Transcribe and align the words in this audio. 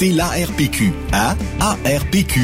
l'ARPQ 0.00 0.92
à 1.12 1.36
arpq.org. 1.60 2.38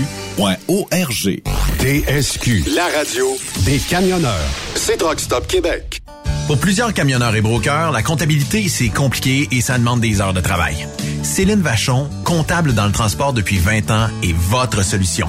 TSQ, 1.79 2.65
la 2.75 2.87
radio 2.97 3.27
des 3.65 3.79
camionneurs. 3.79 4.49
C'est 4.75 4.97
Truck 4.97 5.21
Stop 5.21 5.47
Québec. 5.47 6.01
Pour 6.47 6.59
plusieurs 6.59 6.93
camionneurs 6.93 7.35
et 7.35 7.41
brokers, 7.41 7.91
la 7.91 8.03
comptabilité, 8.03 8.69
c'est 8.69 8.89
compliqué 8.89 9.49
et 9.51 9.61
ça 9.61 9.79
demande 9.79 10.01
des 10.01 10.21
heures 10.21 10.35
de 10.35 10.41
travail. 10.41 10.87
Céline 11.23 11.63
Vachon, 11.63 12.09
comptable 12.25 12.75
dans 12.75 12.87
le 12.87 12.93
transport 12.93 13.33
depuis 13.33 13.57
20 13.57 13.91
ans, 13.91 14.09
est 14.23 14.35
votre 14.35 14.83
solution. 14.83 15.29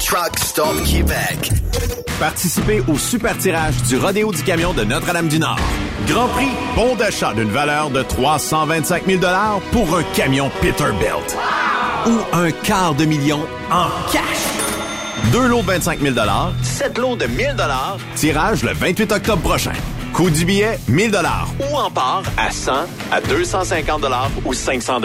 Truck 0.00 0.38
Stop 0.38 0.82
Québec. 0.84 1.50
Participez 2.18 2.82
au 2.88 2.96
super 2.96 3.36
tirage 3.36 3.74
du 3.88 3.98
Rodéo 3.98 4.32
du 4.32 4.42
Camion 4.42 4.72
de 4.72 4.82
Notre-Dame-du-Nord. 4.82 5.58
Grand 6.06 6.26
prix, 6.28 6.48
bon 6.74 6.96
d'achat 6.96 7.34
d'une 7.34 7.50
valeur 7.50 7.90
de 7.90 8.02
325 8.02 9.04
000 9.06 9.20
pour 9.70 9.96
un 9.96 10.02
camion 10.14 10.50
Peterbilt. 10.60 11.36
Ou 12.06 12.18
un 12.32 12.50
quart 12.50 12.94
de 12.94 13.04
million 13.04 13.40
en 13.70 13.88
cash. 14.10 14.22
Deux 15.32 15.46
lots 15.46 15.62
de 15.62 15.66
25 15.66 16.00
000 16.00 16.14
sept 16.62 16.98
lots 16.98 17.16
de 17.16 17.26
1000 17.26 17.56
tirage 18.16 18.62
le 18.62 18.72
28 18.72 19.12
octobre 19.12 19.42
prochain. 19.42 19.72
Coût 20.14 20.30
du 20.30 20.44
billet, 20.44 20.78
1000 20.88 21.16
Ou 21.60 21.76
en 21.76 21.90
part 21.90 22.22
à 22.36 22.50
100, 22.50 22.72
à 23.12 23.20
250 23.20 24.02
ou 24.44 24.54
500 24.54 25.00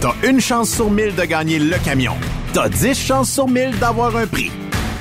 T'as 0.00 0.14
une 0.22 0.40
chance 0.40 0.70
sur 0.70 0.90
1000 0.90 1.14
de 1.14 1.24
gagner 1.24 1.58
le 1.58 1.76
camion. 1.78 2.16
T'as 2.52 2.68
10 2.68 2.98
chances 2.98 3.30
sur 3.30 3.46
1000 3.46 3.78
d'avoir 3.78 4.16
un 4.16 4.26
prix. 4.26 4.50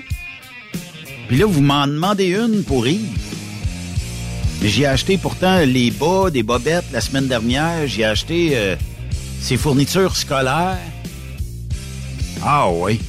Puis 1.29 1.39
là, 1.39 1.47
vous 1.47 1.63
m'en 1.63 1.87
demandez 1.87 2.29
une 2.29 2.63
pour 2.65 2.87
Yves. 2.87 3.19
Mais 4.61 4.69
j'ai 4.69 4.87
acheté 4.87 5.17
pourtant 5.17 5.61
les 5.61 5.91
bas, 5.91 6.31
des 6.31 6.43
bobettes 6.43 6.93
la 6.93 7.01
semaine 7.01 7.27
dernière. 7.27 7.87
J'ai 7.87 8.05
acheté 8.05 8.51
euh, 8.55 8.77
ses 9.41 9.57
fournitures 9.57 10.17
scolaires. 10.17 10.79
Ah 12.43 12.69
oui. 12.71 13.01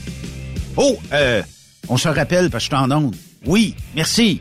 Oh, 0.77 0.97
euh, 1.11 1.41
on 1.89 1.97
se 1.97 2.07
rappelle 2.07 2.49
parce 2.49 2.67
que 2.67 2.75
je 2.75 2.77
suis 2.77 2.85
en 2.85 2.91
onde. 2.91 3.15
Oui, 3.45 3.75
merci. 3.95 4.39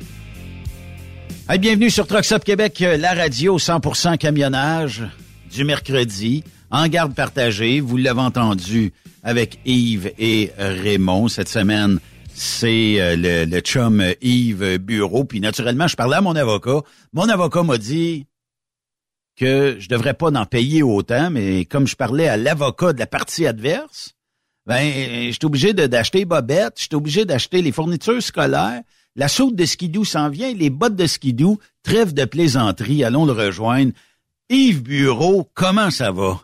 Hey, 1.53 1.59
bienvenue 1.59 1.91
sur 1.91 2.07
Trucks 2.07 2.31
Up 2.31 2.45
Québec, 2.45 2.81
euh, 2.83 2.97
la 2.97 3.13
radio 3.13 3.59
100% 3.59 4.19
camionnage 4.19 5.03
du 5.51 5.65
mercredi. 5.65 6.45
En 6.71 6.87
garde 6.87 7.13
partagée, 7.13 7.81
vous 7.81 7.97
l'avez 7.97 8.21
entendu 8.21 8.93
avec 9.25 9.59
Yves 9.65 10.13
et 10.17 10.53
Raymond 10.57 11.27
cette 11.27 11.49
semaine. 11.49 11.99
c'est 12.33 13.01
euh, 13.01 13.17
le, 13.17 13.45
le 13.51 13.61
chum 13.63 14.01
Yves 14.23 14.79
Bureau. 14.79 15.25
Puis 15.25 15.41
naturellement, 15.41 15.89
je 15.89 15.97
parlais 15.97 16.19
à 16.19 16.21
mon 16.21 16.37
avocat. 16.37 16.83
Mon 17.13 17.29
avocat 17.29 17.65
m'a 17.65 17.79
dit 17.79 18.27
que 19.37 19.75
je 19.81 19.89
devrais 19.89 20.15
pas 20.15 20.29
en 20.31 20.47
payer 20.47 20.85
autant, 20.85 21.31
mais 21.31 21.65
comme 21.65 21.89
je 21.89 21.97
parlais 21.97 22.29
à 22.29 22.37
l'avocat 22.37 22.93
de 22.93 23.01
la 23.01 23.09
partie 23.09 23.49
adverse, 23.49 24.15
ben, 24.67 25.33
j'étais 25.33 25.47
obligé 25.47 25.73
de- 25.73 25.89
d'acheter 25.89 26.25
Bobette, 26.25 26.75
j'étais 26.77 26.95
obligé 26.95 27.25
d'acheter 27.25 27.61
les 27.61 27.73
fournitures 27.73 28.23
scolaires. 28.23 28.83
La 29.17 29.27
soude 29.27 29.57
de 29.57 29.65
skidoo 29.65 30.05
s'en 30.05 30.29
vient, 30.29 30.53
les 30.55 30.71
bottes 30.71 30.95
de 30.95 31.07
skidoo, 31.07 31.59
trêve 31.83 32.15
de 32.15 32.25
plaisanterie, 32.25 33.03
allons 33.03 33.25
le 33.25 33.33
rejoindre. 33.33 33.93
Yves 34.49 34.83
Bureau, 34.83 35.51
comment 35.53 35.91
ça 35.91 36.13
va? 36.13 36.41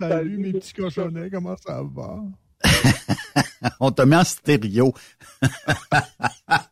Salut 0.00 0.38
mes 0.38 0.52
petits 0.52 0.72
cochonnets, 0.72 1.30
comment 1.30 1.56
ça 1.56 1.82
va? 1.94 2.16
On 3.80 3.90
te 3.90 4.02
met 4.02 4.16
en 4.16 4.24
stéréo. 4.24 4.94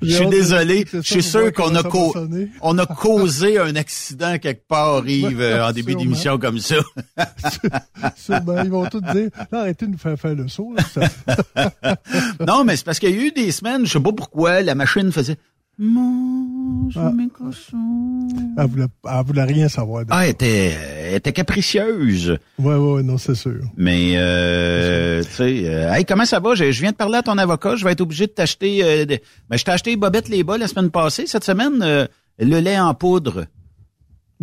Je 0.00 0.14
suis 0.14 0.26
désolé. 0.28 0.84
Je 0.92 1.00
suis 1.00 1.22
sûr 1.22 1.52
qu'on 1.52 1.74
a, 1.74 1.82
co- 1.82 2.14
on 2.60 2.76
causé 2.86 3.58
un 3.58 3.74
accident 3.76 4.38
quelque 4.38 4.66
part, 4.66 5.06
Yves, 5.08 5.38
Ouais, 5.38 5.44
euh, 5.44 5.66
en 5.68 5.72
début 5.72 5.94
d'émission 5.94 6.38
comme 6.38 6.58
ça. 6.58 6.76
Sûrement, 8.16 8.62
ils 8.62 8.70
vont 8.70 8.86
tous 8.88 9.00
dire, 9.00 9.30
là, 9.50 9.60
arrêtez 9.60 9.86
de 9.86 9.92
nous 9.92 9.98
faire 9.98 10.18
faire 10.18 10.34
le 10.34 10.48
saut. 10.48 10.74
Là, 10.76 10.84
ça- 10.84 11.96
non, 12.46 12.64
mais 12.64 12.76
c'est 12.76 12.84
parce 12.84 12.98
qu'il 12.98 13.10
y 13.10 13.18
a 13.18 13.24
eu 13.26 13.30
des 13.32 13.50
semaines, 13.52 13.86
je 13.86 13.92
sais 13.92 14.00
pas 14.00 14.12
pourquoi, 14.12 14.62
la 14.62 14.74
machine 14.74 15.10
faisait 15.12 15.36
Mange 15.84 16.96
Ah. 16.96 17.10
mes 17.10 17.28
cochons. 17.28 18.28
Elle 18.56 18.66
voulait, 18.68 18.86
elle 19.04 19.24
voulait 19.26 19.42
rien 19.42 19.68
savoir. 19.68 20.04
de- 20.04 20.10
Ah, 20.12 20.24
elle 20.26 20.30
était, 20.30 20.76
elle 21.08 21.14
était 21.16 21.32
capricieuse. 21.32 22.38
Ouais, 22.58 22.76
ouais, 22.76 23.02
non, 23.02 23.18
c'est 23.18 23.34
sûr. 23.34 23.60
Mais, 23.76 24.12
euh, 24.14 25.22
tu 25.24 25.30
sais, 25.32 25.62
euh, 25.66 25.92
hey, 25.92 26.04
comment 26.04 26.24
ça 26.24 26.38
va? 26.38 26.54
Je, 26.54 26.70
je 26.70 26.80
viens 26.82 26.92
de 26.92 26.96
parler 26.96 27.16
à 27.18 27.22
ton 27.22 27.36
avocat. 27.36 27.74
Je 27.74 27.84
vais 27.84 27.92
être 27.92 28.00
obligé 28.00 28.26
de 28.28 28.32
t'acheter. 28.32 28.84
Euh, 28.84 29.04
de- 29.06 29.18
ben, 29.50 29.56
je 29.56 29.64
t'ai 29.64 29.72
acheté 29.72 29.96
Bobette 29.96 30.28
les 30.28 30.44
bas 30.44 30.56
la 30.56 30.68
semaine 30.68 30.90
passée. 30.90 31.26
Cette 31.26 31.44
semaine, 31.44 31.82
euh, 31.82 32.06
le 32.38 32.60
lait 32.60 32.78
en 32.78 32.94
poudre. 32.94 33.46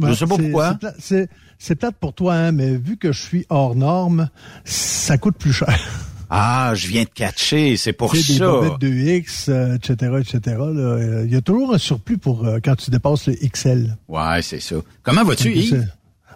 Je 0.01 0.13
sais 0.13 0.25
pas 0.27 0.36
pourquoi. 0.38 0.71
c'est 0.71 0.80
plate- 0.80 0.95
C'est 1.00 1.30
c'est 1.57 1.75
plate 1.75 1.95
pour 2.00 2.13
toi, 2.13 2.33
hein, 2.36 2.51
mais 2.51 2.75
vu 2.75 2.97
que 2.97 3.12
je 3.13 3.21
suis 3.21 3.45
hors 3.50 3.75
norme, 3.75 4.30
ça 4.65 5.18
coûte 5.18 5.38
plus 5.38 5.53
cher. 5.53 5.68
Ah, 6.29 6.73
je 6.75 6.87
viens 6.87 7.03
de 7.03 7.09
catcher. 7.09 7.75
C'est 7.77 7.93
pour 7.93 8.15
sais, 8.15 8.33
des 8.33 8.37
ça. 8.39 8.45
bobettes 8.47 8.79
2X, 8.81 9.45
euh, 9.49 9.75
etc., 9.75 9.93
etc. 10.19 10.39
là, 10.59 10.63
euh, 10.65 11.23
Il 11.25 11.33
y 11.33 11.35
a 11.35 11.41
toujours 11.41 11.73
un 11.73 11.77
surplus 11.77 12.17
pour 12.17 12.45
euh, 12.45 12.59
quand 12.63 12.75
tu 12.75 12.91
dépasses 12.91 13.27
le 13.27 13.33
XL. 13.35 13.97
Ouais, 14.07 14.41
c'est 14.41 14.59
ça. 14.59 14.75
Comment 15.03 15.23
vas-tu, 15.23 15.51
Yves? 15.53 15.87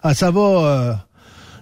Ah, 0.02 0.12
ça 0.14 0.30
va, 0.30 0.40
euh, 0.40 0.94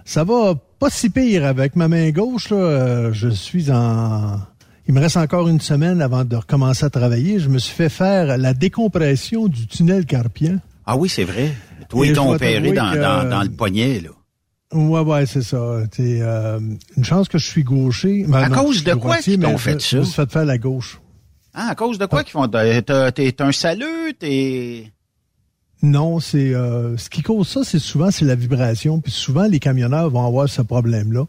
ça 0.05 0.23
va 0.23 0.55
pas 0.79 0.89
si 0.89 1.09
pire 1.09 1.45
avec 1.45 1.75
ma 1.75 1.87
main 1.87 2.09
gauche. 2.09 2.49
Là, 2.49 2.57
euh, 2.57 3.13
je 3.13 3.29
suis 3.29 3.71
en. 3.71 4.39
Il 4.87 4.93
me 4.93 4.99
reste 4.99 5.15
encore 5.15 5.47
une 5.47 5.61
semaine 5.61 6.01
avant 6.01 6.25
de 6.25 6.35
recommencer 6.35 6.83
à 6.85 6.89
travailler. 6.89 7.39
Je 7.39 7.47
me 7.47 7.57
suis 7.59 7.73
fait 7.73 7.87
faire 7.87 8.37
la 8.37 8.53
décompression 8.53 9.47
du 9.47 9.65
tunnel 9.67 10.05
carpien. 10.05 10.59
Ah 10.85 10.97
oui, 10.97 11.07
c'est 11.07 11.23
vrai. 11.23 11.53
Toi, 11.87 12.05
Et 12.05 12.09
ils 12.09 12.15
t'ont 12.15 12.33
opéré 12.33 12.73
dans, 12.73 12.91
que- 12.91 12.97
dans, 12.97 13.29
dans 13.29 13.43
le 13.43 13.49
poignet, 13.49 14.01
là. 14.01 14.09
Ouais, 14.73 14.99
ouais, 15.01 15.25
c'est 15.25 15.41
ça. 15.43 15.81
T'es, 15.91 16.19
euh, 16.21 16.59
une 16.97 17.03
chance 17.03 17.27
que 17.27 17.37
je 17.37 17.45
suis 17.45 17.63
gaucher. 17.63 18.25
Ben 18.27 18.39
À 18.43 18.49
non, 18.49 18.63
cause 18.63 18.83
de 18.83 18.93
quoi 18.93 19.17
qu'ils 19.17 19.39
t'ont 19.39 19.57
fait 19.57 19.79
ça? 19.81 19.87
Je 19.91 19.97
me 19.97 20.03
suis 20.03 20.13
fait 20.13 20.31
faire 20.31 20.45
la 20.45 20.57
gauche. 20.57 20.99
Ah, 21.53 21.69
à 21.69 21.75
cause 21.75 21.97
de 21.99 22.05
quoi 22.07 22.23
qu'ils 22.23 22.31
font? 22.31 22.47
T'es 22.47 22.81
t'es- 22.81 23.41
un 23.41 23.51
salut, 23.51 24.13
t'es... 24.19 24.91
Non, 25.83 26.21
c'est 26.21 26.55
euh, 26.55 26.95
ce 26.97 27.09
qui 27.09 27.21
cause 27.21 27.45
ça, 27.47 27.59
c'est 27.65 27.77
souvent 27.77 28.09
c'est 28.09 28.23
la 28.23 28.35
vibration. 28.35 29.01
Puis 29.01 29.11
souvent 29.11 29.43
les 29.47 29.59
camionneurs 29.59 30.09
vont 30.09 30.25
avoir 30.25 30.47
ce 30.47 30.61
problème-là. 30.61 31.25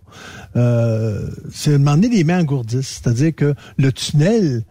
Euh, 0.56 1.29
c'est 1.52 1.73
de 1.73 1.76
demander 1.79 2.08
les 2.08 2.23
mains 2.23 2.40
engourdissent, 2.40 3.00
c'est-à-dire 3.02 3.35
que 3.35 3.55
le 3.76 3.93
tunnel 3.93 4.62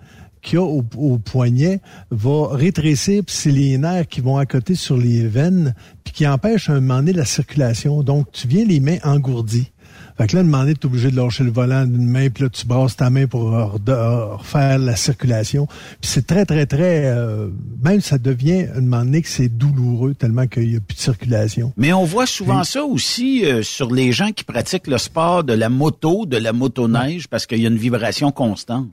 qu'il 0.43 0.59
y 0.59 0.61
a 0.61 0.65
au, 0.65 0.83
au 0.97 1.17
poignet 1.17 1.79
va 2.11 2.49
rétrécir, 2.51 3.23
puis 3.25 3.35
c'est 3.35 3.51
les 3.51 3.77
nerfs 3.77 4.07
qui 4.07 4.21
vont 4.21 4.37
à 4.37 4.45
côté 4.45 4.75
sur 4.75 4.97
les 4.97 5.25
veines, 5.27 5.73
puis 6.03 6.13
qui 6.13 6.27
empêchent 6.27 6.69
à 6.69 6.73
un 6.73 6.81
moment 6.81 6.97
donné 6.99 7.13
la 7.13 7.25
circulation. 7.25 8.03
Donc 8.03 8.31
tu 8.31 8.47
viens 8.47 8.65
les 8.65 8.79
mains 8.79 8.99
engourdies. 9.03 9.71
Fait 10.15 10.27
que 10.27 10.35
là, 10.35 10.41
à 10.41 10.43
un 10.43 10.45
moment 10.45 10.59
donné, 10.61 10.75
t'es 10.75 10.85
obligé 10.85 11.09
de 11.09 11.15
lâcher 11.15 11.43
le 11.43 11.49
volant 11.49 11.87
d'une 11.87 12.05
main, 12.05 12.29
puis 12.29 12.43
là, 12.43 12.49
tu 12.49 12.67
brasses 12.67 12.95
ta 12.95 13.09
main 13.09 13.25
pour 13.25 13.49
re- 13.49 13.79
re- 13.79 14.37
refaire 14.37 14.77
la 14.77 14.95
circulation. 14.95 15.65
Puis 15.65 16.11
c'est 16.11 16.27
très, 16.27 16.45
très, 16.45 16.67
très... 16.67 17.05
euh, 17.07 17.49
même 17.83 17.99
ça 17.99 18.19
devient, 18.19 18.67
à 18.75 18.77
un 18.77 18.81
moment 18.81 19.05
donné, 19.05 19.23
que 19.23 19.27
c'est 19.27 19.49
douloureux 19.49 20.13
tellement 20.13 20.45
qu'il 20.45 20.69
n'y 20.69 20.75
a 20.75 20.79
plus 20.81 20.93
de 20.93 21.01
circulation. 21.01 21.73
Mais 21.77 21.93
on 21.93 22.03
voit 22.03 22.27
souvent 22.27 22.63
ça 22.63 22.83
aussi 22.83 23.43
euh, 23.43 23.63
sur 23.63 23.91
les 23.91 24.11
gens 24.11 24.31
qui 24.31 24.43
pratiquent 24.43 24.85
le 24.85 24.99
sport 24.99 25.43
de 25.43 25.53
la 25.53 25.69
moto, 25.69 26.27
de 26.27 26.37
la 26.37 26.53
motoneige, 26.53 27.27
parce 27.27 27.47
qu'il 27.47 27.59
y 27.59 27.65
a 27.65 27.69
une 27.69 27.77
vibration 27.77 28.31
constante. 28.31 28.89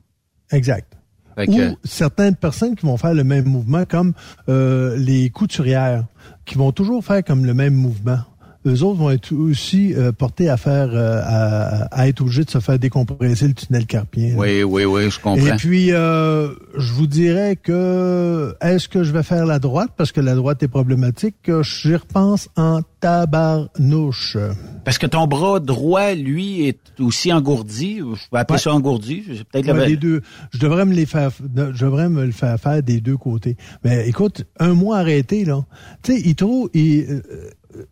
Exact. 0.51 0.91
Ou 1.37 1.77
certaines 1.83 2.35
personnes 2.35 2.75
qui 2.75 2.85
vont 2.85 2.97
faire 2.97 3.13
le 3.13 3.23
même 3.23 3.45
mouvement, 3.45 3.85
comme 3.85 4.13
euh, 4.49 4.95
les 4.97 5.29
couturières, 5.29 6.05
qui 6.45 6.55
vont 6.55 6.71
toujours 6.71 7.03
faire 7.03 7.23
comme 7.23 7.45
le 7.45 7.53
même 7.53 7.73
mouvement. 7.73 8.19
Eux 8.65 8.83
autres 8.83 8.99
vont 8.99 9.09
être 9.09 9.33
aussi 9.33 9.93
euh, 9.95 10.11
portés 10.11 10.47
à 10.49 10.57
faire, 10.57 10.89
euh, 10.93 11.19
à, 11.23 11.85
à 11.85 12.07
être 12.07 12.21
obligés 12.21 12.43
de 12.43 12.49
se 12.51 12.59
faire 12.59 12.77
décompresser 12.77 13.47
le 13.47 13.53
tunnel 13.53 13.85
carpien. 13.87 14.35
oui, 14.37 14.61
oui, 14.63 14.85
oui, 14.85 15.09
je 15.09 15.17
Et 15.17 15.21
comprends. 15.21 15.57
puis, 15.57 15.91
euh, 15.91 16.49
je 16.77 16.93
vous 16.93 17.07
dirais 17.07 17.55
que 17.55 18.55
est-ce 18.61 18.87
que 18.87 19.03
je 19.03 19.11
vais 19.11 19.23
faire 19.23 19.45
la 19.45 19.57
droite? 19.59 19.89
Parce 19.97 20.11
que 20.11 20.21
la 20.21 20.35
droite 20.35 20.61
est 20.63 20.67
problématique? 20.67 21.35
que 21.43 21.63
J'y 21.63 21.95
repense 21.95 22.49
en 22.55 22.81
tabarnouche. 22.99 24.37
Parce 24.85 24.97
que 24.97 25.07
ton 25.07 25.27
bras 25.27 25.59
droit, 25.59 26.13
lui, 26.13 26.67
est 26.67 26.79
aussi 26.99 27.31
engourdi. 27.33 27.97
Je 27.99 28.03
vais 28.31 28.39
appeler 28.39 28.55
Ouais. 28.55 28.61
ça 28.61 28.73
engourdi. 28.73 29.23
C'est 29.27 29.43
peut-être 29.43 29.67
la 29.67 29.87
les 29.87 29.97
deux. 29.97 30.21
Je 30.53 30.59
devrais 30.59 30.85
me 30.85 30.93
les 30.93 31.05
faire, 31.05 31.31
je 31.39 31.85
devrais 31.85 32.09
me 32.09 32.25
le 32.25 32.31
faire 32.31 32.59
faire 32.59 32.81
des 32.83 32.99
deux 33.01 33.17
côtés. 33.17 33.57
Mais 33.83 34.07
écoute, 34.07 34.45
un 34.59 34.73
mois 34.73 34.97
arrêté 34.99 35.45
là. 35.45 35.65
Tu 36.03 36.13
sais, 36.13 36.21
ils 36.25 36.35
trouvent, 36.35 36.69
ils, 36.73 37.05
euh, 37.09 37.21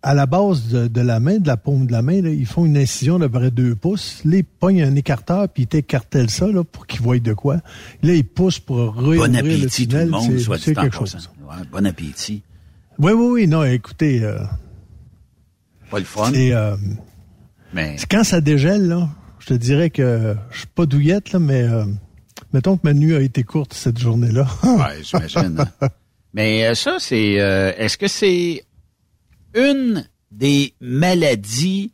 à 0.04 0.14
la 0.14 0.26
base 0.26 0.68
de, 0.70 0.88
de 0.88 1.02
la 1.02 1.20
main, 1.20 1.38
de 1.38 1.48
la 1.48 1.58
paume 1.58 1.86
de 1.88 1.92
la 1.92 2.02
main, 2.02 2.22
là, 2.22 2.30
ils 2.30 2.46
font 2.46 2.66
une 2.66 2.78
incision 2.78 3.18
d'à 3.20 3.28
peu 3.30 3.40
près 3.40 3.52
deux 3.52 3.76
pouces. 3.76 4.22
Là, 4.26 4.38
ils 4.38 4.44
pognent 4.44 4.84
un 4.84 4.96
écarteur 4.96 5.48
puis 5.50 5.64
ils 5.64 5.68
t'écartèlent 5.68 6.30
ça 6.30 6.48
là 6.48 6.64
pour 6.64 6.86
qu'ils 6.88 7.02
voient 7.02 7.20
de 7.20 7.34
quoi. 7.34 7.56
Là, 8.04 8.14
ils 8.14 8.26
poussent 8.26 8.60
pour 8.60 8.96
réouvrir 8.96 9.22
Bon 9.26 9.32
le 9.32 9.38
appétit 9.40 9.88
tout 9.88 9.96
le 9.96 10.04
tunnel. 10.04 10.10
monde, 10.10 10.38
soit 10.40 10.58
dit 10.58 10.74
quelque 10.74 10.96
chose. 10.96 11.30
Ouais, 11.48 11.56
bon 11.72 11.86
appétit. 11.86 12.44
Oui, 12.98 13.12
oui, 13.14 13.28
oui. 13.32 13.48
Non, 13.48 13.64
écoutez, 13.64 14.24
euh, 14.24 14.40
Pas 15.90 16.00
le 16.00 16.06
fun, 16.06 16.30
c'est 16.34 16.54
euh, 16.54 16.76
mais... 17.74 17.96
quand 18.10 18.24
ça 18.24 18.42
dégèle 18.42 18.88
là. 18.88 19.10
Je 19.40 19.46
te 19.48 19.54
dirais 19.54 19.90
que 19.90 20.36
je 20.52 20.58
suis 20.60 20.68
pas 20.68 20.86
douillette 20.86 21.32
là, 21.32 21.40
mais 21.40 21.64
euh, 21.64 21.86
mettons 22.54 22.76
que 22.78 22.82
ma 22.84 22.94
nuit 22.94 23.16
a 23.16 23.22
été 23.22 23.44
courte 23.44 23.74
cette 23.74 23.98
journée-là. 23.98 24.46
Ouais, 24.64 25.02
j'imagine. 25.02 25.66
hein. 25.82 25.88
Mais 26.36 26.68
euh, 26.68 26.76
ça, 26.76 26.98
c'est... 27.00 27.40
euh, 27.40 27.72
Est-ce 27.78 27.98
que 27.98 28.08
c'est 28.08 28.64
une 29.60 30.08
des 30.32 30.74
maladies 30.80 31.94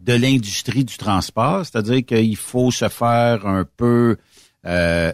de 0.00 0.12
l'industrie 0.12 0.84
du 0.84 0.96
transport? 0.96 1.64
C'est-à-dire 1.64 2.04
qu'il 2.04 2.36
faut 2.36 2.70
se 2.70 2.88
faire 2.88 3.46
un 3.46 3.64
peu 3.64 4.16
euh, 4.66 5.12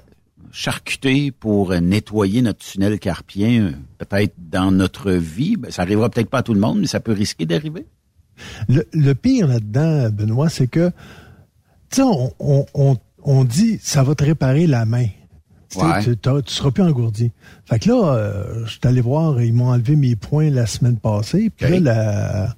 charcuter 0.50 1.30
pour 1.30 1.72
nettoyer 1.80 2.42
notre 2.42 2.64
tunnel 2.64 2.98
carpien, 2.98 3.74
peut-être 3.98 4.34
dans 4.38 4.70
notre 4.70 5.12
vie. 5.12 5.56
Ben, 5.56 5.70
ça 5.70 5.82
arrivera 5.82 6.10
peut-être 6.10 6.30
pas 6.30 6.38
à 6.38 6.42
tout 6.42 6.54
le 6.54 6.60
monde, 6.60 6.80
mais 6.80 6.86
ça 6.86 7.00
peut 7.00 7.12
risquer 7.12 7.46
d'arriver. 7.46 7.86
Le, 8.68 9.12
pire 9.14 9.46
là-dedans, 9.46 10.10
Benoît, 10.10 10.48
c'est 10.48 10.66
que, 10.66 10.90
tu 11.90 12.02
on, 12.02 12.34
on, 12.38 12.96
on 13.22 13.44
dit, 13.44 13.78
ça 13.80 14.02
va 14.02 14.14
te 14.14 14.24
réparer 14.24 14.66
la 14.66 14.84
main. 14.84 15.06
Tu 15.72 15.78
Ouais. 15.78 16.02
Tu, 16.02 16.16
tu 16.16 16.54
seras 16.54 16.70
plus 16.70 16.82
engourdi. 16.82 17.32
Fait 17.64 17.78
que 17.78 17.88
là, 17.88 18.14
euh, 18.14 18.64
je 18.66 18.70
suis 18.72 18.80
allé 18.84 19.00
voir, 19.00 19.40
ils 19.40 19.54
m'ont 19.54 19.70
enlevé 19.70 19.96
mes 19.96 20.16
points 20.16 20.50
la 20.50 20.66
semaine 20.66 20.96
passée. 20.96 21.50
Puis 21.56 21.80
là, 21.80 22.54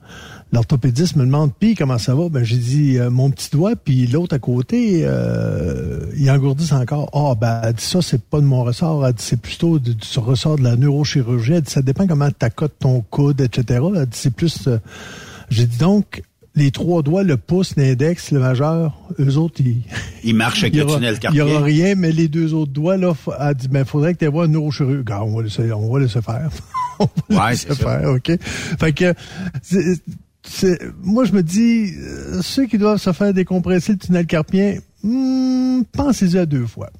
l'orthopédiste 0.53 1.15
me 1.17 1.25
demande, 1.25 1.53
puis 1.59 1.75
comment 1.77 1.99
ça 1.99 2.15
va? 2.15 2.29
Ben, 2.29 2.43
j'ai 2.45 2.57
dit, 2.57 2.99
euh, 2.99 3.11
mon 3.11 3.31
petit 3.31 3.51
doigt, 3.51 3.77
puis 3.77 4.07
l'autre 4.09 4.35
à 4.35 4.39
côté, 4.41 5.03
euh, 5.05 6.07
il 6.17 6.29
engourdissent 6.31 6.73
encore. 6.73 7.09
Ah, 7.13 7.35
ben, 7.41 7.61
elle 7.63 7.75
dit, 7.75 7.85
ça, 7.85 8.03
c'est 8.03 8.23
pas 8.23 8.41
de 8.41 8.47
mon 8.47 8.65
ressort. 8.65 9.07
Elle 9.07 9.13
dit, 9.15 9.23
c'est 9.23 9.41
plutôt 9.41 9.79
du 9.79 9.95
ressort 10.17 10.57
de 10.57 10.65
la 10.65 10.75
neurochirurgie. 10.77 11.53
Elle 11.55 11.63
dit, 11.63 11.71
ça 11.71 11.83
dépend 11.83 12.07
comment 12.09 12.31
t'accotes 12.31 12.79
ton 12.81 13.01
coude, 13.01 13.41
etc. 13.41 13.81
Elle 13.95 14.07
dit, 14.07 14.19
c'est 14.19 14.35
plus... 14.35 14.67
euh, 14.67 14.79
j'ai 15.51 15.67
dit 15.67 15.79
donc, 15.79 16.23
les 16.57 16.71
trois 16.71 17.03
doigts, 17.03 17.23
le 17.25 17.37
pouce, 17.37 17.75
l'index, 17.77 18.31
le 18.31 18.39
majeur, 18.41 18.97
eux 19.19 19.37
autres, 19.37 19.61
ils, 19.61 19.83
Il 20.25 20.35
marche 20.37 20.63
avec 20.63 20.75
il 20.75 20.81
le 20.81 20.87
tunnel 20.87 21.15
il 21.15 21.17
y 21.17 21.21
carpien. 21.21 21.47
aura 21.47 21.61
rien, 21.63 21.95
mais 21.97 22.13
les 22.13 22.29
deux 22.29 22.55
autres 22.55 22.73
doigts, 22.73 22.97
là, 22.97 23.13
elle 23.41 23.55
dit, 23.55 23.69
ben, 23.69 23.85
faudrait 23.85 24.15
que 24.15 24.21
tu 24.21 24.25
aies 24.25 24.39
un 24.39 24.47
neurochirurgien. 24.47 25.21
On 25.23 25.37
va 25.37 25.43
laisser, 25.43 25.73
on 25.73 25.93
va 25.93 26.01
laisser 26.01 26.23
faire. 26.23 26.49
on 27.01 27.09
va 27.31 27.45
Ouais, 27.47 27.51
laisser 27.53 27.69
ça. 27.69 27.75
faire, 27.75 28.09
OK? 28.11 28.33
Fait 28.79 28.93
que, 28.93 29.15
c'est- 29.63 30.01
c'est- 30.47 30.81
moi, 31.03 31.25
je 31.25 31.33
me 31.33 31.43
dis, 31.43 31.93
euh, 31.99 32.41
ceux 32.43 32.67
qui 32.67 32.79
doivent 32.79 33.01
se 33.01 33.13
faire 33.13 33.35
décompresser 33.35 33.93
le 33.93 33.99
tunnel 33.99 34.27
carpien, 34.27 34.77
hmm, 35.03 35.83
pensez-y 35.93 36.39
à 36.39 36.47
deux 36.47 36.67
fois. 36.67 36.91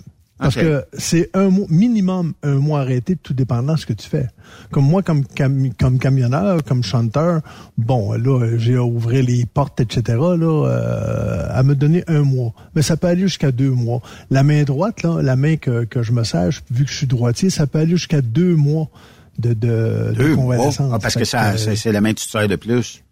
Parce 0.45 0.55
que 0.57 0.85
c'est 0.93 1.31
un 1.35 1.49
mois, 1.49 1.67
minimum 1.69 2.35
un 2.43 2.55
mois 2.55 2.81
arrêté, 2.81 3.17
tout 3.17 3.35
dépendant 3.35 3.75
de 3.75 3.79
ce 3.79 3.87
que 3.87 3.93
tu 3.93 4.09
fais. 4.09 4.27
Comme 4.71 4.85
moi, 4.85 5.03
comme, 5.03 5.25
cam- 5.25 5.71
comme 5.79 5.99
camionneur, 5.99 6.63
comme 6.65 6.83
chanteur, 6.83 7.41
bon, 7.79 8.13
là, 8.13 8.57
j'ai 8.59 8.77
à 8.77 8.83
ouvrir 8.85 9.25
les 9.25 9.47
portes, 9.47 9.81
etc., 9.81 10.03
là, 10.19 10.67
euh, 10.69 11.47
à 11.51 11.63
me 11.63 11.75
donner 11.75 12.05
un 12.09 12.23
mois. 12.23 12.53
Mais 12.75 12.83
ça 12.83 12.97
peut 12.97 13.07
aller 13.07 13.23
jusqu'à 13.23 13.53
deux 13.53 13.71
mois. 13.71 14.01
La 14.31 14.43
main 14.43 14.63
droite, 14.65 15.03
là, 15.03 15.21
la 15.23 15.37
main 15.37 15.57
que, 15.57 15.85
que 15.85 16.03
je 16.03 16.13
me 16.13 16.25
sers, 16.25 16.51
vu 16.71 16.85
que 16.85 16.91
je 16.91 16.97
suis 16.97 17.07
droitier, 17.07 17.51
ça 17.51 17.67
peut 17.67 17.79
aller 17.79 17.93
jusqu'à 17.97 18.21
deux 18.21 18.55
mois 18.57 18.89
de, 19.39 19.53
de, 19.53 20.13
de 20.17 20.25
mois? 20.29 20.37
convalescence. 20.37 20.91
Ah, 20.93 20.99
parce 21.01 21.15
que 21.15 21.21
que, 21.21 21.59
c'est 21.59 21.77
c'est 21.77 21.93
la 21.93 22.01
main 22.01 22.13
que 22.13 22.21
tu 22.21 22.27
te 22.27 22.31
sers 22.31 22.49
de 22.49 22.57
plus. 22.57 23.04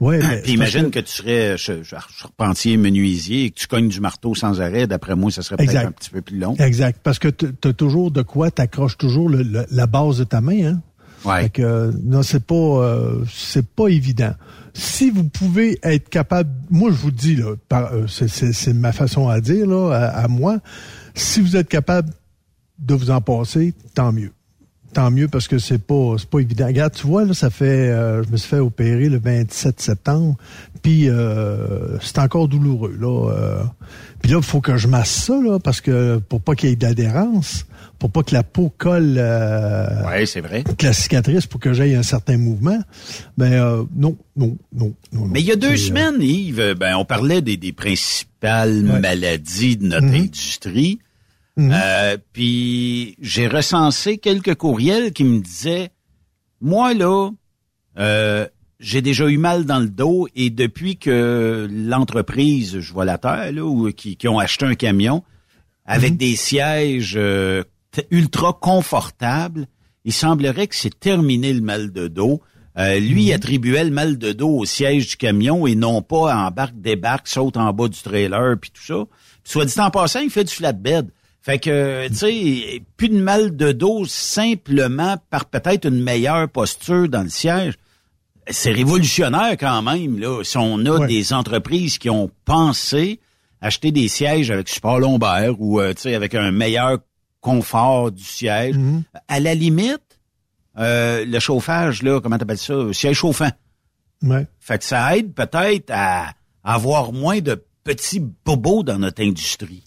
Ouais, 0.00 0.18
mais 0.18 0.42
Puis 0.42 0.52
imagine 0.54 0.90
que- 0.90 0.98
que, 1.00 1.04
tu 1.04 1.12
serais 1.12 1.56
ch- 1.56 1.82
ch- 1.84 2.00
charpentier, 2.16 2.76
menuisier 2.76 3.44
et 3.44 3.50
que 3.50 3.58
tu 3.60 3.66
cognes 3.66 3.88
du 3.88 4.00
marteau 4.00 4.34
sans 4.34 4.60
arrêt. 4.60 4.86
D'après 4.86 5.14
moi, 5.14 5.30
ça 5.30 5.42
serait 5.42 5.56
peut-être 5.56 5.70
un 5.88 5.92
petit 5.92 6.10
peu 6.10 6.20
plus 6.22 6.38
long. 6.38 6.54
Exact. 6.56 7.00
Parce 7.02 7.18
que 7.18 7.28
tu 7.28 7.46
as 7.64 7.72
toujours 7.72 8.10
de 8.10 8.22
quoi, 8.22 8.50
t'accroches 8.50 8.96
toujours 8.98 9.28
le- 9.28 9.42
le- 9.42 9.66
la 9.70 9.86
base 9.86 10.18
de 10.18 10.24
ta 10.24 10.40
main, 10.40 10.64
hein? 10.64 10.82
Ouais. 11.24 11.42
Fait 11.42 11.50
que, 11.50 11.62
euh, 11.62 11.92
non, 12.02 12.22
c'est 12.22 12.42
pas, 12.44 12.54
euh, 12.54 13.24
c'est 13.30 13.66
pas 13.66 13.88
évident. 13.88 14.32
Si 14.72 15.10
vous 15.10 15.24
pouvez 15.28 15.78
être 15.82 16.08
capable, 16.08 16.50
moi 16.70 16.90
je 16.90 16.96
vous 16.96 17.10
dis 17.10 17.36
là, 17.36 17.56
par- 17.68 17.92
euh, 17.92 18.06
c'est- 18.06 18.28
c'est 18.28 18.52
c'est 18.54 18.72
ma 18.72 18.92
façon 18.92 19.28
à 19.28 19.40
dire 19.42 19.66
là, 19.66 19.90
à, 19.92 20.24
à 20.24 20.28
moi. 20.28 20.60
Si 21.14 21.40
vous 21.42 21.56
êtes 21.56 21.68
capable 21.68 22.10
de 22.78 22.94
vous 22.94 23.10
en 23.10 23.20
passer, 23.20 23.74
tant 23.94 24.12
mieux. 24.12 24.30
Tant 24.92 25.10
mieux 25.10 25.28
parce 25.28 25.46
que 25.46 25.58
c'est 25.58 25.78
pas 25.78 26.16
c'est 26.18 26.28
pas 26.28 26.40
évident. 26.40 26.66
Regarde, 26.66 26.92
tu 26.94 27.06
vois 27.06 27.24
là, 27.24 27.32
ça 27.32 27.48
fait, 27.50 27.64
euh, 27.90 28.22
je 28.24 28.30
me 28.30 28.36
suis 28.36 28.48
fait 28.48 28.58
opérer 28.58 29.08
le 29.08 29.18
27 29.20 29.80
septembre, 29.80 30.36
puis 30.82 31.08
euh, 31.08 31.96
c'est 32.00 32.18
encore 32.18 32.48
douloureux 32.48 32.96
là. 33.00 33.30
euh. 33.30 33.62
puis 34.20 34.32
là, 34.32 34.38
il 34.38 34.44
faut 34.44 34.60
que 34.60 34.76
je 34.76 34.88
masse 34.88 35.10
ça 35.10 35.34
là 35.40 35.58
parce 35.60 35.80
que 35.80 36.18
pour 36.18 36.40
pas 36.40 36.54
qu'il 36.56 36.70
y 36.70 36.72
ait 36.72 36.76
d'adhérence, 36.76 37.66
pour 38.00 38.10
pas 38.10 38.22
que 38.24 38.34
la 38.34 38.42
peau 38.42 38.72
colle. 38.78 39.14
euh, 39.16 40.04
Ouais, 40.08 40.26
c'est 40.26 40.40
vrai. 40.40 40.64
que 40.64 40.86
la 40.86 40.92
cicatrice 40.92 41.46
pour 41.46 41.60
que 41.60 41.72
j'aille 41.72 41.94
un 41.94 42.02
certain 42.02 42.36
mouvement. 42.36 42.80
Ben 43.38 43.52
euh, 43.52 43.84
non, 43.94 44.16
non, 44.36 44.56
non, 44.74 44.92
non. 45.12 45.26
Mais 45.26 45.40
il 45.40 45.46
y 45.46 45.52
a 45.52 45.56
deux 45.56 45.74
euh, 45.74 45.76
semaines, 45.76 46.16
Yves, 46.20 46.74
ben, 46.76 46.96
on 46.96 47.04
parlait 47.04 47.42
des, 47.42 47.56
des 47.56 47.72
principales 47.72 48.84
Ouais. 48.90 49.00
maladies 49.00 49.76
de 49.76 49.86
notre 49.86 50.06
Mhm. 50.06 50.14
industrie. 50.14 50.98
Mhm. 51.56 51.72
Euh, 51.72 52.16
puis 52.32 53.16
j'ai 53.20 53.48
recensé 53.48 54.18
quelques 54.18 54.54
courriels 54.54 55.12
qui 55.12 55.24
me 55.24 55.40
disaient, 55.40 55.90
moi 56.60 56.94
là, 56.94 57.30
euh, 57.98 58.46
j'ai 58.78 59.02
déjà 59.02 59.28
eu 59.28 59.36
mal 59.36 59.64
dans 59.64 59.78
le 59.78 59.88
dos 59.88 60.26
et 60.34 60.50
depuis 60.50 60.96
que 60.96 61.68
l'entreprise, 61.70 62.80
je 62.80 62.92
vois 62.92 63.04
la 63.04 63.18
terre, 63.18 63.52
là, 63.52 63.62
ou, 63.62 63.90
qui, 63.92 64.16
qui 64.16 64.28
ont 64.28 64.38
acheté 64.38 64.64
un 64.64 64.74
camion 64.74 65.22
avec 65.84 66.16
des 66.16 66.36
sièges 66.36 67.14
euh, 67.16 67.64
ultra 68.10 68.52
confortables, 68.52 69.66
il 70.04 70.12
semblerait 70.12 70.68
que 70.68 70.76
c'est 70.76 70.98
terminé 70.98 71.52
le 71.52 71.60
mal 71.60 71.92
de 71.92 72.08
dos. 72.08 72.40
Euh, 72.78 73.00
lui 73.00 73.24
il 73.24 73.32
attribuait 73.32 73.84
le 73.84 73.90
mal 73.90 74.16
de 74.16 74.32
dos 74.32 74.60
au 74.60 74.64
siège 74.64 75.08
du 75.08 75.16
camion 75.16 75.66
et 75.66 75.74
non 75.74 76.00
pas 76.02 76.34
embarque, 76.46 76.80
débarque, 76.80 77.26
saute 77.26 77.56
en 77.56 77.72
bas 77.72 77.88
du 77.88 78.00
trailer 78.00 78.56
puis 78.60 78.70
tout 78.70 78.82
ça. 78.82 79.04
Puis, 79.42 79.52
soit 79.52 79.64
dit 79.64 79.80
en 79.80 79.90
passant, 79.90 80.20
il 80.20 80.30
fait 80.30 80.44
du 80.44 80.54
flatbed. 80.54 81.10
Fait 81.42 81.58
que, 81.58 82.08
tu 82.08 82.14
sais, 82.14 82.82
plus 82.96 83.08
de 83.08 83.18
mal 83.20 83.56
de 83.56 83.72
dos 83.72 84.04
simplement 84.04 85.16
par 85.30 85.46
peut-être 85.46 85.86
une 85.88 86.02
meilleure 86.02 86.48
posture 86.48 87.08
dans 87.08 87.22
le 87.22 87.30
siège. 87.30 87.74
C'est 88.50 88.72
révolutionnaire 88.72 89.52
quand 89.58 89.80
même, 89.82 90.18
là. 90.18 90.42
Si 90.44 90.56
on 90.58 90.84
a 90.86 90.98
Ouais. 90.98 91.06
des 91.06 91.32
entreprises 91.32 91.98
qui 91.98 92.10
ont 92.10 92.30
pensé 92.44 93.20
acheter 93.62 93.90
des 93.92 94.08
sièges 94.08 94.50
avec 94.50 94.68
support 94.68 94.98
lombaire 94.98 95.54
ou, 95.60 95.80
euh, 95.80 95.94
tu 95.94 96.02
sais, 96.02 96.14
avec 96.14 96.34
un 96.34 96.50
meilleur 96.50 96.98
confort 97.40 98.10
du 98.10 98.24
siège. 98.24 98.76
Mhm. 98.76 99.04
À 99.28 99.40
la 99.40 99.54
limite, 99.54 100.18
euh, 100.78 101.24
le 101.24 101.38
chauffage, 101.38 102.02
là, 102.02 102.20
comment 102.20 102.38
t'appelles 102.38 102.58
ça? 102.58 102.74
Siège 102.92 103.16
chauffant. 103.16 103.50
Ouais. 104.22 104.46
Fait 104.58 104.78
que 104.78 104.84
ça 104.84 105.16
aide 105.16 105.32
peut-être 105.32 105.90
à 105.90 106.32
avoir 106.64 107.12
moins 107.12 107.40
de 107.40 107.62
petits 107.84 108.20
bobos 108.44 108.82
dans 108.82 108.98
notre 108.98 109.22
industrie. 109.22 109.84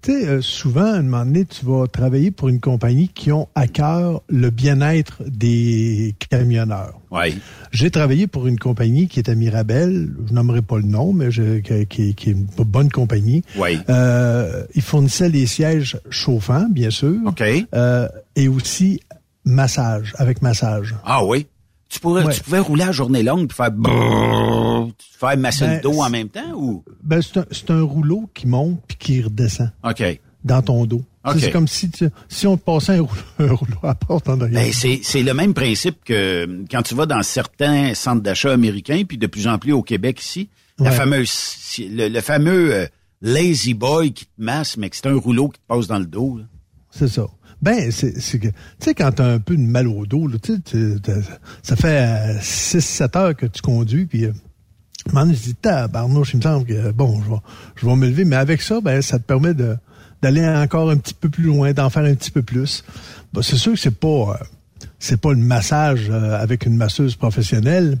Tu 0.00 0.12
sais, 0.12 0.28
euh, 0.28 0.40
souvent, 0.40 0.84
à 0.84 0.96
un 0.98 1.02
moment 1.02 1.24
donné, 1.24 1.44
tu 1.44 1.64
vas 1.66 1.86
travailler 1.88 2.30
pour 2.30 2.48
une 2.48 2.60
compagnie 2.60 3.08
qui 3.08 3.32
ont 3.32 3.48
à 3.56 3.66
cœur 3.66 4.22
le 4.28 4.50
bien-être 4.50 5.22
des 5.26 6.14
camionneurs. 6.30 7.00
Oui. 7.10 7.38
J'ai 7.72 7.90
travaillé 7.90 8.26
pour 8.28 8.46
une 8.46 8.58
compagnie 8.58 9.08
qui 9.08 9.18
est 9.18 9.28
à 9.28 9.34
Mirabel, 9.34 10.08
je 10.28 10.32
nommerai 10.32 10.62
pas 10.62 10.76
le 10.76 10.84
nom, 10.84 11.12
mais 11.12 11.30
je- 11.32 11.58
qui, 11.84 12.02
est 12.10 12.26
une 12.26 12.46
bonne 12.64 12.90
compagnie. 12.90 13.42
Oui. 13.56 13.78
Euh, 13.88 14.64
ils 14.74 14.82
fournissaient 14.82 15.28
les 15.30 15.46
sièges 15.46 15.98
chauffants, 16.10 16.68
bien 16.70 16.90
sûr, 16.90 17.16
OK. 17.26 17.42
euh, 17.74 18.08
et 18.36 18.46
aussi 18.46 19.00
massage, 19.44 20.14
avec 20.18 20.42
massage. 20.42 20.94
Ah 21.04 21.24
oui. 21.24 21.46
Tu 21.88 22.00
pourrais, 22.00 22.24
Ouais. 22.24 22.34
tu 22.34 22.42
pouvais 22.42 22.58
rouler 22.58 22.84
à 22.84 22.92
journée 22.92 23.22
longue 23.22 23.48
puis 23.48 23.56
faire 23.56 23.70
brrr, 23.72 24.90
faire 25.18 25.36
masser 25.38 25.64
Ben, 25.66 25.74
le 25.76 25.80
dos 25.80 26.00
en 26.02 26.10
même 26.10 26.28
temps 26.28 26.52
ou? 26.54 26.84
Ben, 27.02 27.22
c'est 27.22 27.38
un, 27.38 27.46
c'est 27.50 27.70
un 27.70 27.82
rouleau 27.82 28.28
qui 28.34 28.46
monte 28.46 28.80
puis 28.86 28.96
qui 28.98 29.22
redescend 29.22 29.70
OK. 29.82 30.02
dans 30.44 30.62
ton 30.62 30.84
dos. 30.86 31.02
OK. 31.24 31.36
C'est 31.40 31.50
comme 31.50 31.66
si, 31.68 31.90
tu- 31.90 32.08
si 32.28 32.46
on 32.46 32.56
te 32.56 32.62
passait 32.64 32.96
un 32.98 33.02
rouleau, 33.02 33.22
un 33.38 33.52
rouleau 33.54 33.78
à 33.82 33.94
porte 33.94 34.28
en. 34.28 34.36
Ben, 34.36 34.72
c'est, 34.72 35.00
c'est 35.02 35.22
le 35.22 35.32
même 35.34 35.54
principe 35.54 36.04
que 36.04 36.12
euh, 36.46 36.64
quand 36.70 36.82
tu 36.82 36.94
vas 36.94 37.06
dans 37.06 37.22
certains 37.22 37.94
centres 37.94 38.22
d'achat 38.22 38.52
américains, 38.52 39.02
puis 39.08 39.16
de 39.18 39.26
plus 39.26 39.46
en 39.48 39.58
plus 39.58 39.72
au 39.72 39.82
Québec 39.82 40.20
ici, 40.20 40.48
la 40.78 40.90
fameuse, 40.92 41.30
le, 41.78 42.08
le 42.08 42.20
fameux 42.20 42.72
euh, 42.74 42.86
lazy 43.20 43.74
boy 43.74 44.12
qui 44.12 44.26
te 44.26 44.30
masse, 44.38 44.76
mais 44.76 44.88
que 44.90 44.96
c'est 44.96 45.06
un 45.08 45.16
rouleau 45.18 45.48
qui 45.48 45.58
te 45.58 45.66
passe 45.66 45.86
dans 45.86 45.98
le 45.98 46.06
dos. 46.06 46.38
C'est 46.90 47.08
ça. 47.08 47.26
Ben, 47.60 47.90
c'est 47.90 48.20
c'est 48.20 48.38
que, 48.38 48.48
tu 48.48 48.54
sais, 48.80 48.94
quand 48.94 49.10
t'as 49.12 49.26
un 49.26 49.38
peu 49.40 49.56
de 49.56 49.62
mal 49.62 49.88
au 49.88 50.06
dos, 50.06 50.28
là, 50.28 50.36
tu 50.40 50.54
sais, 50.54 50.60
tu- 50.60 51.00
t'as- 51.02 51.14
ça 51.62 51.74
fait 51.76 52.38
6-7 52.40 53.16
heures 53.16 53.34
que 53.36 53.46
tu 53.46 53.62
conduis, 53.62 54.06
puis 54.06 54.26
euh, 54.26 54.32
je 55.12 55.32
dis, 55.34 55.54
tabarnouche, 55.54 56.34
il 56.34 56.36
me 56.38 56.42
semble 56.42 56.64
que, 56.66 56.90
bon, 56.92 57.20
je 57.22 57.30
vais, 57.30 57.36
je 57.76 57.86
vais 57.86 57.96
me 57.96 58.06
lever, 58.06 58.24
mais 58.24 58.36
avec 58.36 58.62
ça, 58.62 58.80
ben, 58.80 59.02
ça 59.02 59.18
te 59.18 59.24
permet 59.24 59.54
de 59.54 59.76
d'aller 60.20 60.44
encore 60.44 60.90
un 60.90 60.96
petit 60.96 61.14
peu 61.14 61.28
plus 61.28 61.44
loin, 61.44 61.72
d'en 61.72 61.90
faire 61.90 62.02
un 62.02 62.14
petit 62.14 62.32
peu 62.32 62.42
plus. 62.42 62.82
Ben, 63.32 63.40
c'est 63.42 63.56
sûr 63.56 63.72
que 63.74 63.78
c'est 63.78 63.98
pas, 63.98 64.08
euh, 64.40 64.44
c'est 64.98 65.20
pas 65.20 65.30
le 65.30 65.38
massage 65.38 66.08
euh, 66.10 66.40
avec 66.40 66.66
une 66.66 66.76
masseuse 66.76 67.14
professionnelle, 67.16 67.98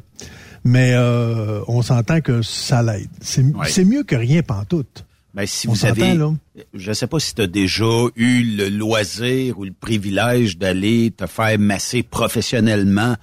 mais 0.64 0.92
euh, 0.94 1.60
on 1.68 1.80
s'entend 1.82 2.20
que 2.20 2.42
ça 2.42 2.82
l'aide. 2.82 3.08
C'est 3.20 3.42
Ouais. 3.44 3.68
c'est 3.68 3.84
mieux 3.84 4.02
que 4.02 4.16
rien 4.16 4.42
pantoute. 4.42 5.04
Ben, 5.38 5.46
si 5.46 5.68
On 5.68 5.72
vous 5.72 5.86
avez, 5.86 6.14
là. 6.14 6.32
je 6.74 6.92
sais 6.92 7.06
pas 7.06 7.20
si 7.20 7.32
tu 7.32 7.42
as 7.42 7.46
déjà 7.46 7.84
eu 8.16 8.42
le 8.56 8.68
loisir 8.70 9.56
ou 9.56 9.64
le 9.64 9.70
privilège 9.72 10.58
d'aller 10.58 11.12
te 11.16 11.26
faire 11.28 11.56
masser 11.60 12.02
professionnellement 12.02 13.14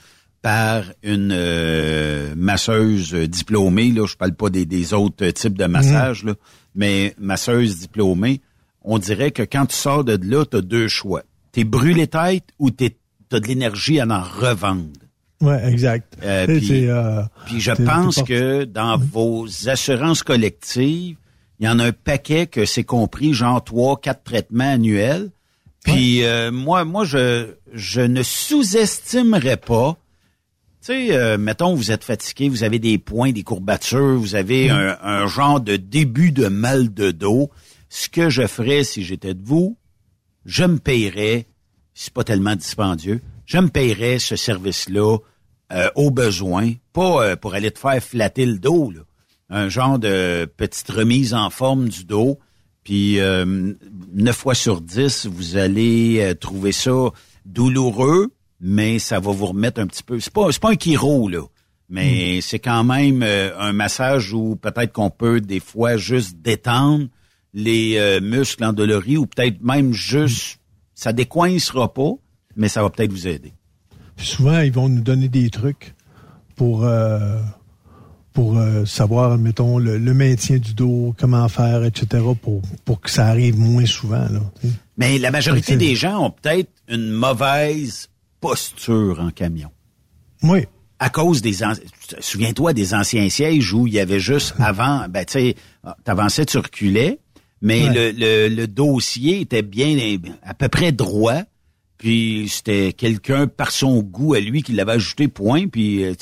par 0.42 0.84
une 1.04 1.34
euh, 1.34 2.34
masseuse 2.38 3.14
diplômée. 3.28 3.92
Là, 3.92 4.06
je 4.08 4.16
parle 4.16 4.34
pas 4.34 4.50
des, 4.50 4.66
des 4.66 4.94
autres 4.94 5.28
types 5.32 5.58
de 5.58 5.66
massages, 5.66 6.24
là, 6.24 6.36
mais 6.74 7.14
masseuse 7.20 7.80
diplômée. 7.80 8.40
On 8.82 8.98
dirait 8.98 9.32
que 9.32 9.44
quand 9.44 9.66
tu 9.66 9.76
sors 9.76 10.06
de 10.06 10.18
là, 10.26 10.46
tu 10.46 10.56
as 10.56 10.62
deux 10.62 10.88
choix. 10.88 11.24
T'es 11.52 11.66
brûlé 11.66 12.08
tête 12.08 12.46
ou 12.60 12.72
t'es 12.72 12.96
as 13.34 13.42
de 13.42 13.48
l'énergie 13.48 14.00
à 14.00 14.06
en 14.08 14.22
revendre. 14.24 14.88
Ouais, 15.42 15.68
exact. 15.70 16.16
Euh, 16.24 16.46
puis- 16.46 16.88
euh, 16.88 17.24
Puis 17.46 17.60
je 17.60 17.72
pense 17.74 18.22
que 18.24 18.64
dans 18.64 18.98
vos 18.98 19.48
assurances 19.68 20.24
collectives, 20.24 21.18
il 21.60 21.66
y 21.66 21.70
en 21.70 21.80
a 21.80 21.86
un 21.86 21.92
paquet 21.92 22.48
que 22.48 22.66
c'est 22.66 22.84
compris, 22.84 23.34
genre 23.34 23.64
trois, 23.64 24.00
quatre 24.00 24.24
traitements 24.24 24.72
annuels. 24.72 25.32
Puis 25.84 26.24
euh, 26.24 26.52
moi, 26.52 26.84
moi, 26.84 27.06
je, 27.06 27.54
je 27.72 28.02
ne 28.02 28.24
sous-estimerais 28.24 29.58
pas. 29.58 29.98
Tu 30.82 30.88
sais, 30.88 31.16
euh, 31.16 31.38
mettons, 31.38 31.76
vous 31.76 31.92
êtes 31.92 32.04
fatigué, 32.04 32.50
vous 32.50 32.64
avez 32.64 32.80
des 32.80 32.98
points, 32.98 33.32
des 33.32 33.44
courbatures, 33.44 34.20
vous 34.20 34.36
avez 34.36 34.70
un, 34.70 34.98
un 35.02 35.28
genre 35.28 35.62
de 35.62 35.78
début 35.78 36.32
de 36.32 36.48
mal 36.48 36.94
de 36.94 37.12
dos. 37.12 37.50
Ce 37.90 38.10
que 38.10 38.30
je 38.30 38.46
ferais 38.48 38.84
si 38.84 39.04
j'étais 39.04 39.34
de 39.34 39.44
vous, 39.44 39.78
je 40.46 40.64
me 40.64 40.78
payerais, 40.78 41.46
c'est 41.94 42.14
pas 42.14 42.24
tellement 42.24 42.56
dispendieux, 42.56 43.22
je 43.46 43.58
me 43.58 43.70
payerais 43.70 44.20
ce 44.20 44.36
service-là 44.36 45.18
euh, 45.72 45.90
au 45.96 46.12
besoin, 46.12 46.74
pas 46.94 47.24
euh, 47.24 47.36
pour 47.36 47.54
aller 47.54 47.72
te 47.72 47.80
faire 47.80 48.04
flatter 48.04 48.46
le 48.46 48.60
dos, 48.60 48.92
là. 48.92 49.02
Un 49.50 49.70
genre 49.70 50.00
de 50.00 50.46
petite 50.58 50.90
remise 50.90 51.34
en 51.34 51.50
forme 51.50 51.90
du 51.90 52.04
dos. 52.06 52.40
Puis 52.84 53.20
euh, 53.20 53.74
neuf 54.14 54.36
fois 54.36 54.56
sur 54.56 54.82
dix, 54.82 55.26
vous 55.26 55.58
allez 55.58 56.20
euh, 56.22 56.34
trouver 56.36 56.72
ça 56.72 57.10
douloureux, 57.46 58.32
mais 58.60 59.00
ça 59.00 59.20
va 59.20 59.32
vous 59.32 59.48
remettre 59.48 59.82
un 59.82 59.88
petit 59.88 60.04
peu. 60.04 60.20
C'est 60.20 60.34
pas 60.34 60.52
c'est 60.52 60.62
pas 60.62 60.72
un 60.72 60.78
chiro 60.78 61.28
là, 61.28 61.42
mais 61.90 62.42
c'est 62.42 62.60
quand 62.60 62.84
même 62.84 63.24
euh, 63.24 63.58
un 63.60 63.74
massage 63.74 64.34
où 64.34 64.56
peut-être 64.56 64.94
qu'on 64.94 65.10
peut 65.10 65.42
des 65.42 65.60
fois 65.60 65.98
juste 65.98 66.38
détendre 66.38 67.08
les 67.54 67.98
euh, 67.98 68.20
muscles 68.22 68.66
endoloris 68.66 69.18
ou 69.18 69.26
peut-être 69.26 69.64
même 69.64 69.94
juste 69.94 70.60
ça 70.94 71.12
décoincera 71.12 71.94
pas, 71.94 72.12
mais 72.56 72.70
ça 72.70 72.82
va 72.82 72.90
peut-être 72.90 73.12
vous 73.12 73.28
aider. 73.28 73.54
Puis 74.16 74.28
souvent, 74.28 74.60
ils 74.60 74.72
vont 74.72 74.88
nous 74.88 75.02
donner 75.02 75.28
des 75.28 75.50
trucs 75.50 75.94
pour 76.56 76.86
euh, 76.86 77.42
pour 78.36 78.58
euh, 78.60 78.86
savoir, 78.86 79.38
mettons, 79.40 79.80
le, 79.80 79.98
le 79.98 80.14
maintien 80.14 80.58
du 80.58 80.74
dos, 80.76 81.16
comment 81.18 81.48
faire, 81.48 81.84
etc., 81.86 82.22
pour, 82.42 82.62
pour 82.84 83.00
que 83.02 83.10
ça 83.10 83.26
arrive 83.28 83.58
moins 83.58 83.86
souvent. 83.88 84.28
Là. 84.30 84.42
Mais 84.98 85.18
la 85.18 85.32
majorité 85.32 85.78
des 85.78 85.96
gens 85.96 86.26
ont 86.26 86.30
peut-être 86.32 86.70
une 86.90 87.10
mauvaise 87.12 88.10
posture 88.42 89.20
en 89.22 89.32
camion. 89.32 89.72
Oui. 90.44 90.66
À 91.00 91.10
cause 91.10 91.42
des... 91.42 91.64
an- 91.64 91.74
Souviens-toi 92.20 92.74
des 92.74 92.94
anciens 92.94 93.30
sièges 93.30 93.74
où 93.74 93.88
il 93.88 93.94
y 93.94 94.00
avait 94.00 94.20
juste 94.20 94.54
avant... 94.60 95.08
Ben, 95.10 95.26
tu 95.26 95.34
sais, 95.34 95.56
t'avançais, 96.04 96.46
tu 96.46 96.58
reculais, 96.58 97.20
mais 97.62 97.88
Ouais. 97.88 98.12
le, 98.12 98.48
le, 98.50 98.56
le 98.56 98.68
dossier 98.68 99.40
était 99.42 99.62
bien 99.64 99.98
à 100.44 100.54
peu 100.54 100.68
près 100.68 100.92
droit. 100.92 101.42
Puis 101.98 102.48
c'était 102.50 102.92
quelqu'un 102.92 103.48
par 103.48 103.72
son 103.72 104.02
goût 104.02 104.34
à 104.34 104.42
lui 104.42 104.62
qui 104.62 104.74
l'avait 104.74 104.92
ajouté 104.94 105.30
point. 105.30 105.68
Puis 105.68 106.04
euh, 106.04 106.14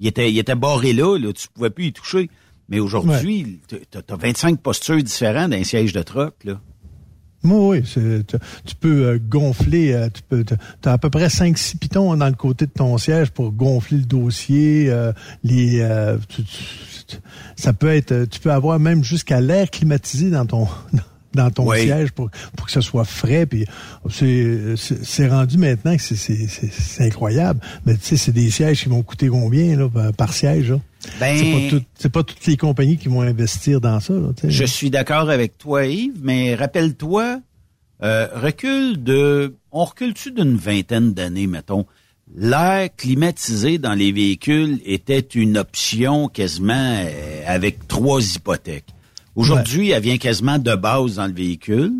il 0.00 0.06
était, 0.06 0.30
il 0.30 0.38
était 0.38 0.54
barré 0.54 0.92
là, 0.92 1.16
là, 1.18 1.32
tu 1.32 1.48
pouvais 1.52 1.70
plus 1.70 1.86
y 1.86 1.92
toucher. 1.92 2.30
Mais 2.68 2.80
aujourd'hui, 2.80 3.60
t'as 3.90 4.02
t'as 4.02 4.16
25 4.16 4.60
postures 4.60 5.02
différentes 5.02 5.50
d'un 5.50 5.64
siège 5.64 5.92
de 5.94 6.02
truck. 6.02 6.34
Là. 6.44 6.60
Oui, 7.44 7.80
oui, 7.80 7.82
tu, 7.84 8.24
tu 8.66 8.74
peux 8.74 9.06
euh, 9.06 9.18
gonfler, 9.18 9.92
euh, 9.92 10.08
tu 10.12 10.22
peux, 10.28 10.44
as 10.84 10.92
à 10.92 10.98
peu 10.98 11.08
près 11.08 11.28
5-6 11.28 11.78
pitons 11.78 12.16
dans 12.16 12.26
le 12.28 12.34
côté 12.34 12.66
de 12.66 12.72
ton 12.72 12.98
siège 12.98 13.30
pour 13.30 13.52
gonfler 13.52 13.98
le 13.98 14.04
dossier. 14.04 14.90
euh, 14.90 15.12
les, 15.44 15.80
euh, 15.80 16.18
tu- 16.28 16.42
tu- 16.42 17.04
tu- 17.06 17.16
ça 17.56 17.72
peut 17.72 17.88
être, 17.94 18.24
tu 18.24 18.40
peux 18.40 18.50
avoir 18.52 18.78
même 18.80 19.02
jusqu'à 19.04 19.40
l'air 19.40 19.70
climatisé 19.70 20.30
dans 20.30 20.44
ton 20.46 20.66
dans 21.34 21.50
ton 21.50 21.68
Oui. 21.68 21.82
siège 21.82 22.10
pour 22.12 22.30
pour 22.56 22.66
que 22.66 22.72
ce 22.72 22.80
soit 22.80 23.04
frais. 23.04 23.46
Puis 23.46 23.64
c'est 24.10 25.28
rendu 25.28 25.58
maintenant 25.58 25.96
que 25.96 26.02
c'est 26.02 26.16
c'est 26.16 26.46
c'est- 26.48 26.72
c'est 26.72 27.04
incroyable. 27.04 27.60
Mais 27.86 27.94
tu 27.96 28.00
sais, 28.02 28.16
c'est 28.16 28.32
des 28.32 28.50
sièges 28.50 28.82
qui 28.82 28.88
vont 28.88 29.02
coûter 29.02 29.28
combien 29.28 29.76
là 29.76 29.88
par- 30.16 30.32
siège 30.32 30.70
là? 30.70 30.80
Ben, 31.20 31.36
C'est 31.38 31.52
pas 31.52 31.76
tout- 32.02 32.08
pas 32.10 32.22
toutes 32.22 32.46
les 32.46 32.56
compagnies 32.56 32.96
qui 32.98 33.08
vont 33.08 33.20
investir 33.22 33.80
dans 33.80 34.00
ça. 34.00 34.12
Là. 34.14 34.30
Je 34.44 34.64
suis 34.64 34.90
d'accord 34.90 35.30
avec 35.30 35.56
toi, 35.56 35.86
Yves, 35.86 36.18
mais 36.22 36.54
rappelle-toi, 36.54 37.40
euh, 38.02 38.28
recule 38.34 39.02
de, 39.02 39.54
on 39.72 39.84
recule-tu 39.84 40.32
d'une 40.32 40.56
vingtaine 40.56 41.14
d'années, 41.14 41.46
mettons. 41.46 41.86
L'air 42.36 42.90
climatisé 42.94 43.78
dans 43.78 43.94
les 43.94 44.12
véhicules 44.12 44.80
était 44.84 45.20
une 45.20 45.56
option 45.56 46.28
quasiment 46.28 46.74
euh, 47.04 47.42
avec 47.46 47.88
trois 47.88 48.20
hypothèques. 48.20 48.84
Aujourd'hui, 49.38 49.90
elle 49.90 50.02
vient 50.02 50.18
quasiment 50.18 50.58
de 50.58 50.74
base 50.74 51.16
dans 51.16 51.26
le 51.26 51.32
véhicule. 51.32 51.92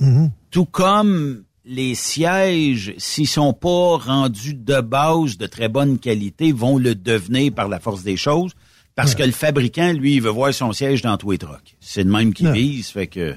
Mhm. 0.00 0.30
Tout 0.50 0.64
comme 0.64 1.42
les 1.64 1.94
sièges, 1.94 2.94
s'ils 2.98 3.28
sont 3.28 3.52
pas 3.52 3.96
rendus 3.98 4.54
de 4.54 4.80
base 4.80 5.36
de 5.36 5.46
très 5.46 5.68
bonne 5.68 5.98
qualité, 5.98 6.52
vont 6.52 6.78
le 6.78 6.94
devenir 6.94 7.52
par 7.52 7.68
la 7.68 7.78
force 7.80 8.02
des 8.02 8.16
choses. 8.16 8.52
Parce 8.96 9.14
que 9.14 9.22
le 9.22 9.30
fabricant, 9.32 9.92
lui, 9.92 10.16
il 10.16 10.22
veut 10.22 10.30
voir 10.30 10.52
son 10.52 10.72
siège 10.72 11.00
dans 11.02 11.16
tous 11.16 11.30
les 11.30 11.38
trucks. 11.38 11.76
C'est 11.80 12.02
le 12.02 12.10
même 12.10 12.32
qui 12.34 12.46
Ouais. 12.46 12.52
vise, 12.52 12.88
fait 12.88 13.06
que... 13.06 13.34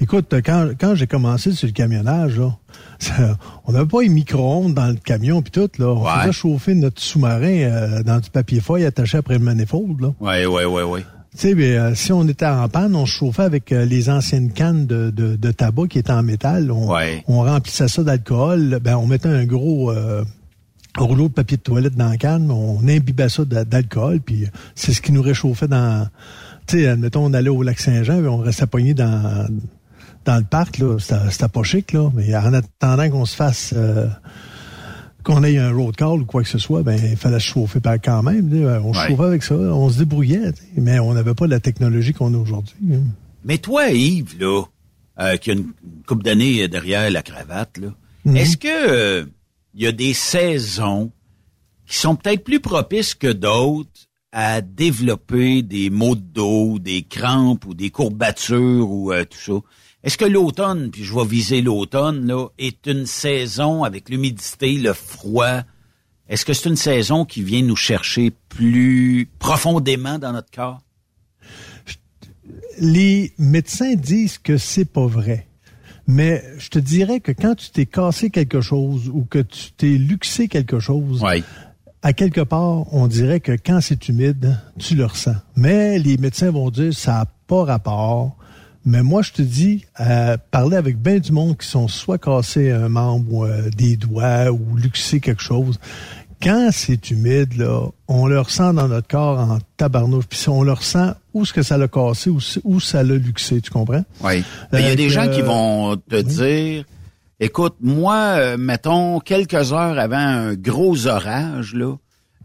Écoute, 0.00 0.34
quand, 0.44 0.70
quand 0.80 0.94
j'ai 0.94 1.06
commencé 1.06 1.52
sur 1.52 1.66
le 1.66 1.72
camionnage, 1.72 2.38
là, 2.38 2.56
ça- 2.98 3.36
on 3.66 3.72
n'avait 3.72 3.86
pas 3.86 4.00
les 4.02 4.08
micro-ondes 4.08 4.74
dans 4.74 4.88
le 4.88 4.94
camion 4.96 5.42
puis 5.42 5.50
tout. 5.52 5.68
Là. 5.78 5.86
On 5.88 6.04
Ouais. 6.04 6.20
faisait 6.22 6.32
chauffer 6.32 6.74
notre 6.74 7.00
sous-marin 7.00 7.42
euh, 7.46 8.02
dans 8.02 8.18
du 8.18 8.30
papier 8.30 8.60
feuille 8.60 8.84
attaché 8.86 9.18
après 9.18 9.34
le 9.38 9.44
manifold. 9.44 10.00
Là. 10.00 10.14
Ouais, 10.20 10.46
ouais, 10.46 10.64
ouais, 10.64 10.82
ouais. 10.82 11.04
Tu 11.38 11.54
sais, 11.54 11.54
euh, 11.78 11.94
si 11.94 12.12
on 12.12 12.26
était 12.26 12.46
en 12.46 12.68
panne, 12.68 12.96
on 12.96 13.06
se 13.06 13.12
chauffait 13.12 13.42
avec 13.44 13.70
euh, 13.70 13.84
les 13.84 14.10
anciennes 14.10 14.50
cannes 14.52 14.86
de, 14.86 15.10
de, 15.10 15.36
de 15.36 15.50
tabac 15.52 15.86
qui 15.88 16.00
étaient 16.00 16.10
en 16.12 16.24
métal. 16.24 16.72
On, 16.72 16.92
Ouais. 16.92 17.22
on 17.28 17.42
remplissait 17.42 17.86
ça 17.86 18.02
d'alcool. 18.02 18.80
Ben, 18.82 18.96
on 18.96 19.06
mettait 19.06 19.28
un 19.28 19.44
gros 19.44 19.92
euh, 19.92 20.24
rouleau 20.96 21.28
de 21.28 21.32
papier 21.34 21.56
de 21.56 21.62
toilette 21.62 21.94
dans 21.94 22.08
la 22.08 22.16
canne. 22.16 22.50
On 22.50 22.80
imbibait 22.88 23.28
ça 23.28 23.44
d'a- 23.44 23.64
d'alcool. 23.64 24.18
Puis 24.20 24.46
euh, 24.46 24.48
c'est 24.74 24.92
ce 24.92 25.00
qui 25.00 25.12
nous 25.12 25.22
réchauffait 25.22 25.68
dans... 25.68 26.08
Tu 26.66 26.80
sais, 26.80 26.88
admettons, 26.88 27.24
on 27.26 27.32
allait 27.32 27.50
au 27.50 27.62
lac 27.62 27.78
Saint-Jean, 27.78 28.18
on 28.24 28.38
restait 28.38 28.66
pogné 28.66 28.94
dans, 28.94 29.46
dans 30.24 30.36
le 30.38 30.44
parc. 30.44 30.78
là. 30.78 30.96
C'était 30.98 31.20
c'était 31.30 31.48
pas 31.48 31.62
chic, 31.62 31.92
là. 31.92 32.10
Mais 32.14 32.34
en 32.36 32.52
attendant 32.52 33.08
qu'on 33.10 33.24
se 33.26 33.36
fasse... 33.36 33.72
euh, 35.28 35.34
qu'on 35.34 35.44
ait 35.44 35.58
un 35.58 35.72
road 35.72 35.96
call 35.96 36.20
ou 36.22 36.24
quoi 36.24 36.42
que 36.42 36.48
ce 36.48 36.58
soit, 36.58 36.82
ben 36.82 36.98
il 37.02 37.16
fallait 37.16 37.38
se 37.40 37.44
chauffer 37.46 37.80
par 37.80 37.94
quand 38.00 38.22
même. 38.22 38.48
là. 38.52 38.80
On 38.84 38.92
se 38.92 38.98
Ouais. 39.00 39.08
chauffait 39.08 39.24
avec 39.24 39.42
ça, 39.42 39.54
on 39.54 39.88
se 39.90 39.98
débrouillait, 39.98 40.52
mais 40.76 40.98
on 40.98 41.14
n'avait 41.14 41.34
pas 41.34 41.46
la 41.46 41.60
technologie 41.60 42.12
qu'on 42.12 42.32
a 42.34 42.38
aujourd'hui. 42.38 42.76
hein. 42.92 43.00
Mais 43.44 43.58
toi, 43.58 43.90
Yves, 43.90 44.36
là, 44.40 44.62
euh, 45.20 45.36
qui 45.36 45.50
a 45.50 45.54
une 45.54 45.72
couple 46.06 46.24
d'années 46.24 46.66
derrière 46.68 47.10
la 47.10 47.22
cravate, 47.22 47.78
là, 47.78 47.88
Mhm. 48.24 48.36
est-ce 48.36 48.56
que 48.56 48.68
euh, 48.68 49.24
il 49.74 49.82
y 49.82 49.86
a 49.86 49.92
des 49.92 50.12
saisons 50.14 51.10
qui 51.86 51.96
sont 51.96 52.16
peut-être 52.16 52.44
plus 52.44 52.60
propices 52.60 53.14
que 53.14 53.32
d'autres 53.32 53.88
à 54.32 54.60
développer 54.60 55.62
des 55.62 55.88
maux 55.88 56.14
de 56.14 56.20
dos, 56.20 56.78
des 56.78 57.02
crampes 57.02 57.64
ou 57.66 57.74
des 57.74 57.90
courbatures 57.90 58.90
ou 58.90 59.12
euh, 59.12 59.24
tout 59.24 59.38
ça? 59.38 59.52
Est-ce 60.04 60.16
que 60.16 60.24
l'automne, 60.24 60.90
puis 60.90 61.02
je 61.02 61.14
vais 61.14 61.26
viser 61.26 61.60
l'automne, 61.60 62.26
là, 62.26 62.48
est 62.58 62.86
une 62.86 63.06
saison 63.06 63.82
avec 63.82 64.08
l'humidité, 64.08 64.74
le 64.74 64.92
froid? 64.92 65.62
Est-ce 66.28 66.44
que 66.44 66.52
c'est 66.52 66.68
une 66.68 66.76
saison 66.76 67.24
qui 67.24 67.42
vient 67.42 67.62
nous 67.62 67.76
chercher 67.76 68.32
plus 68.48 69.28
profondément 69.38 70.18
dans 70.18 70.32
notre 70.32 70.50
corps? 70.50 70.80
Les 72.78 73.32
médecins 73.38 73.94
disent 73.94 74.38
que 74.38 74.56
c'est 74.56 74.84
pas 74.84 75.06
vrai. 75.06 75.48
Mais 76.06 76.42
je 76.58 76.70
te 76.70 76.78
dirais 76.78 77.20
que 77.20 77.32
quand 77.32 77.54
tu 77.54 77.70
t'es 77.70 77.84
cassé 77.84 78.30
quelque 78.30 78.62
chose 78.62 79.10
ou 79.12 79.26
que 79.26 79.40
tu 79.40 79.72
t'es 79.72 79.98
luxé 79.98 80.48
quelque 80.48 80.78
chose, 80.78 81.22
à 82.02 82.12
quelque 82.14 82.40
part, 82.40 82.92
on 82.94 83.08
dirait 83.08 83.40
que 83.40 83.52
quand 83.52 83.80
c'est 83.82 84.08
humide, 84.08 84.58
tu 84.78 84.94
le 84.94 85.04
ressens. 85.04 85.36
Mais 85.54 85.98
les 85.98 86.16
médecins 86.16 86.50
vont 86.50 86.70
dire 86.70 86.94
ça 86.94 87.12
n'a 87.12 87.26
pas 87.46 87.64
rapport. 87.64 88.37
Mais 88.88 89.02
moi, 89.02 89.20
je 89.20 89.32
te 89.32 89.42
dis, 89.42 89.84
euh, 90.00 90.38
parler 90.50 90.76
avec 90.78 90.96
bien 90.96 91.18
du 91.18 91.30
monde 91.30 91.58
qui 91.58 91.66
sont 91.68 91.88
soit 91.88 92.16
cassés 92.16 92.70
un 92.70 92.88
membre 92.88 93.32
ou 93.32 93.44
euh, 93.44 93.68
des 93.76 93.96
doigts 93.96 94.50
ou 94.50 94.76
luxé 94.76 95.20
quelque 95.20 95.42
chose. 95.42 95.78
Quand 96.42 96.70
c'est 96.72 97.10
humide, 97.10 97.54
là, 97.58 97.82
on 98.06 98.26
le 98.26 98.40
ressent 98.40 98.72
dans 98.72 98.88
notre 98.88 99.08
corps 99.08 99.38
en 99.40 99.58
tabarnouche. 99.76 100.24
Puis 100.26 100.38
si 100.38 100.48
on 100.48 100.62
le 100.62 100.72
ressent 100.72 101.14
où 101.34 101.44
ce 101.44 101.52
que 101.52 101.62
ça 101.62 101.76
l'a 101.76 101.86
cassé 101.88 102.30
ou 102.30 102.38
où 102.64 102.80
ça 102.80 103.02
l'a 103.02 103.16
luxé, 103.16 103.60
tu 103.60 103.70
comprends? 103.70 104.04
Oui. 104.22 104.42
Il 104.72 104.80
y 104.80 104.84
a 104.84 104.88
Euh, 104.90 104.94
des 104.94 105.10
gens 105.10 105.28
qui 105.28 105.42
vont 105.42 105.96
te 105.96 106.20
dire, 106.22 106.84
écoute, 107.40 107.74
moi, 107.82 108.14
euh, 108.38 108.56
mettons, 108.56 109.18
quelques 109.20 109.72
heures 109.72 109.98
avant 109.98 110.16
un 110.16 110.54
gros 110.54 111.06
orage, 111.08 111.74
là, 111.74 111.94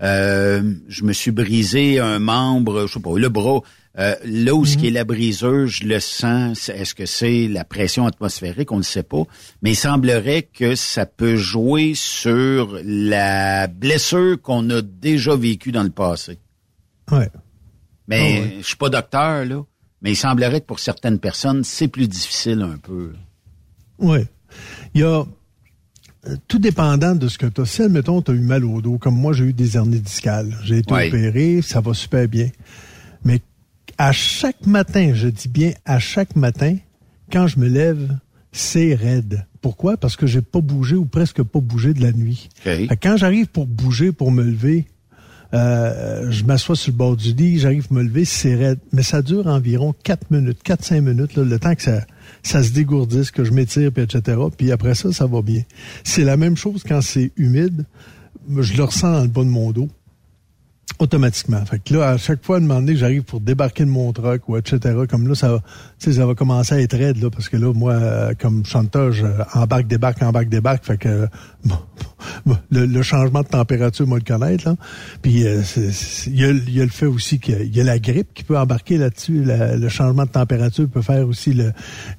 euh, 0.02 0.74
je 0.90 1.04
me 1.06 1.14
suis 1.14 1.32
brisé 1.32 2.00
un 2.00 2.20
membre, 2.20 2.88
je 2.88 2.94
sais 2.94 3.00
pas, 3.00 3.18
le 3.18 3.30
bras. 3.30 3.62
Euh, 4.00 4.16
là 4.26 4.56
où 4.56 4.66
ce 4.66 4.76
qui 4.76 4.88
est 4.88 4.92
la 4.92 5.04
briseuse, 5.04 5.70
je 5.70 5.84
le 5.88 6.00
sens. 6.00 6.70
Est-ce 6.70 6.96
que 6.96 7.06
c'est 7.06 7.48
la 7.48 7.64
pression 7.64 8.08
atmosphérique? 8.08 8.72
On 8.72 8.78
ne 8.78 8.82
sait 8.84 9.04
pas. 9.04 9.22
Mais 9.62 9.74
il 9.74 9.76
semblerait 9.76 10.44
que 10.52 10.74
ça 10.74 11.06
peut 11.06 11.36
jouer 11.36 11.94
sur 11.96 12.80
la 12.84 13.68
blessure 13.68 14.42
qu'on 14.42 14.68
a 14.72 14.82
déjà 14.82 15.36
vécue 15.36 15.72
dans 15.72 15.84
le 15.84 15.92
passé. 15.92 16.40
Ouais. 17.12 17.30
Mais 18.08 18.20
Ah 18.20 18.42
ouais. 18.46 18.56
je 18.62 18.66
suis 18.66 18.76
pas 18.78 18.90
docteur, 18.90 19.46
là. 19.46 19.64
Mais 20.02 20.14
il 20.14 20.16
semblerait 20.18 20.62
que 20.62 20.66
pour 20.66 20.80
certaines 20.80 21.20
personnes, 21.20 21.64
c'est 21.64 21.88
plus 21.88 22.08
difficile 22.08 22.62
un 22.64 22.78
peu. 22.78 23.14
Oui. 24.00 24.20
Il 24.96 25.02
y 25.02 25.04
a 25.04 25.24
euh, 26.28 26.36
tout 26.48 26.58
dépendant 26.60 27.14
de 27.16 27.28
ce 27.28 27.38
que 27.38 27.46
tu 27.46 27.62
as. 27.62 27.66
Si, 27.66 27.84
admettons, 27.84 28.22
tu 28.24 28.32
as 28.32 28.34
eu 28.34 28.40
mal 28.40 28.66
au 28.66 28.82
dos, 28.82 28.98
comme 28.98 29.16
moi, 29.16 29.34
j'ai 29.34 29.46
eu 29.46 29.54
des 29.54 29.78
hernies 29.78 30.00
discales. 30.02 30.58
J'ai 30.64 30.80
été 30.80 30.92
Ouais. 30.94 31.08
opéré, 31.10 31.62
ça 31.62 31.80
va 31.80 31.94
super 31.94 32.28
bien. 32.28 32.50
Mais 33.24 33.40
à 34.04 34.12
chaque 34.12 34.66
matin, 34.66 35.13
je 35.16 35.30
dis 35.30 35.48
bien 35.48 35.72
à 35.86 35.98
chaque 35.98 36.36
matin, 36.36 36.76
quand 37.32 37.48
je 37.48 37.58
me 37.58 37.70
lève, 37.70 38.18
c'est 38.52 38.96
raide. 38.96 39.46
Pourquoi? 39.62 39.96
Parce 39.96 40.18
que 40.18 40.28
j'ai 40.28 40.42
pas 40.42 40.60
bougé 40.60 40.98
ou 40.98 41.06
presque 41.06 41.42
pas 41.42 41.62
bougé 41.62 41.94
de 41.94 42.02
la 42.02 42.12
nuit. 42.12 42.50
Quand 43.02 43.16
j'arrive 43.16 43.48
pour 43.48 43.66
bouger, 43.66 44.12
pour 44.12 44.30
me 44.30 44.44
lever, 44.44 44.88
euh, 45.54 46.30
je 46.32 46.44
m'assois 46.44 46.76
sur 46.76 46.92
le 46.92 46.98
bord 46.98 47.16
du 47.16 47.32
lit, 47.32 47.60
j'arrive 47.60 47.88
à 47.92 47.94
me 47.94 48.04
lever, 48.04 48.26
c'est 48.26 48.56
raide. 48.56 48.80
Mais 48.92 49.04
ça 49.04 49.22
dure 49.22 49.48
environ 49.48 49.96
4 50.04 50.32
minutes, 50.32 50.60
4-5 50.66 51.00
minutes, 51.00 51.38
là, 51.38 51.46
le 51.46 51.58
temps 51.58 51.74
que 51.74 51.84
ça, 51.84 52.02
ça 52.42 52.62
se 52.62 52.72
dégourdisse, 52.72 53.32
que 53.32 53.46
je 53.46 53.54
m'étire, 53.54 53.89
puis 53.94 54.04
etc. 54.04 54.38
Puis 54.58 54.74
après 54.74 54.96
ça, 54.96 55.13
ça 55.13 55.28
va 55.28 55.42
bien. 55.42 55.62
C'est 56.04 56.26
la 56.26 56.36
même 56.36 56.58
chose 56.58 56.84
quand 56.86 57.00
c'est 57.00 57.32
humide. 57.38 57.86
Je 58.60 58.76
le 58.76 58.84
ressens 58.84 59.13
dans 59.13 59.22
le 59.22 59.30
bas 59.30 59.46
de 59.46 59.50
mon 59.50 59.72
dos. 59.72 59.88
Automatiquement. 61.00 61.65
Fait 61.65 61.80
que 61.80 61.93
là, 61.93 62.10
à 62.10 62.17
chaque 62.17 62.46
fois, 62.46 62.60
demander 62.60 62.93
que 62.93 63.00
j'arrive 63.00 63.24
pour 63.24 63.39
débarquer 63.39 63.84
de 63.84 63.89
mon 63.89 64.13
truck 64.13 64.48
ou 64.48 64.58
etc., 64.58 64.80
comme 65.10 65.28
là, 65.28 65.34
ça 65.34 65.54
va, 65.54 65.60
ça 65.98 66.26
va 66.26 66.36
commencer 66.36 66.76
à 66.76 66.82
être 66.82 66.96
raide, 66.96 67.22
là, 67.22 67.30
parce 67.32 67.50
que 67.50 67.58
là, 67.58 67.74
moi, 67.74 67.93
euh, 67.93 68.34
comme 68.39 68.63
chanteur, 68.65 69.12
je 69.12 69.26
embarque, 69.54 69.88
débarque, 69.88 70.22
embarque, 70.22 70.50
débarque. 70.50 70.86
Fait 70.86 70.98
que 70.98 71.10
euh, 71.10 71.28
le, 72.69 72.86
le 72.86 73.02
changement 73.02 73.41
de 73.41 73.48
température, 73.48 74.06
moi, 74.06 74.19
le 74.19 74.24
connaître, 74.24 74.67
là. 74.67 74.76
Puis 75.22 75.48
euh, 75.48 75.63
il 76.28 76.39
y, 76.39 76.46
a, 76.46 76.52
y 76.52 76.82
a 76.82 76.84
le 76.84 76.91
fait 76.91 77.08
aussi 77.08 77.39
qu'il 77.39 77.76
y 77.76 77.82
a 77.82 77.84
la 77.84 77.98
grippe 77.98 78.34
qui 78.34 78.43
peut 78.43 78.58
embarquer 78.58 78.98
là-dessus. 78.98 79.43
Le 79.46 79.89
changement 79.89 80.26
de 80.26 80.32
température 80.32 80.88
peut 80.88 81.02
faire 81.02 81.28
aussi 81.28 81.54
le 81.54 81.72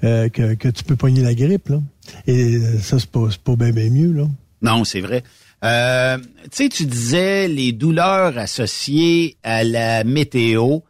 que, 0.03 0.55
que 0.55 0.69
tu 0.69 0.85
peux 0.85 0.97
pogner 0.97 1.23
la 1.23 1.35
grippe, 1.35 1.69
là. 1.69 1.81
Et 2.27 2.59
ça, 2.81 2.99
c'est 2.99 3.11
pas, 3.11 3.29
pas 3.45 3.57
bien, 3.57 3.71
bien 3.71 3.91
mieux, 3.91 4.13
là. 4.13 4.25
Non, 4.63 4.85
c'est 4.85 5.01
vrai. 5.01 5.23
Euh, 5.63 6.19
tu 6.19 6.49
sais, 6.53 6.69
tu 6.69 6.85
disais 6.87 7.49
les 7.49 7.73
douleurs 7.73 8.37
associées 8.39 9.37
à 9.43 9.65
la 9.65 10.05
météo. 10.05 10.81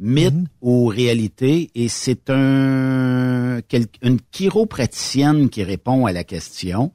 mythe 0.00 0.34
ou 0.60 0.86
réalité, 0.86 1.70
et 1.76 1.88
c'est 1.88 2.28
un 2.28 3.60
quel- 3.68 3.86
une 4.02 4.18
chiropraticienne 4.32 5.48
qui 5.48 5.62
répond 5.62 6.04
à 6.06 6.12
la 6.12 6.24
question. 6.24 6.90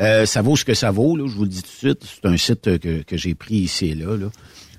Euh, 0.00 0.26
ça 0.26 0.42
vaut 0.42 0.54
ce 0.54 0.64
que 0.66 0.74
ça 0.74 0.90
vaut, 0.90 1.16
là, 1.16 1.24
je 1.26 1.32
vous 1.34 1.44
le 1.44 1.48
dis 1.48 1.62
tout 1.62 1.70
de 1.70 1.94
suite. 1.94 2.02
C'est 2.04 2.28
un 2.28 2.36
site 2.36 2.78
que, 2.78 3.02
que 3.02 3.16
j'ai 3.16 3.34
pris 3.34 3.54
ici 3.56 3.86
et 3.86 3.94
là. 3.94 4.16
là. 4.18 4.26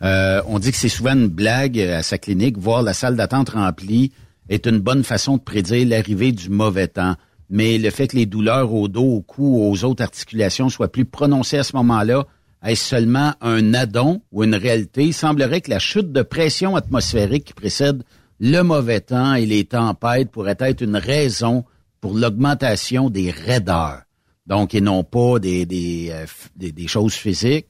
Euh, 0.04 0.42
on 0.46 0.60
dit 0.60 0.70
que 0.72 0.78
c'est 0.78 0.88
souvent 0.88 1.14
une 1.14 1.28
blague 1.28 1.80
à 1.80 2.04
sa 2.04 2.20
clinique. 2.20 2.60
Voir 2.60 2.84
la 2.84 2.94
salle 2.94 3.16
d'attente 3.16 3.50
remplie 3.50 4.12
est 4.50 4.68
une 4.68 4.78
bonne 4.78 5.04
façon 5.04 5.38
de 5.38 5.42
prédire 5.42 5.88
l'arrivée 5.88 6.32
du 6.34 6.50
mauvais 6.50 6.88
temps. 6.88 7.16
Mais 7.50 7.78
le 7.78 7.90
fait 7.90 8.08
que 8.08 8.18
les 8.18 8.26
douleurs 8.26 8.74
au 8.74 8.88
dos, 8.88 9.06
au 9.06 9.22
cou, 9.22 9.62
aux 9.62 9.84
autres 9.86 10.04
articulations 10.04 10.70
soient 10.70 10.92
plus 10.92 11.06
prononcées 11.06 11.58
à 11.58 11.64
ce 11.64 11.76
moment-là, 11.78 12.26
est-ce 12.64 12.84
seulement 12.84 13.34
un 13.42 13.74
addon 13.74 14.22
ou 14.32 14.44
une 14.44 14.56
réalité? 14.56 15.06
Il 15.06 15.14
semblerait 15.14 15.62
que 15.62 15.70
la 15.70 15.80
chute 15.80 16.12
de 16.12 16.22
pression 16.24 16.76
atmosphérique 16.76 17.46
qui 17.46 17.54
précède 17.54 18.04
le 18.40 18.62
mauvais 18.62 19.00
temps 19.00 19.36
et 19.36 19.46
les 19.46 19.64
tempêtes 19.64 20.32
pourrait 20.32 20.58
être 20.60 20.82
une 20.82 20.98
raison 20.98 21.64
pour 22.02 22.16
l'augmentation 22.16 23.10
des 23.10 23.32
raideurs. 23.32 24.02
Donc, 24.46 24.74
et 24.76 24.82
non 24.82 25.04
pas 25.04 25.40
des, 25.40 25.66
des, 25.66 26.10
euh, 26.12 26.26
des 26.56 26.88
choses 26.88 27.14
physiques. 27.14 27.68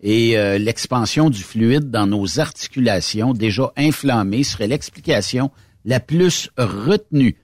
Et 0.00 0.36
euh, 0.36 0.58
l'expansion 0.58 1.30
du 1.30 1.42
fluide 1.42 1.90
dans 1.90 2.06
nos 2.06 2.38
articulations 2.38 3.32
déjà 3.32 3.72
inflammées 3.76 4.44
serait 4.44 4.66
l'explication 4.66 5.50
la 5.84 6.00
plus 6.00 6.50
retenue 6.58 7.36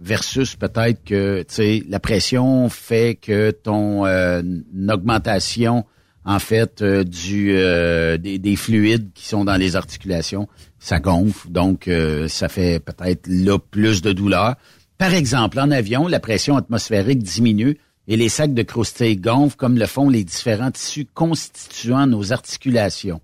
versus 0.00 0.56
peut-être 0.56 1.04
que 1.04 1.44
la 1.88 2.00
pression 2.00 2.68
fait 2.70 3.16
que 3.20 3.50
ton 3.50 4.06
euh, 4.06 4.42
augmentation 4.88 5.84
en 6.24 6.38
fait 6.38 6.80
euh, 6.80 7.04
du 7.04 7.52
euh, 7.52 8.16
des, 8.16 8.38
des 8.38 8.56
fluides 8.56 9.10
qui 9.14 9.26
sont 9.26 9.44
dans 9.44 9.56
les 9.56 9.76
articulations 9.76 10.48
ça 10.78 10.98
gonfle. 10.98 11.50
Donc 11.50 11.90
ça 12.28 12.48
fait 12.48 12.80
peut-être 12.80 13.26
là 13.26 13.58
plus 13.58 14.00
de 14.00 14.12
douleur. 14.12 14.54
Par 14.96 15.12
exemple 15.12 15.60
en 15.60 15.70
avion 15.70 16.08
la 16.08 16.20
pression 16.20 16.56
atmosphérique 16.56 17.22
diminue 17.22 17.76
et 18.08 18.16
les 18.16 18.30
sacs 18.30 18.54
de 18.54 18.62
croustilles 18.62 19.18
gonflent 19.18 19.56
comme 19.56 19.76
le 19.76 19.84
font 19.84 20.08
les 20.08 20.24
différents 20.24 20.70
tissus 20.70 21.06
constituant 21.12 22.06
nos 22.06 22.32
articulations. 22.32 23.20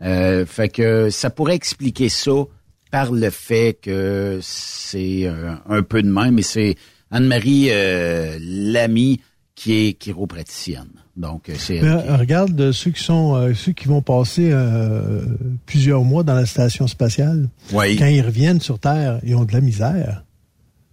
Fait 0.00 0.68
que 0.68 1.08
ça 1.08 1.30
pourrait 1.30 1.54
expliquer 1.54 2.10
ça 2.10 2.44
par 2.90 3.12
le 3.12 3.30
fait 3.30 3.78
que 3.80 4.38
c'est 4.42 5.26
euh, 5.26 5.52
un 5.68 5.82
peu 5.82 6.02
de 6.02 6.08
même, 6.10 6.34
mais 6.34 6.42
c'est 6.42 6.76
Anne-Marie 7.10 7.68
euh, 7.70 8.38
Lamy 8.40 9.20
qui 9.54 9.72
est 9.74 9.98
chiropraticienne. 10.02 10.88
Donc, 11.16 11.48
euh, 11.48 11.54
c'est 11.58 11.82
euh, 11.82 12.16
regarde 12.16 12.60
euh, 12.60 12.72
ceux 12.72 12.92
qui 12.92 13.02
sont 13.02 13.34
euh, 13.34 13.52
ceux 13.52 13.72
qui 13.72 13.88
vont 13.88 14.02
passer 14.02 14.50
euh, 14.52 15.22
plusieurs 15.66 16.04
mois 16.04 16.22
dans 16.22 16.34
la 16.34 16.46
station 16.46 16.86
spatiale. 16.86 17.48
Oui. 17.72 17.96
Quand 17.96 18.06
ils 18.06 18.22
reviennent 18.22 18.60
sur 18.60 18.78
Terre, 18.78 19.18
ils 19.24 19.34
ont 19.34 19.44
de 19.44 19.52
la 19.52 19.60
misère 19.60 20.22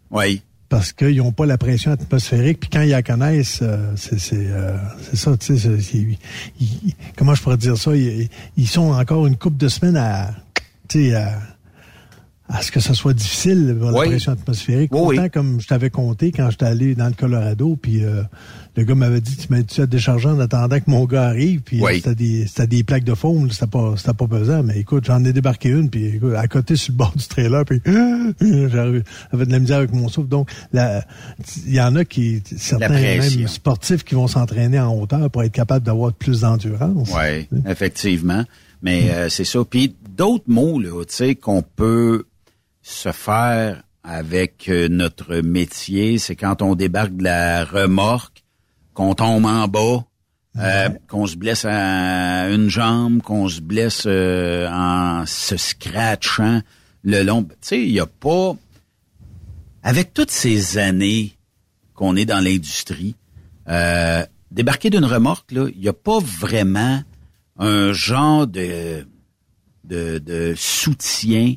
Oui. 0.10 0.42
parce 0.68 0.94
qu'ils 0.94 1.18
n'ont 1.18 1.32
pas 1.32 1.46
la 1.46 1.60
pression 1.60 1.92
atmosphérique. 1.92 2.60
Puis 2.60 2.70
quand 2.72 2.82
ils 2.82 2.90
la 2.90 3.04
connaissent, 3.04 3.60
euh, 3.62 3.94
c'est 3.98 4.20
c'est 4.20 4.48
euh, 4.50 4.76
c'est 5.04 5.16
ça. 5.16 5.38
Tu 5.38 5.60
sais, 5.60 6.18
comment 7.16 7.36
je 7.36 7.44
pourrais 7.44 7.58
dire 7.58 7.78
ça? 7.78 7.96
Ils, 7.96 8.28
ils 8.58 8.68
sont 8.68 8.94
encore 8.94 9.28
une 9.28 9.38
couple 9.38 9.58
de 9.58 9.68
semaines 9.68 9.98
à 9.98 10.32
tu 10.90 11.10
sais 11.10 11.16
à, 11.16 11.40
à 12.48 12.62
ce 12.62 12.72
que 12.72 12.80
ça 12.80 12.94
soit 12.94 13.14
difficile 13.14 13.76
la 13.82 13.92
Oui. 13.92 14.08
pression 14.08 14.34
atmosphérique. 14.34 14.92
Oui, 14.94 15.00
Autant 15.16 15.24
oui. 15.24 15.30
comme 15.32 15.60
je 15.60 15.68
t'avais 15.68 15.90
compté 15.90 16.32
quand 16.32 16.50
j'étais 16.52 16.66
allé 16.66 16.94
dans 16.94 17.08
le 17.08 17.14
Colorado, 17.14 17.76
puis 17.76 18.04
euh, 18.04 18.22
le 18.76 18.84
gars 18.84 18.94
m'avait 18.94 19.20
dit 19.22 19.36
tu 19.36 19.48
mets-tu 19.52 19.82
à 19.82 19.88
décharger 19.88 20.28
en 20.30 20.40
attendant 20.40 20.80
que 20.80 20.90
mon 20.90 21.06
gars 21.06 21.24
arrive, 21.28 21.62
puis 21.62 21.82
c'était 21.96 22.14
des 22.14 22.46
c'était 22.46 22.68
des 22.68 22.84
plaques 22.84 23.04
de 23.04 23.16
foam, 23.16 23.50
c'était 23.50 23.66
pas 23.66 23.96
c'était 23.98 24.14
pas 24.14 24.28
pesant, 24.28 24.62
mais 24.62 24.78
écoute 24.80 25.06
j'en 25.06 25.24
ai 25.26 25.34
débarqué 25.34 25.70
une, 25.70 25.90
puis 25.90 26.06
écoute, 26.18 26.34
à 26.36 26.48
côté 26.48 26.76
sur 26.76 26.92
le 26.94 26.98
bord 26.98 27.14
du 27.16 27.26
trailer, 27.28 27.66
puis 27.66 27.82
j'avais 27.86 29.02
j'avais 29.32 29.46
de 29.48 29.52
la 29.52 29.60
misère 29.60 29.78
avec 29.78 29.92
mon 29.94 30.08
souffle. 30.08 30.28
Donc 30.30 30.50
il 30.74 31.74
y 31.74 31.82
en 31.82 31.96
a 31.96 32.06
qui 32.06 32.44
certains 32.58 32.90
même 32.90 33.48
sportifs 33.48 34.04
qui 34.04 34.14
vont 34.16 34.28
s'entraîner 34.28 34.80
en 34.80 34.94
hauteur 34.96 35.32
pour 35.32 35.44
être 35.44 35.52
capables 35.52 35.86
d'avoir 35.86 36.14
plus 36.14 36.42
d'endurance. 36.42 37.10
Oui, 37.16 37.48
effectivement. 37.68 38.44
Mais 38.82 39.10
euh, 39.10 39.30
c'est 39.30 39.46
ça. 39.46 39.60
Puis 39.68 39.96
d'autres 40.16 40.44
mots, 40.48 40.80
là, 40.80 41.04
tu 41.06 41.16
sais, 41.16 41.34
qu'on 41.36 41.64
peut 41.64 42.26
se 42.86 43.12
faire 43.12 43.82
avec 44.04 44.70
euh, 44.70 44.88
notre 44.90 45.38
métier, 45.38 46.20
c'est 46.20 46.36
quand 46.36 46.62
on 46.62 46.76
débarque 46.76 47.16
de 47.18 47.24
la 47.24 47.66
remorque, 47.66 48.44
qu'on 48.94 49.16
tombe 49.16 49.46
en 49.46 49.68
bas, 49.68 50.06
euh, 50.58 50.90
qu'on 51.10 51.26
se 51.26 51.36
blesse 51.36 51.66
à 51.66 52.48
une 52.52 52.70
jambe, 52.70 53.24
qu'on 53.24 53.50
se 53.50 53.60
blesse 53.60 54.04
euh, 54.06 54.70
en 54.70 55.26
se 55.26 55.58
scratchant 55.58 56.62
le 57.04 57.24
long. 57.24 57.44
Tu 57.44 57.56
sais, 57.62 57.82
il 57.82 57.92
n'y 57.92 58.00
a 58.00 58.06
pas... 58.06 58.56
Avec 59.82 60.14
toutes 60.14 60.32
ces 60.32 60.78
années 60.78 61.36
qu'on 61.96 62.16
est 62.16 62.26
dans 62.26 62.40
l'industrie, 62.40 63.16
euh, 63.68 64.24
débarquer 64.52 64.92
d'une 64.92 65.06
remorque, 65.06 65.52
là, 65.52 65.68
il 65.74 65.82
n'y 65.82 65.88
a 65.88 65.94
pas 65.94 66.20
vraiment 66.20 67.02
un 67.58 67.94
genre 67.94 68.46
de, 68.46 69.08
de, 69.86 70.20
de 70.20 70.54
soutien 70.56 71.56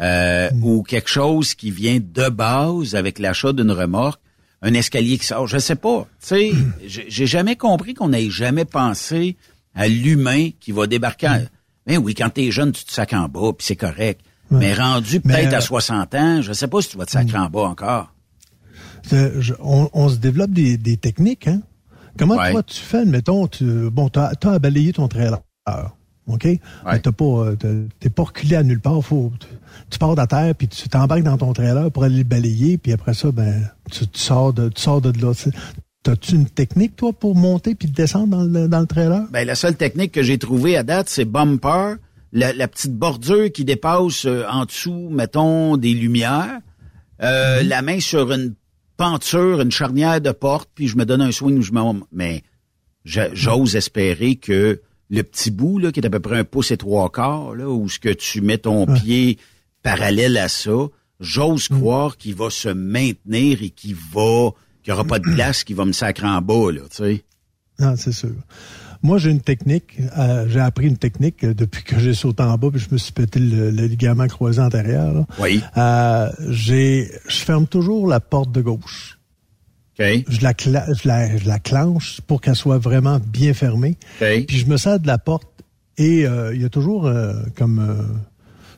euh, 0.00 0.50
ou 0.62 0.82
quelque 0.82 1.08
chose 1.10 1.54
qui 1.54 1.70
vient 1.70 1.98
de 2.00 2.28
base 2.28 2.94
avec 2.94 3.18
l'achat 3.18 3.52
d'une 3.52 3.70
remorque, 3.72 4.20
un 4.62 4.74
escalier 4.74 5.18
qui 5.18 5.26
sort, 5.26 5.46
je 5.46 5.58
sais 5.58 5.76
pas. 5.76 6.06
Tu 6.20 6.26
sais, 6.28 6.52
j'ai 6.86 7.06
j'ai 7.08 7.26
jamais 7.26 7.56
compris 7.56 7.94
qu'on 7.94 8.08
n'ait 8.08 8.30
jamais 8.30 8.64
pensé 8.64 9.36
à 9.74 9.86
l'humain 9.88 10.50
qui 10.60 10.72
va 10.72 10.86
débarquer. 10.86 11.28
en- 11.28 11.42
Ben 11.86 11.98
oui, 11.98 12.14
quand 12.14 12.28
t'es 12.30 12.50
jeune, 12.50 12.72
tu 12.72 12.84
te 12.84 12.92
sacs 12.92 13.12
en 13.14 13.28
bas, 13.28 13.52
puis 13.56 13.66
c'est 13.66 13.76
correct. 13.76 14.20
Mais 14.50 14.72
rendu 14.74 15.20
Mais, 15.24 15.34
peut-être 15.34 15.52
euh, 15.54 15.58
à 15.58 15.60
60 15.60 16.14
ans, 16.14 16.42
je 16.42 16.52
sais 16.52 16.68
pas 16.68 16.80
si 16.82 16.88
tu 16.90 16.96
vas 16.98 17.04
te 17.06 17.10
sacrer 17.12 17.38
en 17.38 17.48
bas 17.50 17.62
encore. 17.64 18.12
Je- 19.10 19.54
on, 19.60 19.88
on 19.92 20.08
se 20.08 20.16
développe 20.16 20.50
des, 20.50 20.76
des 20.76 20.96
techniques, 20.96 21.46
hein? 21.48 21.60
Comment 22.18 22.36
Ouais. 22.36 22.50
toi 22.50 22.62
tu 22.62 22.80
fais, 22.80 22.98
admettons, 22.98 23.46
tu, 23.46 23.64
bon, 23.90 24.08
t'as 24.08 24.32
as 24.42 24.48
à 24.50 24.58
balayer 24.58 24.92
ton 24.92 25.06
trailer, 25.08 25.38
OK? 26.28 26.44
Mais 26.44 26.98
t'as 27.00 27.12
pas, 27.12 27.24
euh, 27.24 27.86
t'es 28.00 28.10
pas 28.10 28.24
reculé 28.24 28.56
à 28.56 28.62
nulle 28.62 28.80
part. 28.80 29.02
Faut, 29.02 29.32
tu, 29.90 29.98
pars 29.98 30.12
de 30.12 30.20
la 30.20 30.26
terre, 30.26 30.54
puis 30.54 30.68
tu 30.68 30.88
t'embarques 30.88 31.22
dans 31.22 31.38
ton 31.38 31.52
trailer 31.52 31.90
pour 31.90 32.04
aller 32.04 32.18
le 32.18 32.24
balayer, 32.24 32.78
puis 32.78 32.92
après 32.92 33.14
ça, 33.14 33.30
ben, 33.32 33.68
tu, 33.90 34.06
tu 34.06 34.20
sors 34.20 34.52
de, 34.52 34.68
tu 34.68 34.82
sors 34.82 35.00
de 35.00 35.12
là. 35.20 35.32
T'as-tu 36.02 36.36
une 36.36 36.48
technique, 36.48 36.96
toi, 36.96 37.12
pour 37.12 37.34
monter 37.34 37.74
puis 37.74 37.88
descendre 37.88 38.28
dans 38.28 38.44
le, 38.44 38.68
dans 38.68 38.80
le 38.80 38.86
trailer? 38.86 39.26
Ben, 39.30 39.46
la 39.46 39.54
seule 39.54 39.76
technique 39.76 40.12
que 40.12 40.22
j'ai 40.22 40.38
trouvée 40.38 40.76
à 40.76 40.82
date, 40.82 41.08
c'est 41.08 41.24
bumper, 41.24 41.96
la, 42.32 42.52
la 42.52 42.68
petite 42.68 42.94
bordure 42.94 43.50
qui 43.52 43.64
dépasse 43.64 44.24
euh, 44.26 44.44
en 44.48 44.64
dessous, 44.64 45.08
mettons, 45.10 45.76
des 45.76 45.94
lumières, 45.94 46.60
euh, 47.22 47.62
la 47.62 47.82
main 47.82 48.00
sur 48.00 48.30
une 48.32 48.54
penture, 48.96 49.60
une 49.60 49.70
charnière 49.70 50.20
de 50.20 50.30
porte, 50.30 50.68
puis 50.74 50.88
je 50.88 50.96
me 50.96 51.04
donne 51.04 51.22
un 51.22 51.32
swing, 51.32 51.62
je 51.62 51.72
me... 51.72 51.80
Mais 52.12 52.42
j'ose 53.04 53.76
espérer 53.76 54.36
que 54.36 54.80
le 55.10 55.22
petit 55.22 55.50
bout, 55.50 55.78
là, 55.78 55.92
qui 55.92 56.00
est 56.00 56.06
à 56.06 56.10
peu 56.10 56.20
près 56.20 56.38
un 56.38 56.44
pouce 56.44 56.70
et 56.70 56.76
trois 56.76 57.10
quarts, 57.10 57.54
là, 57.54 57.68
où 57.68 57.88
ce 57.88 57.98
que 57.98 58.10
tu 58.12 58.40
mets 58.40 58.58
ton 58.58 58.86
pied 58.86 59.38
parallèle 59.82 60.36
à 60.36 60.48
ça, 60.48 60.88
j'ose 61.20 61.68
croire 61.68 62.16
qu'il 62.16 62.34
va 62.34 62.50
se 62.50 62.68
maintenir 62.68 63.62
et 63.62 63.70
qu'il 63.70 63.94
va... 63.94 64.50
qu'il 64.82 64.92
n'y 64.92 64.98
aura 64.98 65.04
pas 65.04 65.18
de 65.18 65.24
glace 65.24 65.64
qui 65.64 65.74
va 65.74 65.84
me 65.84 65.92
sacrer 65.92 66.26
en 66.26 66.42
bas, 66.42 66.70
là, 66.72 66.82
tu 66.90 66.96
sais. 66.96 67.24
Non, 67.80 67.94
c'est 67.96 68.12
sûr. 68.12 68.34
Moi, 69.02 69.18
j'ai 69.18 69.30
une 69.30 69.40
technique. 69.40 69.98
euh, 70.18 70.46
j'ai 70.48 70.58
appris 70.58 70.88
une 70.88 70.96
technique 70.98 71.44
euh, 71.44 71.54
depuis 71.54 71.84
que 71.84 71.98
j'ai 72.00 72.14
sauté 72.14 72.42
en 72.42 72.58
bas 72.58 72.68
puis 72.72 72.80
je 72.80 72.88
me 72.90 72.98
suis 72.98 73.12
pété 73.12 73.38
le, 73.38 73.70
le 73.70 73.86
ligament 73.86 74.26
croisé 74.26 74.60
antérieur. 74.60 75.14
là. 75.14 75.26
Oui. 75.38 75.62
Euh, 75.76 76.28
j'ai, 76.48 77.08
je 77.28 77.36
ferme 77.36 77.68
toujours 77.68 78.08
la 78.08 78.18
porte 78.18 78.50
de 78.50 78.60
gauche. 78.60 79.17
Je 80.28 80.42
la, 80.42 80.54
je 80.58 81.08
la, 81.08 81.36
je 81.36 81.46
la 81.46 81.58
clenche 81.58 82.20
pour 82.26 82.40
qu'elle 82.40 82.54
soit 82.54 82.78
vraiment 82.78 83.18
bien 83.18 83.52
fermée. 83.54 83.96
Puis 84.46 84.58
je 84.58 84.66
me 84.66 84.76
sers 84.76 85.00
de 85.00 85.06
la 85.06 85.18
porte 85.18 85.48
et 85.96 86.24
euh, 86.26 86.54
il 86.54 86.62
y 86.62 86.64
a 86.64 86.68
toujours 86.68 87.06
euh, 87.06 87.34
comme 87.56 87.80
euh, 87.80 88.02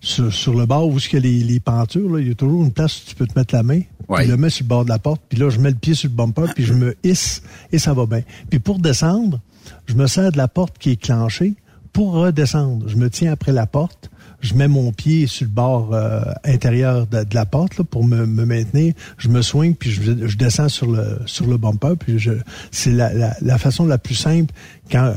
sur, 0.00 0.32
sur 0.32 0.54
le 0.54 0.64
bord 0.64 0.88
où 0.88 0.98
il 0.98 1.12
y 1.12 1.16
a 1.16 1.20
les, 1.20 1.40
les 1.40 1.60
pentures, 1.60 2.14
là, 2.14 2.20
il 2.20 2.28
y 2.28 2.30
a 2.30 2.34
toujours 2.34 2.62
une 2.64 2.72
place 2.72 3.02
où 3.02 3.08
tu 3.10 3.14
peux 3.14 3.26
te 3.26 3.38
mettre 3.38 3.54
la 3.54 3.62
main. 3.62 3.82
Ouais. 4.08 4.18
Puis 4.18 4.26
je 4.26 4.30
le 4.30 4.36
mets 4.38 4.50
sur 4.50 4.64
le 4.64 4.68
bord 4.68 4.84
de 4.84 4.88
la 4.88 4.98
porte. 4.98 5.20
Puis 5.28 5.38
là, 5.38 5.50
je 5.50 5.60
mets 5.60 5.70
le 5.70 5.76
pied 5.76 5.94
sur 5.94 6.08
le 6.08 6.14
bumper, 6.14 6.46
puis 6.54 6.64
je 6.64 6.72
me 6.72 6.96
hisse 7.04 7.42
et 7.70 7.78
ça 7.78 7.92
va 7.92 8.06
bien. 8.06 8.22
Puis 8.48 8.58
pour 8.58 8.78
descendre, 8.78 9.40
je 9.86 9.94
me 9.94 10.06
sers 10.06 10.32
de 10.32 10.38
la 10.38 10.48
porte 10.48 10.78
qui 10.78 10.92
est 10.92 11.00
clenchée 11.00 11.54
pour 11.92 12.12
redescendre. 12.14 12.88
Je 12.88 12.96
me 12.96 13.10
tiens 13.10 13.32
après 13.32 13.52
la 13.52 13.66
porte. 13.66 14.10
Je 14.40 14.54
mets 14.54 14.68
mon 14.68 14.92
pied 14.92 15.26
sur 15.26 15.46
le 15.46 15.50
bord 15.50 15.92
euh, 15.92 16.22
intérieur 16.44 17.06
de, 17.06 17.24
la 17.32 17.46
porte 17.46 17.78
là, 17.78 17.84
pour 17.84 18.04
me, 18.04 18.26
me 18.26 18.44
maintenir. 18.44 18.94
Je 19.18 19.28
me 19.28 19.42
soigne 19.42 19.74
puis 19.74 19.90
je, 19.90 20.26
je 20.26 20.36
descends 20.36 20.68
sur 20.68 20.90
le 20.90 21.18
sur 21.26 21.46
le 21.46 21.56
bumper. 21.56 21.96
Puis 21.98 22.18
je, 22.18 22.32
c'est 22.70 22.92
la, 22.92 23.12
la, 23.12 23.36
la 23.40 23.58
façon 23.58 23.86
la 23.86 23.98
plus 23.98 24.14
simple 24.14 24.52
quand 24.90 25.14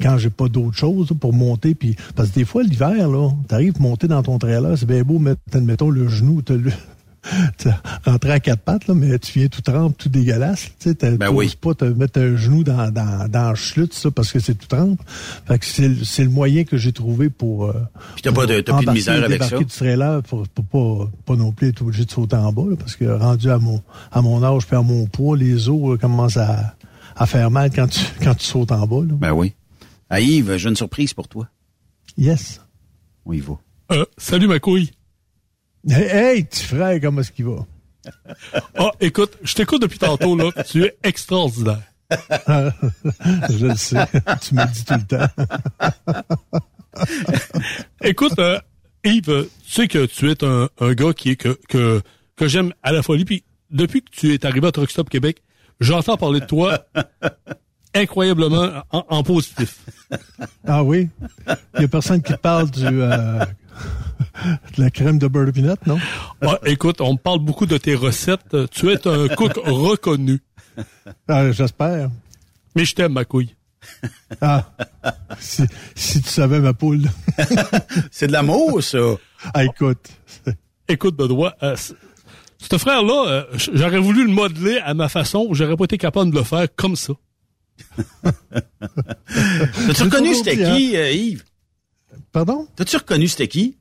quand 0.00 0.16
j'ai 0.18 0.30
pas 0.30 0.48
d'autre 0.48 0.76
chose 0.76 1.12
pour 1.20 1.32
monter. 1.32 1.74
Puis 1.74 1.96
parce 2.14 2.30
que 2.30 2.34
des 2.36 2.44
fois 2.44 2.62
l'hiver 2.62 3.08
là, 3.08 3.30
t'arrives 3.48 3.80
monter 3.80 4.08
dans 4.08 4.22
ton 4.22 4.38
trailer, 4.38 4.76
c'est 4.76 4.86
bien 4.86 5.02
beau 5.02 5.18
mettre 5.18 5.40
admettons 5.52 5.90
le 5.90 6.08
genou, 6.08 6.42
t'as 6.42 6.54
le 6.54 6.72
rentrer 8.04 8.32
à 8.32 8.40
quatre 8.40 8.62
pattes, 8.62 8.86
là, 8.86 8.94
mais 8.94 9.18
tu 9.18 9.38
viens 9.38 9.48
tout 9.48 9.60
trempe, 9.60 9.96
tout 9.96 10.08
dégueulasse. 10.08 10.70
Tu 10.80 10.90
sais, 10.90 11.16
ben 11.16 11.28
oui. 11.30 11.54
pas 11.60 11.74
te 11.74 11.84
mettre 11.84 12.20
un 12.20 12.36
genou 12.36 12.64
dans, 12.64 12.90
dans, 12.90 13.28
dans 13.28 13.50
le 13.50 13.88
ça, 13.90 14.10
parce 14.10 14.32
que 14.32 14.40
c'est 14.40 14.54
tout 14.54 14.66
trempe. 14.66 15.00
Fait 15.46 15.58
que 15.58 15.64
c'est, 15.66 16.24
le 16.24 16.30
moyen 16.30 16.64
que 16.64 16.76
j'ai 16.76 16.92
trouvé 16.92 17.28
pour. 17.28 17.66
Euh, 17.66 17.74
Puis 18.14 18.22
t'as 18.22 18.32
pas 18.32 18.46
de, 18.46 18.60
t'as 18.60 18.76
plus 18.76 18.86
de 18.86 18.90
misère 18.92 19.22
avec 19.22 19.42
ça? 19.42 19.58
du 19.58 19.66
trailer 19.66 20.22
pour, 20.22 20.46
pour, 20.48 20.64
pas, 20.64 21.10
pas 21.26 21.36
non 21.36 21.52
plus 21.52 21.68
être 21.68 21.82
obligé 21.82 22.04
de 22.04 22.10
sauter 22.10 22.36
en 22.36 22.52
bas, 22.52 22.64
là, 22.70 22.76
parce 22.76 22.96
que 22.96 23.04
rendu 23.04 23.50
à 23.50 23.58
mon, 23.58 23.82
à 24.12 24.22
mon 24.22 24.42
âge 24.42 24.66
puis 24.66 24.76
à 24.76 24.82
mon 24.82 25.06
poids, 25.06 25.36
les 25.36 25.68
os 25.68 25.94
euh, 25.94 25.96
commencent 25.96 26.36
à, 26.36 26.76
à 27.16 27.26
faire 27.26 27.50
mal 27.50 27.70
quand 27.74 27.88
tu, 27.88 28.00
quand 28.22 28.34
tu 28.34 28.46
sautes 28.46 28.72
en 28.72 28.86
bas, 28.86 29.04
là. 29.06 29.14
Ben 29.14 29.32
oui. 29.32 29.54
Ah, 30.10 30.20
Yves, 30.20 30.56
j'ai 30.56 30.68
une 30.68 30.76
surprise 30.76 31.12
pour 31.12 31.28
toi. 31.28 31.48
Yes. 32.16 32.60
Oui, 33.26 33.38
il 33.38 33.42
va. 33.42 33.58
Euh, 33.92 34.04
salut 34.16 34.48
ma 34.48 34.58
couille. 34.58 34.90
Hey, 35.86 36.08
hey 36.36 36.44
petit 36.44 36.64
frère, 36.64 37.00
comment 37.00 37.20
est-ce 37.20 37.32
qu'il 37.32 37.46
va? 37.46 37.66
Ah, 38.76 38.90
écoute, 39.00 39.36
je 39.42 39.54
t'écoute 39.54 39.82
depuis 39.82 39.98
tantôt, 39.98 40.36
là. 40.36 40.50
Tu 40.66 40.84
es 40.84 40.96
extraordinaire. 41.02 41.82
je 42.10 43.66
le 43.66 43.76
sais. 43.76 44.06
tu 44.40 44.54
me 44.54 44.62
le 44.62 44.72
dis 44.72 44.84
tout 44.84 44.94
le 44.94 45.06
temps. 45.06 46.62
écoute, 48.02 48.38
euh, 48.38 48.58
Yves, 49.04 49.48
tu 49.64 49.72
sais 49.72 49.88
que 49.88 50.06
tu 50.06 50.30
es 50.30 50.42
un, 50.44 50.68
un 50.80 50.92
gars 50.94 51.12
qui 51.12 51.30
est 51.30 51.36
que, 51.36 51.58
que, 51.68 52.00
que 52.36 52.48
j'aime 52.48 52.72
à 52.82 52.92
la 52.92 53.02
folie. 53.02 53.24
Puis 53.24 53.44
depuis 53.70 54.02
que 54.02 54.10
tu 54.10 54.32
es 54.32 54.46
arrivé 54.46 54.66
à 54.66 54.72
Truck 54.72 54.90
Stop 54.90 55.10
Québec, 55.10 55.42
j'entends 55.80 56.16
parler 56.16 56.40
de 56.40 56.46
toi 56.46 56.86
incroyablement 57.94 58.82
en, 58.90 59.04
en 59.08 59.22
positif. 59.22 59.80
Ah 60.66 60.82
oui? 60.82 61.08
Il 61.76 61.82
y 61.82 61.84
a 61.84 61.88
personne 61.88 62.22
qui 62.22 62.34
parle 62.34 62.70
du... 62.70 62.84
Euh, 62.84 63.44
de 64.76 64.82
la 64.82 64.90
crème 64.90 65.18
de 65.18 65.26
beurre 65.26 65.46
de 65.46 65.50
pinot, 65.50 65.74
non? 65.86 65.98
Ah, 66.42 66.58
écoute, 66.64 67.00
on 67.00 67.12
me 67.12 67.18
parle 67.18 67.40
beaucoup 67.40 67.66
de 67.66 67.78
tes 67.78 67.94
recettes. 67.94 68.56
Tu 68.70 68.90
es 68.90 69.06
un 69.06 69.28
cook 69.36 69.58
reconnu. 69.64 70.40
Ah, 71.26 71.50
J'espère. 71.52 72.10
Mais 72.76 72.84
je 72.84 72.94
t'aime, 72.94 73.12
ma 73.12 73.24
couille. 73.24 73.54
Ah, 74.40 74.70
si, 75.38 75.62
si, 75.94 76.20
tu 76.20 76.28
savais 76.28 76.60
ma 76.60 76.74
poule. 76.74 77.08
C'est 78.10 78.26
de 78.26 78.32
l'amour, 78.32 78.82
ça. 78.82 78.98
Ah, 79.54 79.64
écoute. 79.64 80.08
Écoute, 80.88 81.16
Benoît, 81.16 81.54
euh, 81.62 81.76
ce 81.76 82.78
frère-là, 82.78 83.24
euh, 83.26 83.44
j'aurais 83.72 83.98
voulu 83.98 84.26
le 84.26 84.32
modeler 84.32 84.78
à 84.84 84.94
ma 84.94 85.08
façon, 85.08 85.48
j'aurais 85.52 85.76
pas 85.76 85.84
été 85.84 85.96
capable 85.98 86.30
de 86.30 86.36
le 86.36 86.44
faire 86.44 86.66
comme 86.76 86.96
ça. 86.96 87.14
T'as-tu 88.22 90.02
reconnu 90.02 90.34
c'était 90.34 90.56
qui, 90.56 90.96
euh, 90.96 91.10
Yves? 91.10 91.44
Pardon? 92.32 92.66
T'as-tu 92.76 92.96
reconnu 92.96 93.28
c'était 93.28 93.48
qui? 93.48 93.78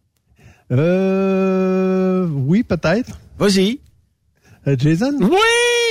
Euh, 0.72 2.28
oui, 2.28 2.64
peut-être. 2.64 3.20
Vas-y. 3.38 3.80
Euh, 4.68 4.76
Jason? 4.78 5.14
Oui, 5.22 5.38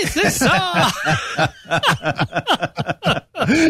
c'est 0.07 0.31
ça! 0.31 0.89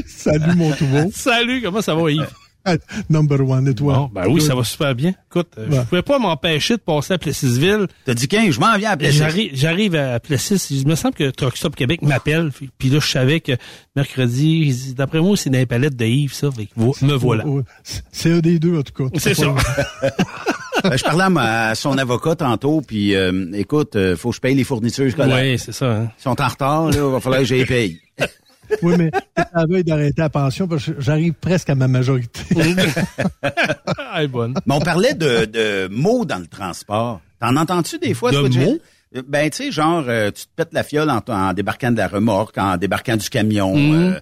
Salut, 0.07 0.55
mon 0.57 0.73
tout 0.73 0.87
beau. 0.87 1.11
Salut, 1.15 1.63
comment 1.63 1.83
ça 1.83 1.95
va, 1.95 2.11
Yves? 2.11 2.27
Number 3.11 3.41
one, 3.49 3.69
et 3.69 3.75
toi? 3.75 4.11
ben 4.13 4.27
oui, 4.29 4.41
ça 4.41 4.55
va 4.55 4.65
super 4.65 4.95
bien. 4.95 5.15
Écoute, 5.31 5.49
euh, 5.59 5.69
je 5.71 5.81
pouvais 5.83 6.03
pas 6.03 6.19
m'empêcher 6.19 6.77
de 6.77 6.81
passer 6.81 7.15
à 7.15 7.19
Plessisville. 7.19 7.87
T'as 8.05 8.15
dit 8.15 8.29
qu'un, 8.29 8.51
je 8.51 8.61
m'en 8.61 8.77
viens 8.77 8.93
à 8.93 8.97
Plessis. 8.97 9.19
J'arrive, 9.19 9.51
j'arrive 9.55 9.95
à 9.95 10.21
Plessis. 10.21 10.67
Il 10.71 10.87
me 10.87 10.95
semble 10.95 11.15
que 11.15 11.31
Truck 11.31 11.57
Stop 11.57 11.77
Québec 11.77 12.03
m'appelle. 12.03 12.51
Puis 12.79 12.89
là, 12.89 12.99
je 13.01 13.07
savais 13.07 13.41
que 13.41 13.53
mercredi, 13.95 14.95
d'après 14.95 15.21
moi, 15.21 15.37
c'est 15.37 15.51
dans 15.51 15.59
les 15.59 15.67
palettes 15.67 15.97
de 15.97 16.05
Yves, 16.05 16.35
ça. 16.35 16.49
me 16.77 17.15
voilà. 17.15 17.45
C'est 18.13 18.33
un 18.33 18.39
des 18.41 18.59
deux, 18.59 18.79
en 18.79 18.83
tout 18.83 19.05
cas. 19.05 19.19
C'est 19.19 19.35
ça. 19.35 19.55
Ben, 20.83 20.97
je 20.97 21.03
parlais 21.03 21.25
à, 21.41 21.75
son 21.75 21.97
avocat 21.99 22.37
tantôt, 22.37 22.81
puis 22.81 23.15
euh, 23.15 23.51
écoute, 23.55 23.97
euh, 23.97 24.15
faut 24.15 24.31
que 24.31 24.37
je 24.37 24.41
paye 24.41 24.55
les 24.55 24.63
fournitures 24.63 25.11
scolaires. 25.11 25.43
Oui, 25.43 25.59
c'est 25.59 25.73
ça. 25.73 25.87
Hein. 25.87 26.09
Ils 26.19 26.23
sont 26.23 26.41
en 26.41 26.49
retard, 26.49 26.87
là, 26.87 26.93
il 26.95 27.01
va 27.01 27.21
falloir 27.21 27.41
que 27.41 27.47
je 27.47 27.55
les 27.55 27.67
paye. 27.67 28.01
Oui, 28.83 28.95
mais 28.99 29.11
à 29.37 29.49
la 29.55 29.67
veille 29.67 29.85
d'arrêter 29.85 30.21
la 30.23 30.31
pension, 30.31 30.67
parce 30.69 30.87
que 30.87 31.01
j'arrive 31.01 31.35
presque 31.35 31.71
à 31.71 31.75
ma 31.75 31.89
majorité. 31.89 32.41
ah, 33.99 34.27
bonne. 34.27 34.55
Mais 34.67 34.75
on 34.75 34.81
parlait 34.81 35.15
de, 35.15 35.45
de 35.45 35.89
mots 35.89 36.25
dans 36.25 36.39
le 36.39 36.47
transport. 36.47 37.21
T'en 37.41 37.57
entends-tu 37.57 37.99
des 37.99 38.15
fois? 38.15 38.31
De 38.31 38.39
mots? 38.39 38.79
Ben, 39.27 39.49
tu 39.51 39.65
sais, 39.65 39.73
genre, 39.73 40.05
euh, 40.09 40.31
tu 40.31 40.45
te 40.45 40.51
pètes 40.57 40.73
la 40.73 40.83
fiole 40.83 41.11
en, 41.11 41.23
en, 41.29 41.53
débarquant 41.53 41.91
de 41.91 41.97
la 41.97 42.09
remorque, 42.09 42.59
en 42.59 42.77
débarquant 42.77 43.17
du 43.17 43.29
camion, 43.31 43.75
mm. 43.77 43.95
euh, 43.95 44.21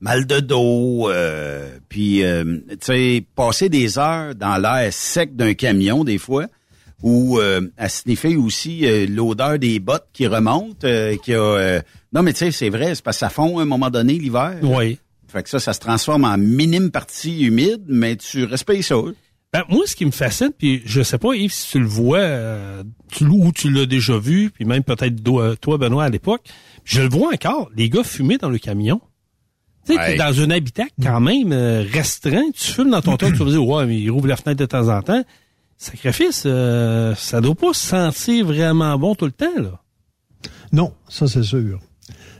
mal 0.00 0.26
de 0.26 0.40
dos, 0.40 1.08
euh, 1.10 1.78
puis, 1.88 2.22
tu 2.22 2.76
sais, 2.80 3.24
passer 3.36 3.68
des 3.68 3.98
heures 3.98 4.34
dans 4.34 4.56
l'air 4.56 4.92
sec 4.92 5.36
d'un 5.36 5.54
camion, 5.54 6.02
des 6.02 6.18
fois, 6.18 6.46
ou 7.02 7.40
à 7.76 7.88
sniffer 7.88 8.36
aussi 8.36 8.86
l'odeur 9.08 9.58
des 9.58 9.80
bottes 9.80 10.06
qui 10.12 10.26
remontent, 10.26 10.86
qui 11.22 11.34
a 11.34 11.82
non, 12.12 12.22
mais 12.22 12.32
tu 12.32 12.40
sais, 12.40 12.50
c'est 12.50 12.68
vrai, 12.68 12.94
c'est 12.94 13.02
parce 13.02 13.16
que 13.16 13.20
ça 13.20 13.30
fond 13.30 13.58
à 13.58 13.62
un 13.62 13.66
moment 13.66 13.90
donné 13.90 14.14
l'hiver. 14.14 14.56
Oui. 14.62 14.98
Fait 15.28 15.42
que 15.42 15.48
ça, 15.48 15.58
ça 15.58 15.72
se 15.72 15.80
transforme 15.80 16.24
en 16.24 16.36
minime 16.36 16.90
partie 16.90 17.44
humide, 17.44 17.82
mais 17.88 18.16
tu 18.16 18.44
respectes 18.44 18.82
ça. 18.82 18.96
Ben, 19.52 19.64
moi, 19.68 19.84
ce 19.86 19.96
qui 19.96 20.04
me 20.04 20.10
fascine, 20.10 20.50
puis 20.56 20.82
je 20.84 21.02
sais 21.02 21.18
pas, 21.18 21.34
Yves, 21.34 21.52
si 21.52 21.72
tu 21.72 21.78
le 21.78 21.86
vois, 21.86 22.18
euh, 22.18 22.82
tu, 23.10 23.24
ou 23.24 23.50
tu 23.52 23.70
l'as 23.70 23.86
déjà 23.86 24.18
vu, 24.18 24.50
puis 24.50 24.64
même 24.64 24.82
peut-être 24.82 25.22
toi, 25.60 25.78
Benoît, 25.78 26.04
à 26.04 26.08
l'époque, 26.10 26.42
je 26.84 27.02
le 27.02 27.08
vois 27.08 27.32
encore, 27.32 27.70
les 27.76 27.88
gars 27.88 28.04
fumer 28.04 28.38
dans 28.38 28.50
le 28.50 28.58
camion. 28.58 29.00
Tu 29.86 29.94
sais, 29.94 30.16
dans 30.16 30.40
un 30.40 30.50
habitat 30.50 30.84
quand 31.02 31.20
même 31.20 31.52
euh, 31.52 31.84
restreint, 31.90 32.50
tu 32.54 32.72
fumes 32.72 32.90
dans 32.90 33.02
ton 33.02 33.16
temps, 33.16 33.30
tu 33.30 33.38
vas 33.38 33.50
dire, 33.50 33.66
ouais, 33.66 33.86
mais 33.86 33.98
il 33.98 34.10
rouvre 34.10 34.28
la 34.28 34.36
fenêtre 34.36 34.60
de 34.60 34.66
temps 34.66 34.88
en 34.88 35.02
temps. 35.02 35.24
Sacrifice, 35.76 36.44
euh, 36.46 37.14
ça 37.14 37.40
doit 37.40 37.54
pas 37.54 37.72
sentir 37.72 38.46
vraiment 38.46 38.96
bon 38.96 39.14
tout 39.14 39.24
le 39.24 39.32
temps, 39.32 39.56
là. 39.56 39.80
Non, 40.72 40.94
ça 41.08 41.26
c'est 41.26 41.42
sûr. 41.42 41.80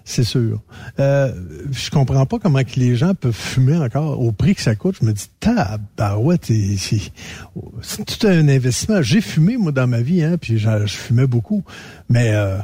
C'est 0.05 0.25
sûr. 0.25 0.61
Euh, 0.99 1.33
je 1.71 1.91
comprends 1.91 2.27
pas 2.27 2.39
comment 2.39 2.63
que 2.65 2.79
les 2.79 2.97
gens 2.97 3.15
peuvent 3.15 3.33
fumer 3.33 3.77
encore 3.77 4.21
au 4.21 4.33
prix 4.33 4.55
que 4.55 4.61
ça 4.61 4.75
coûte. 4.75 4.97
Je 5.01 5.07
me 5.07 5.13
dis, 5.13 5.29
tabarouette, 5.41 6.47
c'est 6.47 8.05
tout 8.05 8.27
un 8.27 8.49
investissement. 8.49 9.03
J'ai 9.03 9.21
fumé, 9.21 9.57
moi, 9.57 9.73
dans 9.73 9.87
ma 9.87 10.01
vie, 10.01 10.23
hein, 10.23 10.37
puis 10.41 10.59
je, 10.59 10.87
fumais 10.87 11.27
beaucoup. 11.27 11.63
Mais, 12.09 12.31
euh, 12.33 12.59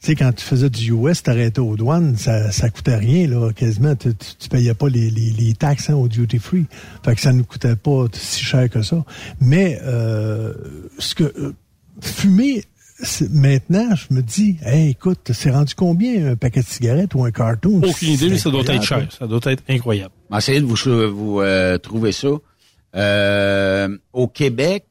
tu 0.00 0.06
sais, 0.06 0.14
quand 0.14 0.32
tu 0.32 0.44
faisais 0.44 0.70
du 0.70 0.92
US, 0.92 1.22
t'arrêtais 1.22 1.60
aux 1.60 1.76
douanes, 1.76 2.16
ça, 2.16 2.50
ça 2.50 2.70
coûtait 2.70 2.96
rien, 2.96 3.26
là, 3.26 3.52
quasiment. 3.52 3.94
Tu, 3.94 4.14
tu, 4.14 4.48
payais 4.48 4.74
pas 4.74 4.88
les, 4.88 5.10
les, 5.10 5.52
taxes 5.52 5.90
hein, 5.90 5.94
au 5.94 6.08
duty 6.08 6.38
free. 6.38 6.66
Fait 7.04 7.14
que 7.14 7.20
ça 7.20 7.32
ne 7.32 7.42
coûtait 7.42 7.76
pas 7.76 8.06
si 8.12 8.42
cher 8.42 8.70
que 8.70 8.80
ça. 8.80 9.04
Mais, 9.40 9.78
euh, 9.84 10.54
ce 10.98 11.14
que, 11.14 11.24
euh, 11.24 11.54
fumer 12.00 12.64
maintenant, 13.30 13.94
je 13.94 14.14
me 14.14 14.22
dis, 14.22 14.56
hey, 14.62 14.90
écoute, 14.90 15.30
c'est 15.32 15.50
rendu 15.50 15.74
combien 15.74 16.32
un 16.32 16.36
paquet 16.36 16.60
de 16.60 16.66
cigarettes 16.66 17.14
ou 17.14 17.24
un 17.24 17.30
carton? 17.30 17.80
Aucune 17.82 18.10
idée, 18.10 18.30
mais 18.30 18.38
ça 18.38 18.50
doit 18.50 18.64
être 18.66 18.82
cher. 18.82 19.06
Ça 19.12 19.26
doit 19.26 19.40
être 19.44 19.62
incroyable. 19.68 20.12
Essayez 20.36 20.60
de 20.60 20.66
vous, 20.66 20.76
vous 21.14 21.40
euh, 21.40 21.78
trouver 21.78 22.12
ça. 22.12 22.28
Euh, 22.96 23.98
au 24.12 24.28
Québec, 24.28 24.84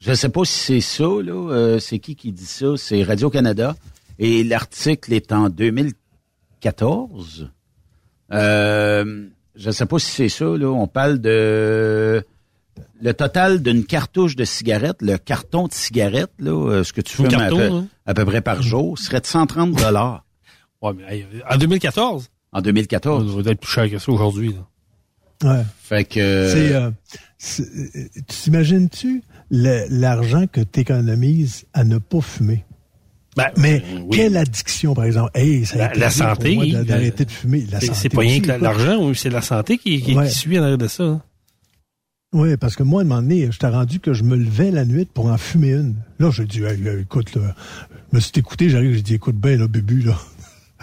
je 0.00 0.10
ne 0.10 0.14
sais 0.14 0.28
pas 0.28 0.44
si 0.44 0.58
c'est 0.58 0.80
ça, 0.80 1.04
là. 1.04 1.32
Euh, 1.32 1.78
c'est 1.78 1.98
qui 1.98 2.16
qui 2.16 2.32
dit 2.32 2.44
ça? 2.44 2.74
C'est 2.76 3.02
Radio-Canada. 3.02 3.76
Et 4.18 4.44
l'article 4.44 5.12
est 5.14 5.32
en 5.32 5.48
2014. 5.48 7.50
je 8.30 9.16
ne 9.56 9.72
sais 9.72 9.86
pas 9.86 9.98
si 9.98 10.10
c'est 10.10 10.28
ça, 10.28 10.44
là. 10.44 10.68
On 10.68 10.86
parle 10.86 11.20
de 11.20 12.24
le 13.00 13.14
total 13.14 13.62
d'une 13.62 13.84
cartouche 13.84 14.36
de 14.36 14.44
cigarettes, 14.44 15.02
le 15.02 15.18
carton 15.18 15.66
de 15.66 15.72
cigarettes, 15.72 16.32
là, 16.38 16.52
euh, 16.52 16.84
ce 16.84 16.92
que 16.92 17.00
tu 17.00 17.16
fais 17.16 17.34
hein? 17.34 17.86
à, 18.06 18.14
peu 18.14 18.24
près 18.24 18.40
par 18.40 18.62
jour, 18.62 18.98
serait 18.98 19.20
de 19.20 19.26
130 19.26 19.72
dollars. 19.72 20.24
ouais, 20.80 20.92
mais 20.96 21.26
en 21.48 21.56
2014? 21.56 22.30
En 22.52 22.60
2014. 22.60 23.36
Ça 23.36 23.42
doit 23.42 23.52
être 23.52 23.60
plus 23.60 23.72
cher 23.72 23.90
que 23.90 23.98
ça 23.98 24.12
aujourd'hui. 24.12 24.54
Ouais. 25.42 25.62
Fait 25.82 26.04
que... 26.04 26.48
C'est, 26.52 26.72
euh, 26.74 26.90
tu 27.38 28.22
t'imagines-tu 28.26 29.22
l'argent 29.50 30.46
que 30.46 30.60
tu 30.60 30.80
économises 30.80 31.64
à 31.72 31.84
ne 31.84 31.98
pas 31.98 32.20
fumer? 32.20 32.64
Ben, 33.36 33.46
mais 33.56 33.82
quelle 34.10 34.36
addiction, 34.36 34.94
par 34.94 35.04
exemple? 35.04 35.30
Hey, 35.34 35.64
ça 35.64 35.78
la, 35.78 35.94
la 35.94 36.10
santé. 36.10 36.56
D'arrêter 36.84 37.24
de 37.24 37.30
fumer. 37.30 37.66
C'est 37.80 38.10
pas 38.10 38.20
rien 38.20 38.40
que 38.40 38.52
l'argent, 38.52 39.12
c'est 39.14 39.30
la 39.30 39.40
santé 39.42 39.78
qui, 39.78 40.02
qui, 40.02 40.14
suit 40.30 40.58
en 40.58 40.62
arrière 40.62 40.78
de 40.78 40.86
ça. 40.86 41.04
Hein. 41.04 41.22
Oui, 42.32 42.56
parce 42.56 42.76
que 42.76 42.82
moi, 42.82 43.02
à 43.02 43.04
un 43.04 43.08
moment 43.08 43.20
donné, 43.20 43.50
je 43.52 43.58
t'ai 43.58 43.66
rendu 43.66 44.00
que 44.00 44.14
je 44.14 44.24
me 44.24 44.36
levais 44.36 44.70
la 44.70 44.86
nuit 44.86 45.06
pour 45.12 45.26
en 45.26 45.36
fumer 45.36 45.72
une. 45.72 45.96
Là, 46.18 46.30
j'ai 46.30 46.46
dit, 46.46 46.62
écoute, 47.00 47.34
là, 47.34 47.54
je 48.10 48.16
me 48.16 48.20
suis 48.20 48.32
écouté, 48.36 48.70
j'arrive, 48.70 48.94
j'ai 48.94 49.02
dit, 49.02 49.14
écoute 49.14 49.36
bien, 49.36 49.56
là, 49.56 49.68
bébu, 49.68 50.00
là. 50.00 50.18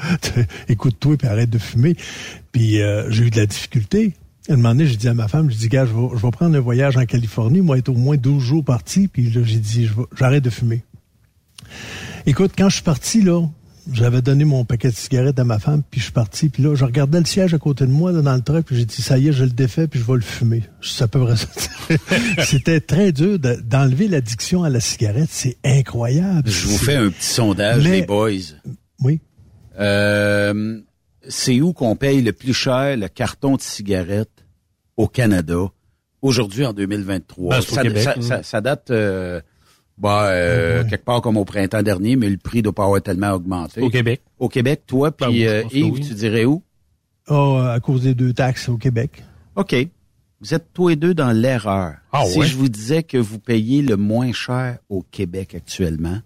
Écoute-toi, 0.70 1.18
puis 1.18 1.28
arrête 1.28 1.50
de 1.50 1.58
fumer. 1.58 1.98
Puis 2.54 2.82
euh, 2.82 3.12
j'ai 3.12 3.26
eu 3.26 3.30
de 3.32 3.36
la 3.36 3.46
difficulté. 3.46 4.14
À 4.48 4.54
un 4.54 4.56
moment 4.56 4.70
donné, 4.70 4.86
j'ai 4.86 4.96
dit 4.96 5.10
à 5.10 5.14
ma 5.14 5.28
femme, 5.28 5.50
j'ai 5.50 5.58
dit, 5.58 5.68
gars, 5.68 5.86
je 5.86 5.94
vais, 5.94 6.08
je 6.16 6.22
vais 6.26 6.32
prendre 6.32 6.56
un 6.56 6.60
voyage 6.60 6.96
en 6.96 7.06
Californie, 7.06 7.62
moi, 7.62 7.78
être 7.78 7.90
au 7.90 7.96
moins 7.96 8.16
12 8.16 8.42
jours 8.42 8.64
parti, 8.64 9.08
puis 9.08 9.30
là, 9.30 9.42
j'ai 9.44 9.60
dit, 9.60 9.90
j'arrête 10.18 10.44
de 10.44 10.50
fumer. 10.50 10.84
Écoute, 12.26 12.54
quand 12.58 12.70
je 12.70 12.76
suis 12.76 12.84
parti, 12.84 13.22
là, 13.22 13.42
j'avais 13.93 14.21
donné 14.21 14.45
mon 14.45 14.65
paquet 14.65 14.89
de 14.89 14.95
cigarettes 14.95 15.39
à 15.39 15.43
ma 15.43 15.60
femme, 15.60 15.82
puis 15.89 15.99
je 15.99 16.06
suis 16.06 16.13
parti. 16.13 16.49
Puis 16.49 16.63
là, 16.63 16.75
je 16.75 16.86
regardais 16.86 17.19
le 17.19 17.25
siège 17.25 17.54
à 17.54 17.58
côté 17.58 17.86
de 17.86 17.91
moi 17.91 18.12
là, 18.12 18.21
dans 18.21 18.36
le 18.36 18.41
truck, 18.41 18.65
puis 18.65 18.75
j'ai 18.75 18.86
dit, 18.86 19.02
ça 19.02 19.17
y 19.17 19.28
est, 19.28 19.32
je 19.34 19.43
le 19.43 19.49
défais, 19.52 19.88
puis 19.88 19.99
je 19.99 20.06
vais 20.06 20.15
le 20.15 20.21
fumer. 20.21 20.63
Ça 20.82 21.08
peut 21.08 21.19
vrai. 21.19 21.36
C'était 22.43 22.80
très 22.82 23.12
dur 23.12 23.39
de- 23.39 23.56
d'enlever 23.63 24.08
l'addiction 24.08 24.63
à 24.63 24.69
la 24.69 24.80
cigarette. 24.80 25.30
C'est 25.32 25.58
incroyable. 25.63 26.49
Je 26.49 26.67
vous 26.67 26.78
fais 26.78 26.95
un 26.95 27.10
petit 27.10 27.25
sondage, 27.28 27.84
Mais- 27.84 28.02
les 28.02 28.06
boys. 28.06 28.30
Oui. 29.04 29.19
Euh, 29.80 30.80
c'est 31.28 31.62
où 31.62 31.73
qu'on 31.73 31.95
paye 31.95 32.21
le 32.21 32.34
plus 32.34 32.54
cher 32.54 32.97
le 32.97 33.08
carton 33.08 33.56
de 33.56 33.62
cigarettes 33.62 34.45
au 34.97 35.08
Canada 35.08 35.58
aujourd'hui 36.21 36.65
en 36.65 36.73
2023? 36.73 37.56
Ben, 37.56 37.62
c'est 37.62 37.71
au 37.71 37.75
ça, 37.75 37.82
Québec, 37.84 38.04
ça- 38.04 38.13
hein. 38.17 38.21
ça- 38.21 38.43
ça 38.43 38.62
date 38.62 38.91
euh, 38.91 39.39
bah, 40.00 40.28
euh, 40.30 40.84
quelque 40.86 41.04
part 41.06 41.22
comme 41.22 41.38
au 41.38 41.46
printemps 41.46 41.84
dernier, 41.84 42.16
mais 42.16 42.30
le 42.30 42.38
prix 42.38 42.62
doit 42.62 42.74
pas 42.74 42.86
avoir 42.86 43.02
tellement 43.02 43.32
augmenté. 43.32 43.82
Au 43.82 43.90
Québec. 43.90 44.22
Au 44.40 44.48
Québec, 44.50 44.84
toi, 44.88 45.12
Ben, 45.12 45.28
puis 45.28 45.46
euh, 45.48 45.64
Yves, 45.72 45.94
oui. 45.94 46.00
tu 46.08 46.14
dirais 46.14 46.46
où? 46.46 46.64
Ah, 47.28 47.74
à 47.74 47.80
cause 47.80 48.04
des 48.04 48.16
deux 48.16 48.34
taxes 48.34 48.70
au 48.70 48.78
Québec. 48.78 49.24
OK. 49.56 49.76
Vous 50.42 50.54
êtes 50.54 50.68
tous 50.74 50.88
les 50.88 50.96
deux 50.96 51.14
dans 51.14 51.32
l'erreur. 51.34 51.96
Ah 52.14 52.24
si 52.26 52.40
ouais? 52.40 52.48
je 52.48 52.56
vous 52.56 52.70
disais 52.70 53.04
que 53.04 53.18
vous 53.18 53.40
payez 53.40 53.82
le 53.82 53.98
moins 53.98 54.32
cher 54.32 54.78
au 54.90 55.04
Québec 55.12 55.54
actuellement, 55.56 56.20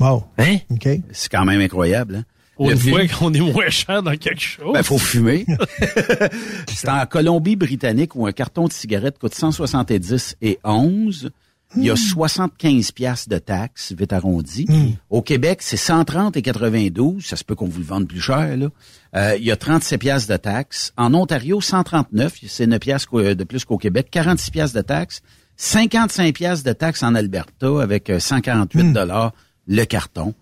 Wow. 0.00 0.24
Hein? 0.38 0.58
OK. 0.70 0.88
c'est 1.10 1.28
quand 1.28 1.44
même 1.44 1.60
incroyable. 1.60 2.16
Hein? 2.16 2.24
On 2.56 2.72
voit 2.74 3.06
qu'on 3.08 3.32
est 3.32 3.40
moins 3.40 3.68
cher 3.70 4.02
dans 4.02 4.16
quelque 4.16 4.40
chose. 4.40 4.72
Ben, 4.74 4.82
faut 4.82 4.98
fumer. 4.98 5.44
c'est 6.68 6.88
en 6.88 7.04
Colombie-Britannique 7.06 8.14
où 8.14 8.26
un 8.26 8.32
carton 8.32 8.66
de 8.68 8.72
cigarette 8.72 9.18
coûte 9.18 9.34
170 9.34 10.36
et 10.42 10.58
11. 10.64 11.30
Il 11.76 11.84
y 11.84 11.90
a 11.90 11.96
75 11.96 12.92
piastres 12.92 13.28
de 13.28 13.38
taxes, 13.38 13.92
vite 13.92 14.12
arrondi. 14.14 14.66
Au 15.10 15.20
Québec, 15.22 15.58
c'est 15.60 15.76
130 15.76 16.36
et 16.36 16.42
92. 16.42 17.24
Ça 17.24 17.36
se 17.36 17.44
peut 17.44 17.54
qu'on 17.54 17.66
vous 17.66 17.80
le 17.80 17.84
vende 17.84 18.08
plus 18.08 18.20
cher, 18.20 18.56
là. 18.56 18.68
Euh, 19.16 19.36
il 19.38 19.44
y 19.44 19.50
a 19.50 19.56
37 19.56 20.00
piastres 20.00 20.32
de 20.32 20.36
taxes. 20.38 20.92
En 20.96 21.12
Ontario, 21.14 21.60
139. 21.60 22.38
C'est 22.48 22.66
9 22.66 22.78
piastres 22.80 23.08
qu'au- 23.10 23.34
de 23.34 23.44
plus 23.44 23.64
qu'au 23.64 23.76
Québec. 23.78 24.08
46 24.10 24.50
piastres 24.50 24.76
de 24.76 24.82
taxes. 24.82 25.20
55 25.56 26.34
piastres 26.34 26.64
de 26.66 26.72
taxes 26.72 27.02
en 27.02 27.14
Alberta 27.14 27.82
avec 27.82 28.10
euh, 28.10 28.18
148 28.20 28.92
dollars 28.92 29.32
le 29.66 29.84
carton. 29.84 30.34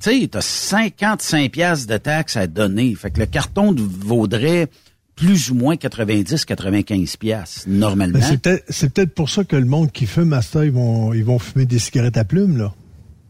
Tu 0.00 0.20
sais, 0.20 0.28
t'as 0.28 0.40
55 0.42 1.50
piastres 1.52 1.86
de 1.86 1.96
taxes 1.96 2.36
à 2.36 2.46
donner. 2.46 2.94
Fait 2.94 3.10
que 3.10 3.20
le 3.20 3.26
carton 3.26 3.74
vaudrait 3.78 4.68
plus 5.16 5.50
ou 5.50 5.54
moins 5.54 5.74
90-95 5.76 7.16
piastres, 7.16 7.64
normalement. 7.66 8.18
Ben, 8.18 8.24
c'est 8.24 8.40
peut-être 8.40 8.64
c'est 8.68 8.92
peut-être 8.92 9.14
pour 9.14 9.28
ça 9.30 9.44
que 9.44 9.56
le 9.56 9.64
monde 9.64 9.90
qui 9.90 10.06
fume 10.06 10.32
à 10.32 10.42
ça, 10.42 10.64
ils 10.64 10.70
vont 10.72 11.12
ils 11.14 11.24
vont 11.24 11.38
fumer 11.38 11.64
des 11.66 11.78
cigarettes 11.78 12.16
à 12.16 12.24
plumes 12.24 12.56
là. 12.58 12.74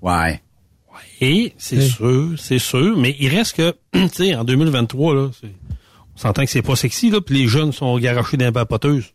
Ouais. 0.03 0.43
Et 1.21 1.55
c'est 1.59 1.77
Oui. 1.77 1.89
sûr, 1.89 2.35
c'est 2.39 2.59
sûr, 2.59 2.97
mais 2.99 3.17
il 3.21 3.29
reste 3.35 3.57
que, 3.57 3.75
tu 3.93 4.09
sais, 4.13 4.35
en 4.35 4.45
2023, 4.45 5.15
là, 5.15 5.31
c'est- 5.41 5.47
on 6.15 6.19
s'entend 6.19 6.45
que 6.45 6.51
c'est 6.51 6.63
pas 6.63 6.77
sexy, 6.77 7.11
là, 7.11 7.21
puis 7.21 7.39
les 7.39 7.47
jeunes 7.49 7.73
sont 7.73 7.99
garochés 7.99 8.37
dans 8.37 8.47
les 8.47 8.51
vapoteuses. 8.51 9.13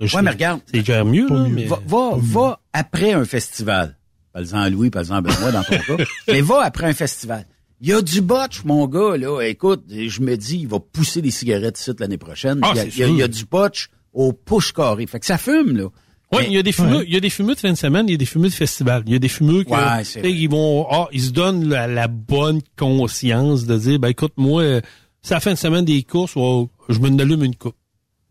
Ouais, 0.00 0.20
mais 0.22 0.30
regarde. 0.30 0.60
C'est 0.66 0.78
déjà 0.80 1.04
mieux, 1.04 1.26
Pas 1.26 1.34
là, 1.34 1.40
mieux. 1.48 1.54
mais... 1.54 1.64
Va, 1.64 1.80
va, 1.86 2.10
va 2.18 2.60
après 2.74 3.12
un 3.14 3.24
festival. 3.24 3.96
Parle-en 4.34 4.58
à 4.60 4.68
Louis, 4.68 4.90
parle-en 4.90 5.14
à 5.16 5.20
Benoît 5.22 5.52
dans 5.52 5.62
ton 5.62 5.78
cas. 5.78 6.04
Mais 6.28 6.42
va 6.42 6.60
après 6.62 6.86
un 6.86 6.92
festival. 6.92 7.46
Il 7.80 7.88
y 7.88 7.92
a 7.92 8.00
du 8.00 8.22
botch, 8.22 8.64
mon 8.64 8.86
gars, 8.86 9.16
là. 9.18 9.42
Écoute, 9.42 9.84
je 9.88 10.20
me 10.22 10.36
dis, 10.36 10.58
il 10.60 10.68
va 10.68 10.80
pousser 10.80 11.20
des 11.20 11.30
cigarettes 11.30 11.78
ici 11.78 11.90
l'année 11.98 12.16
prochaine. 12.18 12.58
Ah, 12.62 12.70
il, 12.72 12.76
y 12.76 12.80
a, 12.80 12.82
c'est 12.84 12.88
il 12.88 12.98
y 12.98 13.02
a- 13.02 13.06
sûr. 13.06 13.14
il 13.14 13.18
y 13.18 13.22
a 13.22 13.28
du 13.28 13.44
botch 13.44 13.90
au 14.14 14.32
push 14.32 14.72
carré. 14.72 15.06
Fait 15.06 15.20
que 15.20 15.26
ça 15.26 15.36
fume, 15.38 15.76
là. 15.76 15.88
Oui, 16.32 16.42
il 16.48 16.54
y 16.54 16.58
a 16.58 16.62
des 16.62 16.72
fumeux, 16.72 16.96
Ouais. 16.98 17.04
il 17.06 17.12
y 17.14 17.16
a 17.16 17.20
des 17.20 17.30
fumeux 17.30 17.54
de 17.54 17.60
fin 17.60 17.70
de 17.70 17.76
semaine, 17.76 18.06
il 18.08 18.12
y 18.12 18.14
a 18.14 18.18
des 18.18 18.24
fumeux 18.26 18.48
de 18.48 18.54
festival. 18.54 19.02
Il 19.06 19.12
y 19.12 19.16
a 19.16 19.18
des 19.20 19.28
fumeux 19.28 19.62
que, 19.62 19.70
Ouais, 19.70 20.30
ils 20.32 20.48
vont, 20.48 20.86
ah, 20.90 21.06
ils 21.12 21.22
se 21.22 21.30
donnent 21.30 21.68
la, 21.68 21.86
la 21.86 22.08
bonne 22.08 22.62
conscience 22.76 23.64
de 23.64 23.78
dire, 23.78 23.98
ben, 24.00 24.08
écoute, 24.08 24.32
moi, 24.36 24.80
c'est 25.22 25.34
la 25.34 25.40
fin 25.40 25.52
de 25.52 25.58
semaine 25.58 25.84
des 25.84 26.02
courses, 26.02 26.32
oh, 26.34 26.68
je 26.88 26.98
me 26.98 27.08
allume 27.20 27.44
une 27.44 27.54
coupe. 27.54 27.76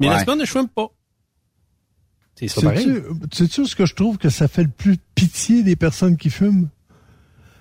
Mais 0.01 0.07
la 0.07 0.25
semaine, 0.25 0.39
je 0.45 0.51
fume 0.51 0.67
pas. 0.67 0.87
C'est 2.37 2.49
ça 2.49 2.61
pareil. 2.61 2.85
Sais-tu 3.31 3.65
ce 3.65 3.75
que 3.77 3.85
je 3.85 3.93
trouve 3.95 4.17
que 4.17 4.29
ça 4.29 4.49
fait 4.49 4.63
le 4.63 4.69
plus 4.69 4.97
pitié 5.15 5.63
des 5.63 5.77
personnes 5.77 6.17
qui 6.17 6.29
fument? 6.29 6.67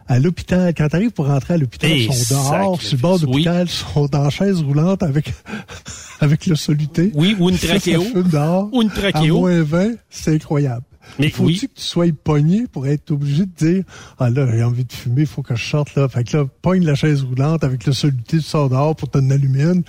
À 0.07 0.19
l'hôpital, 0.19 0.75
quand 0.77 0.89
tu 0.89 0.97
arrives 0.97 1.11
pour 1.13 1.27
rentrer 1.29 1.55
à 1.55 1.57
l'hôpital, 1.57 1.91
Eh, 1.91 2.05
ils 2.05 2.13
sont 2.13 2.35
dehors, 2.35 2.83
sur 2.83 2.97
le 2.97 3.01
bord 3.03 3.19
de 3.19 3.27
l'hôpital, 3.27 3.67
ils 3.67 3.71
sont 3.71 4.07
dans 4.07 4.23
la 4.25 4.31
chaise 4.31 4.61
roulante 4.61 5.03
avec, 5.03 5.33
avec 6.21 6.47
le 6.47 6.57
soluté. 6.57 7.11
Oui, 7.15 7.35
ou 7.39 7.49
une 7.49 7.57
Ça, 7.57 7.67
ça 7.69 7.73
trachéo. 7.75 8.05
dehors. 8.23 8.69
Ou 8.73 8.83
une 8.83 8.91
À 8.91 8.93
trachéo. 9.11 9.41
moins 9.41 9.63
20, 9.63 9.93
c'est 10.11 10.35
incroyable. 10.35 10.85
Mais 11.19 11.29
Faut-tu 11.31 11.47
oui. 11.47 11.59
que 11.61 11.67
tu 11.67 11.83
sois 11.83 12.07
pogné 12.23 12.67
pour 12.67 12.87
être 12.87 13.11
obligé 13.11 13.45
de 13.47 13.51
dire 13.57 13.85
Ah 14.19 14.31
là, 14.31 14.47
j'ai 14.51 14.63
envie 14.63 14.85
de 14.85 14.93
fumer, 14.93 15.23
il 15.23 15.27
faut 15.27 15.43
que 15.43 15.55
je 15.55 15.63
sorte 15.65 15.95
là. 15.97 16.09
Fait 16.09 16.25
que 16.25 16.37
là, 16.37 16.45
pogne 16.63 16.85
la 16.85 16.95
chaise 16.95 17.23
roulante 17.23 17.63
avec 17.63 17.85
le 17.87 17.93
soluté, 17.93 18.39
tu 18.39 18.43
sors 18.43 18.71
dehors 18.71 18.97
pour 18.97 19.11
t'en 19.11 19.29
allumer 19.31 19.63
une. 19.65 19.83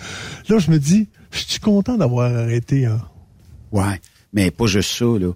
Là, 0.49 0.59
je 0.59 0.69
me 0.71 0.77
dis, 0.77 1.07
je 1.31 1.39
suis 1.39 1.59
content 1.61 1.97
d'avoir 1.97 2.33
arrêté. 2.35 2.85
Hein. 2.85 3.01
Ouais. 3.71 3.99
Mais 4.33 4.51
pas 4.51 4.65
juste 4.65 4.91
ça, 4.91 5.05
là. 5.05 5.31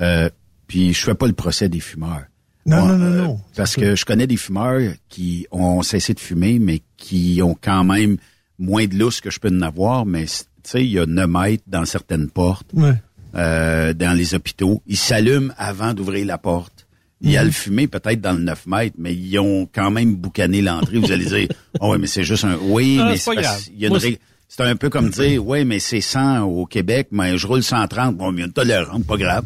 Euh, 0.00 0.28
puis 0.66 0.92
je 0.92 1.02
fais 1.02 1.14
pas 1.14 1.26
le 1.26 1.32
procès 1.32 1.68
des 1.70 1.80
fumeurs. 1.80 2.24
Non, 2.66 2.86
non, 2.86 2.96
non, 2.98 3.04
euh, 3.04 3.22
non. 3.24 3.40
Parce 3.56 3.76
que 3.76 3.94
je 3.94 4.04
connais 4.04 4.26
des 4.26 4.36
fumeurs 4.36 4.92
qui 5.08 5.46
ont 5.50 5.82
cessé 5.82 6.14
de 6.14 6.20
fumer, 6.20 6.58
mais 6.58 6.80
qui 6.96 7.40
ont 7.42 7.56
quand 7.60 7.84
même 7.84 8.16
moins 8.58 8.86
de 8.86 8.94
lousse 8.96 9.20
que 9.20 9.30
je 9.30 9.38
peux 9.38 9.48
en 9.50 9.60
avoir. 9.62 10.06
Mais, 10.06 10.24
tu 10.26 10.32
sais, 10.62 10.84
il 10.84 10.90
y 10.92 10.98
a 10.98 11.06
9 11.06 11.28
mètres 11.28 11.64
dans 11.66 11.84
certaines 11.84 12.30
portes, 12.30 12.70
Ouais. 12.72 12.94
euh, 13.34 13.92
dans 13.92 14.16
les 14.16 14.34
hôpitaux. 14.34 14.82
Ils 14.86 14.96
s'allument 14.96 15.52
avant 15.58 15.92
d'ouvrir 15.92 16.24
la 16.26 16.38
porte. 16.38 16.86
Il 17.20 17.30
y 17.30 17.36
a 17.36 17.40
Mhm. 17.42 17.46
le 17.46 17.52
fumé 17.52 17.86
peut-être 17.86 18.20
dans 18.20 18.32
le 18.32 18.40
9 18.42 18.66
mètres, 18.66 18.96
mais 18.98 19.14
ils 19.14 19.38
ont 19.38 19.68
quand 19.72 19.90
même 19.90 20.14
boucané 20.14 20.60
l'entrée. 20.62 20.98
Vous 20.98 21.12
allez 21.12 21.24
dire, 21.26 21.48
oh, 21.80 21.92
oui, 21.92 21.98
mais 22.00 22.06
c'est 22.06 22.24
juste 22.24 22.44
un... 22.44 22.56
Oui, 22.62 22.98
Ah, 23.00 23.10
mais 23.10 23.16
c'est 23.18 24.18
C'est 24.46 24.62
un 24.62 24.76
peu 24.76 24.88
comme 24.90 25.10
dire, 25.10 25.44
oui, 25.44 25.64
mais 25.64 25.80
c'est 25.80 26.00
100 26.02 26.42
au 26.42 26.64
Québec, 26.66 27.08
mais 27.10 27.36
je 27.38 27.46
roule 27.46 27.62
130. 27.62 28.16
Bon, 28.16 28.30
il 28.32 28.38
y 28.38 28.42
a 28.42 28.46
une 28.46 28.52
tolérance, 28.52 29.02
pas 29.04 29.16
grave. 29.16 29.44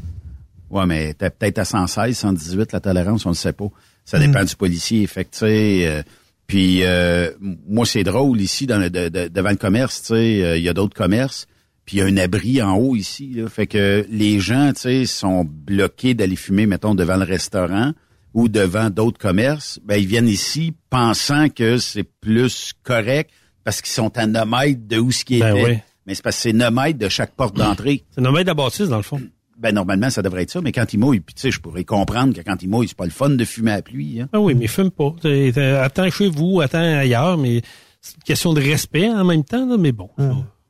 Ouais, 0.70 0.86
mais 0.86 1.14
t'es 1.14 1.30
peut-être 1.30 1.58
à 1.58 1.64
116, 1.64 2.16
118, 2.16 2.72
la 2.72 2.80
tolérance, 2.80 3.24
on 3.26 3.30
ne 3.30 3.34
sait 3.34 3.52
pas. 3.52 3.68
Ça 4.04 4.18
dépend 4.18 4.44
du 4.44 4.54
policier. 4.56 5.06
Fait 5.06 5.24
que, 5.24 5.30
euh, 5.42 6.02
puis 6.46 6.82
euh, 6.82 7.30
moi, 7.40 7.84
c'est 7.86 8.04
drôle 8.04 8.40
ici, 8.40 8.66
dans 8.66 8.78
le, 8.78 8.90
de- 8.90 9.08
de- 9.08 9.28
devant 9.28 9.50
le 9.50 9.56
commerce, 9.56 10.00
tu 10.02 10.06
sais, 10.08 10.42
euh, 10.44 10.56
il 10.56 10.62
y 10.62 10.68
a 10.68 10.74
d'autres 10.74 10.94
commerces, 10.96 11.46
puis 11.84 11.96
il 11.96 12.00
y 12.00 12.02
a 12.02 12.06
un 12.06 12.16
abri 12.18 12.60
en 12.62 12.74
haut 12.76 12.96
ici. 12.96 13.32
Là, 13.34 13.48
fait 13.48 13.66
que 13.66 14.06
les 14.10 14.40
gens, 14.40 14.72
tu 14.74 14.80
sais, 14.82 15.06
sont 15.06 15.44
bloqués 15.44 16.14
d'aller 16.14 16.36
fumer, 16.36 16.66
mettons, 16.66 16.94
devant 16.94 17.16
le 17.16 17.24
restaurant 17.24 17.92
ou 18.34 18.48
devant 18.48 18.90
d'autres 18.90 19.18
commerces. 19.18 19.78
Ben, 19.84 19.96
ils 19.96 20.06
viennent 20.06 20.28
ici 20.28 20.74
pensant 20.90 21.48
que 21.48 21.78
c'est 21.78 22.04
plus 22.20 22.72
correct 22.82 23.30
parce 23.64 23.80
qu'ils 23.82 23.92
sont 23.92 24.16
à 24.18 24.26
9 24.26 24.46
mètres 24.48 24.80
de 24.86 24.98
où 24.98 25.10
ce 25.12 25.24
qui 25.24 25.40
Ben 25.40 25.56
était. 25.56 25.64
oui. 25.64 25.78
Mais 26.06 26.14
c'est 26.14 26.22
parce 26.22 26.36
que 26.36 26.42
c'est 26.42 26.52
9 26.54 26.72
mètres 26.72 26.98
de 26.98 27.08
chaque 27.08 27.32
porte 27.34 27.56
d'entrée. 27.56 28.04
C'est 28.14 28.20
nommé 28.22 28.42
de 28.42 28.46
la 28.48 28.54
bâtisse, 28.54 28.88
dans 28.88 28.96
le 28.98 29.02
fond. 29.02 29.20
Ben 29.58 29.74
normalement, 29.74 30.08
ça 30.08 30.22
devrait 30.22 30.42
être 30.42 30.50
ça, 30.50 30.60
mais 30.60 30.70
quand 30.72 30.92
il 30.92 30.98
mouille, 30.98 31.20
puis 31.20 31.34
tu 31.34 31.42
sais, 31.42 31.50
je 31.50 31.60
pourrais 31.60 31.84
comprendre 31.84 32.32
que 32.32 32.40
quand 32.42 32.62
il 32.62 32.68
mouille, 32.68 32.86
c'est 32.88 32.96
pas 32.96 33.04
le 33.06 33.10
fun 33.10 33.30
de 33.30 33.44
fumer 33.44 33.72
à 33.72 33.76
la 33.76 33.82
pluie. 33.82 34.20
Hein? 34.20 34.28
Ah 34.32 34.40
oui, 34.40 34.54
mais 34.54 34.66
fume 34.68 34.90
pas. 34.92 35.14
T'es- 35.20 35.50
t'es- 35.52 35.60
Attends 35.60 36.08
chez 36.10 36.28
vous, 36.28 36.60
attends 36.60 36.78
ailleurs, 36.78 37.36
mais 37.38 37.62
c'est 38.00 38.14
une 38.16 38.22
question 38.22 38.52
de 38.52 38.60
respect 38.60 39.08
en 39.10 39.24
même 39.24 39.42
temps, 39.44 39.66
là, 39.66 39.76
mais 39.76 39.90
bon. 39.92 40.10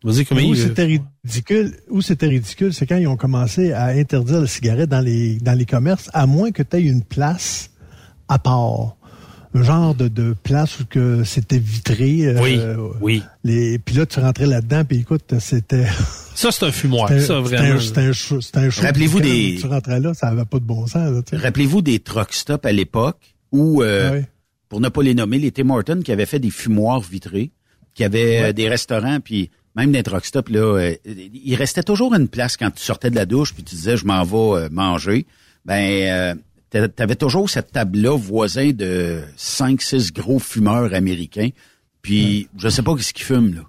Vas-y, 0.04 0.24
comment 0.24 0.40
Où 0.40 0.54
il- 0.54 0.56
c'était 0.56 0.84
ridicule, 1.24 1.74
où 1.90 2.00
c'était 2.02 2.28
ridicule, 2.28 2.72
c'est 2.72 2.86
quand 2.86 2.96
ils 2.96 3.08
ont 3.08 3.16
commencé 3.16 3.72
à 3.72 3.86
interdire 3.86 4.40
la 4.40 4.46
cigarette 4.46 4.88
dans 4.88 5.00
les 5.00 5.38
dans 5.38 5.58
les 5.58 5.66
commerces, 5.66 6.08
à 6.14 6.26
moins 6.26 6.50
que 6.52 6.62
tu 6.62 6.76
aies 6.76 6.82
une 6.82 7.02
place 7.02 7.70
à 8.28 8.38
part. 8.38 8.96
Un 9.54 9.62
genre 9.62 9.94
de, 9.94 10.08
de 10.08 10.34
place 10.42 10.78
où 10.80 10.84
que 10.84 11.24
c'était 11.24 11.58
vitré. 11.58 12.26
euh, 12.26 12.40
Oui, 12.40 12.60
oui. 13.00 13.22
Les, 13.44 13.78
puis 13.78 13.94
là, 13.94 14.04
tu 14.06 14.20
rentrais 14.20 14.46
là-dedans, 14.46 14.84
puis 14.84 14.98
écoute, 14.98 15.34
c'était... 15.40 15.86
Ça, 16.34 16.52
c'est 16.52 16.66
un 16.66 16.70
fumoir, 16.70 17.08
ça, 17.20 17.40
vraiment. 17.40 17.76
un- 17.76 17.80
C'était 17.80 18.02
un, 18.02 18.12
c'était 18.12 18.58
un 18.60 18.70
show 18.70 18.82
Rappelez-vous 18.82 19.20
des- 19.20 19.56
Tu 19.60 19.66
rentrais 19.66 19.98
là, 19.98 20.14
ça 20.14 20.28
avait 20.28 20.44
pas 20.44 20.58
de 20.60 20.64
bon 20.64 20.86
sens. 20.86 21.10
Rappelez-vous 21.32 21.82
des 21.82 21.98
truck 21.98 22.32
stops 22.32 22.64
à 22.64 22.70
l'époque 22.70 23.18
où, 23.50 23.82
euh, 23.82 24.12
Ouais. 24.12 24.28
pour 24.68 24.80
ne 24.80 24.88
pas 24.88 25.02
les 25.02 25.14
nommer, 25.14 25.38
les 25.40 25.50
Tim 25.50 25.70
Hortons 25.70 26.00
qui 26.00 26.12
avaient 26.12 26.26
fait 26.26 26.38
des 26.38 26.50
fumoirs 26.50 27.00
vitrés, 27.00 27.50
qui 27.94 28.04
avaient 28.04 28.42
euh, 28.50 28.52
des 28.52 28.68
restaurants, 28.68 29.18
puis 29.18 29.50
même 29.74 29.90
des 29.90 30.04
truck 30.04 30.24
stops, 30.26 30.50
là, 30.52 30.60
euh, 30.60 30.94
il 31.06 31.54
restait 31.56 31.82
toujours 31.82 32.14
une 32.14 32.28
place 32.28 32.56
quand 32.56 32.70
tu 32.70 32.82
sortais 32.84 33.10
de 33.10 33.16
la 33.16 33.26
douche, 33.26 33.52
puis 33.52 33.64
tu 33.64 33.74
disais, 33.74 33.96
je 33.96 34.04
m'en 34.04 34.22
vais 34.22 34.68
manger. 34.70 35.26
Ben, 35.64 35.74
euh, 36.08 36.34
t'avais 36.70 37.16
toujours 37.16 37.48
cette 37.48 37.72
table-là 37.72 38.16
voisin 38.16 38.72
de 38.72 39.22
cinq, 39.36 39.82
six 39.82 40.12
gros 40.12 40.38
fumeurs 40.38 40.94
américains. 40.94 41.50
Puis, 42.02 42.48
je 42.56 42.68
sais 42.68 42.82
pas 42.82 42.94
ce 42.98 43.12
qu'ils 43.12 43.26
fument, 43.26 43.54
là, 43.54 43.62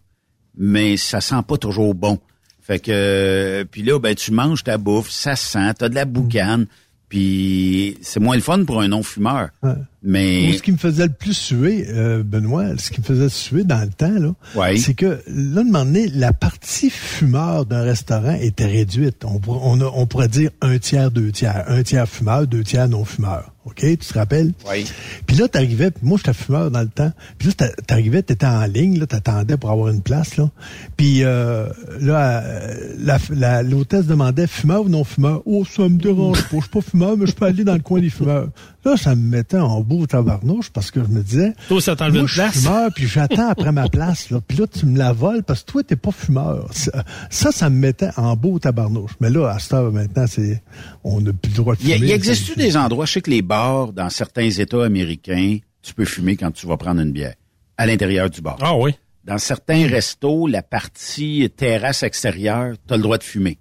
mais 0.55 0.97
ça 0.97 1.19
sent 1.21 1.41
pas 1.47 1.57
toujours 1.57 1.95
bon. 1.95 2.19
Fait 2.61 2.79
que, 2.79 2.91
euh, 2.91 3.65
puis 3.65 3.81
là, 3.81 3.99
ben, 3.99 4.13
tu 4.13 4.31
manges 4.31 4.63
ta 4.63 4.77
bouffe, 4.77 5.09
ça 5.09 5.35
sent, 5.35 5.73
t'as 5.79 5.89
de 5.89 5.95
la 5.95 6.05
boucane, 6.05 6.67
puis 7.09 7.97
c'est 8.01 8.19
moins 8.19 8.35
le 8.35 8.41
fun 8.41 8.63
pour 8.63 8.79
un 8.81 8.87
non-fumeur. 8.87 9.49
Ouais. 9.63 9.73
Mais 10.01 10.53
ce 10.53 10.61
qui 10.63 10.71
me 10.71 10.77
faisait 10.77 11.07
le 11.07 11.11
plus 11.13 11.33
suer, 11.33 11.85
euh, 11.89 12.23
Benoît, 12.23 12.77
ce 12.77 12.89
qui 12.89 13.01
me 13.01 13.05
faisait 13.05 13.27
suer 13.27 13.65
dans 13.65 13.81
le 13.81 13.89
temps, 13.89 14.17
là, 14.17 14.33
Ouais. 14.55 14.77
c'est 14.77 14.93
que 14.93 15.05
là, 15.27 15.61
de 15.61 15.63
moment 15.63 15.83
donné, 15.83 16.07
la 16.07 16.31
partie 16.31 16.89
fumeur 16.89 17.65
d'un 17.65 17.81
restaurant 17.81 18.35
était 18.39 18.65
réduite. 18.65 19.25
On, 19.25 20.05
pourrait 20.05 20.29
dire 20.29 20.51
un 20.61 20.77
tiers, 20.77 21.11
deux 21.11 21.31
tiers. 21.33 21.65
Un 21.67 21.83
tiers 21.83 22.07
fumeur, 22.07 22.47
deux 22.47 22.63
tiers 22.63 22.87
non 22.87 23.03
fumeur. 23.03 23.51
OK? 23.65 23.81
Tu 23.81 23.97
te 23.97 24.13
rappelles? 24.17 24.53
Oui. 24.71 24.85
Puis 25.27 25.35
là, 25.35 25.47
t'arrivais, 25.47 25.91
moi, 26.01 26.17
j'étais 26.17 26.33
fumeur 26.33 26.71
dans 26.71 26.79
le 26.81 26.87
temps. 26.87 27.11
Puis 27.37 27.49
là, 27.49 27.53
t'a- 27.55 27.81
t'arrivais, 27.85 28.23
t'étais 28.23 28.45
en 28.47 28.63
ligne, 28.65 28.97
là, 28.97 29.05
t'attendais 29.05 29.57
pour 29.57 29.69
avoir 29.69 29.89
une 29.89 30.01
place, 30.01 30.37
là. 30.37 30.49
Puis 30.97 31.23
euh, 31.23 31.67
là, 31.99 32.41
euh, 32.41 32.77
la- 32.99 33.19
la- 33.31 33.61
l'hôtesse 33.63 34.05
demandait 34.05 34.47
fumeur 34.47 34.85
ou 34.85 34.89
non 34.89 35.03
fumeur. 35.03 35.41
Oh, 35.45 35.65
ça 35.69 35.83
me 35.89 35.97
dérange 35.97 36.41
pas. 36.43 36.55
Je 36.55 36.61
suis 36.61 36.69
pas 36.69 36.81
fumeur, 36.81 37.17
mais 37.17 37.27
je 37.27 37.33
peux 37.33 37.45
aller 37.45 37.63
dans 37.65 37.73
le 37.75 37.79
coin 37.81 37.99
des 37.99 38.09
fumeurs. 38.09 38.47
Là, 38.85 38.95
ça 38.97 39.13
me 39.13 39.21
mettait 39.21 39.57
en 39.59 39.81
beau 39.89 40.05
tabarnouche 40.07 40.69
parce 40.69 40.91
que 40.91 41.01
je 41.03 41.09
me 41.09 41.21
disais, 41.21 41.53
Toi, 41.67 41.81
ça 41.81 41.95
moi, 41.99 42.07
une 42.09 42.27
je 42.27 42.33
place? 42.35 42.61
fumeur, 42.61 42.89
puis 42.95 43.07
j'attends 43.07 43.49
après 43.49 43.71
ma 43.73 43.89
place. 43.89 44.29
Là. 44.29 44.39
Puis 44.47 44.57
là, 44.57 44.67
tu 44.67 44.85
me 44.85 44.97
la 44.97 45.11
voles 45.11 45.43
parce 45.43 45.63
que 45.63 45.71
toi, 45.71 45.83
t'es 45.83 45.95
pas 45.97 46.11
fumeur. 46.11 46.69
Ça, 46.71 47.03
ça, 47.29 47.51
ça 47.51 47.69
me 47.69 47.77
mettait 47.77 48.11
en 48.15 48.35
beau 48.35 48.59
tabarnouche. 48.59 49.11
Mais 49.19 49.29
là, 49.29 49.47
à 49.49 49.59
cette 49.59 49.73
heure, 49.73 49.91
maintenant, 49.91 50.25
c'est 50.27 50.61
on 51.03 51.19
n'a 51.19 51.33
plus 51.33 51.49
le 51.51 51.55
droit 51.57 51.75
de 51.75 51.81
Il 51.81 51.89
y, 51.89 51.93
fumer. 51.93 52.07
il 52.07 52.11
existe-tu 52.11 52.55
des 52.55 52.77
endroits, 52.77 53.05
je 53.05 53.13
sais 53.13 53.21
que 53.21 53.31
les 53.31 53.41
bars, 53.41 53.91
dans 53.91 54.09
certains 54.09 54.49
États 54.49 54.83
américains, 54.85 55.57
tu 55.81 55.93
peux 55.93 56.05
fumer 56.05 56.35
quand 56.37 56.51
tu 56.51 56.67
vas 56.67 56.77
prendre 56.77 57.01
une 57.01 57.11
bière, 57.11 57.33
à 57.77 57.85
l'intérieur 57.85 58.29
du 58.29 58.41
bar. 58.41 58.57
Ah 58.61 58.75
oui. 58.77 58.91
Dans 59.25 59.37
certains 59.37 59.87
restos, 59.87 60.47
la 60.47 60.61
partie 60.61 61.49
terrasse 61.55 62.03
extérieure, 62.03 62.75
tu 62.87 62.93
as 62.93 62.97
le 62.97 63.03
droit 63.03 63.17
de 63.17 63.23
fumer. 63.23 63.57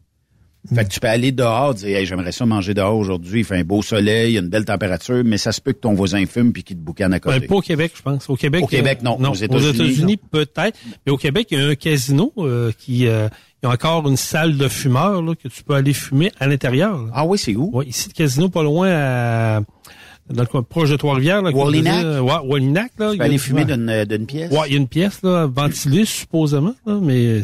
Fait 0.75 0.85
que 0.85 0.91
tu 0.91 1.01
peux 1.01 1.09
aller 1.09 1.33
dehors, 1.33 1.75
dire 1.75 1.97
hey, 1.97 2.07
j'aimerais 2.07 2.33
ça 2.33 2.45
manger 2.47 2.75
dehors 2.75 2.97
aujourd'hui, 2.97 3.41
il 3.41 3.45
fait 3.45 3.57
un 3.57 3.65
beau 3.65 3.83
soleil, 3.83 4.33
il 4.33 4.35
y 4.35 4.37
a 4.37 4.41
une 4.41 4.49
belle 4.49 4.65
température, 4.65 5.23
mais 5.25 5.39
ça 5.39 5.53
se 5.53 5.61
peut 5.61 5.73
que 5.73 5.79
ton 5.81 5.95
voisin 5.95 6.25
fume 6.27 6.53
puis 6.53 6.63
qu'il 6.63 6.77
te 6.77 6.83
boucane 6.83 7.13
à 7.15 7.21
côté. 7.21 7.41
Ben, 7.41 7.49
pas 7.49 7.55
au 7.57 7.61
Québec, 7.61 7.93
je 7.97 8.03
pense. 8.03 8.29
Au 8.29 8.37
Québec, 8.37 8.63
Au 8.63 8.67
Québec, 8.67 8.99
euh, 9.01 9.05
non. 9.05 9.19
non. 9.19 9.31
Aux 9.31 9.35
États-Unis, 9.35 9.71
États-Unis, 9.71 10.17
peut-être. 10.31 10.79
Mais 11.07 11.13
au 11.13 11.17
Québec, 11.17 11.49
il 11.51 11.59
y 11.59 11.63
a 11.63 11.67
un 11.69 11.75
casino 11.75 12.33
euh, 12.39 12.71
qui 12.79 13.07
euh, 13.07 13.29
il 13.63 13.67
y 13.67 13.69
a 13.69 13.73
encore 13.73 14.07
une 14.09 14.17
salle 14.17 14.57
de 14.57 14.69
fumeurs 14.69 15.21
là, 15.23 15.35
que 15.35 15.49
tu 15.49 15.65
peux 15.65 15.75
aller 15.75 15.93
fumer 15.93 16.31
à 16.39 16.47
l'intérieur. 16.47 17.09
Ah 17.13 17.25
oui, 17.25 17.39
c'est 17.39 17.57
où? 17.57 17.71
Ouais, 17.73 17.87
ici, 17.87 18.09
le 18.09 18.15
casino, 18.15 18.49
pas 18.49 18.63
loin 18.63 18.89
à 18.91 19.61
dans 20.31 20.43
le 20.43 20.47
coin 20.47 20.63
proche 20.63 20.91
de 20.91 20.97
Trois-Rivières. 20.97 21.43
Wallinac? 21.43 22.05
disais. 22.05 22.19
Ouais, 22.19 22.33
Wallinac, 22.45 22.93
là. 22.99 23.13
Tu 23.13 23.19
peux 23.19 23.25
aller 23.25 23.39
fumer 23.39 23.65
d'une 23.65 23.89
euh, 23.89 24.05
d'une 24.05 24.27
pièce? 24.27 24.53
Ouais, 24.53 24.67
il 24.69 24.73
y 24.73 24.75
a 24.75 24.79
une 24.79 24.89
pièce, 24.89 25.23
là, 25.23 25.47
ventilée, 25.47 26.05
supposément, 26.05 26.75
là, 26.87 26.99
mais 27.03 27.43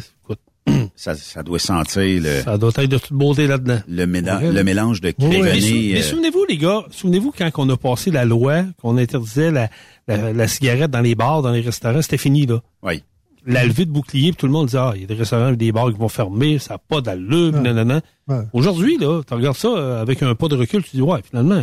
Ça, 0.96 1.14
ça 1.14 1.42
doit 1.42 1.58
sentir 1.58 2.22
le, 2.22 2.42
ça 2.42 2.56
doit 2.56 2.70
être 2.76 2.86
de 2.90 2.98
toute 2.98 3.12
beauté 3.12 3.46
là-dedans. 3.46 3.80
le, 3.88 4.06
méda- 4.06 4.38
Ouais. 4.40 4.52
le 4.52 4.64
mélange 4.64 5.00
de 5.00 5.12
Mais, 5.18 5.26
mais 5.28 5.34
sou- 5.36 5.42
crévené. 5.42 5.90
mais 5.92 5.98
euh, 5.98 6.02
souvenez-vous, 6.02 6.44
les 6.48 6.56
gars, 6.56 6.84
souvenez-vous 6.90 7.32
quand 7.36 7.50
on 7.58 7.68
a 7.70 7.76
passé 7.76 8.10
la 8.10 8.24
loi, 8.24 8.62
qu'on 8.80 8.96
interdisait 8.96 9.50
la, 9.50 9.68
la, 10.08 10.32
la 10.32 10.48
cigarette 10.48 10.90
dans 10.90 11.00
les 11.00 11.14
bars, 11.14 11.42
dans 11.42 11.50
les 11.50 11.60
restaurants, 11.60 12.00
c'était 12.02 12.16
fini, 12.18 12.46
là. 12.46 12.62
oui. 12.82 13.02
La 13.46 13.66
levée 13.66 13.84
de 13.84 13.90
bouclier, 13.90 14.30
puis 14.30 14.38
tout 14.38 14.46
le 14.46 14.52
monde 14.52 14.66
disait, 14.68 14.78
ah, 14.78 14.92
il 14.94 15.02
y 15.02 15.04
a 15.04 15.06
des 15.06 15.12
restaurants 15.16 15.52
et 15.52 15.56
des 15.56 15.70
bars 15.70 15.92
qui 15.92 15.98
vont 15.98 16.08
fermer, 16.08 16.58
ça 16.58 16.74
n'a 16.74 16.78
pas 16.78 17.02
d'allure, 17.02 17.52
Ouais. 17.52 17.60
nanana. 17.60 18.00
Ouais. 18.26 18.38
Aujourd'hui, 18.54 18.96
là, 18.96 19.20
tu 19.22 19.34
regardes 19.34 19.58
ça 19.58 19.68
euh, 19.68 20.00
avec 20.00 20.22
un 20.22 20.34
pas 20.34 20.48
de 20.48 20.54
recul, 20.56 20.82
tu 20.82 20.96
dis, 20.96 21.02
ouais, 21.02 21.20
finalement, 21.28 21.62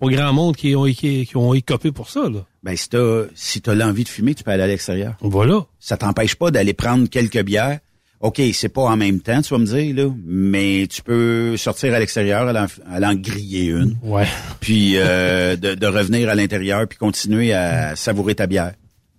pas 0.00 0.06
grand 0.08 0.34
monde 0.34 0.54
qui 0.54 0.76
ont, 0.76 0.84
qui, 0.84 1.24
qui 1.24 1.36
ont 1.38 1.54
écopé 1.54 1.92
pour 1.92 2.10
ça, 2.10 2.28
là. 2.28 2.44
Ben, 2.62 2.76
si 2.76 2.90
t'as 2.90 3.22
si 3.34 3.62
t'as 3.62 3.74
l'envie 3.74 4.04
de 4.04 4.08
fumer, 4.10 4.34
tu 4.34 4.44
peux 4.44 4.50
aller 4.50 4.64
à 4.64 4.66
l'extérieur. 4.66 5.14
Voilà. 5.22 5.64
Ça 5.78 5.96
t'empêche 5.96 6.34
pas 6.34 6.50
d'aller 6.50 6.74
prendre 6.74 7.08
quelques 7.08 7.42
bières. 7.42 7.78
OK, 8.20 8.42
c'est 8.52 8.68
pas 8.68 8.82
en 8.82 8.96
même 8.96 9.20
temps, 9.20 9.40
tu 9.42 9.54
vas 9.54 9.58
me 9.58 9.64
dire, 9.64 9.94
là, 9.94 10.10
mais 10.26 10.86
tu 10.90 11.02
peux 11.02 11.56
sortir 11.56 11.94
à 11.94 12.00
l'extérieur, 12.00 12.48
aller, 12.48 12.58
en- 12.58 12.92
aller 12.92 13.06
en 13.06 13.14
griller 13.14 13.66
une, 13.66 13.96
Ouais. 14.02 14.26
puis 14.58 14.94
euh, 14.96 15.54
de, 15.54 15.74
de 15.76 15.86
revenir 15.86 16.28
à 16.28 16.34
l'intérieur, 16.34 16.88
puis 16.88 16.98
continuer 16.98 17.52
à 17.52 17.94
savourer 17.94 18.34
ta 18.34 18.48
bière. 18.48 18.72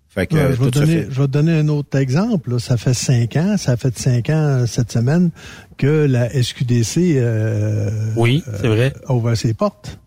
Fait 0.10 0.28
que 0.28 0.36
Ouais, 0.36 0.41
euh, 0.41 0.56
je, 0.58 0.64
vais 0.64 0.72
donner, 0.72 0.86
fait. 1.04 1.08
je 1.12 1.22
vais 1.22 1.28
te 1.28 1.32
donner 1.32 1.52
un 1.60 1.68
autre 1.70 1.97
exemple. 1.97 2.52
là. 2.52 2.60
Ça 2.60 2.76
fait 2.78 2.93
cinq 2.95 3.38
ans, 3.38 3.56
ça 3.58 3.78
fait 3.78 3.97
cinq 3.97 4.30
ans 4.32 4.34
euh, 4.34 4.66
cette 4.66 4.91
semaine 4.91 5.30
que 5.78 6.06
la 6.06 6.30
SQDC 6.32 7.14
euh, 7.18 7.89
Oui, 8.18 8.43
c'est 8.60 8.68
vrai. 8.68 8.91
a 9.08 9.14
ouvert 9.14 9.38
ses 9.38 9.54
portes. 9.54 10.00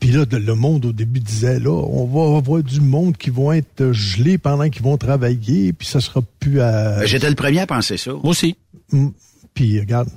Puis 0.00 0.10
là, 0.10 0.24
le 0.30 0.54
monde 0.54 0.86
au 0.86 0.92
début 0.92 1.20
disait 1.20 1.60
là, 1.60 1.70
on 1.70 2.06
va 2.06 2.38
avoir 2.38 2.62
du 2.62 2.80
monde 2.80 3.16
qui 3.16 3.30
vont 3.30 3.52
être 3.52 3.92
gelés 3.92 4.38
pendant 4.38 4.68
qu'ils 4.70 4.82
vont 4.82 4.96
travailler, 4.96 5.72
puis 5.72 5.86
ça 5.86 6.00
sera 6.00 6.22
plus 6.40 6.60
à. 6.60 7.00
Ben, 7.00 7.06
J'étais 7.06 7.28
le 7.28 7.36
premier 7.36 7.60
à 7.60 7.66
penser 7.66 7.98
ça. 7.98 8.12
Moi 8.12 8.30
aussi. 8.30 8.56
Mm. 8.92 9.08
Puis 9.52 9.78
regarde, 9.78 10.08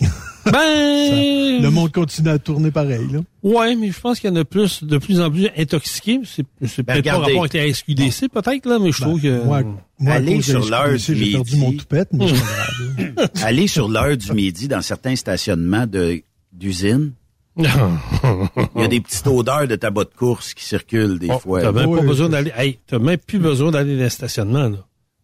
Ben, 0.52 1.60
le 1.60 1.70
monde 1.70 1.90
continue 1.90 2.28
à 2.28 2.38
tourner 2.38 2.70
pareil. 2.70 3.06
Là. 3.12 3.20
ouais, 3.42 3.74
mais 3.74 3.90
je 3.90 3.98
pense 3.98 4.20
qu'il 4.20 4.30
y 4.30 4.32
en 4.32 4.36
a 4.36 4.44
plus, 4.44 4.84
de 4.84 4.98
plus 4.98 5.20
en 5.20 5.30
plus 5.30 5.48
intoxiqués. 5.56 6.20
C'est, 6.24 6.46
c'est 6.66 6.84
Ben, 6.84 6.94
peut-être 6.94 7.04
pas 7.06 7.18
rapport 7.18 7.40
avec 7.40 7.54
la 7.54 7.72
SQDC, 7.72 8.28
peut-être, 8.32 8.66
là, 8.66 8.78
mais 8.78 8.92
je 8.92 9.00
trouve 9.02 9.20
que... 9.20 9.44
Moi, 9.44 9.62
moi, 9.98 10.18
la 10.20 10.42
sur 10.42 10.68
l'heure 10.68 10.92
du 10.92 10.98
j'ai 10.98 11.32
perdu 11.32 11.56
midi. 11.56 11.56
mon 11.56 11.72
toupette, 11.72 12.08
mais 12.12 12.26
grave. 12.26 13.28
Aller 13.42 13.66
sur 13.66 13.88
l'heure 13.88 14.16
du 14.16 14.32
midi 14.32 14.68
dans 14.68 14.82
certains 14.82 15.16
stationnements 15.16 15.86
de 15.86 16.22
d'usines, 16.52 17.12
il 17.56 17.64
y 17.64 18.84
a 18.84 18.88
des 18.88 19.00
petites 19.00 19.26
odeurs 19.26 19.66
de 19.66 19.76
tabac 19.76 20.04
de 20.04 20.14
course 20.16 20.54
qui 20.54 20.64
circulent 20.64 21.18
des 21.18 21.28
Oh, 21.30 21.38
fois. 21.38 21.62
T'as 21.62 21.72
même 21.72 21.88
Oui, 21.88 21.96
pas 21.96 22.02
oui. 22.02 22.08
besoin 22.08 22.28
d'aller. 22.28 22.52
Hey, 22.56 22.78
t'as 22.86 22.98
même 22.98 23.18
plus 23.18 23.38
besoin 23.38 23.70
d'aller 23.70 23.96
dans 23.96 24.02
le 24.04 24.08
stationnement, 24.10 24.68
là. 24.68 24.78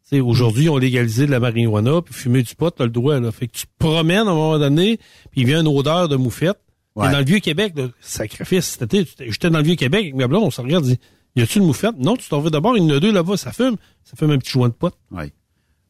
Tu 0.08 0.16
sais, 0.18 0.20
aujourd'hui, 0.20 0.68
on 0.68 0.76
légalisé 0.78 1.26
de 1.26 1.30
la 1.30 1.40
marijuana, 1.40 2.02
puis 2.02 2.12
fumer 2.14 2.42
du 2.42 2.54
pot, 2.54 2.70
t'as 2.70 2.84
le 2.84 2.90
droit, 2.90 3.18
là. 3.20 3.30
Fait 3.32 3.46
que 3.48 3.52
tu 3.52 3.66
te 3.66 3.72
promènes 3.78 4.18
à 4.28 4.30
un 4.30 4.34
moment 4.34 4.58
donné, 4.58 4.98
puis 5.30 5.42
il 5.42 5.46
vient 5.46 5.60
une 5.60 5.68
odeur 5.68 6.08
de 6.08 6.16
moufette. 6.16 6.58
Ouais. 6.94 7.08
Et 7.08 7.12
dans 7.12 7.18
le 7.18 7.24
Vieux-Québec, 7.24 7.72
là, 7.76 7.88
sacrifice, 8.00 8.78
j'étais 8.80 9.50
dans 9.50 9.58
le 9.58 9.64
Vieux-Québec 9.64 10.00
avec 10.02 10.14
ma 10.14 10.26
blonde, 10.28 10.44
on 10.44 10.50
se 10.50 10.60
regarde, 10.60 10.84
dit, 10.84 10.98
y 11.36 11.40
a-tu 11.42 11.58
une 11.58 11.64
moufette? 11.66 11.96
Non, 11.98 12.16
tu 12.18 12.28
t'en 12.28 12.40
vas 12.40 12.50
d'abord, 12.50 12.76
il 12.76 12.82
y 12.82 12.86
en 12.92 12.96
a 12.96 13.00
deux 13.00 13.12
là-bas, 13.12 13.36
ça 13.38 13.52
fume. 13.52 13.76
Ça 14.04 14.14
fume 14.16 14.30
un 14.32 14.38
petit 14.38 14.50
joint 14.50 14.68
de 14.68 14.74
pot. 14.74 14.92
Oui. 15.10 15.24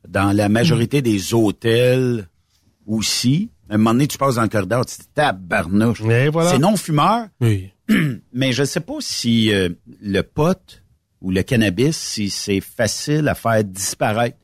Dans 0.08 0.30
la 0.36 0.48
majorité 0.48 1.02
des 1.02 1.34
hôtels 1.34 2.28
aussi, 2.86 3.50
à 3.70 3.74
un 3.74 3.78
moment 3.78 3.92
donné, 3.92 4.06
tu 4.06 4.18
passes 4.18 4.34
dans 4.34 4.42
le 4.42 4.48
corridor, 4.48 4.84
tu 4.84 4.96
te 4.96 5.02
dis 5.02 5.08
tabarnouche. 5.14 6.02
Voilà. 6.02 6.50
C'est 6.50 6.58
non-fumeur, 6.58 7.26
Oui. 7.40 7.70
mais 8.32 8.52
je 8.52 8.62
ne 8.62 8.66
sais 8.66 8.80
pas 8.80 8.96
si 9.00 9.52
euh, 9.52 9.68
le 10.00 10.22
pot 10.22 10.82
ou 11.20 11.30
le 11.30 11.42
cannabis, 11.42 11.96
si 11.96 12.30
c'est 12.30 12.60
facile 12.60 13.28
à 13.28 13.34
faire 13.34 13.62
disparaître. 13.64 14.36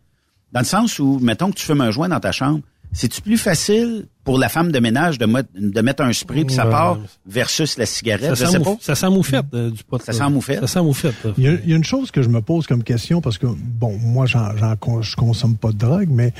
Dans 0.53 0.61
le 0.61 0.67
sens 0.67 0.99
où, 0.99 1.19
mettons 1.21 1.51
que 1.51 1.57
tu 1.57 1.65
fumes 1.67 1.81
un 1.81 1.91
joint 1.91 2.09
dans 2.09 2.21
ta 2.21 2.33
chambre, 2.33 2.63
c'est-tu 2.93 3.21
plus 3.21 3.37
facile 3.39 4.07
pour 4.25 4.39
la 4.39 4.49
femme 4.49 4.73
de 4.73 4.79
ménage 4.79 5.19
de, 5.19 5.27
de 5.59 5.81
mettre 5.81 6.03
un 6.03 6.13
spray 6.13 6.45
puis 6.45 6.55
ça 6.55 6.67
part 6.67 6.99
versus 7.27 7.77
la 7.79 7.87
cigarette? 7.87 8.35
Ça 8.35 8.35
je 8.35 8.45
sent, 8.47 8.53
sais 8.53 8.59
mouf- 8.59 8.65
pas. 8.65 8.77
ça 8.81 8.95
sent 8.95 9.09
moufette, 9.11 9.47
euh, 9.55 9.71
du 9.71 9.85
pot. 9.85 9.99
Ça 10.03 10.13
là. 10.13 10.19
sent 10.19 10.31
moufette? 10.31 10.61
Ça 10.61 10.67
sent 10.67 10.83
moufette. 10.83 11.15
là. 11.25 11.31
Il 11.39 11.45
y, 11.45 11.49
a, 11.49 11.53
il 11.53 11.71
y 11.71 11.73
a 11.73 11.77
une 11.77 11.85
chose 11.85 12.11
que 12.11 12.23
je 12.23 12.29
me 12.29 12.41
pose 12.41 12.67
comme 12.67 12.83
question 12.83 13.21
parce 13.21 13.39
que 13.39 13.47
bon, 13.47 13.97
moi, 14.03 14.27
j'en, 14.27 14.57
j'en 14.57 14.75
je 15.03 15.17
consomme 15.17 15.57
pas 15.57 15.71
de 15.73 15.79
drogue, 15.79 16.09
mais 16.11 16.33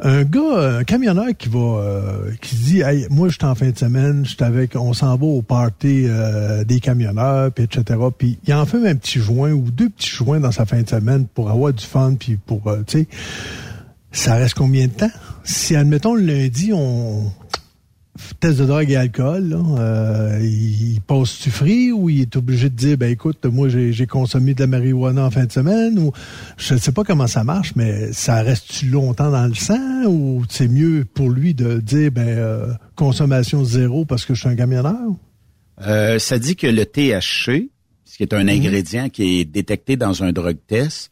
un 0.00 0.22
gars, 0.24 0.78
un 0.78 0.84
camionneur 0.84 1.28
qui 1.38 1.48
va, 1.48 1.58
euh, 1.58 2.30
qui 2.40 2.56
se 2.56 2.62
dit, 2.64 2.80
hey, 2.80 3.06
moi, 3.10 3.28
je 3.28 3.34
suis 3.34 3.44
en 3.46 3.54
fin 3.54 3.70
de 3.70 3.78
semaine, 3.78 4.24
je 4.24 4.30
suis 4.34 4.44
avec, 4.44 4.76
on 4.76 4.92
s'en 4.92 5.16
va 5.16 5.26
au 5.26 5.42
party 5.42 6.04
euh, 6.06 6.64
des 6.64 6.80
camionneurs, 6.80 7.50
puis 7.52 7.64
etc. 7.64 7.98
Puis 8.16 8.38
il 8.46 8.54
en 8.54 8.66
fait 8.66 8.86
un 8.88 8.94
petit 8.96 9.20
joint 9.20 9.52
ou 9.52 9.70
deux 9.70 9.88
petits 9.88 10.10
joints 10.10 10.40
dans 10.40 10.52
sa 10.52 10.66
fin 10.66 10.82
de 10.82 10.88
semaine 10.88 11.26
pour 11.26 11.50
avoir 11.50 11.72
du 11.72 11.84
fun, 11.84 12.14
puis 12.18 12.36
pour, 12.36 12.66
euh, 12.68 12.82
tu 12.86 13.00
sais, 13.00 13.08
ça 14.10 14.34
reste 14.34 14.54
combien 14.54 14.86
de 14.88 14.92
temps? 14.92 15.10
Si 15.44 15.74
admettons 15.74 16.14
le 16.14 16.22
lundi, 16.22 16.72
on 16.72 17.32
test 18.40 18.58
de 18.58 18.66
drogue 18.66 18.90
et 18.90 18.96
alcool, 18.96 19.48
là, 19.48 19.62
euh, 19.78 20.38
il, 20.42 21.00
passe-tu 21.06 21.50
free 21.50 21.92
ou 21.92 22.08
il 22.08 22.22
est 22.22 22.36
obligé 22.36 22.68
de 22.68 22.74
dire, 22.74 22.98
ben 22.98 23.10
écoute, 23.10 23.44
moi 23.46 23.68
j'ai 23.68 23.92
j'ai 23.92 24.06
consommé 24.06 24.54
de 24.54 24.60
la 24.60 24.66
marijuana 24.66 25.24
en 25.24 25.30
fin 25.30 25.44
de 25.44 25.52
semaine 25.52 25.98
ou 25.98 26.12
je 26.56 26.74
ne 26.74 26.78
sais 26.78 26.92
pas 26.92 27.04
comment 27.04 27.26
ça 27.26 27.44
marche, 27.44 27.72
mais 27.76 28.12
ça 28.12 28.42
reste-tu 28.42 28.86
longtemps 28.86 29.30
dans 29.30 29.46
le 29.46 29.54
sang 29.54 30.04
ou 30.06 30.44
c'est 30.48 30.68
mieux 30.68 31.04
pour 31.04 31.30
lui 31.30 31.54
de 31.54 31.78
dire, 31.78 32.10
ben 32.12 32.28
euh, 32.28 32.72
consommation 32.96 33.64
zéro 33.64 34.04
parce 34.04 34.24
que 34.24 34.34
je 34.34 34.40
suis 34.40 34.48
un 34.48 34.56
camionneur? 34.56 34.98
Euh, 35.86 36.18
ça 36.18 36.38
dit 36.38 36.54
que 36.54 36.66
le 36.66 36.84
THC, 36.84 37.70
ce 38.04 38.16
qui 38.16 38.22
est 38.22 38.34
un 38.34 38.46
ingrédient 38.46 39.08
qui 39.08 39.40
est 39.40 39.44
détecté 39.44 39.96
dans 39.96 40.22
un 40.22 40.32
drug 40.32 40.58
test, 40.66 41.11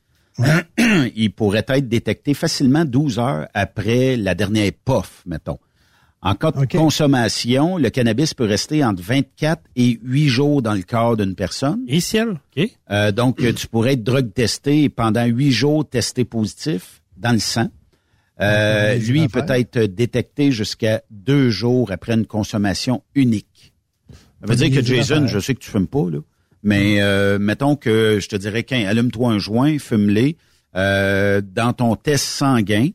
il 1.16 1.32
pourrait 1.32 1.64
être 1.68 1.88
détecté 1.88 2.34
facilement 2.34 2.84
12 2.84 3.18
heures 3.18 3.48
après 3.54 4.16
la 4.16 4.34
dernière 4.34 4.72
puff, 4.84 5.22
mettons. 5.26 5.58
En 6.22 6.34
cas 6.34 6.50
de 6.50 6.66
consommation, 6.66 7.78
le 7.78 7.88
cannabis 7.88 8.34
peut 8.34 8.44
rester 8.44 8.84
entre 8.84 9.02
24 9.02 9.62
et 9.76 9.98
8 10.02 10.28
jours 10.28 10.60
dans 10.60 10.74
le 10.74 10.82
corps 10.82 11.16
d'une 11.16 11.34
personne. 11.34 11.82
Et 11.88 12.00
ciel, 12.00 12.38
OK? 12.56 12.68
Euh, 12.90 13.10
donc, 13.10 13.40
euh, 13.40 13.54
tu 13.54 13.66
pourrais 13.66 13.94
être 13.94 14.04
drug 14.04 14.34
testé 14.34 14.82
et 14.82 14.88
pendant 14.90 15.24
8 15.24 15.50
jours 15.50 15.88
testé 15.88 16.26
positif 16.26 17.00
dans 17.16 17.32
le 17.32 17.38
sang. 17.38 17.68
Euh, 18.42 18.92
Ouais, 18.92 18.98
lui, 18.98 19.22
il 19.22 19.28
peut 19.30 19.44
être 19.48 19.78
détecté 19.80 20.52
jusqu'à 20.52 21.02
deux 21.10 21.48
jours 21.50 21.90
après 21.90 22.14
une 22.14 22.26
consommation 22.26 23.02
unique. 23.14 23.72
Ça 24.40 24.46
veut 24.46 24.56
dire 24.56 24.70
que 24.70 24.84
Jason, 24.84 25.26
je 25.26 25.38
sais 25.38 25.54
que 25.54 25.60
tu 25.60 25.70
fumes 25.70 25.86
pas, 25.86 26.08
là, 26.10 26.18
mais 26.62 27.00
euh, 27.02 27.38
mettons 27.38 27.76
que 27.76 28.18
je 28.20 28.28
te 28.28 28.36
dirais 28.36 28.62
qu'un 28.64 28.86
allume-toi 28.86 29.32
un 29.32 29.38
joint, 29.38 29.78
fume-les. 29.78 30.36
Euh, 30.76 31.40
dans 31.44 31.72
ton 31.72 31.96
test 31.96 32.24
sanguin, 32.24 32.88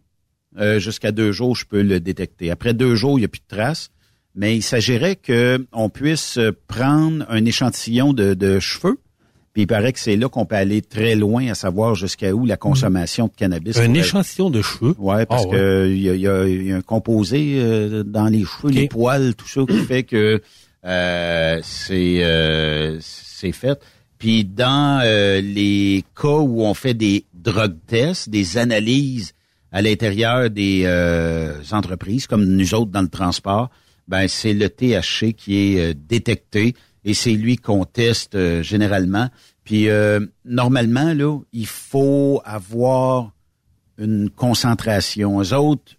euh, 0.57 0.79
jusqu'à 0.79 1.11
deux 1.11 1.31
jours, 1.33 1.55
je 1.55 1.65
peux 1.65 1.81
le 1.81 1.99
détecter. 1.99 2.49
Après 2.51 2.73
deux 2.73 2.95
jours, 2.95 3.17
il 3.17 3.21
n'y 3.21 3.25
a 3.25 3.29
plus 3.29 3.41
de 3.41 3.55
traces. 3.55 3.89
Mais 4.37 4.55
il 4.55 4.61
s'agirait 4.61 5.15
que 5.15 5.65
on 5.71 5.89
puisse 5.89 6.37
euh, 6.37 6.51
prendre 6.67 7.25
un 7.29 7.43
échantillon 7.45 8.11
de, 8.13 8.33
de 8.33 8.59
cheveux 8.59 8.97
Puis 9.53 9.61
il 9.63 9.67
paraît 9.67 9.93
que 9.93 9.99
c'est 9.99 10.17
là 10.17 10.27
qu'on 10.27 10.45
peut 10.45 10.55
aller 10.57 10.81
très 10.81 11.15
loin 11.15 11.47
à 11.49 11.55
savoir 11.55 11.95
jusqu'à 11.95 12.33
où 12.33 12.45
la 12.45 12.57
consommation 12.57 13.27
de 13.27 13.31
cannabis. 13.35 13.77
Un 13.77 13.85
pourrait- 13.87 13.99
échantillon 13.99 14.49
de 14.49 14.61
cheveux? 14.61 14.93
Ouais, 14.97 15.25
parce 15.25 15.45
Ah, 15.47 15.51
que 15.51 15.87
il 15.89 15.97
y, 15.99 16.01
y 16.19 16.27
a- 16.27 16.47
il 16.47 16.67
y 16.67 16.71
a 16.73 16.75
un 16.75 16.81
composé 16.81 17.53
euh, 17.59 18.03
dans 18.03 18.27
les 18.27 18.43
cheveux, 18.43 18.73
les 18.73 18.89
poils, 18.89 19.35
tout 19.35 19.47
ça 19.47 19.61
qui 19.65 19.79
fait 19.85 20.03
que 20.03 20.41
euh, 20.85 21.59
c'est 21.63 22.19
c'est 23.35 23.51
fait. 23.51 23.79
Puis 24.17 24.45
dans 24.45 25.01
euh, 25.03 25.41
les 25.41 26.03
cas 26.19 26.39
où 26.39 26.63
on 26.63 26.73
fait 26.73 26.93
des 26.93 27.25
drug 27.33 27.75
tests, 27.85 28.29
des 28.29 28.57
analyses 28.57 29.33
à 29.71 29.81
l'intérieur 29.81 30.49
des 30.49 30.83
euh, 30.85 31.61
entreprises, 31.71 32.27
comme 32.27 32.45
nous 32.45 32.73
autres 32.73 32.91
dans 32.91 33.01
le 33.01 33.09
transport, 33.09 33.69
ben 34.07 34.27
c'est 34.27 34.53
le 34.53 34.69
THC 34.69 35.33
qui 35.33 35.57
est 35.57 35.79
euh, 35.79 35.93
détecté 35.95 36.75
et 37.03 37.13
c'est 37.13 37.33
lui 37.33 37.57
qu'on 37.57 37.85
teste 37.85 38.35
euh, 38.35 38.63
généralement. 38.63 39.29
Puis 39.63 39.89
euh, 39.89 40.19
normalement 40.45 41.13
là, 41.13 41.39
il 41.51 41.67
faut 41.67 42.41
avoir 42.45 43.31
une 43.97 44.29
concentration. 44.29 45.41
Eux 45.41 45.53
autres, 45.53 45.93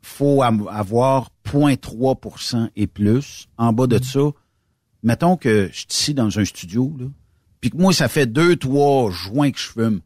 faut 0.00 0.42
avoir 0.42 1.30
0.3% 1.46 2.68
et 2.76 2.86
plus. 2.86 3.46
En 3.56 3.72
bas 3.72 3.86
de 3.86 4.02
ça, 4.02 4.20
mettons 5.02 5.36
que 5.36 5.68
je 5.72 5.76
suis 5.78 5.86
ici 5.90 6.14
dans 6.14 6.38
un 6.38 6.44
studio, 6.44 6.94
là, 6.98 7.06
puis 7.60 7.70
que 7.70 7.76
moi, 7.76 7.92
ça 7.92 8.08
fait 8.08 8.26
deux, 8.26 8.56
trois 8.56 9.10
joints 9.10 9.50
que 9.50 9.58
je 9.58 9.68
fume. 9.68 10.00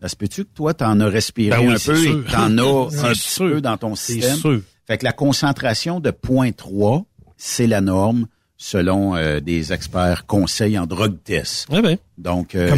Ça 0.00 0.08
se 0.08 0.16
peut-tu 0.16 0.44
que 0.44 0.50
toi, 0.54 0.74
t'en 0.74 1.00
as 1.00 1.08
respiré 1.08 1.50
Ben 1.56 1.60
oui, 1.60 1.68
un 1.68 1.72
peu 1.72 1.78
sûr. 1.96 2.20
et 2.20 2.24
que 2.24 2.30
t'en 2.30 2.58
as 2.58 2.96
un 3.08 3.12
petit 3.12 3.20
sûr. 3.30 3.50
peu 3.50 3.60
dans 3.60 3.76
ton 3.76 3.94
système? 3.94 4.36
sûr. 4.36 4.60
Fait 4.86 4.98
que 4.98 5.04
la 5.04 5.12
concentration 5.12 6.00
de 6.00 6.10
0.3, 6.10 7.04
c'est 7.36 7.66
la 7.66 7.80
norme 7.80 8.26
selon 8.58 9.14
euh, 9.16 9.40
des 9.40 9.72
experts 9.74 10.24
conseils 10.26 10.78
en 10.78 10.86
drogue 10.86 11.16
test. 11.24 11.68
Ouais, 11.68 11.82
ben. 11.82 11.98
Donc, 12.16 12.54
euh, 12.54 12.74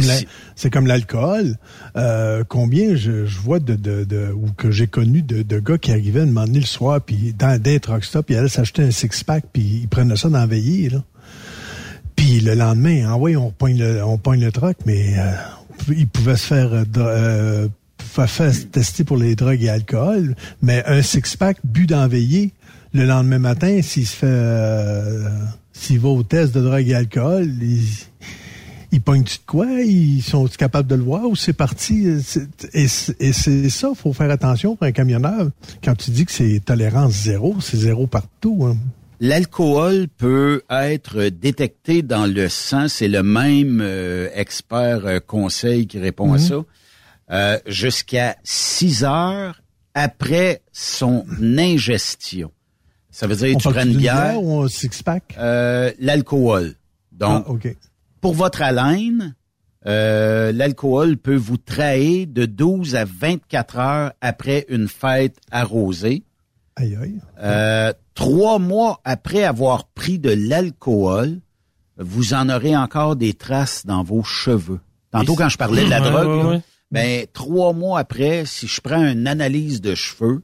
c'est 0.55 0.69
comme 0.69 0.87
l'alcool. 0.87 1.57
Euh, 1.95 2.43
combien 2.47 2.95
je, 2.95 3.25
je 3.25 3.39
vois 3.39 3.59
de, 3.59 3.75
de, 3.75 4.03
de- 4.03 4.31
ou 4.33 4.47
que 4.57 4.71
j'ai 4.71 4.87
connu 4.87 5.21
de, 5.21 5.41
de 5.41 5.59
gars 5.59 5.77
qui 5.77 5.91
arrivaient 5.91 6.19
à 6.19 6.23
un 6.23 6.25
moment 6.25 6.45
donné 6.45 6.59
le 6.59 6.65
soir, 6.65 6.99
puis 6.99 7.33
dans 7.33 7.61
des 7.61 7.79
truck 7.79 8.03
stop, 8.03 8.29
ils 8.29 8.35
allaient 8.35 8.49
s'acheter 8.49 8.83
un 8.83 8.91
six-pack, 8.91 9.45
puis 9.53 9.61
ils 9.83 9.87
prenaient 9.87 10.17
ça 10.17 10.27
dans 10.29 10.39
la 10.39 10.47
veillée, 10.47 10.89
là. 10.89 11.03
Puis 12.19 12.41
le 12.41 12.53
lendemain, 12.53 13.05
ah 13.07 13.17
oui, 13.17 13.37
on 13.37 13.49
pogne 13.49 13.77
le, 13.77 14.03
on 14.03 14.19
le 14.33 14.51
truck, 14.51 14.75
mais 14.85 15.17
euh, 15.17 15.31
ils 15.87 16.05
pouvaient 16.05 16.35
se 16.35 16.47
faire, 16.47 16.73
euh, 16.73 16.83
euh, 16.97 17.69
faire 17.97 18.51
tester 18.73 19.05
pour 19.05 19.15
les 19.15 19.37
drogues 19.37 19.63
et 19.63 19.69
alcool, 19.69 20.35
mais 20.61 20.83
un 20.85 21.01
six-pack 21.01 21.59
bu 21.63 21.87
veillée, 22.09 22.51
le 22.93 23.05
lendemain 23.05 23.39
matin, 23.39 23.79
s'il 23.81 24.05
se 24.05 24.17
fait, 24.17 24.25
euh, 24.27 25.29
s'il 25.71 26.01
va 26.01 26.09
au 26.09 26.23
test 26.23 26.53
de 26.53 26.59
drogue 26.59 26.89
et 26.89 26.93
alcool, 26.93 27.53
il, 27.61 27.87
ils 28.91 29.01
pognent-tu 29.01 29.37
de 29.37 29.45
quoi? 29.45 29.67
Ils 29.81 30.21
sont 30.21 30.45
capables 30.47 30.89
de 30.89 30.95
le 30.95 31.03
voir 31.03 31.23
ou 31.23 31.37
c'est 31.37 31.53
parti? 31.53 32.05
Et 32.73 32.87
c'est 32.89 33.69
ça, 33.69 33.91
faut 33.95 34.11
faire 34.11 34.29
attention 34.29 34.75
pour 34.75 34.85
un 34.85 34.91
camionneur. 34.91 35.51
Quand 35.81 35.95
tu 35.95 36.11
dis 36.11 36.25
que 36.25 36.33
c'est 36.33 36.59
tolérance 36.65 37.13
zéro, 37.13 37.55
c'est 37.61 37.77
zéro 37.77 38.07
partout. 38.07 38.65
hein. 38.65 38.75
L'alcool 39.19 40.07
peut 40.07 40.61
être 40.69 41.23
détecté 41.25 42.01
dans 42.01 42.25
le 42.25 42.47
sang. 42.47 42.87
C'est 42.87 43.07
le 43.09 43.21
même 43.23 43.81
euh, 43.81 44.29
expert 44.33 45.05
euh, 45.05 45.19
conseil 45.19 45.87
qui 45.87 45.99
répond 45.99 46.31
à 46.33 46.37
Mhm. 46.37 46.39
ça. 46.39 46.55
Euh, 47.31 47.59
Jusqu'à 47.67 48.37
6 48.43 49.03
heures 49.03 49.61
après 49.93 50.61
son 50.71 51.25
ingestion. 51.39 52.51
Ça 53.11 53.27
veut 53.27 53.35
dire 53.35 53.55
On 53.55 53.59
tu 53.59 53.69
prends 53.69 53.83
une 53.83 53.97
bière, 53.97 54.41
ou 54.41 54.61
un 54.61 54.67
six-pack? 54.69 55.35
euh, 55.37 55.91
l'alcool. 55.99 56.75
Donc, 57.11 57.43
ah, 57.45 57.51
OK. 57.51 57.75
pour 58.21 58.33
votre 58.33 58.61
haleine, 58.61 59.35
euh, 59.85 60.51
l'alcool 60.53 61.17
peut 61.17 61.35
vous 61.35 61.57
trahir 61.57 62.27
de 62.27 62.45
12 62.45 62.95
à 62.95 63.03
24 63.05 63.77
heures 63.79 64.13
après 64.21 64.65
une 64.69 64.87
fête 64.87 65.35
arrosée. 65.51 66.23
Aïe, 66.79 66.97
aïe. 67.01 67.19
Euh, 67.41 67.91
trois 68.15 68.57
mois 68.57 69.01
après 69.03 69.43
avoir 69.43 69.85
pris 69.89 70.17
de 70.17 70.29
l'alcool, 70.31 71.39
vous 71.97 72.33
en 72.33 72.47
aurez 72.49 72.75
encore 72.75 73.15
des 73.17 73.33
traces 73.33 73.85
dans 73.85 74.01
vos 74.03 74.23
cheveux. 74.23 74.79
Tantôt, 75.11 75.35
quand 75.35 75.49
je 75.49 75.57
parlais 75.57 75.83
de 75.83 75.89
la 75.89 76.01
Ouais, 76.01 76.09
drogue, 76.09 76.27
ouais, 76.27 76.43
là, 76.43 76.49
ouais. 76.49 76.61
ben 76.91 77.25
trois 77.33 77.73
mois 77.73 77.99
après, 77.99 78.45
si 78.45 78.67
je 78.67 78.79
prends 78.79 79.05
une 79.05 79.27
analyse 79.27 79.81
de 79.81 79.93
cheveux, 79.95 80.41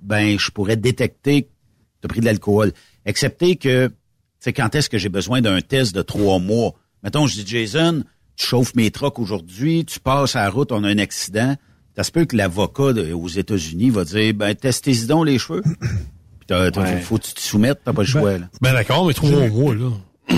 ben 0.00 0.38
je 0.38 0.50
pourrais 0.50 0.76
détecter 0.76 1.42
que 1.42 1.48
tu 1.48 2.04
as 2.04 2.08
pris 2.08 2.20
de 2.20 2.26
l'alcool. 2.26 2.72
Excepté 3.04 3.56
que, 3.56 3.88
tu 3.88 3.94
sais, 4.38 4.52
quand 4.52 4.74
est-ce 4.74 4.88
que 4.88 4.98
j'ai 4.98 5.08
besoin 5.08 5.40
d'un 5.40 5.60
test 5.62 5.94
de 5.94 6.02
trois 6.02 6.38
mois? 6.38 6.74
Mettons, 7.02 7.26
je 7.26 7.34
dis, 7.42 7.46
Jason, 7.46 8.04
tu 8.36 8.46
chauffes 8.46 8.74
mes 8.76 8.90
trucks 8.90 9.18
aujourd'hui, 9.18 9.84
tu 9.84 9.98
passes 9.98 10.36
à 10.36 10.42
la 10.42 10.50
route, 10.50 10.70
on 10.70 10.84
a 10.84 10.88
un 10.88 10.98
accident. 10.98 11.56
Ça 11.96 12.04
se 12.04 12.10
peut 12.12 12.24
que 12.24 12.36
l'avocat 12.36 12.92
aux 13.14 13.28
États-Unis 13.28 13.90
va 13.90 14.04
dire, 14.04 14.32
ben, 14.34 14.54
testez-y 14.54 15.06
donc 15.06 15.26
les 15.26 15.38
cheveux. 15.38 15.62
Puis 15.80 16.46
t'as- 16.46 16.70
t'as- 16.70 16.82
Ouais. 16.82 17.00
faut 17.00 17.18
que 17.18 17.24
tu 17.24 17.34
te 17.34 17.40
soumettes, 17.40 17.80
t'as 17.84 17.92
pas 17.92 18.02
le 18.02 18.08
choix, 18.08 18.38
là. 18.38 18.46
Ben 18.60 18.72
d'accord, 18.72 19.06
mais 19.06 19.12
trouvons-moi, 19.14 19.74
là. 19.74 19.90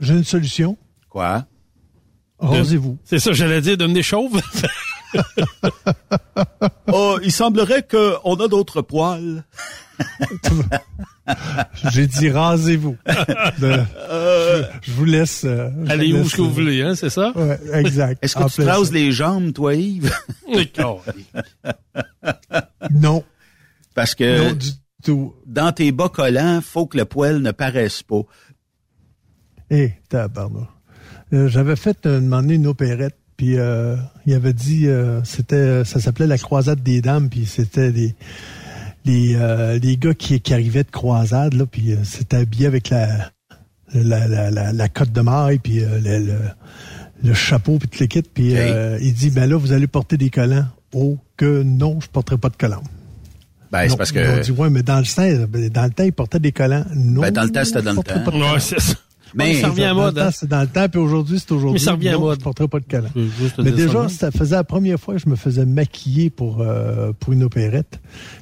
J'ai 0.00 0.14
une 0.14 0.24
solution. 0.24 0.76
Quoi? 1.08 1.46
Rasez-vous. 2.38 2.98
C'est 3.04 3.18
ça, 3.20 3.32
j'allais 3.32 3.60
dire, 3.60 3.76
devenez 3.76 4.02
chauve. 4.02 4.40
Oh, 6.90 7.18
il 7.22 7.30
semblerait 7.32 7.82
qu'on 7.86 8.34
a 8.36 8.48
d'autres 8.48 8.80
poils. 8.82 9.44
J'ai 11.92 12.06
dit 12.06 12.30
rasez-vous. 12.30 12.96
De- 13.60 13.80
je, 14.10 14.62
je 14.82 14.92
vous 14.92 15.04
laisse. 15.04 15.42
euh, 15.44 15.70
je 15.84 15.90
Allez 15.90 16.10
vous 16.12 16.18
où 16.18 16.22
laisse, 16.22 16.30
ce 16.32 16.36
que 16.36 16.42
vous 16.42 16.50
voulez, 16.52 16.82
hein, 16.82 16.94
c'est 16.94 17.10
ça? 17.10 17.32
Ouais, 17.36 17.58
exact. 17.74 18.24
Est-ce 18.24 18.36
En 18.38 18.44
que 18.46 18.50
tu 18.50 18.56
te 18.56 18.62
plein 18.62 18.74
rases 18.74 18.88
ça. 18.88 18.94
les 18.94 19.12
jambes, 19.12 19.52
toi, 19.52 19.74
Yves? 19.74 20.12
D'accord. 20.54 21.04
Non, 22.90 23.22
Parce 23.94 24.14
que 24.14 24.48
non 24.48 24.52
du 24.54 24.68
tout. 25.04 25.34
dans 25.46 25.72
tes 25.72 25.92
bas 25.92 26.08
collants, 26.08 26.60
faut 26.62 26.86
que 26.86 26.98
le 26.98 27.04
poil 27.04 27.38
ne 27.40 27.50
paraisse 27.52 28.02
pas. 28.02 28.22
Eh, 29.70 29.92
tabarnak. 30.08 30.68
Euh, 31.32 31.48
J'avais 31.48 31.76
fait 31.76 32.04
euh, 32.06 32.20
demander 32.20 32.56
une 32.56 32.66
opérette, 32.66 33.16
puis 33.36 33.56
euh, 33.58 33.96
il 34.26 34.34
avait 34.34 34.52
dit, 34.52 34.86
euh, 34.86 35.22
c'était, 35.24 35.84
ça 35.84 35.98
s'appelait 36.00 36.26
la 36.26 36.36
croisade 36.36 36.82
des 36.82 37.00
dames, 37.00 37.30
puis 37.30 37.46
c'était 37.46 37.90
des 37.92 38.14
les, 39.04 39.34
euh, 39.36 39.78
les 39.78 39.96
gars 39.96 40.14
qui, 40.14 40.40
qui 40.40 40.54
arrivaient 40.54 40.84
de 40.84 40.90
croisade, 40.90 41.54
là, 41.54 41.66
puis 41.66 41.92
euh, 41.92 41.96
c'était 42.04 42.36
habillé 42.36 42.66
avec 42.66 42.90
la 42.90 43.30
la, 43.94 44.26
la, 44.26 44.50
la, 44.50 44.72
la 44.72 44.88
cotte 44.88 45.12
de 45.12 45.20
maille, 45.20 45.58
puis 45.58 45.84
euh, 45.84 46.00
le, 46.00 46.26
le, 46.26 46.38
le 47.22 47.34
chapeau, 47.34 47.78
puis 47.78 47.88
tout 47.88 47.98
le 48.00 48.06
kit, 48.06 48.22
puis 48.22 48.56
euh, 48.56 48.98
il 49.00 49.12
dit, 49.12 49.30
ben 49.30 49.48
là, 49.48 49.56
vous 49.56 49.72
allez 49.72 49.86
porter 49.86 50.16
des 50.16 50.30
collants. 50.30 50.66
Oh, 50.94 51.18
que 51.36 51.62
non, 51.62 52.00
je 52.00 52.08
porterai 52.08 52.38
pas 52.38 52.48
de 52.48 52.56
collants. 52.56 52.82
Ben, 53.70 53.88
c'est 53.88 53.96
parce 53.96 54.12
que... 54.12 54.42
dit, 54.42 54.50
ouais, 54.50 54.70
mais 54.70 54.82
dans 54.82 54.98
le 54.98 55.04
temps, 55.04 55.46
ben, 55.48 55.68
dans 55.70 55.84
le 55.84 55.90
temps, 55.90 56.04
ils 56.04 56.12
portaient 56.12 56.38
des 56.38 56.52
collants. 56.52 56.84
Non. 56.94 57.22
Ben, 57.22 57.30
dans 57.30 57.44
le 57.44 57.50
temps, 57.50 57.64
c'était 57.64 57.82
dans 57.82 57.92
le 57.94 58.02
temps. 58.02 58.52
Ouais, 58.52 58.60
c'est 58.60 58.80
ça. 58.80 58.94
Mais- 59.34 59.60
ça 59.60 59.68
revient 59.68 59.84
à 59.84 59.88
dans 59.90 59.94
mode, 59.96 60.14
le 60.16 60.20
hein. 60.20 60.24
temps, 60.26 60.30
c'est 60.38 60.48
dans 60.48 60.60
le 60.60 60.66
temps, 60.66 60.88
puis 60.88 61.00
aujourd'hui, 61.00 61.38
c'est 61.38 61.52
aujourd'hui. 61.52 61.74
Mais 61.80 61.84
ça 61.84 61.92
revient 61.92 62.10
à 62.10 62.18
mode. 62.18 62.38
Je 62.38 62.44
porterai 62.44 62.68
pas 62.68 62.80
de 62.80 62.84
collant. 62.84 63.08
Mais 63.58 63.72
déjà, 63.72 64.08
ça 64.08 64.30
faisait 64.30 64.56
la 64.56 64.64
première 64.64 64.98
fois 64.98 65.14
que 65.14 65.20
je 65.20 65.28
me 65.28 65.36
faisais 65.36 65.64
maquiller 65.66 66.30
pour 66.30 66.60
euh, 66.60 67.12
pour 67.18 67.32
une 67.32 67.42
opérette. 67.44 68.00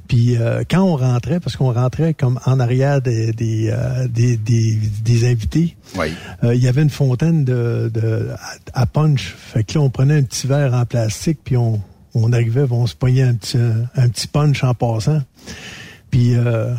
Puis 0.09 0.36
euh, 0.36 0.62
quand 0.68 0.82
on 0.82 0.97
rentrait, 0.97 1.38
parce 1.41 1.57
qu'on 1.57 1.72
rentrait 1.72 2.14
comme 2.14 2.41
en 2.45 2.59
arrière 2.61 3.01
des 3.01 3.32
des 3.32 3.70
euh, 3.72 4.09
des, 4.09 4.36
des, 4.36 4.78
des 5.05 5.30
invités, 5.30 5.76
Oui. 5.99 6.09
euh, 6.45 6.55
il 6.55 6.62
y 6.62 6.68
avait 6.68 6.82
une 6.82 6.91
fontaine 6.91 7.45
de, 7.45 7.91
de 7.93 8.28
à, 8.74 8.82
à 8.82 8.86
punch. 8.86 9.34
Fait 9.38 9.62
que 9.64 9.74
là, 9.78 9.82
on 9.84 9.91
prenait 9.91 10.16
un 10.18 10.22
petit 10.22 10.47
verre 10.47 10.74
en 10.74 10.84
plastique, 10.86 11.38
puis 11.45 11.57
on 11.57 11.80
on 12.14 12.32
arrivait, 12.32 12.64
on 12.70 12.88
se 12.88 12.97
pognait 12.97 13.22
un 13.22 13.34
petit 13.34 13.57
un 13.95 14.09
petit 14.09 14.26
punch 14.26 14.64
en 14.64 14.74
passant. 14.74 15.22
Puis 16.11 16.34
euh, 16.34 16.74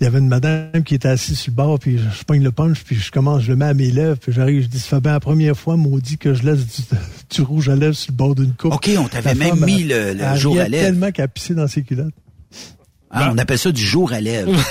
il 0.00 0.04
y 0.04 0.06
avait 0.06 0.18
une 0.18 0.28
madame 0.28 0.84
qui 0.84 0.94
était 0.94 1.08
assise 1.08 1.38
sur 1.38 1.50
le 1.52 1.56
bord, 1.56 1.78
puis 1.78 1.98
je, 1.98 2.24
pogne 2.24 2.42
le 2.42 2.52
punch, 2.52 2.84
puis 2.84 2.96
je 2.96 3.10
commence, 3.10 3.42
je 3.42 3.48
le 3.48 3.56
mets 3.56 3.64
à 3.66 3.74
mes 3.74 3.90
lèvres, 3.90 4.18
puis 4.18 4.30
j'arrive, 4.32 4.62
je 4.64 4.66
dis, 4.68 4.78
ça 4.78 4.96
fait 4.96 5.00
bien 5.00 5.12
la 5.12 5.20
première 5.20 5.56
fois, 5.56 5.76
maudit, 5.76 6.18
que 6.18 6.34
je 6.34 6.42
laisse 6.42 6.66
du, 6.66 6.82
du 7.30 7.40
rouge 7.42 7.68
à 7.70 7.76
lèvres 7.76 7.94
sur 7.94 8.12
le 8.12 8.16
bord 8.16 8.34
d'une 8.34 8.52
coupe. 8.52 8.74
OK, 8.74 8.90
on 8.98 9.08
t'avait 9.08 9.34
même 9.34 9.56
femme, 9.56 9.64
mis 9.64 9.84
le, 9.84 10.12
le 10.12 10.20
elle 10.22 10.36
jour 10.38 10.58
à 10.60 10.68
lèvres. 10.68 10.84
tellement 10.84 11.10
qu'elle 11.12 11.28
pissait 11.28 11.54
dans 11.54 11.66
ses 11.68 11.82
culottes. 11.82 12.12
Ah, 13.10 13.30
on 13.32 13.38
appelle 13.38 13.58
ça 13.58 13.72
du 13.72 13.82
jour 13.82 14.12
à 14.12 14.20
lèvres. 14.20 14.52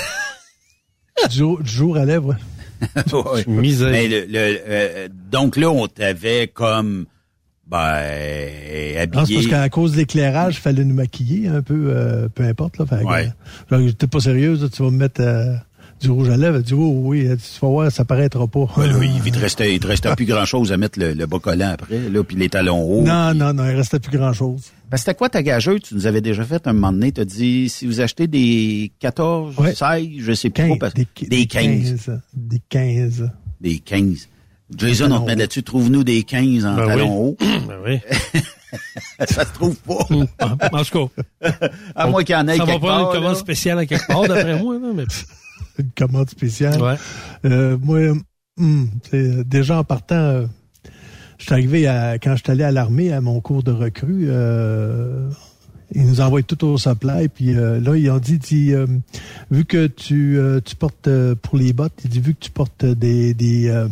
Du 1.30 1.36
jour, 1.38 1.62
du 1.62 1.70
jour 1.70 1.96
à 1.96 2.04
lèvres, 2.04 2.28
ouais. 2.28 3.02
Ouais. 3.32 3.44
Misère. 3.46 3.88
Mais 3.90 4.06
le, 4.06 4.26
le- 4.26 4.60
euh, 4.68 5.08
donc 5.30 5.56
là, 5.56 5.70
on 5.70 5.88
t'avait 5.88 6.46
comme 6.46 7.06
ben 7.66 7.78
Non, 7.78 9.00
c'est 9.02 9.06
parce 9.12 9.30
habillé. 9.30 9.48
qu'à 9.48 9.68
cause 9.68 9.92
de 9.92 9.96
l'éclairage, 9.98 10.56
il 10.56 10.60
fallait 10.60 10.84
nous 10.84 10.94
maquiller 10.94 11.48
un 11.48 11.62
peu, 11.62 11.86
euh, 11.88 12.28
peu 12.28 12.44
importe. 12.44 12.78
Là, 12.78 12.86
Fait 12.86 13.02
Ouais. 13.04 13.30
euh, 13.72 13.78
genre, 13.88 14.08
pas 14.10 14.20
sérieuse, 14.20 14.68
tu 14.72 14.82
vas 14.82 14.90
me 14.90 14.96
mettre 14.98 15.20
euh, 15.20 15.54
du 16.00 16.10
rouge 16.10 16.28
à 16.28 16.36
lèvres. 16.36 16.56
Elle 16.56 16.62
dit, 16.62 16.74
oh, 16.74 17.00
oui, 17.04 17.24
tu 17.24 17.60
vas 17.60 17.68
voir, 17.68 17.90
ça 17.92 18.04
paraîtra 18.04 18.46
pas. 18.46 18.66
Ben 18.76 18.86
là, 18.86 18.98
il 19.02 19.30
te 19.32 19.38
restait, 19.38 19.74
il 19.74 19.80
te 19.80 19.86
restait 19.86 20.14
plus 20.14 20.26
grand 20.26 20.44
chose 20.44 20.72
à 20.72 20.76
mettre 20.76 20.98
le, 20.98 21.12
le 21.14 21.26
bas 21.26 21.38
collant 21.38 21.70
après, 21.72 22.08
là, 22.08 22.22
puis 22.22 22.36
les 22.36 22.48
talons 22.48 22.82
hauts. 22.82 23.02
Non, 23.02 23.34
non, 23.34 23.52
non, 23.52 23.64
il 23.68 23.74
restait 23.76 23.98
plus 23.98 24.16
grand-chose. 24.16 24.62
Ben, 24.90 24.96
c'était 24.96 25.14
quoi 25.14 25.28
ta 25.28 25.42
gageuse? 25.42 25.80
Tu 25.82 25.94
nous 25.96 26.06
avais 26.06 26.20
déjà 26.20 26.44
fait 26.44 26.64
un 26.68 26.72
moment 26.72 26.92
donné. 26.92 27.10
Tu 27.10 27.20
as 27.20 27.24
dit, 27.24 27.68
si 27.68 27.86
vous 27.86 28.00
achetez 28.00 28.28
des 28.28 28.92
14, 29.00 29.56
Ouais. 29.58 29.74
16, 29.74 30.06
je 30.20 30.32
sais 30.32 30.50
plus 30.50 30.62
15, 30.62 30.68
trop. 30.68 30.76
parce- 30.78 30.94
des, 30.94 31.06
des 31.28 31.46
15. 31.46 32.06
15. 32.06 32.20
Des 32.34 32.62
15. 32.68 33.30
Des 33.60 33.78
15. 33.80 34.28
Jason, 34.74 35.10
on 35.12 35.20
te 35.20 35.26
met 35.26 35.36
là-dessus, 35.36 35.62
trouve-nous 35.62 36.02
des 36.04 36.22
15 36.24 36.64
en 36.66 36.74
Ben 36.76 36.86
talons 36.86 37.04
oui. 37.04 37.28
hauts. 37.30 37.36
Ben 37.68 37.78
oui. 37.84 38.00
ça 39.28 39.44
se 39.44 39.52
trouve 39.52 39.76
pas. 39.76 40.06
en 40.72 40.84
tout 40.84 41.08
cas. 41.08 41.50
À 41.94 42.06
moins 42.08 42.24
qu'il 42.24 42.34
y 42.34 42.38
en 42.38 42.48
ait 42.48 42.56
Ça 42.56 42.64
va 42.64 42.78
part, 42.78 43.00
une 43.00 43.12
commande 43.16 43.32
là. 43.34 43.38
spéciale 43.38 43.78
à 43.78 43.86
quelque 43.86 44.06
part, 44.06 44.22
d'après 44.26 44.58
moi. 44.60 44.74
Là, 44.78 44.88
mais... 44.94 45.04
Une 45.78 45.90
commande 45.96 46.28
spéciale. 46.30 46.80
Ouais. 46.82 46.94
Euh, 47.44 47.76
moi, 47.80 47.98
hum, 48.58 48.88
c'est- 49.10 49.44
déjà 49.44 49.78
en 49.78 49.84
partant, 49.84 50.14
euh, 50.16 50.46
je 51.38 51.44
suis 51.44 51.52
arrivé 51.52 51.86
à, 51.86 52.14
quand 52.18 52.34
je 52.34 52.42
suis 52.42 52.50
allé 52.50 52.64
à 52.64 52.70
l'armée 52.72 53.12
à 53.12 53.20
mon 53.20 53.40
cours 53.40 53.62
de 53.62 53.72
recrue, 53.72 54.26
euh, 54.30 55.28
ils 55.94 56.06
nous 56.06 56.20
envoient 56.20 56.42
tout 56.42 56.64
au 56.66 56.78
supply, 56.78 57.28
puis 57.28 57.54
euh, 57.56 57.80
là, 57.80 57.96
ils 57.96 58.10
ont 58.10 58.18
dit, 58.18 58.38
dit, 58.38 58.72
euh, 58.72 58.86
vu 59.50 59.64
que 59.64 59.86
tu, 59.86 60.38
euh, 60.38 60.60
tu 60.64 60.74
portes 60.76 61.08
euh, 61.08 61.34
pour 61.40 61.56
les 61.58 61.72
bottes, 61.72 61.92
ils 62.04 62.10
dit, 62.10 62.20
vu 62.20 62.34
que 62.34 62.40
tu 62.40 62.50
portes 62.50 62.84
des, 62.84 63.34
des, 63.34 63.68
euh, 63.68 63.88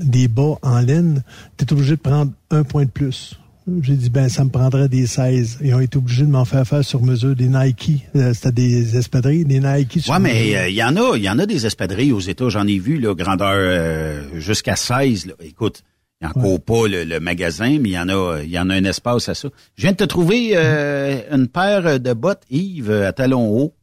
des 0.00 0.28
bas 0.28 0.56
en 0.62 0.78
laine, 0.80 1.22
tu 1.56 1.64
es 1.64 1.72
obligé 1.72 1.96
de 1.96 2.00
prendre 2.00 2.32
un 2.50 2.62
point 2.62 2.84
de 2.84 2.90
plus. 2.90 3.38
J'ai 3.82 3.94
dit, 3.94 4.10
ben, 4.10 4.28
ça 4.28 4.44
me 4.44 4.50
prendrait 4.50 4.88
des 4.88 5.06
16. 5.06 5.58
Ils 5.62 5.72
ont 5.72 5.78
été 5.78 5.96
obligés 5.96 6.24
de 6.24 6.30
m'en 6.30 6.44
faire 6.44 6.66
faire 6.66 6.84
sur 6.84 7.00
mesure 7.00 7.36
des 7.36 7.46
Nike. 7.46 8.04
Euh, 8.16 8.34
C'était 8.34 8.50
des 8.50 8.96
espadrilles, 8.96 9.44
des 9.44 9.60
Nike 9.60 10.00
sur 10.00 10.12
Ouais, 10.12 10.18
mais 10.18 10.56
euh, 10.56 10.68
il 10.68 10.74
y 10.74 10.82
en 10.82 10.96
a, 10.96 11.16
il 11.16 11.22
y 11.22 11.30
en 11.30 11.38
a 11.38 11.46
des 11.46 11.64
espadrilles 11.64 12.10
aux 12.10 12.18
États, 12.20 12.48
j'en 12.48 12.66
ai 12.66 12.78
vu, 12.80 12.98
là, 12.98 13.14
grandeur 13.14 13.52
euh, 13.54 14.22
jusqu'à 14.40 14.74
16. 14.74 15.26
Là. 15.26 15.34
Écoute, 15.44 15.84
il 16.22 16.26
n'y 16.26 16.30
en 16.30 16.40
court 16.40 16.60
pas 16.64 16.86
le, 16.88 17.02
le 17.04 17.18
magasin, 17.20 17.78
mais 17.80 17.88
il 17.90 17.92
y 17.92 17.98
en 17.98 18.08
a, 18.08 18.40
il 18.42 18.50
y 18.50 18.58
en 18.58 18.70
a 18.70 18.74
un 18.74 18.84
espace 18.84 19.28
à 19.28 19.34
ça. 19.34 19.48
Je 19.74 19.82
viens 19.82 19.90
de 19.92 19.96
te 19.96 20.04
trouver 20.04 20.52
euh, 20.54 21.20
une 21.32 21.48
paire 21.48 21.98
de 21.98 22.12
bottes 22.12 22.44
Yves 22.48 22.92
à 22.92 23.12
talons 23.12 23.48
hauts. 23.50 23.74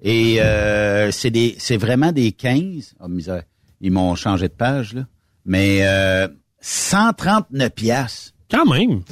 Et 0.00 0.42
euh, 0.42 1.12
c'est 1.12 1.30
des 1.30 1.54
c'est 1.58 1.76
vraiment 1.76 2.10
des 2.10 2.32
15. 2.32 2.94
Oh 3.00 3.06
misère. 3.08 3.44
Ils 3.80 3.92
m'ont 3.92 4.14
changé 4.16 4.48
de 4.48 4.52
page, 4.54 4.94
là. 4.94 5.06
Mais 5.44 5.78
euh, 5.82 6.26
139 6.60 7.70
piastres. 7.70 8.32
Quand 8.50 8.66
même. 8.66 9.02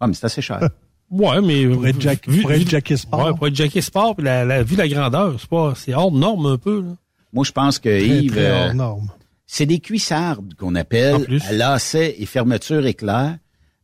Ah, 0.00 0.06
mais 0.06 0.14
c'est 0.14 0.26
assez 0.26 0.42
cher. 0.42 0.60
Ouais, 1.10 1.40
mais. 1.40 1.66
Pour 1.66 1.86
être 1.86 1.98
Jack- 2.02 2.26
pour 2.42 2.52
être 2.52 2.68
Jackie 2.68 2.98
Sport. 2.98 3.24
Ouais, 3.24 3.32
pour 3.32 3.46
être 3.46 3.54
Jackie 3.54 3.80
Sport, 3.80 4.14
puis 4.14 4.26
la, 4.26 4.44
la, 4.44 4.62
vu 4.62 4.76
la 4.76 4.86
grandeur, 4.86 5.36
c'est 5.40 5.48
pas, 5.48 5.72
c'est 5.74 5.94
hors 5.94 6.12
norme 6.12 6.44
un 6.44 6.58
peu, 6.58 6.82
là. 6.82 6.90
Moi, 7.32 7.44
je 7.46 7.52
pense 7.52 7.78
que 7.78 7.88
Très, 7.88 8.06
Yves, 8.06 8.32
très 8.32 8.44
euh, 8.44 8.66
hors 8.66 8.74
norme. 8.74 9.08
C'est 9.50 9.64
des 9.66 9.80
cuissardes 9.80 10.54
qu'on 10.54 10.74
appelle 10.74 11.26
à 11.48 11.52
lacets 11.52 12.16
et 12.18 12.26
fermeture 12.26 12.84
éclair, 12.86 13.38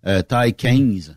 euh, 0.06 0.20
taille 0.22 0.52
15. 0.54 1.16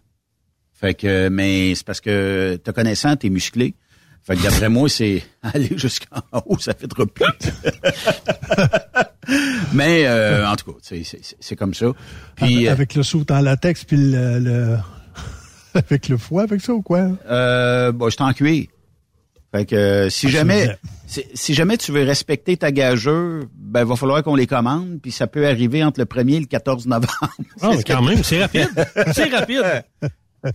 Fait 0.73 0.93
que, 0.93 1.27
mais 1.27 1.75
c'est 1.75 1.85
parce 1.85 1.99
que 1.99 2.55
te 2.63 2.71
connaissant, 2.71 3.15
t'es 3.17 3.29
musclé. 3.29 3.75
Fait 4.23 4.37
que 4.37 4.43
d'après 4.43 4.69
moi, 4.69 4.87
c'est 4.87 5.21
aller 5.43 5.77
jusqu'en 5.77 6.21
haut, 6.45 6.57
ça 6.59 6.73
fait 6.73 6.87
trop 6.87 7.05
plus. 7.05 7.25
mais 9.73 10.07
euh, 10.07 10.47
en 10.47 10.55
tout 10.55 10.71
cas, 10.71 10.77
c'est, 10.81 11.55
comme 11.57 11.73
ça. 11.73 11.87
Puis, 12.35 12.67
euh, 12.67 12.71
avec 12.71 12.95
le 12.95 13.03
saut 13.03 13.25
en 13.29 13.41
latex 13.41 13.83
puis 13.83 13.97
le, 13.97 14.39
le- 14.39 14.77
avec 15.73 16.07
le 16.07 16.17
foie 16.17 16.43
avec 16.43 16.61
ça 16.61 16.73
ou 16.73 16.81
quoi? 16.81 17.09
Euh, 17.29 17.91
bon, 17.91 18.09
je 18.09 18.15
suis 18.15 18.23
en 18.23 18.31
cuir. 18.33 18.67
Fait 19.53 19.65
que 19.65 19.75
euh, 19.75 20.09
si 20.09 20.27
Ah, 20.27 20.29
jamais 20.29 20.77
si, 21.07 21.23
si 21.33 21.53
jamais 21.53 21.77
tu 21.77 21.91
veux 21.93 22.03
respecter 22.03 22.57
ta 22.57 22.71
gageure, 22.71 23.43
ben 23.57 23.85
va 23.85 23.95
falloir 23.95 24.21
qu'on 24.23 24.35
les 24.35 24.45
commande, 24.47 24.99
puis 25.01 25.11
ça 25.11 25.25
peut 25.27 25.47
arriver 25.47 25.83
entre 25.83 25.99
le 26.01 26.05
1er 26.05 26.33
et 26.35 26.39
le 26.41 26.45
14 26.47 26.85
novembre. 26.87 27.07
Ah, 27.61 27.71
mais 27.75 27.83
quand 27.83 28.01
même, 28.01 28.23
c'est 28.23 28.41
rapide. 28.41 28.69
C'est 29.13 29.29
rapide. 29.33 29.63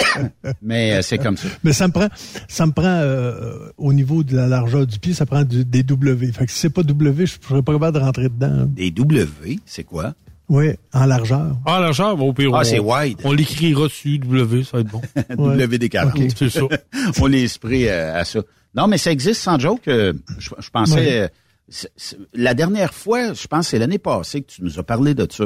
Mais 0.62 0.92
euh, 0.94 1.02
c'est 1.02 1.18
comme 1.18 1.36
ça. 1.36 1.48
Mais 1.64 1.72
ça 1.72 1.88
me 1.88 1.92
prend 1.92 2.08
ça 2.48 2.66
me 2.66 2.72
prend 2.72 2.84
euh, 2.86 3.70
au 3.76 3.92
niveau 3.92 4.22
de 4.22 4.36
la 4.36 4.46
largeur 4.46 4.86
du 4.86 4.98
pied, 4.98 5.12
ça 5.12 5.26
prend 5.26 5.42
du, 5.42 5.64
des 5.64 5.82
W. 5.82 6.32
Fait 6.32 6.46
que 6.46 6.52
si 6.52 6.58
c'est 6.58 6.70
pas 6.70 6.82
W, 6.82 7.26
je 7.26 7.34
serais 7.46 7.62
pas 7.62 7.72
capable 7.72 7.98
de 7.98 8.02
rentrer 8.04 8.28
dedans. 8.28 8.60
hein. 8.62 8.66
Des 8.68 8.90
W, 8.90 9.58
c'est 9.66 9.82
quoi? 9.84 10.14
Oui, 10.48 10.70
en 10.92 11.06
largeur. 11.06 11.56
Ah, 11.66 11.80
l'argent, 11.80 12.12
au 12.16 12.32
pire. 12.32 12.50
Ah, 12.54 12.60
on- 12.60 12.64
c'est 12.64 12.78
wide. 12.78 13.18
On 13.24 13.32
l'écrira 13.32 13.84
dessus, 13.84 14.18
W, 14.18 14.64
ça 14.64 14.76
va 14.76 14.80
être 14.80 14.88
bon. 14.88 15.00
Ouais. 15.36 15.66
WD-40. 15.66 16.32
C'est 16.36 16.48
ça. 16.50 16.60
On 17.20 17.26
les 17.26 17.48
spray 17.48 17.88
euh, 17.88 18.18
à 18.20 18.24
ça. 18.24 18.40
Non, 18.74 18.86
mais 18.86 18.98
ça 18.98 19.10
existe 19.12 19.40
sans 19.42 19.58
joke. 19.58 19.88
euh, 19.88 20.12
je, 20.38 20.50
je 20.58 20.70
pensais... 20.70 21.22
Euh, 21.22 21.28
la 22.34 22.54
dernière 22.54 22.92
fois, 22.92 23.32
je 23.34 23.46
pense 23.46 23.66
que 23.66 23.70
c'est 23.70 23.78
l'année 23.78 23.98
passée 23.98 24.42
que 24.42 24.50
tu 24.52 24.62
nous 24.64 24.78
as 24.78 24.82
parlé 24.82 25.14
de 25.14 25.26
ça. 25.30 25.44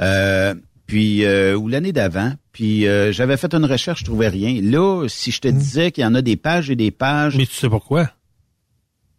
Euh, 0.00 0.54
puis 0.86 1.24
euh, 1.24 1.56
ou 1.56 1.66
l'année 1.68 1.92
d'avant. 1.92 2.32
Puis 2.52 2.86
euh, 2.86 3.10
j'avais 3.10 3.36
fait 3.36 3.52
une 3.54 3.64
recherche, 3.64 4.00
je 4.00 4.04
trouvais 4.04 4.28
rien. 4.28 4.60
Là, 4.62 5.06
si 5.08 5.30
je 5.32 5.40
te 5.40 5.48
Mm. 5.48 5.52
disais 5.58 5.90
qu'il 5.90 6.02
y 6.02 6.06
en 6.06 6.14
a 6.14 6.22
des 6.22 6.36
pages 6.36 6.70
et 6.70 6.76
des 6.76 6.90
pages... 6.92 7.36
Mais 7.36 7.46
tu 7.46 7.54
sais 7.54 7.68
pourquoi? 7.68 8.10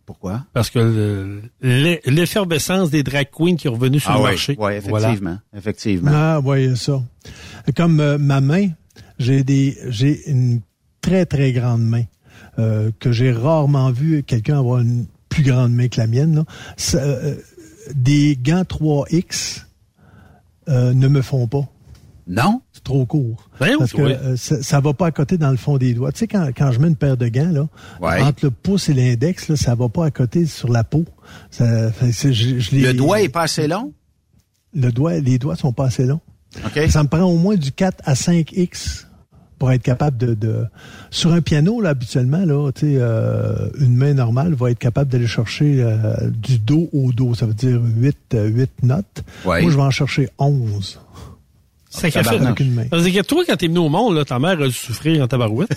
Pourquoi? 0.06 0.46
Parce 0.54 0.70
que 0.70 0.80
le- 0.80 1.42
l'e- 1.62 2.00
l'effervescence 2.06 2.90
des 2.90 3.04
drag 3.04 3.28
queens 3.30 3.58
qui 3.58 3.68
est 3.68 3.70
revenue 3.70 4.00
sur 4.00 4.12
ah 4.12 4.14
le 4.16 4.20
oui, 4.20 4.26
marché. 4.30 4.56
ouais, 4.58 4.80
Voilà. 4.80 5.08
effectivement. 5.08 5.38
Effectivement. 5.56 6.12
Ah, 6.14 6.40
oui, 6.42 6.78
ça. 6.78 7.02
Comme 7.76 8.00
euh, 8.00 8.18
ma 8.18 8.40
main, 8.40 8.70
j'ai 9.20 9.44
des 9.44 9.78
j'ai 9.90 10.30
une 10.30 10.62
très 11.02 11.26
très 11.26 11.52
grande 11.52 11.82
main 11.84 12.04
euh, 12.60 12.92
que 13.00 13.12
j'ai 13.12 13.32
rarement 13.32 13.92
vu 13.92 14.24
quelqu'un 14.24 14.60
avoir 14.60 14.80
une 14.80 15.06
plus 15.30 15.44
grande 15.44 15.74
main 15.74 15.88
que 15.88 16.00
la 16.00 16.08
mienne. 16.08 16.36
Là. 16.36 16.46
Ça, 16.78 16.98
euh, 17.00 17.36
des 17.96 18.38
gants 18.42 18.64
3X 18.64 19.64
euh, 20.70 20.94
ne 20.94 21.08
me 21.08 21.22
font 21.22 21.48
pas. 21.48 21.68
Non? 22.30 22.62
C'est 22.74 22.84
trop 22.84 23.06
court. 23.06 23.48
Voyons, 23.58 23.78
Parce 23.80 23.94
que 23.94 24.02
oui. 24.02 24.12
euh, 24.14 24.36
ça, 24.36 24.62
ça 24.62 24.82
va 24.82 24.94
pas 24.94 25.06
à 25.08 25.12
côté 25.12 25.38
dans 25.38 25.50
le 25.52 25.56
fond 25.56 25.78
des 25.78 25.94
doigts. 25.94 26.12
Tu 26.12 26.20
sais, 26.20 26.28
quand, 26.28 26.50
quand 26.56 26.72
je 26.74 26.80
mets 26.80 26.90
une 26.90 26.98
paire 26.98 27.16
de 27.16 27.28
gants, 27.30 27.50
là, 27.52 27.68
Ouais. 28.02 28.22
entre 28.22 28.40
le 28.44 28.52
pouce 28.52 28.90
et 28.90 28.94
l'index, 28.94 29.48
là, 29.48 29.56
ça 29.56 29.76
va 29.76 29.88
pas 29.88 30.06
à 30.06 30.12
côté 30.12 30.46
sur 30.46 30.70
la 30.70 30.84
peau. 30.84 31.06
Ça, 31.52 31.90
fait 31.94 32.08
que 32.08 32.12
c'est- 32.12 32.34
je, 32.34 32.60
je 32.60 32.72
les- 32.72 32.82
Le 32.82 32.94
doigt 32.94 33.22
est 33.22 33.30
pas 33.30 33.44
assez 33.44 33.68
long? 33.68 33.94
le 34.74 34.92
doigt, 34.92 35.14
les 35.20 35.40
doigts 35.40 35.56
sont 35.56 35.72
pas 35.72 35.86
assez 35.86 36.06
longs. 36.06 36.20
Ça 36.90 37.02
me 37.04 37.08
prend 37.08 37.24
au 37.24 37.38
moins 37.38 37.56
du 37.56 37.72
4 37.72 38.02
à 38.06 38.14
5X 38.14 39.07
pour 39.60 39.72
être 39.72 39.82
capable 39.84 40.18
de... 40.18 40.34
de... 40.34 40.66
Sur 41.10 41.32
un 41.34 41.42
piano, 41.42 41.82
là, 41.82 41.90
habituellement, 41.90 42.46
là, 42.46 42.72
tu 42.74 42.82
sais, 42.82 42.96
euh, 43.00 43.70
une 43.80 43.96
main 43.96 44.14
normale 44.14 44.54
va 44.54 44.72
être 44.72 44.80
capable 44.80 45.10
d'aller 45.12 45.28
chercher 45.28 45.78
euh, 45.82 46.30
du 46.30 46.60
do 46.60 46.90
au 46.94 47.12
do. 47.12 47.34
Ça 47.34 47.46
veut 47.46 47.54
dire 47.54 47.80
8, 47.82 48.18
euh, 48.36 48.48
8 48.48 48.70
notes. 48.84 49.24
Ouais. 49.46 49.62
Moi, 49.62 49.72
je 49.72 49.76
vais 49.78 49.82
en 49.84 49.90
chercher 49.92 50.30
11 50.38 51.00
C'est 51.90 52.12
qu'à 52.12 52.22
tabarnak. 52.24 52.42
fait. 52.42 52.48
avec 52.48 52.60
une 52.60 52.74
main. 52.74 52.84
Ça 52.90 52.98
veut 52.98 53.10
dire 53.10 53.22
que 53.22 53.28
toi, 53.28 53.44
quand 53.48 53.56
t'es 53.58 53.68
venu 53.68 53.80
au 53.80 53.90
monde, 53.90 54.16
là, 54.16 54.26
ta 54.26 54.38
mère 54.40 54.62
a 54.62 54.68
dû 54.68 54.72
souffrir 54.72 55.24
en 55.24 55.28
tabarouette. 55.28 55.70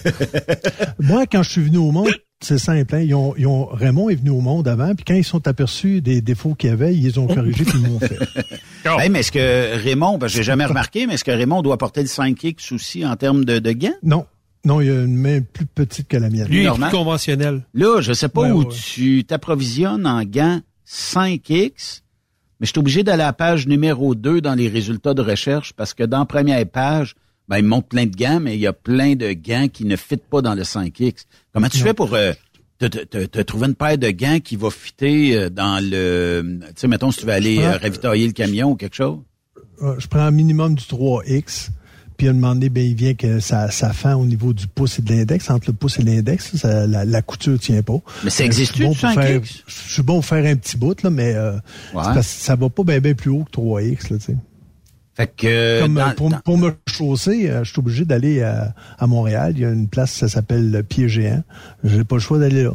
Moi, 0.99 1.27
quand 1.27 1.43
je 1.43 1.51
suis 1.51 1.63
venu 1.63 1.79
au 1.79 1.91
monde, 1.93 2.11
c'est 2.43 2.59
simple. 2.59 2.95
Hein, 2.95 3.01
ils 3.01 3.15
ont, 3.15 3.35
ils 3.37 3.47
ont, 3.47 3.67
Raymond 3.67 4.09
est 4.11 4.15
venu 4.17 4.31
au 4.31 4.41
monde 4.41 4.67
avant, 4.69 4.95
puis 4.95 5.05
quand 5.05 5.15
ils 5.15 5.25
sont 5.25 5.47
aperçus 5.47 6.01
des 6.01 6.21
défauts 6.21 6.55
qu'il 6.55 6.71
y 6.71 6.73
avait, 6.73 6.95
ils 6.95 7.03
les 7.05 7.19
ont 7.19 7.27
corrigés, 7.27 7.65
puis 7.65 7.79
ils 7.83 7.89
m'ont 7.91 8.01
fait. 8.01 8.19
Hey, 8.99 9.11
mais 9.11 9.21
est-ce 9.21 9.31
que 9.31 9.83
Raymond, 9.85 10.17
ben, 10.17 10.27
j'ai 10.27 10.43
jamais 10.43 10.65
remarqué, 10.65 11.07
mais 11.07 11.15
est-ce 11.15 11.25
que 11.25 11.31
Raymond 11.31 11.61
doit 11.61 11.77
porter 11.77 12.01
le 12.01 12.07
5X 12.09 12.73
aussi 12.75 13.05
en 13.05 13.15
termes 13.15 13.45
de, 13.45 13.59
de 13.59 13.73
gants? 13.73 13.91
Non, 14.03 14.25
non, 14.65 14.81
il 14.81 14.87
y 14.87 14.91
a 14.91 14.95
une 15.03 15.17
main 15.17 15.41
plus 15.43 15.67
petite 15.67 16.09
que 16.09 16.17
la 16.17 16.31
mienne. 16.31 16.49
Lui, 16.49 16.61
il 16.61 16.63
est 16.63 16.67
Normal. 16.67 16.89
plus 16.89 16.97
conventionnel. 16.99 17.63
Là, 17.75 18.01
je 18.01 18.15
sais 18.15 18.31
pas 18.31 18.41
Ouais, 18.41 18.51
où 18.53 18.61
ouais. 18.61 18.69
tu 18.95 19.23
t'approvisionnes 19.25 20.07
en 20.07 20.23
gants 20.25 20.61
5X, 20.89 22.01
mais 22.59 22.67
je 22.67 22.71
suis 22.73 22.79
obligé 22.79 23.03
d'aller 23.03 23.23
à 23.23 23.27
la 23.27 23.33
page 23.35 23.67
numéro 23.67 24.15
2 24.15 24.41
dans 24.41 24.55
les 24.55 24.69
résultats 24.69 25.13
de 25.15 25.23
recherche 25.23 25.73
parce 25.75 25.93
que 25.95 26.03
dans 26.05 26.21
la 26.21 26.25
première 26.27 26.67
page, 26.67 27.15
ben, 27.51 27.59
il 27.59 27.65
montre 27.65 27.89
plein 27.89 28.07
de 28.07 28.17
gants, 28.17 28.41
mais 28.41 28.55
il 28.55 28.61
y 28.61 28.67
a 28.67 28.73
plein 28.73 29.15
de 29.17 29.33
gants 29.33 29.67
qui 29.69 29.85
ne 29.85 29.97
fitent 29.97 30.25
pas 30.31 30.41
dans 30.41 30.55
le 30.55 30.63
5X. 30.63 31.25
Comment 31.53 31.69
tu 31.69 31.79
fais 31.79 31.93
pour 31.95 32.15
euh, 32.15 32.33
te, 32.79 32.87
te- 32.87 33.05
te- 33.05 33.27
te 33.27 33.41
trouver 33.41 33.67
une 33.67 33.75
paire 33.75 33.99
de 33.99 34.09
gants 34.11 34.39
qui 34.43 34.57
va 34.57 34.71
fitter 34.71 35.37
euh, 35.37 35.51
dans 35.51 35.85
le... 35.85 36.61
Tu 36.69 36.73
sais, 36.77 36.89
mettons, 36.89 37.11
si 37.11 37.19
tu 37.21 37.27
veux 37.27 37.33
aller 37.33 37.57
Je 37.57 37.61
prends- 37.61 37.71
euh, 37.73 37.77
ravitailler 37.77 38.27
le 38.27 38.33
camion 38.33 38.71
ou 38.71 38.77
quelque 38.77 38.97
chose? 38.97 39.19
Euh, 39.83 39.97
je 39.99 40.07
prends 40.07 40.21
un 40.21 40.31
minimum 40.31 40.75
du 40.75 40.85
3X. 40.85 41.71
Puis 42.17 42.29
à 42.29 42.33
un 42.33 42.35
moment 42.35 42.53
donné, 42.53 42.69
ben, 42.69 42.85
il 42.85 42.95
vient 42.95 43.15
que 43.15 43.41
ça, 43.41 43.71
ça 43.71 43.95
fend 43.95 44.15
au 44.17 44.27
niveau 44.27 44.53
du 44.53 44.67
pouce 44.67 44.99
et 44.99 45.03
de 45.03 45.09
l'index. 45.11 45.49
Entre 45.49 45.69
le 45.71 45.73
pouce 45.73 45.99
et 45.99 46.03
l'index, 46.03 46.55
ça, 46.55 46.87
la, 46.87 47.07
la 47.07 47.23
couture 47.23 47.59
tient 47.59 47.81
pas. 47.83 47.97
Mais 48.25 48.29
ça 48.31 48.43
Euh, 48.43 48.47
existe 48.47 48.73
je 48.73 48.77
suis 48.77 48.85
bon 48.85 48.93
du 48.93 48.99
pour 48.99 49.09
5X? 49.09 49.15
faire- 49.15 49.41
Je 49.67 49.93
suis 49.93 50.03
bon 50.03 50.15
pour 50.17 50.25
faire 50.27 50.45
un 50.45 50.55
petit 50.57 50.77
bout, 50.77 51.03
là, 51.03 51.09
mais 51.09 51.33
euh, 51.35 51.53
c'est 51.89 51.93
parce 51.95 52.17
que 52.17 52.23
ça 52.23 52.57
va 52.57 52.69
pas 52.69 52.83
bien 52.85 53.15
plus 53.15 53.31
haut 53.31 53.45
que 53.45 53.53
3X. 53.59 54.13
Là, 54.13 54.19
tu 54.19 54.25
sais. 54.27 54.37
Fait 55.21 55.33
que... 55.37 55.47
euh, 55.47 55.81
Comme 55.83 55.99
euh, 55.99 56.05
dans- 56.09 56.15
pour, 56.15 56.31
dans- 56.31 56.39
pour 56.41 56.59
me 56.59 56.71
chausser, 56.89 57.51
euh, 57.51 57.63
je 57.65 57.71
suis 57.73 57.79
obligé 57.81 58.05
d'aller 58.05 58.43
à, 58.43 58.75
à 58.99 59.07
Montréal. 59.07 59.53
Il 59.57 59.61
y 59.61 59.65
a 59.65 59.71
une 59.71 59.89
place, 59.89 60.13
ça 60.13 60.29
s'appelle 60.29 60.71
le 60.71 60.83
Pied 60.83 61.09
Géant. 61.09 61.43
J'ai 61.85 62.05
pas 62.05 62.17
le 62.17 62.21
choix 62.21 62.39
d'aller 62.39 62.63
là. 62.65 62.73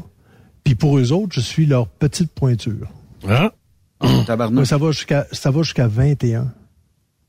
Puis 0.63 0.75
pour 0.75 0.97
eux 0.97 1.11
autres, 1.11 1.33
je 1.33 1.41
suis 1.41 1.65
leur 1.65 1.87
petite 1.87 2.31
pointure. 2.31 2.87
Hein? 3.27 3.51
tabarnak. 4.27 4.65
Ça 4.65 4.77
va 4.77 4.91
jusqu'à 4.91 5.25
ça 5.31 5.51
va 5.51 5.63
jusqu'à 5.63 5.87
21. 5.87 6.51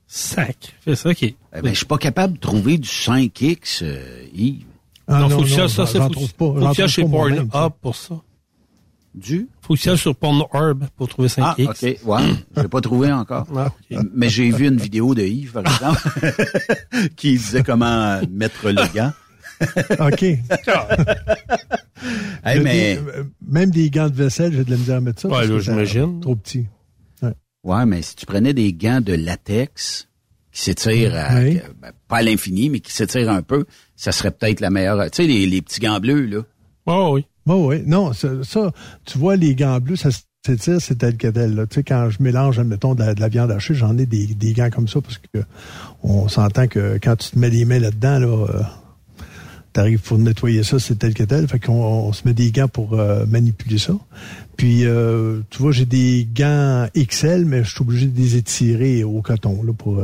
Sac. 0.06 0.74
Fais 0.82 0.94
ça, 0.96 1.10
OK. 1.10 1.22
Eh 1.22 1.34
ben, 1.52 1.70
je 1.70 1.74
suis 1.76 1.86
pas 1.86 1.98
capable 1.98 2.34
de 2.34 2.38
trouver 2.38 2.78
du 2.78 2.88
5X, 2.88 3.80
euh, 3.82 4.24
Yves. 4.34 4.64
Ah, 5.08 5.20
non, 5.20 5.28
faut 5.28 5.42
que 5.42 5.46
tu 5.48 5.60
ailles 5.60 5.68
ça, 5.70 5.86
ça, 5.86 5.98
j'en 5.98 6.06
faut 6.08 6.12
trouve 6.12 6.32
que- 6.32 6.36
pas. 6.36 6.68
faut 6.68 6.74
que 6.74 6.86
chez 6.88 7.04
Pornhub 7.04 7.48
pour 7.80 7.96
ça. 7.96 8.14
Du? 9.16 9.48
Faut 9.62 9.74
que 9.74 9.80
tu 9.80 9.96
sur 9.96 10.14
Pornhub 10.14 10.84
pour 10.96 11.08
trouver 11.08 11.28
5X. 11.28 11.40
Ah, 11.42 11.54
OK. 11.58 11.96
Ouais. 12.04 12.34
Je 12.56 12.62
l'ai 12.62 12.68
pas 12.68 12.80
trouvé 12.82 13.10
encore. 13.12 13.46
Ah. 13.56 13.70
Mais 14.14 14.28
j'ai 14.28 14.50
vu 14.50 14.66
une 14.68 14.76
vidéo 14.76 15.14
de 15.14 15.22
Yves, 15.22 15.52
par 15.52 15.62
exemple, 15.64 16.02
qui 17.16 17.32
disait 17.32 17.62
comment 17.62 18.20
mettre 18.30 18.68
le 18.68 18.94
gant. 18.94 19.12
OK. 20.06 20.22
Hey, 22.44 22.60
mais 22.60 22.96
des- 22.96 23.00
euh, 23.00 23.24
même 23.46 23.70
des 23.70 23.90
gants 23.90 24.08
de 24.10 24.14
vaisselle, 24.14 24.52
j'ai 24.52 24.64
de 24.64 24.70
la 24.70 24.76
misère 24.76 24.96
à 24.96 25.00
mettre 25.00 25.22
ça. 25.22 25.28
Ouais, 25.28 25.60
j'imagine. 25.60 26.20
Trop 26.20 26.36
petit. 26.36 26.66
ouais, 27.22 27.32
Ouais, 27.64 27.86
mais 27.86 28.02
si 28.02 28.16
tu 28.16 28.26
prenais 28.26 28.52
des 28.54 28.72
gants 28.72 29.00
de 29.00 29.14
latex 29.14 30.08
qui 30.52 30.60
s'étirent 30.62 31.14
à- 31.16 31.38
Oui. 31.40 31.56
que- 31.60 31.72
ben, 31.80 31.92
pas 32.08 32.18
à 32.18 32.22
l'infini, 32.22 32.68
mais 32.70 32.80
qui 32.80 32.92
s'étirent 32.92 33.30
un 33.30 33.42
peu, 33.42 33.64
ça 33.96 34.12
serait 34.12 34.30
peut-être 34.30 34.60
la 34.60 34.70
meilleure. 34.70 35.10
Tu 35.10 35.22
sais, 35.22 35.26
les, 35.26 35.46
les 35.46 35.62
petits 35.62 35.80
gants 35.80 36.00
bleus, 36.00 36.26
là. 36.26 36.40
Oh, 36.86 37.10
oui. 37.14 37.24
Bon, 37.46 37.68
oui. 37.68 37.82
Non, 37.86 38.12
ça, 38.12 38.28
ça, 38.42 38.72
tu 39.04 39.18
vois, 39.18 39.36
les 39.36 39.54
gants 39.54 39.78
bleus, 39.78 39.96
ça 39.96 40.10
s'étire, 40.44 40.80
c'est 40.80 40.96
tel 40.96 41.16
que 41.16 41.28
tel. 41.28 41.54
là. 41.54 41.66
Tu 41.66 41.76
sais, 41.76 41.82
quand 41.84 42.10
je 42.10 42.22
mélange, 42.22 42.58
admettons, 42.58 42.94
de 42.94 43.04
la, 43.04 43.14
de 43.14 43.20
la 43.20 43.28
viande 43.28 43.52
hachée, 43.52 43.74
j'en 43.74 43.96
ai 43.98 44.06
des, 44.06 44.26
des 44.26 44.52
gants 44.52 44.70
comme 44.70 44.88
ça 44.88 45.00
parce 45.00 45.18
que 45.18 45.42
on 46.02 46.28
s'entend 46.28 46.66
que 46.66 46.98
quand 47.02 47.16
tu 47.16 47.30
te 47.30 47.38
mets 47.38 47.50
les 47.50 47.64
mains 47.64 47.78
là-dedans, 47.78 48.18
là, 48.18 48.26
euh, 48.26 48.62
t'arrives 49.72 50.00
pour 50.00 50.18
nettoyer 50.18 50.64
ça, 50.64 50.80
c'est 50.80 50.96
tel 50.96 51.14
que 51.14 51.22
tel. 51.22 51.46
Fait 51.46 51.60
qu'on 51.60 51.72
on 51.72 52.12
se 52.12 52.22
met 52.26 52.34
des 52.34 52.50
gants 52.50 52.68
pour 52.68 52.94
euh, 52.94 53.26
manipuler 53.26 53.78
ça. 53.78 53.94
Puis, 54.56 54.84
euh, 54.84 55.40
tu 55.50 55.62
vois, 55.62 55.70
j'ai 55.70 55.86
des 55.86 56.28
gants 56.34 56.86
XL, 56.96 57.44
mais 57.44 57.62
je 57.62 57.70
suis 57.70 57.82
obligé 57.82 58.06
de 58.06 58.18
les 58.18 58.36
étirer 58.36 59.04
au 59.04 59.22
coton, 59.22 59.62
là, 59.62 59.72
pour... 59.72 60.02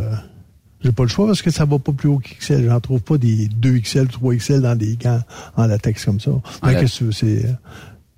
j'ai 0.82 0.92
pas 0.92 1.02
le 1.04 1.08
choix 1.08 1.26
parce 1.26 1.42
que 1.42 1.50
ça 1.50 1.64
va 1.64 1.78
pas 1.78 1.92
plus 1.92 2.08
haut 2.08 2.18
qu'XL. 2.18 2.66
J'en 2.66 2.80
trouve 2.80 3.00
pas 3.00 3.18
des 3.18 3.48
2XL, 3.48 4.08
3XL 4.08 4.60
dans 4.60 4.76
des 4.76 4.96
gants 4.96 5.20
en 5.56 5.66
latex 5.66 6.04
comme 6.04 6.20
ça. 6.20 6.32
Qu'est-ce 6.64 6.80
que 6.82 6.98
tu 6.98 7.04
veux, 7.04 7.12
c'est... 7.12 7.46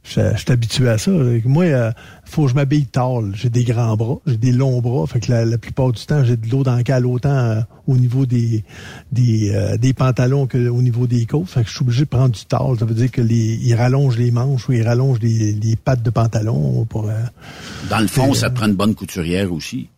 Je 0.07 0.37
suis 0.37 0.53
habitué 0.53 0.87
à 0.91 0.99
ça. 0.99 1.11
Moi, 1.47 1.65
euh, 1.65 1.91
faut 2.27 2.43
que 2.45 2.51
je 2.51 2.55
m'habille 2.55 2.85
tard. 2.85 3.23
J'ai 3.33 3.49
des 3.49 3.65
grands 3.65 3.97
bras, 3.97 4.17
j'ai 4.27 4.37
des 4.37 4.53
longs 4.53 4.83
bras. 4.83 5.07
Fait 5.07 5.19
que 5.19 5.33
la, 5.33 5.47
la 5.47 5.57
plupart 5.57 5.93
du 5.93 6.05
temps, 6.05 6.23
j'ai 6.23 6.37
de 6.37 6.47
l'eau 6.51 6.63
dans 6.63 6.77
le 6.77 6.83
cale 6.83 7.07
autant 7.07 7.31
euh, 7.31 7.61
au 7.87 7.97
niveau 7.97 8.27
des 8.27 8.65
des, 9.13 9.51
euh, 9.55 9.79
des 9.79 9.95
pantalons 9.95 10.47
que 10.47 10.69
au 10.69 10.83
niveau 10.83 11.07
des 11.07 11.25
côtes. 11.25 11.49
Fait 11.49 11.63
que 11.63 11.71
je 11.71 11.75
suis 11.75 11.83
obligé 11.83 12.05
de 12.05 12.11
prendre 12.11 12.35
du 12.35 12.45
tard. 12.45 12.73
Ça 12.79 12.85
veut 12.85 12.93
dire 12.95 13.11
que 13.11 13.23
les 13.23 13.59
ils 13.63 13.75
rallongent 13.75 14.19
les 14.19 14.31
manches 14.31 14.69
ou 14.69 14.73
ils 14.75 14.83
rallongent 14.87 15.21
les, 15.21 15.53
les 15.53 15.75
pattes 15.75 16.03
de 16.03 16.11
pantalon 16.11 16.85
pour. 16.85 17.09
euh, 17.09 17.15
Dans 17.89 18.01
le 18.01 18.07
fond, 18.07 18.35
ça 18.35 18.49
euh, 18.49 18.51
te 18.51 18.57
prend 18.57 18.67
une 18.67 18.75
bonne 18.75 18.95
couturière 18.95 19.51
aussi 19.55 19.89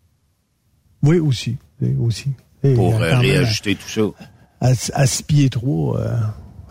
oui, 1.02 1.18
aussi, 1.18 1.56
oui, 1.82 1.96
aussi. 2.00 2.28
Pour 2.62 2.96
euh, 2.96 3.00
euh, 3.02 3.18
réajuster 3.18 3.74
tout 3.76 3.88
ça. 3.88 4.02
à, 4.60 4.72
à 4.94 5.06
six 5.06 5.22
pieds 5.22 5.48
trois, 5.48 6.00
euh, 6.00 6.16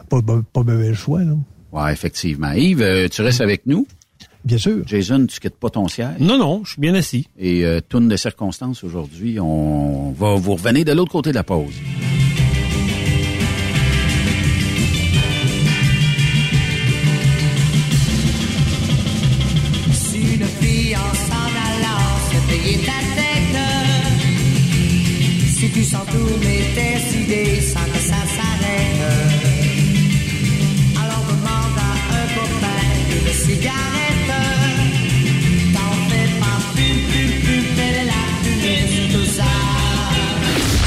pas, 0.10 0.22
pas, 0.22 0.42
pas 0.52 0.64
le 0.74 0.94
choix, 0.94 1.24
là. 1.24 1.34
Ouais, 1.72 1.92
effectivement. 1.94 2.52
Yves, 2.52 2.82
euh, 2.82 3.08
tu 3.08 3.22
restes 3.22 3.42
avec 3.42 3.66
nous? 3.66 3.88
Bien 4.44 4.58
sûr. 4.58 4.84
Jason, 4.86 5.26
tu 5.26 5.40
quittes 5.40 5.58
pas 5.58 5.70
ton 5.70 5.88
siège? 5.88 6.20
Non, 6.20 6.38
non, 6.38 6.62
je 6.64 6.72
suis 6.74 6.82
bien 6.82 6.94
assis. 6.94 7.28
Et 7.38 7.66
euh, 7.66 7.82
tourne 7.82 8.08
de 8.08 8.16
circonstances 8.16 8.84
aujourd'hui, 8.84 9.40
on 9.40 10.12
va 10.12 10.36
vous 10.36 10.54
revenir 10.54 10.86
de 10.86 10.92
l'autre 10.94 11.12
côté 11.12 11.32
de 11.32 11.36
la 11.36 11.44
pause. 11.44 11.74
Si 19.92 20.18
une 20.36 20.46
fille 20.46 20.96
en 20.96 21.14
s'en 21.14 21.50
allant 21.68 22.18
se 22.32 22.48
payer 22.52 22.78
tu 25.76 25.84
sens 25.84 26.06
tourner 26.06 26.62
tes 26.74 27.18
idées 27.20 27.60
ça 27.60 27.82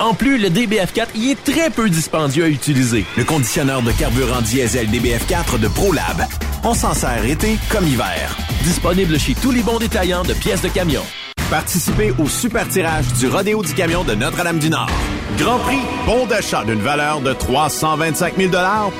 En 0.00 0.14
plus, 0.14 0.38
le 0.38 0.48
DBF4 0.48 1.08
y 1.14 1.30
est 1.30 1.44
très 1.44 1.68
peu 1.68 1.90
dispendieux 1.90 2.44
à 2.44 2.48
utiliser. 2.48 3.04
Le 3.18 3.24
conditionneur 3.24 3.82
de 3.82 3.92
carburant 3.92 4.40
diesel 4.40 4.88
DBF4 4.88 5.60
de 5.60 5.68
ProLab. 5.68 6.24
On 6.64 6.72
s'en 6.72 6.94
sert 6.94 7.22
été 7.26 7.58
comme 7.70 7.86
hiver. 7.86 8.34
Disponible 8.64 9.18
chez 9.18 9.34
tous 9.34 9.50
les 9.50 9.60
bons 9.60 9.78
détaillants 9.78 10.22
de 10.22 10.32
pièces 10.32 10.62
de 10.62 10.68
camion. 10.68 11.02
Participez 11.50 12.14
au 12.18 12.26
super 12.28 12.66
tirage 12.66 13.12
du 13.18 13.28
Rodéo 13.28 13.62
du 13.62 13.74
camion 13.74 14.02
de 14.02 14.14
Notre-Dame-du-Nord. 14.14 14.88
Grand 15.36 15.58
prix, 15.58 15.80
bon 16.06 16.24
d'achat 16.24 16.64
d'une 16.64 16.80
valeur 16.80 17.20
de 17.20 17.34
325 17.34 18.38
000 18.38 18.52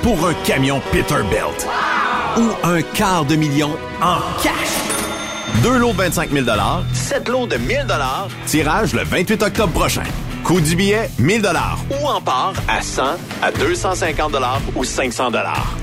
pour 0.03 0.28
un 0.28 0.34
camion 0.44 0.82
Peterbilt. 0.92 1.66
Ou 2.36 2.51
un 2.62 2.82
quart 2.82 3.24
de 3.24 3.36
million 3.36 3.70
en 4.03 4.18
cash. 4.42 5.62
Deux 5.62 5.78
lots 5.78 5.92
de 5.92 5.98
25 5.98 6.30
000 6.30 6.46
sept 6.92 7.26
lots 7.26 7.46
de 7.46 7.57
1000 7.57 7.86
Tirage 8.46 8.92
le 8.92 9.03
28 9.03 9.42
octobre 9.42 9.72
prochain. 9.72 10.05
Coût 10.45 10.61
du 10.61 10.76
billet, 10.76 11.11
1000 11.18 11.43
Ou 11.91 12.07
en 12.07 12.20
part 12.20 12.53
à 12.68 12.82
100, 12.82 13.03
à 13.43 13.51
250 13.53 14.32
ou 14.74 14.84
500 14.84 15.30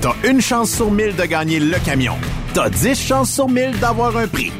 T'as 0.00 0.14
une 0.24 0.40
chance 0.40 0.70
sur 0.72 0.90
1000 0.90 1.14
de 1.16 1.24
gagner 1.24 1.60
le 1.60 1.78
camion. 1.78 2.16
T'as 2.54 2.68
10 2.68 3.00
chances 3.00 3.30
sur 3.32 3.48
1000 3.48 3.78
d'avoir 3.78 4.16
un 4.16 4.26
prix. 4.26 4.52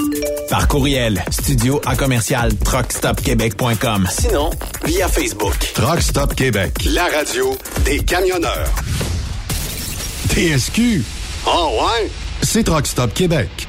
Par 0.50 0.68
courriel, 0.68 1.24
studio 1.30 1.80
à 1.86 1.96
commercial 1.96 2.54
truckstopquebec.com. 2.54 4.06
Sinon, 4.10 4.50
via 4.84 5.08
Facebook. 5.08 5.56
Truck 5.72 6.02
Stop 6.02 6.34
Québec. 6.34 6.74
La 6.84 7.04
radio 7.04 7.56
des 7.86 8.00
camionneurs. 8.00 8.68
TSQ. 10.28 11.02
Oh 11.46 11.70
ouais? 11.80 12.10
C'est 12.42 12.64
Truck 12.64 12.86
Stop 12.86 13.14
Québec. 13.14 13.68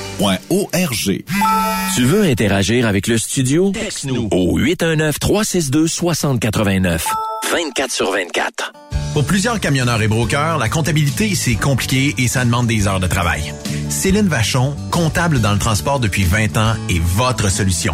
arpq.org. 0.27 1.23
Tu 1.95 2.03
veux 2.03 2.23
interagir 2.23 2.85
avec 2.87 3.07
le 3.07 3.17
studio? 3.17 3.71
Texte-nous 3.71 4.27
au 4.31 4.59
819-362-6089. 4.59 7.01
24 7.51 7.91
sur 7.91 8.11
24. 8.11 8.73
Pour 9.13 9.25
plusieurs 9.25 9.59
camionneurs 9.59 10.01
et 10.01 10.07
brokers, 10.07 10.57
la 10.57 10.69
comptabilité, 10.69 11.35
c'est 11.35 11.55
compliqué 11.55 12.15
et 12.17 12.29
ça 12.29 12.45
demande 12.45 12.67
des 12.67 12.87
heures 12.87 13.01
de 13.01 13.07
travail. 13.07 13.53
Céline 13.89 14.27
Vachon, 14.27 14.73
comptable 14.89 15.41
dans 15.41 15.51
le 15.51 15.59
transport 15.59 15.99
depuis 15.99 16.23
20 16.23 16.55
ans, 16.55 16.75
est 16.89 17.01
votre 17.01 17.51
solution. 17.51 17.93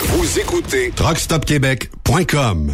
Vous 0.00 0.38
écoutez 0.38 0.92
truckstopquebec.com. 0.94 2.72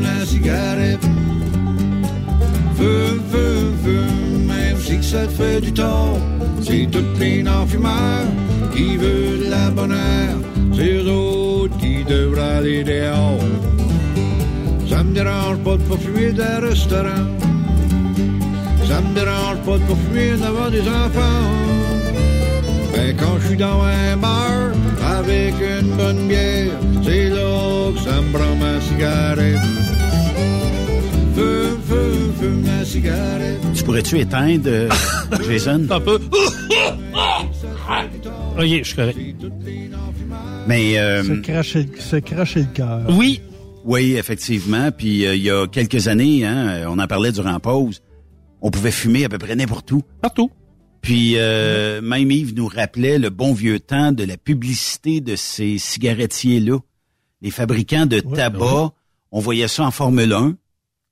La 0.00 0.26
cigarette. 0.26 1.08
Ça 5.10 5.26
te 5.26 5.32
fait 5.32 5.60
du 5.62 5.72
tort. 5.72 6.18
C'est 6.60 6.86
toutes 6.90 7.18
les 7.18 7.42
non-fumeurs 7.42 8.26
qui 8.76 8.98
veulent 8.98 9.48
la 9.48 9.70
bonne 9.70 9.92
heure. 9.92 10.36
C'est 10.76 11.02
qui 11.80 12.04
devraient 12.04 12.56
aller 12.58 12.84
dehors. 12.84 13.40
Ça 14.88 15.02
me 15.02 15.12
dérange 15.12 15.58
pas 15.58 15.76
de 15.76 15.82
pas 15.82 15.96
fumer 15.96 16.32
d'un 16.32 16.60
restaurant. 16.60 17.26
Ça 18.86 19.00
me 19.00 19.14
dérange 19.14 19.58
pas 19.66 19.78
de 19.78 19.84
pas 19.88 19.98
fumer 20.04 20.30
devant 20.32 20.70
des 20.70 20.80
enfants. 20.80 21.46
Ben 22.92 23.14
quand 23.16 23.38
je 23.40 23.48
suis 23.48 23.56
dans 23.56 23.82
un 23.82 24.16
bar 24.16 24.72
avec 25.18 25.54
une 25.60 25.90
bonne 25.96 26.28
bière, 26.28 26.72
c'est 27.04 27.28
là 27.30 27.92
que 27.92 28.00
ça 28.00 28.20
me 28.22 28.32
prend 28.32 28.54
ma 28.56 28.80
cigarette. 28.80 29.60
Fume, 31.34 31.78
fume, 31.88 32.32
fume 32.40 32.62
ma 32.62 32.84
cigarette. 32.84 33.60
Tu 33.74 33.84
pourrais-tu 33.84 34.18
éteindre, 34.20 34.68
euh, 34.68 34.88
Jason? 35.48 35.86
Un 35.90 36.00
peu. 36.00 36.14
ok, 38.58 38.64
je 38.64 38.82
suis 38.82 38.96
correct. 38.96 39.18
Mais... 40.66 40.98
euh, 40.98 41.22
Se 41.24 41.32
cracher, 41.40 41.82
le- 41.84 42.00
se 42.00 42.16
cracher 42.16 42.60
le 42.60 42.66
cœur. 42.74 43.02
Oui. 43.10 43.40
Oui, 43.84 44.14
effectivement. 44.16 44.90
Puis 44.90 45.26
euh, 45.26 45.34
il 45.34 45.42
y 45.42 45.50
a 45.50 45.66
quelques 45.66 46.08
années, 46.08 46.44
hein, 46.44 46.84
on 46.88 46.98
en 46.98 47.06
parlait 47.06 47.32
durant 47.32 47.52
la 47.52 47.60
pause, 47.60 48.02
on 48.60 48.70
pouvait 48.70 48.90
fumer 48.90 49.24
à 49.24 49.28
peu 49.28 49.38
près 49.38 49.54
n'importe 49.56 49.90
où. 49.92 50.02
Partout. 50.20 50.50
Puis 51.00 51.34
euh, 51.36 52.00
même 52.02 52.30
Yves 52.30 52.54
nous 52.54 52.66
rappelait 52.66 53.18
le 53.18 53.30
bon 53.30 53.54
vieux 53.54 53.80
temps 53.80 54.12
de 54.12 54.24
la 54.24 54.36
publicité 54.36 55.20
de 55.20 55.36
ces 55.36 55.78
cigarettiers-là. 55.78 56.78
Les 57.40 57.50
fabricants 57.52 58.04
de 58.06 58.18
tabac, 58.20 58.90
on 59.30 59.40
voyait 59.40 59.68
ça 59.68 59.84
en 59.84 59.90
Formule 59.92 60.32
1. 60.32 60.56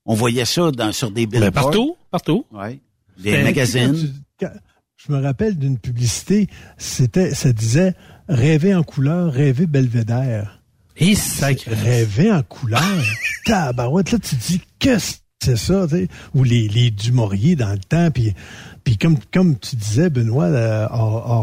On 0.05 0.13
voyait 0.13 0.45
ça 0.45 0.71
dans, 0.71 0.91
sur 0.91 1.09
des 1.11 1.25
billboards. 1.25 1.51
Partout, 1.53 1.95
partout. 2.11 2.45
Ouais. 2.51 2.79
Des 3.17 3.43
magazines. 3.43 3.93
quand 3.93 3.99
tu- 3.99 4.11
quand- 4.53 4.59
je 4.97 5.11
me 5.11 5.21
rappelle 5.21 5.57
d'une 5.57 5.77
publicité, 5.77 6.47
c'était, 6.77 7.33
ça 7.33 7.53
disait 7.53 7.93
rêver 8.29 8.75
en 8.75 8.83
couleur, 8.83 9.31
rêver 9.31 9.65
belvédère. 9.65 10.59
Et 10.97 11.15
sacré. 11.15 11.73
Rêver 11.75 12.31
en 12.31 12.41
couleur? 12.43 12.81
Tabarouette, 13.45 14.11
là, 14.11 14.19
tu 14.19 14.35
te 14.35 14.47
dis, 14.47 14.61
qu'est-ce 14.79 15.13
que 15.13 15.17
c'est 15.43 15.55
ça, 15.57 15.85
tu 15.87 15.95
sais? 15.95 16.07
Ou 16.33 16.43
les, 16.43 16.67
les 16.67 16.89
Dumouriez 16.89 17.55
dans 17.55 17.71
le 17.71 17.77
temps, 17.77 18.09
puis, 18.09 18.33
puis 18.83 18.97
comme, 18.97 19.17
comme 19.31 19.57
tu 19.59 19.75
disais, 19.75 20.09
Benoît, 20.09 20.45
euh, 20.45 20.87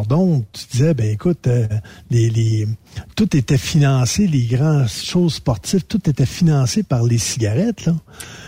d'onde, 0.09 0.43
tu 0.53 0.64
disais, 0.72 0.95
ben 0.95 1.09
écoute, 1.11 1.47
euh, 1.47 1.68
les, 2.11 2.28
les, 2.28 2.66
tout 3.14 3.37
était 3.37 3.57
financé, 3.57 4.26
les 4.26 4.47
grandes 4.47 4.89
choses 4.89 5.35
sportives, 5.35 5.85
tout 5.85 6.11
était 6.11 6.26
financé 6.26 6.82
par 6.82 7.05
les 7.05 7.18
cigarettes, 7.18 7.87
là. 7.87 7.95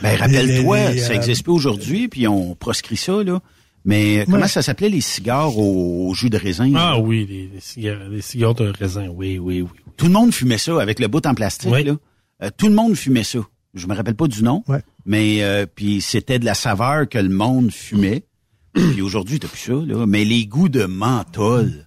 Ben, 0.03 0.17
rappelle-toi, 0.19 0.89
Les- 0.89 0.95
les, 0.95 1.01
ça 1.01 1.11
euh, 1.11 1.15
n'existe 1.15 1.45
plus 1.45 1.53
aujourd'hui, 1.53 2.09
puis 2.09 2.27
on 2.27 2.57
proscrit 2.57 2.97
ça, 2.97 3.23
là. 3.23 3.41
Mais 3.87 4.25
comment 4.27 4.39
Ouais. 4.43 4.49
ça 4.49 4.61
s'appelait 4.63 4.89
les 4.91 5.01
cigares 5.01 5.57
au, 5.57 6.09
au 6.11 6.15
jus 6.15 6.29
de 6.29 6.37
raisin? 6.37 6.71
Ah 6.77 6.99
oui, 6.99 7.25
les, 7.27 7.49
les 7.55 7.61
cigares, 7.61 8.09
les 8.11 8.21
cigares 8.21 8.55
de 8.55 8.67
raisin, 8.69 9.09
oui, 9.09 9.39
oui, 9.39 9.63
oui. 9.63 9.69
Tout 9.97 10.07
le 10.07 10.13
monde 10.13 10.35
fumait 10.35 10.59
ça 10.59 10.79
avec 10.83 10.99
le 10.99 11.07
bout 11.09 11.25
en 11.25 11.35
plastique, 11.35 11.71
Oui. 11.73 11.85
là. 11.85 11.97
Euh, 12.43 12.51
tout 12.59 12.67
le 12.67 12.75
monde 12.75 12.95
fumait 12.97 13.23
ça. 13.25 13.39
Je 13.75 13.87
me 13.87 13.95
rappelle 13.95 14.17
pas 14.17 14.27
du 14.29 14.43
nom, 14.43 14.63
Ouais. 14.69 14.83
mais 15.07 15.43
euh, 15.43 15.67
puis 15.73 16.01
c'était 16.01 16.39
de 16.39 16.45
la 16.45 16.55
saveur 16.55 17.09
que 17.09 17.17
le 17.19 17.29
monde 17.31 17.71
fumait. 17.71 18.25
puis 18.75 19.01
aujourd'hui, 19.01 19.39
t'as 19.39 19.49
plus 19.49 19.59
ça, 19.61 19.73
là. 19.73 20.05
Mais 20.07 20.25
les 20.25 20.47
goûts 20.47 20.69
de 20.69 20.85
menthol, 20.85 21.87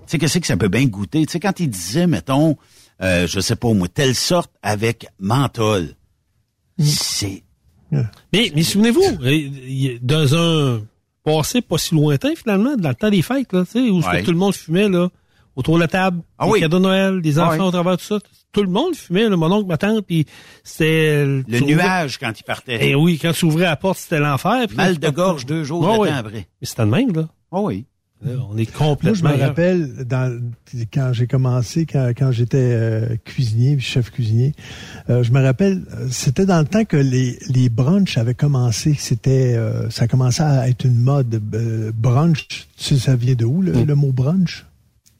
tu 0.00 0.02
sais 0.06 0.18
qu'est-ce 0.18 0.38
que 0.38 0.46
ça 0.46 0.56
peut 0.56 0.68
bien 0.68 0.86
goûter? 0.86 1.24
Tu 1.26 1.32
sais, 1.32 1.40
quand 1.40 1.60
il 1.60 1.68
disait, 1.68 2.06
mettons, 2.06 2.56
euh, 3.02 3.26
je 3.26 3.40
sais 3.40 3.56
pas 3.56 3.72
moi, 3.74 3.88
telle 3.88 4.14
sorte 4.14 4.50
avec 4.62 5.06
menthol, 5.20 5.94
c'est... 6.78 7.42
Mais, 8.32 8.50
mais 8.54 8.62
souvenez-vous, 8.62 9.02
dans 10.02 10.34
un 10.34 10.80
passé 11.26 11.60
pas 11.60 11.76
si 11.76 11.94
lointain, 11.94 12.34
finalement, 12.36 12.76
dans 12.76 12.88
le 12.88 12.94
temps 12.94 13.10
des 13.10 13.20
fêtes, 13.22 13.52
là, 13.52 13.64
tu 13.64 13.72
sais, 13.72 13.90
où 13.90 14.00
Ouais. 14.00 14.22
tout 14.22 14.30
le 14.30 14.38
monde 14.38 14.54
fumait, 14.54 14.88
là, 14.88 15.08
autour 15.56 15.74
de 15.74 15.80
la 15.80 15.88
table, 15.88 16.22
Ah 16.38 16.46
les 16.46 16.52
oui. 16.52 16.60
cadeaux 16.60 16.78
de 16.78 16.84
Noël, 16.84 17.20
des 17.20 17.38
Ah 17.38 17.48
enfants 17.48 17.66
au 17.66 17.70
travers 17.72 17.96
de 17.96 18.00
tout 18.00 18.06
ça. 18.06 18.18
Tout 18.52 18.62
le 18.62 18.68
monde 18.70 18.94
fumait, 18.94 19.28
là, 19.28 19.36
mon 19.36 19.50
oncle, 19.52 19.66
ma 19.66 19.76
tante, 19.76 20.06
puis 20.06 20.24
c'était... 20.64 21.24
Le 21.26 21.60
nuage 21.60 22.16
quand 22.18 22.32
il 22.38 22.42
partait. 22.44 22.88
Et 22.88 22.94
oui, 22.94 23.18
quand 23.20 23.32
tu 23.32 23.44
ouvrais 23.44 23.64
la 23.64 23.76
porte, 23.76 23.98
c'était 23.98 24.20
l'enfer. 24.20 24.52
là, 24.60 24.66
Mal 24.74 24.98
de 24.98 25.10
gorge 25.10 25.44
deux 25.44 25.64
jours 25.64 25.86
Ah 25.86 25.98
de 25.98 26.08
temps 26.10 26.16
après. 26.16 26.46
Mais 26.60 26.66
c'était 26.66 26.84
le 26.84 26.90
même, 26.90 27.12
là. 27.12 27.28
Ah 27.52 27.60
oui. 27.60 27.84
Là, 28.24 28.32
on 28.50 28.56
est 28.56 28.64
Moi, 28.64 28.64
je 28.64 28.72
complètement... 28.72 29.30
me 29.30 29.36
rappelle 29.36 30.04
dans, 30.06 30.40
quand 30.92 31.12
j'ai 31.12 31.26
commencé, 31.26 31.84
quand, 31.84 32.12
quand 32.16 32.32
j'étais 32.32 32.56
euh, 32.56 33.16
cuisinier, 33.24 33.78
chef 33.78 34.10
cuisinier, 34.10 34.54
euh, 35.10 35.22
je 35.22 35.32
me 35.32 35.42
rappelle, 35.42 35.82
euh, 35.92 36.08
c'était 36.10 36.46
dans 36.46 36.58
le 36.60 36.64
temps 36.64 36.86
que 36.86 36.96
les, 36.96 37.38
les 37.50 37.68
brunchs 37.68 38.16
avaient 38.16 38.34
commencé. 38.34 38.94
C'était, 38.98 39.54
euh, 39.54 39.90
ça 39.90 40.08
commençait 40.08 40.42
à 40.42 40.66
être 40.68 40.86
une 40.86 40.98
mode. 40.98 41.42
euh, 41.54 41.92
brunch, 41.94 42.48
tu 42.48 42.66
sais, 42.76 42.96
ça 42.98 43.16
vient 43.16 43.34
de 43.34 43.44
où 43.44 43.60
le, 43.60 43.84
le 43.84 43.94
mot 43.94 44.12
brunch? 44.12 44.64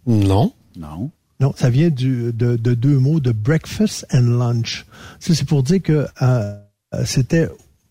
Non. 0.07 0.53
Non. 0.79 1.11
Non, 1.39 1.53
ça 1.55 1.69
vient 1.69 1.91
du, 1.91 2.33
de, 2.33 2.57
de 2.57 2.73
deux 2.75 2.99
mots, 2.99 3.21
de 3.21 3.31
breakfast 3.33 4.07
and 4.11 4.39
lunch. 4.39 4.87
Ça, 5.21 5.35
c'est 5.35 5.47
pour 5.47 5.63
dire 5.63 5.83
que 5.83 6.07
euh, 6.23 6.55
c'était 7.05 7.49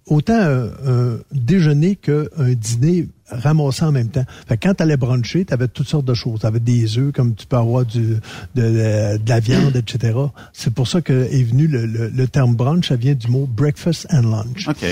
autant 0.07 0.39
un, 0.39 0.65
un 0.85 1.17
déjeuner 1.31 1.95
qu'un 1.95 2.25
dîner 2.55 3.07
ramassé 3.27 3.83
en 3.83 3.91
même 3.91 4.09
temps. 4.09 4.25
Fait 4.47 4.57
que 4.57 4.67
quand 4.67 4.75
tu 4.75 4.83
allais 4.83 4.97
bruncher, 4.97 5.45
tu 5.45 5.53
avais 5.53 5.67
toutes 5.67 5.87
sortes 5.87 6.05
de 6.05 6.13
choses. 6.13 6.41
Tu 6.41 6.45
avais 6.45 6.59
des 6.59 6.97
œufs, 6.97 7.11
comme 7.11 7.33
tu 7.35 7.47
peux 7.47 7.57
avoir 7.57 7.85
du, 7.85 8.15
de, 8.55 8.61
de, 8.61 9.17
de 9.17 9.29
la 9.29 9.39
viande, 9.39 9.75
etc. 9.75 10.17
C'est 10.53 10.73
pour 10.73 10.87
ça 10.87 11.01
que 11.01 11.13
est 11.13 11.43
venu 11.43 11.67
le, 11.67 11.85
le, 11.85 12.09
le 12.09 12.27
terme 12.27 12.55
brunch, 12.55 12.89
ça 12.89 12.95
vient 12.95 13.15
du 13.15 13.27
mot 13.27 13.47
breakfast 13.47 14.07
and 14.11 14.29
lunch. 14.29 14.67
OK. 14.67 14.85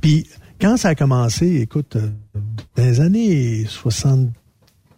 Puis 0.00 0.26
quand 0.60 0.76
ça 0.76 0.88
a 0.88 0.94
commencé, 0.94 1.46
écoute, 1.56 1.96
euh, 1.96 2.08
dans 2.76 2.84
les 2.84 3.00
années 3.00 3.64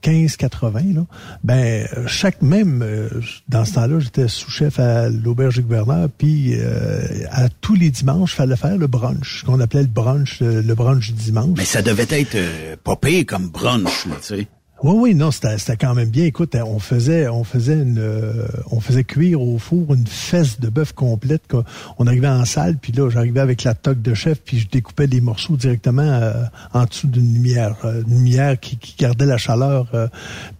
75-80, 0.02 0.94
là, 0.94 1.06
ben 1.44 1.86
euh, 1.96 2.06
chaque 2.06 2.42
même 2.42 2.82
euh, 2.82 3.08
dans 3.48 3.64
ce 3.64 3.74
temps-là, 3.74 4.00
j'étais 4.00 4.28
sous-chef 4.28 4.78
à 4.78 5.08
l'auberge 5.08 5.56
du 5.56 5.62
gouverneur, 5.62 6.08
puis 6.16 6.54
euh, 6.54 7.02
à 7.30 7.48
tous 7.60 7.74
les 7.74 7.90
dimanches, 7.90 8.34
fallait 8.34 8.56
faire 8.56 8.76
le 8.76 8.86
brunch, 8.86 9.40
ce 9.40 9.44
qu'on 9.44 9.60
appelait 9.60 9.82
le 9.82 9.88
brunch, 9.88 10.40
le 10.40 10.74
brunch 10.74 11.12
du 11.12 11.24
dimanche. 11.24 11.56
Mais 11.56 11.64
ça 11.64 11.82
devait 11.82 12.06
être 12.10 12.34
euh, 12.34 12.76
pas 12.82 12.96
pire 12.96 13.24
comme 13.26 13.48
brunch, 13.48 14.04
tu 14.04 14.10
sais. 14.20 14.48
Oui, 14.82 14.94
oui, 14.96 15.14
non, 15.14 15.30
c'était 15.30 15.58
c'était 15.58 15.76
quand 15.76 15.94
même 15.94 16.08
bien. 16.08 16.24
Écoute, 16.24 16.54
on 16.56 16.78
faisait, 16.78 17.28
on 17.28 17.44
faisait 17.44 17.74
une, 17.74 17.98
euh, 17.98 18.46
on 18.70 18.80
faisait 18.80 19.04
cuire 19.04 19.42
au 19.42 19.58
four 19.58 19.92
une 19.94 20.06
fesse 20.06 20.58
de 20.58 20.70
bœuf 20.70 20.92
complète. 20.92 21.42
quoi. 21.50 21.64
On 21.98 22.06
arrivait 22.06 22.28
en 22.28 22.46
salle, 22.46 22.76
puis 22.80 22.90
là, 22.92 23.10
j'arrivais 23.10 23.40
avec 23.40 23.62
la 23.64 23.74
toque 23.74 24.00
de 24.00 24.14
chef, 24.14 24.40
puis 24.40 24.58
je 24.58 24.68
découpais 24.68 25.06
les 25.06 25.20
morceaux 25.20 25.56
directement 25.58 26.00
euh, 26.02 26.32
en 26.72 26.84
dessous 26.86 27.08
d'une 27.08 27.34
lumière, 27.34 27.76
euh, 27.84 28.02
une 28.08 28.14
lumière 28.14 28.58
qui, 28.58 28.78
qui 28.78 28.94
gardait 28.98 29.26
la 29.26 29.36
chaleur. 29.36 29.86
euh, 29.92 30.08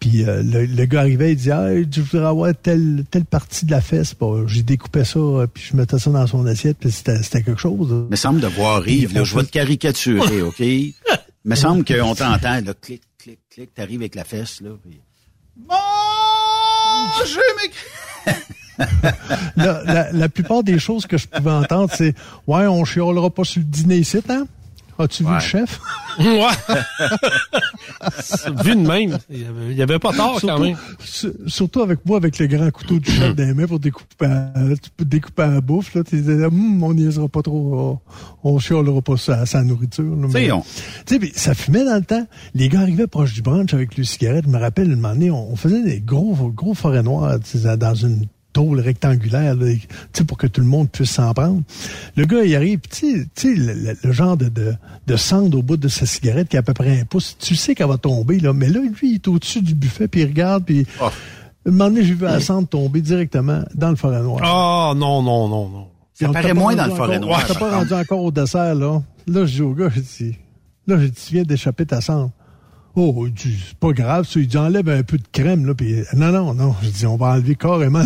puis 0.01 0.25
euh, 0.29 0.43
le, 0.43 0.67
le 0.67 0.85
gars 0.85 1.01
arrivait, 1.01 1.33
il 1.33 1.37
disait, 1.37 1.53
ah, 1.53 1.69
je 1.75 2.01
voudrais 2.03 2.29
avoir 2.29 2.53
telle 2.63 3.05
telle 3.11 3.25
partie 3.25 3.65
de 3.65 3.71
la 3.71 3.81
fesse? 3.81 4.15
Bon, 4.19 4.47
j'ai 4.47 4.63
découpé 4.63 5.05
ça, 5.05 5.19
puis 5.53 5.65
je 5.71 5.77
mettais 5.77 5.99
ça 5.99 6.11
dans 6.11 6.27
son 6.27 6.45
assiette, 6.45 6.77
puis 6.79 6.91
c'était 6.91 7.23
c'était 7.23 7.43
quelque 7.43 7.61
chose. 7.61 8.07
me 8.11 8.17
semble 8.17 8.41
de 8.41 8.49
voir 8.49 8.87
Yves, 8.87 9.15
là, 9.15 9.25
je 9.25 9.35
vais 9.35 9.45
te 9.45 9.51
caricaturer, 9.51 10.43
OK? 10.43 10.63
me 11.47 11.55
semble 11.55 11.87
qu'on 11.87 12.15
t'entend, 12.15 12.61
là, 12.61 12.75
clic, 12.79 13.01
clic, 13.23 13.39
clic, 13.51 13.75
t'arrives 13.75 14.01
avec 14.01 14.15
la 14.15 14.25
fesse, 14.25 14.61
là, 14.61 14.71
puis... 14.83 15.01
la, 19.57 19.83
la, 19.85 20.13
la 20.13 20.29
plupart 20.29 20.63
des 20.63 20.79
choses 20.79 21.07
que 21.07 21.19
je 21.19 21.29
pouvais 21.29 21.51
entendre, 21.51 21.91
c'est 21.95 22.15
Ouais, 22.47 22.67
on 22.67 22.85
chiolera 22.85 23.29
pas 23.31 23.45
sur 23.45 23.61
le 23.61 23.67
dîner 23.67 23.97
ici, 23.99 24.19
hein? 24.29 24.47
As-tu 25.01 25.23
vu 25.25 25.29
Ouais. 25.31 25.35
le 25.37 25.41
chef? 25.41 25.81
Ouais. 26.19 26.27
Vu 28.65 28.75
de 28.77 28.87
même, 28.87 29.19
il 29.31 29.43
y 29.43 29.45
avait, 29.45 29.71
il 29.71 29.77
y 29.77 29.83
avait 29.83 29.99
pas 29.99 30.13
tort 30.13 30.39
quand 30.41 30.59
même. 30.59 30.77
su- 31.03 31.33
surtout 31.47 31.81
avec 31.83 32.05
moi, 32.05 32.17
avec 32.19 32.39
le 32.39 32.47
grand 32.47 32.71
couteau 32.71 32.99
du 32.99 33.11
chef 33.11 33.35
dans 33.35 33.45
les 33.47 33.55
mains 33.55 33.67
pour 33.67 33.79
découper, 33.79 34.27
à- 34.27 34.53
découper 34.99 35.43
à 35.43 35.47
la 35.49 35.61
bouffe. 35.61 35.95
Là, 35.95 36.03
disais, 36.03 36.45
Hum, 36.45 36.83
on 36.83 36.95
niaisera 36.95 37.29
pas 37.29 37.43
trop, 37.43 38.01
on, 38.45 38.55
on 38.55 38.59
chiolera 38.59 39.01
pas 39.03 39.17
ça 39.17 39.47
sa 39.47 39.63
nourriture. 39.63 40.05
là, 40.17 40.29
mais- 40.33 40.51
on- 40.53 40.61
tu 41.07 41.15
sais, 41.15 41.19
puis 41.19 41.33
ça 41.35 41.55
fumait 41.55 41.85
dans 41.85 41.97
le 41.97 42.05
temps. 42.05 42.27
Les 42.55 42.69
gars 42.69 42.81
arrivaient 42.81 43.07
proche 43.07 43.33
du 43.35 43.43
brunch 43.43 43.73
avec 43.73 43.97
le 43.97 44.05
cigarette. 44.05 44.45
Je 44.47 44.51
me 44.51 44.59
rappelle, 44.59 44.91
une 44.93 45.05
année, 45.05 45.31
on, 45.31 45.53
on 45.53 45.57
faisait 45.57 45.83
des 45.83 46.01
gros, 46.01 46.35
gros 46.51 46.75
forêts 46.75 47.03
noires 47.03 47.39
dans 47.79 47.95
une 47.95 48.27
tôle 48.53 48.81
rectangulaire, 48.81 49.55
là, 49.55 49.67
tu 49.73 49.89
sais, 50.13 50.25
pour 50.25 50.37
que 50.39 50.47
tout 50.47 50.61
le 50.61 50.67
monde 50.67 50.91
puisse 50.91 51.11
s'en 51.11 51.33
prendre. 51.35 51.63
Le 52.17 52.25
gars, 52.27 52.43
il 52.45 52.55
arrive, 52.57 52.79
puis 52.81 52.91
tu 52.91 53.19
sais- 53.21 53.27
tu 53.35 53.55
sais, 53.57 53.61
le, 53.61 53.73
le- 53.75 53.97
le 54.03 54.13
genre 54.13 54.37
de, 54.37 54.49
de, 54.49 54.75
de 55.07 55.17
cendre 55.17 55.59
au 55.59 55.63
bout 55.63 55.77
de 55.77 55.89
sa 55.89 56.07
cigarette 56.07 56.49
qui 56.49 56.57
est 56.57 56.59
à 56.59 56.63
peu 56.63 56.75
près 56.75 57.01
un 57.01 57.05
pouce. 57.05 57.37
Tu 57.39 57.55
sais 57.57 57.75
qu'elle 57.75 57.89
va 57.89 57.99
tomber, 57.99 58.39
là. 58.41 58.53
Mais 58.53 58.69
là, 58.69 58.81
lui, 58.81 59.11
il 59.11 59.15
est 59.17 59.29
au-dessus 59.29 59.63
du 59.63 59.75
buffet, 59.75 60.09
puis 60.09 60.21
il 60.23 60.27
regarde, 60.27 60.65
puis... 60.65 60.87
Oh. 61.01 61.09
Un 61.67 61.73
moment 61.73 61.91
donné, 61.91 62.03
j'ai 62.05 62.15
vu 62.15 62.25
la 62.25 62.41
cendre 62.41 62.67
tomber 62.67 63.03
directement 63.03 63.63
dans 63.75 63.91
le 63.91 63.97
forêt 63.97 64.23
noir. 64.23 64.41
Ah, 64.43 64.95
non, 64.97 65.23
non, 65.23 65.47
non, 65.47 65.69
non. 65.69 65.87
Puis 66.17 66.25
Ça 66.25 66.31
on 66.31 66.33
paraît 66.33 66.55
moins 66.55 66.75
dans 66.75 66.85
rendu 66.85 66.91
le 66.93 66.97
forêt 66.97 67.17
encore- 67.19 67.29
noir, 67.29 67.47
on 67.51 67.55
pas 67.55 67.77
rendu 67.77 67.93
encore 67.93 68.23
au 68.25 68.31
dessert, 68.31 68.75
là. 68.75 69.03
Là, 69.27 69.45
je 69.45 69.53
dis 69.57 69.61
au 69.63 69.75
gars, 69.75 69.91
j'ai 69.95 70.01
dit, 70.01 70.37
là, 70.87 70.99
j'ai 70.99 71.11
dit, 71.11 71.21
tu 71.27 71.35
viens 71.35 71.43
d'échapper 71.43 71.85
ta 71.85 72.01
cendre. 72.01 72.31
Oh, 72.97 73.25
il 73.27 73.35
dit, 73.35 73.57
c'est 73.69 73.77
pas 73.79 73.93
grave, 73.93 74.27
ça. 74.27 74.41
Il 74.41 74.49
dit, 74.49 74.57
enlève 74.57 74.89
un 74.89 75.03
peu 75.03 75.19
de 75.19 75.23
crème, 75.31 75.67
là. 75.67 75.75
Puis, 75.75 75.97
non, 76.17 76.33
non, 76.33 76.55
non. 76.55 76.75
Je 76.83 76.89
dis, 76.89 77.07
on 77.07 77.17
va 77.19 77.33
enlever 77.35 77.55
carrément 77.57 78.05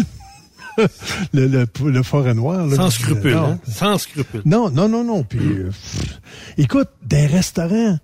le, 1.33 1.47
le, 1.47 1.67
le 1.91 2.03
forêt 2.03 2.35
noir. 2.35 2.67
Là. 2.67 2.77
Sans 2.77 2.91
scrupule, 2.91 3.35
non. 3.35 3.45
hein? 3.53 3.59
Sans 3.67 3.99
scrupule. 3.99 4.43
Non, 4.45 4.71
non, 4.71 4.89
non, 4.89 5.05
non. 5.05 5.23
Puis, 5.25 5.39
euh, 5.41 5.67
pff, 5.69 6.21
écoute, 6.59 6.89
des 7.05 7.27
restaurants, 7.27 7.99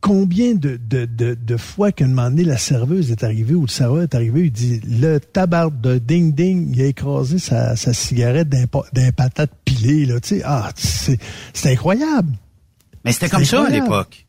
combien 0.00 0.54
de, 0.54 0.78
de, 0.88 1.04
de, 1.06 1.34
de 1.34 1.56
fois 1.56 1.92
qu'à 1.92 2.04
un 2.04 2.08
moment 2.08 2.30
donné, 2.30 2.44
la 2.44 2.58
serveuse 2.58 3.10
est 3.10 3.22
arrivée 3.24 3.54
ou 3.54 3.62
le 3.62 3.68
serveur 3.68 4.02
est 4.02 4.14
arrivé, 4.14 4.44
il 4.44 4.52
dit 4.52 4.80
le 4.88 5.18
tabac 5.18 5.70
de 5.82 5.98
ding 5.98 6.34
ding, 6.34 6.72
il 6.74 6.80
a 6.82 6.86
écrasé 6.86 7.38
sa, 7.38 7.76
sa 7.76 7.92
cigarette 7.92 8.48
d'un 8.48 8.66
pa- 8.66 8.84
d'un 8.92 9.12
patate 9.12 9.50
pilée, 9.64 10.06
là, 10.06 10.18
tu 10.20 10.36
sais. 10.36 10.42
Ah, 10.44 10.70
c'est 10.76 11.18
c'est 11.52 11.72
incroyable. 11.72 12.32
Mais 13.04 13.12
c'était 13.12 13.26
C'est 13.26 13.30
comme 13.32 13.44
ça 13.44 13.64
à 13.66 13.70
l'époque. 13.70 14.26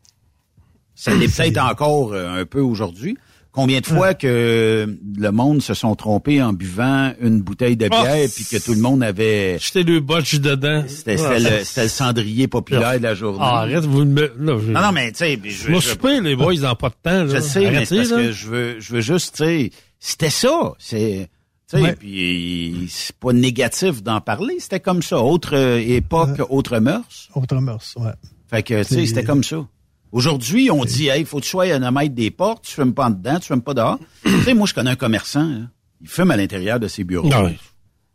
Ça 0.95 1.13
l'est 1.15 1.27
peut-être 1.35 1.57
encore 1.57 2.13
euh, 2.13 2.41
un 2.41 2.45
peu 2.45 2.59
aujourd'hui. 2.61 3.17
Combien 3.53 3.81
de 3.81 3.85
fois 3.85 4.13
que 4.13 4.97
le 5.17 5.31
monde 5.31 5.61
se 5.61 5.73
sont 5.73 5.93
trompés 5.95 6.41
en 6.41 6.53
buvant 6.53 7.11
une 7.19 7.41
bouteille 7.41 7.75
de 7.75 7.87
Oh, 7.91 8.01
bière 8.01 8.29
puis 8.33 8.45
que 8.45 8.63
tout 8.63 8.73
le 8.73 8.79
monde 8.79 9.03
avait... 9.03 9.57
J'étais 9.59 9.83
le 9.83 9.99
botch 9.99 10.35
dedans? 10.35 10.85
C'était 10.87 11.17
le, 11.17 11.87
cendrier 11.89 12.47
populaire 12.47 12.97
de 12.97 13.03
la 13.03 13.13
journée. 13.13 13.39
Ah, 13.41 13.59
arrête, 13.61 13.83
vous 13.83 14.05
me... 14.05 14.21
Là, 14.39 14.57
je... 14.65 14.71
Non, 14.71 14.81
non, 14.81 14.91
mais 14.93 15.11
tu 15.11 15.17
sais... 15.17 15.39
je- 15.43 15.49
Je 15.79 16.21
les 16.21 16.35
boys, 16.37 16.55
dans 16.55 16.75
pas 16.75 16.89
de 16.89 16.95
temps. 17.03 17.23
Là. 17.25 17.35
Je 17.35 17.39
sais, 17.41 17.69
mais 17.69 17.79
parce 17.79 17.91
là. 17.91 18.17
que 18.17 18.31
je 18.31 18.47
veux, 18.47 18.79
je 18.79 18.93
veux 18.93 19.01
juste, 19.01 19.35
tu 19.35 19.43
sais, 19.43 19.71
c'était 19.99 20.29
ça. 20.29 20.73
C'est, 20.79 21.29
tu 21.69 21.77
sais, 21.77 21.83
Ouais. 21.83 21.95
puis 21.95 22.87
c'est 22.89 23.15
pas 23.17 23.33
négatif 23.33 24.01
d'en 24.01 24.21
parler. 24.21 24.55
C'était 24.59 24.79
comme 24.79 25.03
ça. 25.03 25.19
Autre 25.19 25.55
euh, 25.57 25.77
époque, 25.85 26.41
autre 26.49 26.79
mœurs. 26.79 27.29
Autre 27.35 27.55
mœurs, 27.57 27.93
ouais. 27.97 28.11
Fait 28.49 28.63
que, 28.63 28.83
tu 28.83 28.93
sais, 28.95 29.05
c'était 29.05 29.23
comme 29.25 29.43
ça. 29.43 29.65
Aujourd'hui, 30.11 30.69
on 30.71 30.83
dit, 30.83 31.07
hey, 31.07 31.23
faut 31.23 31.39
que 31.39 31.43
tu 31.43 31.49
sois 31.49 31.73
un 31.73 31.91
mètre 31.91 32.13
des 32.13 32.31
portes, 32.31 32.65
tu 32.65 32.73
fumes 32.73 32.93
pas 32.93 33.05
en 33.05 33.09
dedans, 33.11 33.39
tu 33.39 33.47
fumes 33.47 33.61
pas 33.61 33.73
dehors. 33.73 33.99
tu 34.23 34.41
sais, 34.43 34.53
moi, 34.53 34.67
je 34.67 34.73
connais 34.73 34.91
un 34.91 34.95
commerçant, 34.95 35.47
là, 35.47 35.59
il 36.01 36.07
fume 36.07 36.31
à 36.31 36.37
l'intérieur 36.37 36.79
de 36.79 36.87
ses 36.87 37.03
bureaux. 37.03 37.29
Ah 37.31 37.43
oui. 37.43 37.57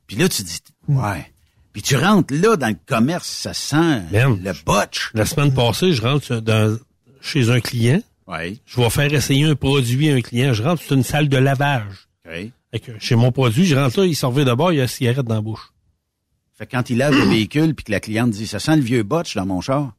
Puis 0.06 0.16
là, 0.16 0.28
tu 0.28 0.42
dis, 0.42 0.58
ouais. 0.88 1.32
Puis 1.72 1.82
tu 1.82 1.96
rentres 1.96 2.32
là 2.34 2.56
dans 2.56 2.68
le 2.68 2.76
commerce, 2.86 3.28
ça 3.28 3.52
sent 3.52 4.02
le 4.10 4.64
botch. 4.64 5.10
La 5.14 5.26
semaine 5.26 5.52
passée, 5.52 5.92
je 5.92 6.02
rentre 6.02 6.36
dans, 6.36 6.78
chez 7.20 7.50
un 7.50 7.60
client. 7.60 8.00
Je 8.64 8.80
vais 8.80 8.90
faire 8.90 9.12
essayer 9.12 9.44
un 9.44 9.54
produit 9.54 10.10
à 10.10 10.14
un 10.14 10.20
client. 10.20 10.52
Je 10.52 10.62
rentre, 10.62 10.82
c'est 10.86 10.94
une 10.94 11.02
salle 11.02 11.28
de 11.28 11.36
lavage. 11.36 12.08
OK. 12.26 12.50
Fait 12.72 12.80
que 12.80 12.92
chez 12.98 13.14
mon 13.14 13.30
produit, 13.30 13.64
je 13.66 13.76
rentre 13.76 14.00
là, 14.00 14.06
il 14.06 14.16
sort 14.16 14.32
d'abord, 14.32 14.72
il 14.72 14.76
y 14.76 14.80
a 14.80 14.82
une 14.82 14.88
cigarette 14.88 15.26
dans 15.26 15.34
la 15.34 15.40
bouche. 15.40 15.72
Fait 16.54 16.66
que 16.66 16.72
quand 16.72 16.90
il 16.90 16.98
lave 16.98 17.14
le 17.14 17.24
véhicule 17.28 17.74
puis 17.74 17.84
que 17.84 17.92
la 17.92 18.00
cliente 18.00 18.30
dit, 18.30 18.46
ça 18.46 18.58
sent 18.58 18.76
le 18.76 18.82
vieux 18.82 19.02
botch 19.02 19.36
dans 19.36 19.46
mon 19.46 19.60
char. 19.60 19.92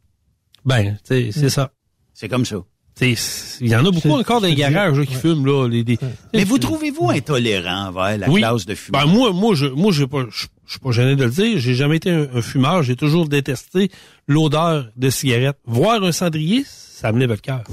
Ben, 0.65 0.97
c'est 1.03 1.31
ça. 1.49 1.71
C'est 2.20 2.30
comme 2.30 2.45
ça. 2.45 2.55
Il 2.99 3.68
y 3.68 3.76
en 3.76 3.86
a 3.86 3.91
beaucoup 3.91 4.09
encore 4.09 4.41
dans 4.41 4.47
les 4.47 4.55
garages 4.55 4.97
là, 4.97 5.05
qui 5.05 5.13
fument. 5.13 5.45
là. 5.45 5.68
Les, 5.68 5.84
des, 5.84 5.99
Mais 6.34 6.43
vous 6.45 6.57
trouvez-vous 6.57 7.11
intolérant 7.11 7.89
envers 7.89 8.18
la 8.18 8.28
Oui. 8.28 8.41
classe 8.41 8.65
de 8.65 8.74
fumeurs? 8.74 9.05
Ben 9.05 9.13
moi, 9.13 9.32
moi, 9.34 9.53
je, 9.53 9.68
moi, 9.68 9.91
j'ai 9.91 10.07
pas, 10.07 10.24
je, 10.32 10.47
je 10.65 10.72
suis 10.72 10.80
pas 10.80 10.89
gêné 10.89 11.15
de 11.15 11.24
le 11.26 11.30
dire. 11.30 11.59
J'ai 11.59 11.76
jamais 11.76 11.97
été 11.97 12.09
un, 12.09 12.28
un 12.34 12.41
fumeur. 12.41 12.82
J'ai 12.82 12.95
toujours 12.95 13.28
détesté 13.30 13.91
l'odeur 14.28 14.89
de 14.95 15.09
cigarette. 15.11 15.57
Voir 15.68 16.01
un 16.03 16.11
cendrier, 16.11 16.63
ça 16.68 17.11
me 17.11 17.20
lève 17.20 17.30
le 17.30 17.38
cœur. 17.38 17.65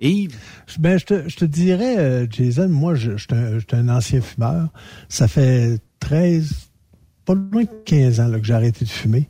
Yves? 0.00 0.34
Je- 0.66 0.80
Ben, 0.80 0.98
je 0.98 1.04
te, 1.04 1.28
je 1.28 1.36
te 1.36 1.44
dirais, 1.44 1.96
euh, 1.98 2.26
Jason, 2.28 2.68
moi, 2.68 2.96
je, 2.96 3.12
je 3.16 3.18
suis 3.18 3.28
un, 3.40 3.52
je 3.52 3.58
suis 3.60 3.76
un 3.76 3.88
ancien 3.88 4.20
fumeur. 4.20 4.66
Ça 5.08 5.28
fait 5.28 5.78
13, 6.00 6.50
pas 7.24 7.34
loin 7.34 7.62
de 7.62 7.68
15 7.84 8.18
ans 8.18 8.26
là, 8.26 8.40
que 8.40 8.44
j'ai 8.44 8.54
arrêté 8.54 8.84
de 8.84 8.90
fumer. 8.90 9.28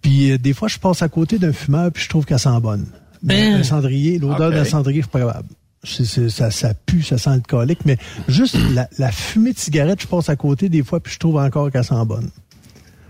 Puis 0.00 0.30
euh, 0.30 0.38
des 0.38 0.52
fois, 0.52 0.68
je 0.68 0.78
passe 0.78 1.02
à 1.02 1.08
côté 1.08 1.40
d'un 1.40 1.52
fumeur 1.52 1.90
puis 1.90 2.04
je 2.04 2.08
trouve 2.08 2.24
qu'elle 2.24 2.38
sent 2.38 2.60
bonne. 2.62 2.86
Mais 3.22 3.52
Ben. 3.52 3.60
un 3.60 3.62
cendrier, 3.62 4.18
l'odeur 4.18 4.48
Ok. 4.48 4.54
d'un 4.54 4.64
cendrier, 4.64 5.00
je 5.00 5.06
suis 5.06 5.10
pas 5.10 5.20
capable. 5.20 5.48
Ça, 5.84 6.50
ça 6.50 6.74
pue, 6.74 7.02
ça 7.02 7.18
sent 7.18 7.30
alcoolique, 7.30 7.84
mais 7.84 7.96
juste 8.26 8.56
la, 8.74 8.88
la 8.98 9.12
fumée 9.12 9.52
de 9.52 9.58
cigarette, 9.58 10.02
je 10.02 10.06
passe 10.06 10.28
à 10.28 10.36
côté 10.36 10.68
des 10.68 10.82
fois 10.82 11.00
puis 11.00 11.12
je 11.12 11.18
trouve 11.18 11.36
encore 11.36 11.70
qu'elle 11.70 11.84
sent 11.84 11.94
bonne. 12.06 12.30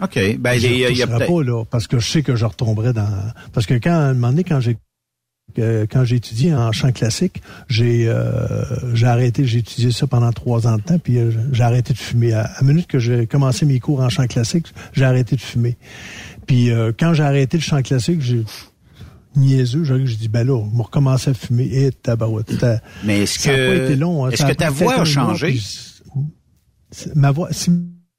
OK. 0.02 0.18
Ben, 0.38 0.54
il 0.54 0.61
Je 0.61 0.66
y 0.68 0.84
a, 0.84 0.90
il 0.90 0.96
y 0.96 1.02
a 1.02 1.06
pas, 1.06 1.42
là, 1.42 1.64
parce 1.64 1.86
que 1.86 1.98
je 1.98 2.09
sais 2.09 2.22
que 2.22 2.36
je 2.36 2.44
retomberai 2.44 2.92
dans... 2.92 3.09
Parce 3.52 3.66
que 3.66 3.74
quand, 3.74 3.90
à 3.90 3.94
un 3.96 4.14
moment 4.14 4.28
donné, 4.28 4.44
quand 4.44 4.61
j'ai 4.61 4.76
que- 5.56 5.86
quand 5.90 6.04
j'ai 6.04 6.16
étudié 6.16 6.54
en 6.54 6.70
chant 6.72 6.92
classique, 6.92 7.42
j'ai 7.68 8.04
euh, 8.06 8.62
j'ai 8.94 9.06
arrêté, 9.06 9.46
j'ai 9.46 9.61
étudié 9.61 9.90
ça 9.90 10.06
pendant 10.06 10.30
trois 10.30 10.66
ans 10.68 10.76
de 10.76 10.82
temps, 10.82 10.98
puis 10.98 11.16
euh, 11.18 11.30
j'ai 11.52 11.62
arrêté 11.62 11.94
de 11.94 11.98
fumer. 11.98 12.34
À, 12.34 12.42
à 12.42 12.61
la 12.61 12.68
minute 12.68 12.86
que 12.86 12.98
j'ai 12.98 13.26
commencé 13.26 13.64
mes 13.64 13.80
cours 13.80 14.00
en 14.00 14.11
chant 14.11 14.26
classique, 14.26 14.66
j'ai 14.92 15.04
arrêté 15.06 15.36
de 15.36 15.40
fumer. 15.40 15.78
Puis 16.46 16.70
euh, 16.70 16.92
quand 16.96 17.14
j'ai 17.14 17.22
arrêté 17.22 17.56
le 17.56 17.62
chant 17.62 17.80
classique, 17.82 18.20
j'ai 18.20 18.44
niaiseux, 19.39 19.84
j'ai 19.84 20.16
dit 20.16 20.28
ben 20.28 20.47
là, 20.47 20.55
on 20.55 20.66
va 20.76 20.82
recommencer 20.84 21.30
à 21.30 21.34
fumer 21.34 21.64
et 21.72 21.93
tabarouette. 21.93 22.53
Mais 23.05 23.22
est-ce 23.22 23.39
ça 23.41 23.51
a 23.51 23.53
pas 23.53 23.59
que, 23.59 23.84
été 23.84 23.97
long. 23.97 24.24
hein. 24.26 24.30
est-ce 24.30 24.45
que 24.45 24.53
ta 24.53 24.70
voix 24.70 24.93
a 24.93 24.97
mois, 24.97 25.05
changé? 25.05 25.53
puis 25.53 27.11
ma 27.14 27.30
voix, 27.30 27.49
si 27.53 27.70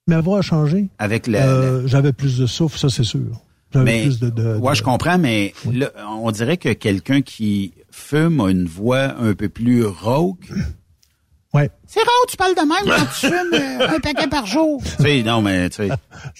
ma 0.07 0.21
voix 0.21 0.39
a 0.39 0.41
changé, 0.41 0.89
avec 0.97 1.27
la... 1.27 1.45
euh, 1.47 1.87
j'avais 1.87 2.13
plus 2.13 2.37
de 2.37 2.45
souffle, 2.45 2.77
ça 2.79 2.89
c'est 2.89 3.03
sûr. 3.03 3.41
J'avais 3.71 3.85
mais, 3.85 4.03
plus 4.03 4.19
de, 4.19 4.29
de, 4.31 4.55
ouais, 4.57 4.71
de- 4.71 4.75
je 4.77 4.83
comprends, 4.83 5.17
mais 5.19 5.53
là, 5.71 5.91
on 6.21 6.31
dirait 6.31 6.57
que 6.57 6.69
quelqu'un 6.73 7.21
qui 7.21 7.73
fume 7.91 8.39
a 8.41 8.49
une 8.49 8.65
voix 8.65 9.15
un 9.19 9.33
peu 9.35 9.49
plus 9.49 9.85
rauque. 9.85 10.49
Ouais. 11.51 11.67
C'est 11.87 11.99
rare, 12.01 12.13
tu 12.29 12.37
parles 12.37 12.53
de 12.53 12.59
même 12.61 12.95
quand 12.95 13.05
tu 13.19 13.25
fumes 13.25 13.53
euh, 13.81 13.95
un 13.95 13.99
paquet 13.99 14.27
par 14.27 14.45
jour. 14.45 14.79
tu 14.83 15.01
sais, 15.03 15.23
non, 15.23 15.41
mais 15.41 15.67
tu 15.71 15.77
sais, 15.77 15.89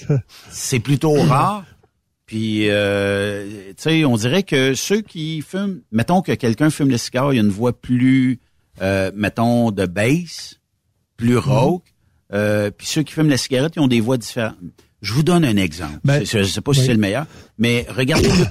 c'est 0.51 0.79
plutôt 0.79 1.13
rare. 1.13 1.65
Puis, 2.29 2.69
euh, 2.69 3.69
tu 3.69 3.73
sais, 3.77 4.05
on 4.05 4.15
dirait 4.15 4.43
que 4.43 4.75
ceux 4.75 5.01
qui 5.01 5.41
fument, 5.41 5.81
mettons 5.91 6.21
que 6.21 6.31
quelqu'un 6.33 6.69
fume 6.69 6.89
le 6.91 6.97
cigare, 6.99 7.33
il 7.33 7.37
y 7.37 7.39
a 7.39 7.41
une 7.41 7.49
voix 7.49 7.73
plus, 7.73 8.39
euh, 8.83 9.09
mettons, 9.15 9.71
de 9.71 9.87
bass, 9.87 10.59
plus 11.17 11.37
rauque. 11.37 11.85
Euh, 12.31 12.69
puis 12.69 12.85
ceux 12.85 13.01
qui 13.01 13.13
fument 13.13 13.29
la 13.31 13.37
cigarette, 13.37 13.73
ils 13.77 13.79
ont 13.79 13.87
des 13.87 13.99
voix 13.99 14.17
différentes. 14.17 14.57
Je 15.01 15.11
vous 15.13 15.23
donne 15.23 15.43
un 15.43 15.57
exemple. 15.57 15.97
Ben, 16.03 16.23
je 16.23 16.43
sais 16.43 16.61
pas 16.61 16.71
si 16.75 16.81
c'est 16.85 16.93
le 16.93 16.99
meilleur, 16.99 17.25
mais 17.57 17.87
regardez 17.89 18.29
Luc, 18.29 18.49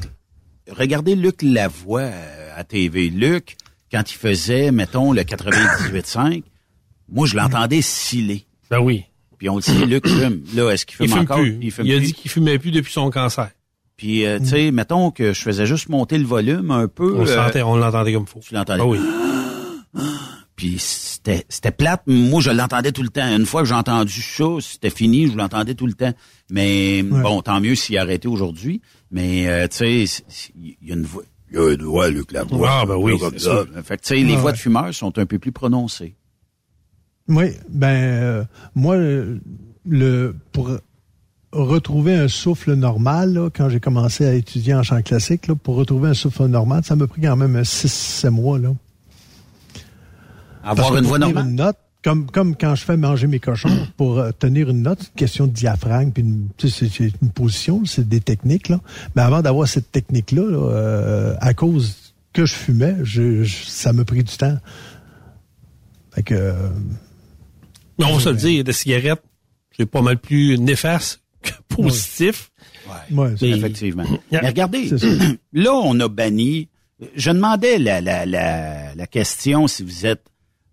regardez 0.72 1.14
Luc 1.14 1.40
Lavoie 1.42 2.00
euh, 2.00 2.50
à 2.56 2.64
TV. 2.64 3.10
Luc, 3.10 3.56
quand 3.92 4.10
il 4.10 4.16
faisait, 4.16 4.72
mettons, 4.72 5.12
le 5.12 5.22
98.5, 5.22 6.42
moi, 7.08 7.28
je 7.28 7.36
l'entendais 7.36 7.80
sciller. 7.80 8.44
Ben 8.72 8.80
oui. 8.80 9.04
Puis 9.38 9.48
on 9.48 9.54
le 9.54 9.62
sait, 9.62 9.86
Luc 9.86 10.08
fume. 10.08 10.42
Là, 10.56 10.70
est-ce 10.72 10.84
qu'il 10.84 10.96
fume, 10.96 11.06
Il 11.06 11.10
fume 11.12 11.20
encore? 11.20 11.38
plus. 11.38 11.58
Il 11.62 11.70
fume 11.70 11.86
Il 11.86 11.94
a 11.94 11.98
plus. 11.98 12.06
dit 12.06 12.12
qu'il 12.12 12.28
fumait 12.32 12.58
plus 12.58 12.72
depuis 12.72 12.92
son 12.92 13.08
cancer. 13.10 13.50
Puis, 13.98 14.24
euh, 14.24 14.38
tu 14.38 14.46
sais, 14.46 14.70
mettons 14.70 15.10
que 15.10 15.32
je 15.34 15.42
faisais 15.42 15.66
juste 15.66 15.88
monter 15.90 16.16
le 16.18 16.24
volume 16.24 16.70
un 16.70 16.88
peu. 16.88 17.14
On, 17.16 17.22
euh, 17.22 17.26
sentait, 17.26 17.62
on 17.62 17.76
l'entendait 17.76 18.12
comme 18.14 18.26
faut. 18.26 18.38
tu 18.40 18.54
l'entendais. 18.54 18.80
Ah 18.82 18.86
oui. 18.86 18.98
Puis 20.56 20.76
c'était 20.78 21.44
c'était 21.48 21.70
plate. 21.72 22.02
Moi, 22.06 22.40
je 22.40 22.50
l'entendais 22.50 22.92
tout 22.92 23.02
le 23.02 23.10
temps. 23.10 23.26
Une 23.36 23.44
fois 23.46 23.62
que 23.62 23.68
j'ai 23.68 23.74
entendu 23.74 24.22
ça, 24.22 24.44
c'était 24.60 24.90
fini, 24.90 25.28
je 25.30 25.36
l'entendais 25.36 25.74
tout 25.74 25.86
le 25.86 25.92
temps. 25.94 26.12
Mais 26.50 27.02
bon, 27.02 27.42
tant 27.42 27.60
mieux 27.60 27.74
s'il 27.74 27.98
a 27.98 28.02
arrêté 28.02 28.26
aujourd'hui. 28.28 28.80
Mais 29.10 29.48
euh, 29.48 29.68
tu 29.68 30.06
sais, 30.06 30.22
il 30.56 30.76
y 30.82 30.90
a 30.92 30.94
une 30.94 31.04
voix. 31.04 31.22
Il 31.50 31.58
y 31.58 31.60
a 31.60 31.72
une 31.74 31.82
voix, 31.82 32.08
Luc 32.08 32.32
Lavoie. 32.32 32.68
Ah, 32.70 32.86
ben 32.86 32.96
oui, 32.96 33.18
comme 33.18 33.38
ça. 33.38 33.64
Fait 33.84 33.96
que 33.96 34.02
tu 34.02 34.08
sais, 34.08 34.16
les 34.16 34.34
Ah, 34.34 34.36
voix 34.38 34.50
ouais. 34.50 34.52
de 34.52 34.58
fumeurs 34.58 34.94
sont 34.94 35.16
un 35.18 35.26
peu 35.26 35.38
plus 35.38 35.52
prononcées. 35.52 36.14
Oui, 37.28 37.50
ben 37.68 37.88
euh, 37.88 38.44
moi 38.74 38.96
le 38.96 40.34
pour 40.52 40.70
retrouver 41.52 42.14
un 42.14 42.28
souffle 42.28 42.74
normal 42.74 43.32
là, 43.32 43.48
quand 43.50 43.68
j'ai 43.70 43.80
commencé 43.80 44.26
à 44.26 44.34
étudier 44.34 44.74
en 44.74 44.82
chant 44.82 45.00
classique 45.02 45.46
là, 45.46 45.54
pour 45.54 45.76
retrouver 45.76 46.10
un 46.10 46.14
souffle 46.14 46.46
normal, 46.46 46.82
ça 46.84 46.94
m'a 46.96 47.06
pris 47.06 47.22
quand 47.22 47.36
même 47.36 47.64
6 47.64 47.88
7 47.92 48.30
mois 48.30 48.58
là. 48.58 48.70
Avoir 50.62 50.96
une 50.96 51.04
voix 51.06 51.18
normale? 51.18 51.46
Une 51.46 51.54
note, 51.56 51.76
comme, 52.04 52.30
comme 52.30 52.54
quand 52.56 52.74
je 52.74 52.84
fais 52.84 52.96
manger 52.96 53.26
mes 53.26 53.40
cochons, 53.40 53.86
pour 53.96 54.18
euh, 54.18 54.30
tenir 54.38 54.68
une 54.68 54.82
note, 54.82 54.98
c'est 55.00 55.08
une 55.08 55.14
question 55.14 55.46
de 55.46 55.52
diaphragme, 55.52 56.10
puis 56.12 56.22
une- 56.22 56.48
c'est 56.58 56.98
une 56.98 57.30
position, 57.30 57.82
c'est 57.86 58.06
des 58.08 58.20
techniques. 58.20 58.68
Là. 58.68 58.80
Mais 59.16 59.22
avant 59.22 59.40
d'avoir 59.40 59.66
cette 59.66 59.90
technique-là, 59.90 60.42
là, 60.50 60.58
euh, 60.58 61.34
à 61.40 61.54
cause 61.54 62.12
que 62.32 62.44
je 62.44 62.52
fumais, 62.54 62.96
je, 63.02 63.42
je- 63.44 63.64
ça 63.66 63.92
m'a 63.92 64.04
pris 64.04 64.22
du 64.22 64.36
temps. 64.36 64.58
Fait 66.14 66.22
que, 66.22 66.34
euh, 66.34 66.68
Mais 67.98 68.04
on 68.04 68.14
va 68.16 68.20
se 68.20 68.28
le 68.28 68.36
dire, 68.36 68.64
la 68.66 68.72
cigarette, 68.72 69.22
c'est 69.76 69.86
pas 69.86 70.02
mal 70.02 70.18
plus 70.18 70.58
néfaste 70.58 71.20
positif. 71.68 72.50
ouais, 73.10 73.34
c'est- 73.36 73.46
Mais- 73.46 73.56
Effectivement. 73.58 74.04
Mais 74.32 74.48
regardez, 74.48 74.88
C'est 74.88 74.98
ça. 74.98 75.06
là, 75.52 75.72
on 75.74 75.98
a 76.00 76.08
banni. 76.08 76.68
Je 77.14 77.30
demandais 77.30 77.78
la, 77.78 78.00
la, 78.00 78.26
la, 78.26 78.94
la 78.94 79.06
question 79.06 79.66
si 79.68 79.82
vous 79.84 80.04
êtes. 80.06 80.24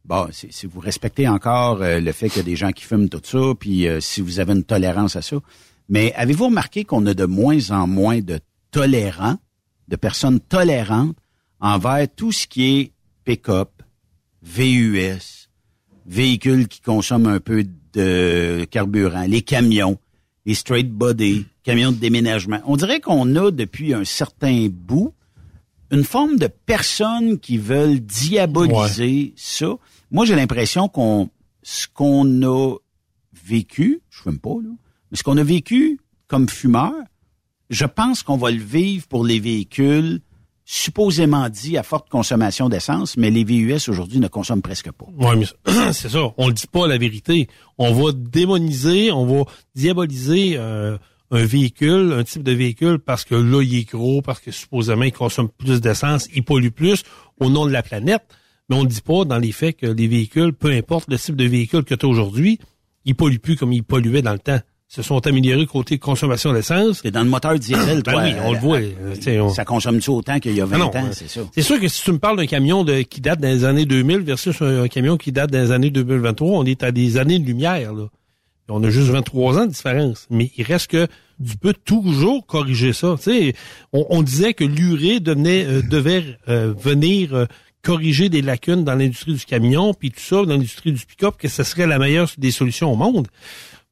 Bon, 0.05 0.28
si, 0.32 0.47
si 0.51 0.66
vous 0.68 0.80
respectez 0.80 1.28
encore 1.28 1.82
euh, 1.82 1.99
le 1.99 2.11
fait 2.11 2.30
qu'il 2.30 2.38
y 2.38 2.41
a 2.41 2.43
des 2.43 2.55
gens 2.55 2.72
qui 2.72 2.84
fument 2.84 3.09
tout 3.09 3.22
ça, 3.24 3.53
puis 3.59 3.88
euh, 3.88 3.99
si 3.99 4.22
vous 4.22 4.39
avez 4.39 4.53
une 4.53 4.63
tolérance 4.63 5.16
à 5.16 5.22
ça. 5.22 5.38
Mais 5.89 6.13
avez-vous 6.13 6.45
remarqué 6.45 6.84
qu'on 6.84 7.05
a 7.07 7.13
de 7.13 7.26
moins 7.26 7.72
en 7.72 7.86
moins 7.88 8.20
de 8.22 8.39
tolérants, 8.72 9.38
de 9.88 9.95
personnes 9.95 10.39
tolérantes 10.39 11.16
envers 11.59 12.07
tout 12.16 12.32
ce 12.32 12.47
qui 12.47 12.80
est 12.80 12.91
pick-up, 13.24 13.70
VUS, 14.43 15.49
véhicules 16.05 16.68
qui 16.68 16.82
consomment 16.82 17.28
un 17.28 17.39
peu 17.39 17.66
de 17.93 18.66
carburant, 18.70 19.26
les 19.28 19.41
camions, 19.41 19.97
les 20.45 20.53
straight 20.53 20.91
body, 20.91 21.45
camions 21.63 21.91
de 21.91 21.97
déménagement. 21.97 22.59
On 22.65 22.77
dirait 22.77 22.99
qu'on 22.99 23.35
a 23.35 23.51
depuis 23.51 23.93
un 23.93 24.03
certain 24.03 24.67
bout 24.69 25.13
une 25.91 26.03
forme 26.03 26.37
de 26.37 26.47
personnes 26.47 27.39
qui 27.39 27.57
veulent 27.57 27.99
diaboliser 27.99 29.33
ça. 29.35 29.77
Moi, 30.11 30.25
j'ai 30.25 30.35
l'impression 30.35 30.89
qu'on 30.89 31.29
ce 31.61 31.87
qu'on 31.87 32.43
a 32.43 32.75
vécu, 33.45 34.01
je 34.09 34.21
fume 34.21 34.39
pas 34.39 34.55
là, 34.63 34.69
mais 35.09 35.17
ce 35.17 35.23
qu'on 35.23 35.37
a 35.37 35.43
vécu 35.43 35.99
comme 36.27 36.49
fumeur, 36.49 36.93
je 37.69 37.85
pense 37.85 38.23
qu'on 38.23 38.37
va 38.37 38.51
le 38.51 38.61
vivre 38.61 39.07
pour 39.07 39.25
les 39.25 39.39
véhicules 39.39 40.21
supposément 40.66 41.47
dit 41.49 41.78
à 41.78 41.84
forte 41.84 42.09
consommation 42.09 42.70
d'essence, 42.70 43.18
mais 43.18 43.30
les 43.30 43.43
VUS 43.43 43.88
aujourd'hui 43.88 44.20
ne 44.20 44.28
consomment 44.28 44.63
presque 44.63 44.91
pas. 44.91 45.05
Ouais, 45.18 45.36
mais 45.36 45.45
c'est 45.93 46.09
ça. 46.09 46.34
On 46.38 46.47
le 46.47 46.53
dit 46.53 46.68
pas 46.68 46.88
la 46.88 46.97
vérité. 46.97 47.47
On 47.78 47.93
va 47.93 48.11
démoniser, 48.11 49.11
on 49.11 49.26
va 49.26 49.43
diaboliser 49.76 50.55
euh, 50.57 50.97
un 51.30 51.45
véhicule, 51.45 52.13
un 52.18 52.24
type 52.24 52.41
de 52.41 52.51
véhicule 52.51 52.97
parce 52.97 53.24
que 53.24 53.36
là 53.36 53.61
il 53.61 53.76
est 53.76 53.89
gros, 53.89 54.24
parce 54.24 54.39
que 54.39 54.51
supposément 54.51 55.03
il 55.03 55.13
consomme 55.13 55.49
plus 55.49 55.82
d'essence, 55.82 56.28
il 56.34 56.43
pollue 56.43 56.70
plus 56.70 57.03
au 57.39 57.49
nom 57.49 57.68
de 57.68 57.72
la 57.72 57.84
planète. 57.84 58.24
Mais 58.68 58.76
on 58.76 58.84
ne 58.84 58.89
dit 58.89 59.01
pas 59.01 59.24
dans 59.26 59.38
les 59.38 59.51
faits 59.51 59.78
que 59.78 59.86
les 59.86 60.07
véhicules, 60.07 60.51
peu 60.51 60.72
importe 60.72 61.09
le 61.11 61.20
type 61.20 61.36
de 61.36 61.45
véhicule 61.45 61.84
que 61.84 61.93
tu 61.93 62.07
as 62.07 62.09
aujourd'hui, 62.09 62.59
ils 63.05 63.13
polluent 63.13 63.39
plus 63.39 63.55
comme 63.55 63.72
ils 63.72 63.84
polluaient 63.84 64.24
dans 64.24 64.34
le 64.34 64.39
temps. 64.39 64.59
Se 64.88 65.01
sont 65.01 65.25
améliorés 65.25 65.65
côté 65.65 65.97
consommation 65.97 66.53
d'essence. 66.53 66.99
C'est 67.01 67.11
dans 67.11 67.23
le 67.23 67.29
moteur 67.29 67.57
diesel, 67.57 68.01
Ben 68.05 68.11
toi. 68.13 68.23
oui, 68.23 68.31
on 68.45 68.53
le 68.53 68.59
voit. 68.59 68.77
euh, 68.77 69.15
euh, 69.27 69.39
on- 69.41 69.49
Ça 69.49 69.65
consomme-tu 69.65 70.09
autant 70.11 70.39
qu'il 70.39 70.55
y 70.55 70.61
a 70.61 70.65
20 70.65 70.75
Ah 70.75 70.79
non, 70.79 70.86
ans, 70.89 71.05
euh, 71.07 71.11
c'est 71.11 71.27
ça. 71.27 71.41
C'est 71.53 71.63
sûr 71.63 71.79
que 71.79 71.88
si 71.88 72.03
tu 72.03 72.11
me 72.11 72.19
parles 72.19 72.38
d'un 72.38 72.45
camion 72.45 72.83
de, 72.83 73.01
qui 73.01 73.19
date 73.19 73.39
des 73.41 73.65
années 73.65 73.86
2000 73.86 74.19
versus 74.19 74.61
un, 74.61 74.83
un 74.83 74.88
camion 74.88 75.17
qui 75.17 75.31
date 75.31 75.51
des 75.51 75.71
années 75.71 75.89
2023, 75.89 76.59
on 76.59 76.65
est 76.65 76.83
à 76.83 76.91
des 76.91 77.17
années 77.17 77.39
de 77.39 77.45
lumière. 77.45 77.93
Là. 77.93 78.05
On 78.69 78.83
a 78.83 78.89
juste 78.89 79.07
23 79.09 79.59
ans 79.59 79.65
de 79.65 79.71
différence. 79.71 80.27
Mais 80.29 80.51
il 80.55 80.63
reste 80.63 80.88
que 80.88 81.07
tu 81.45 81.57
peux 81.57 81.73
toujours 81.73 82.45
corriger 82.45 82.93
ça. 82.93 83.15
Tu 83.21 83.53
on, 83.91 84.05
on 84.09 84.21
disait 84.21 84.53
que 84.53 84.63
l'urée 84.63 85.19
devenait, 85.19 85.65
euh, 85.65 85.81
devait 85.89 86.23
euh, 86.47 86.73
venir 86.77 87.33
euh, 87.33 87.45
corriger 87.81 88.29
des 88.29 88.41
lacunes 88.43 88.83
dans 88.83 88.95
l'industrie 88.95 89.33
du 89.33 89.45
camion, 89.45 89.93
puis 89.93 90.09
tout 90.11 90.19
ça, 90.19 90.38
dans 90.38 90.45
l'industrie 90.53 90.91
du 90.93 91.05
pick-up, 91.05 91.36
que 91.38 91.47
ce 91.47 91.63
serait 91.63 91.86
la 91.88 91.99
meilleure 91.99 92.29
des 92.38 92.51
solutions 92.51 92.91
au 92.91 92.95
monde. 92.95 93.27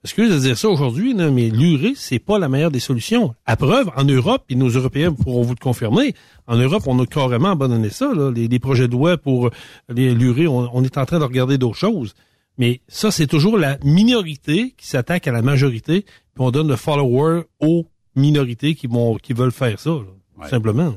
Excuse 0.04 0.34
de 0.34 0.38
dire 0.38 0.58
ça 0.58 0.68
aujourd'hui, 0.68 1.14
mais 1.14 1.50
l'urée, 1.50 1.94
c'est 1.96 2.20
pas 2.20 2.38
la 2.38 2.50
meilleure 2.50 2.72
des 2.72 2.82
solutions. 2.82 3.36
À 3.46 3.56
preuve, 3.56 3.90
en 3.96 4.04
Europe, 4.04 4.44
et 4.50 4.56
nos 4.56 4.68
Européens 4.68 5.14
pourront 5.14 5.44
vous 5.44 5.54
le 5.54 5.64
confirmer, 5.64 6.14
en 6.46 6.58
Europe, 6.58 6.84
on 6.88 7.00
a 7.00 7.06
carrément 7.06 7.52
abandonné 7.52 7.90
ça, 7.90 8.14
là, 8.14 8.30
les, 8.30 8.50
les 8.50 8.60
projets 8.60 8.90
de 8.90 8.92
loi 8.92 9.18
pour 9.18 9.50
l'urée, 9.88 10.46
on, 10.46 10.70
on 10.76 10.84
est 10.84 10.98
en 10.98 11.06
train 11.06 11.20
de 11.20 11.24
regarder 11.24 11.58
d'autres 11.58 11.78
choses. 11.78 12.16
Mais 12.58 12.82
ça, 12.90 13.12
c'est 13.12 13.28
toujours 13.28 13.58
la 13.58 13.78
minorité 13.84 14.74
qui 14.78 14.88
s'attaque 14.88 15.28
à 15.28 15.32
la 15.32 15.42
majorité, 15.42 16.02
puis 16.02 16.44
on 16.44 16.52
donne 16.52 16.68
le 16.68 16.76
follower 16.76 17.44
aux 17.62 17.88
minorités 18.16 18.76
qui 18.76 18.88
vont 18.88 19.16
qui 19.16 19.32
veulent 19.32 19.52
faire 19.52 19.80
ça, 19.80 19.92
là, 19.92 20.02
tout 20.42 20.50
simplement. 20.50 20.94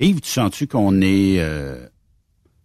Yves, 0.00 0.20
tu 0.20 0.30
sens-tu 0.30 0.66
qu'on 0.66 1.00
est 1.00 1.36
euh, 1.38 1.86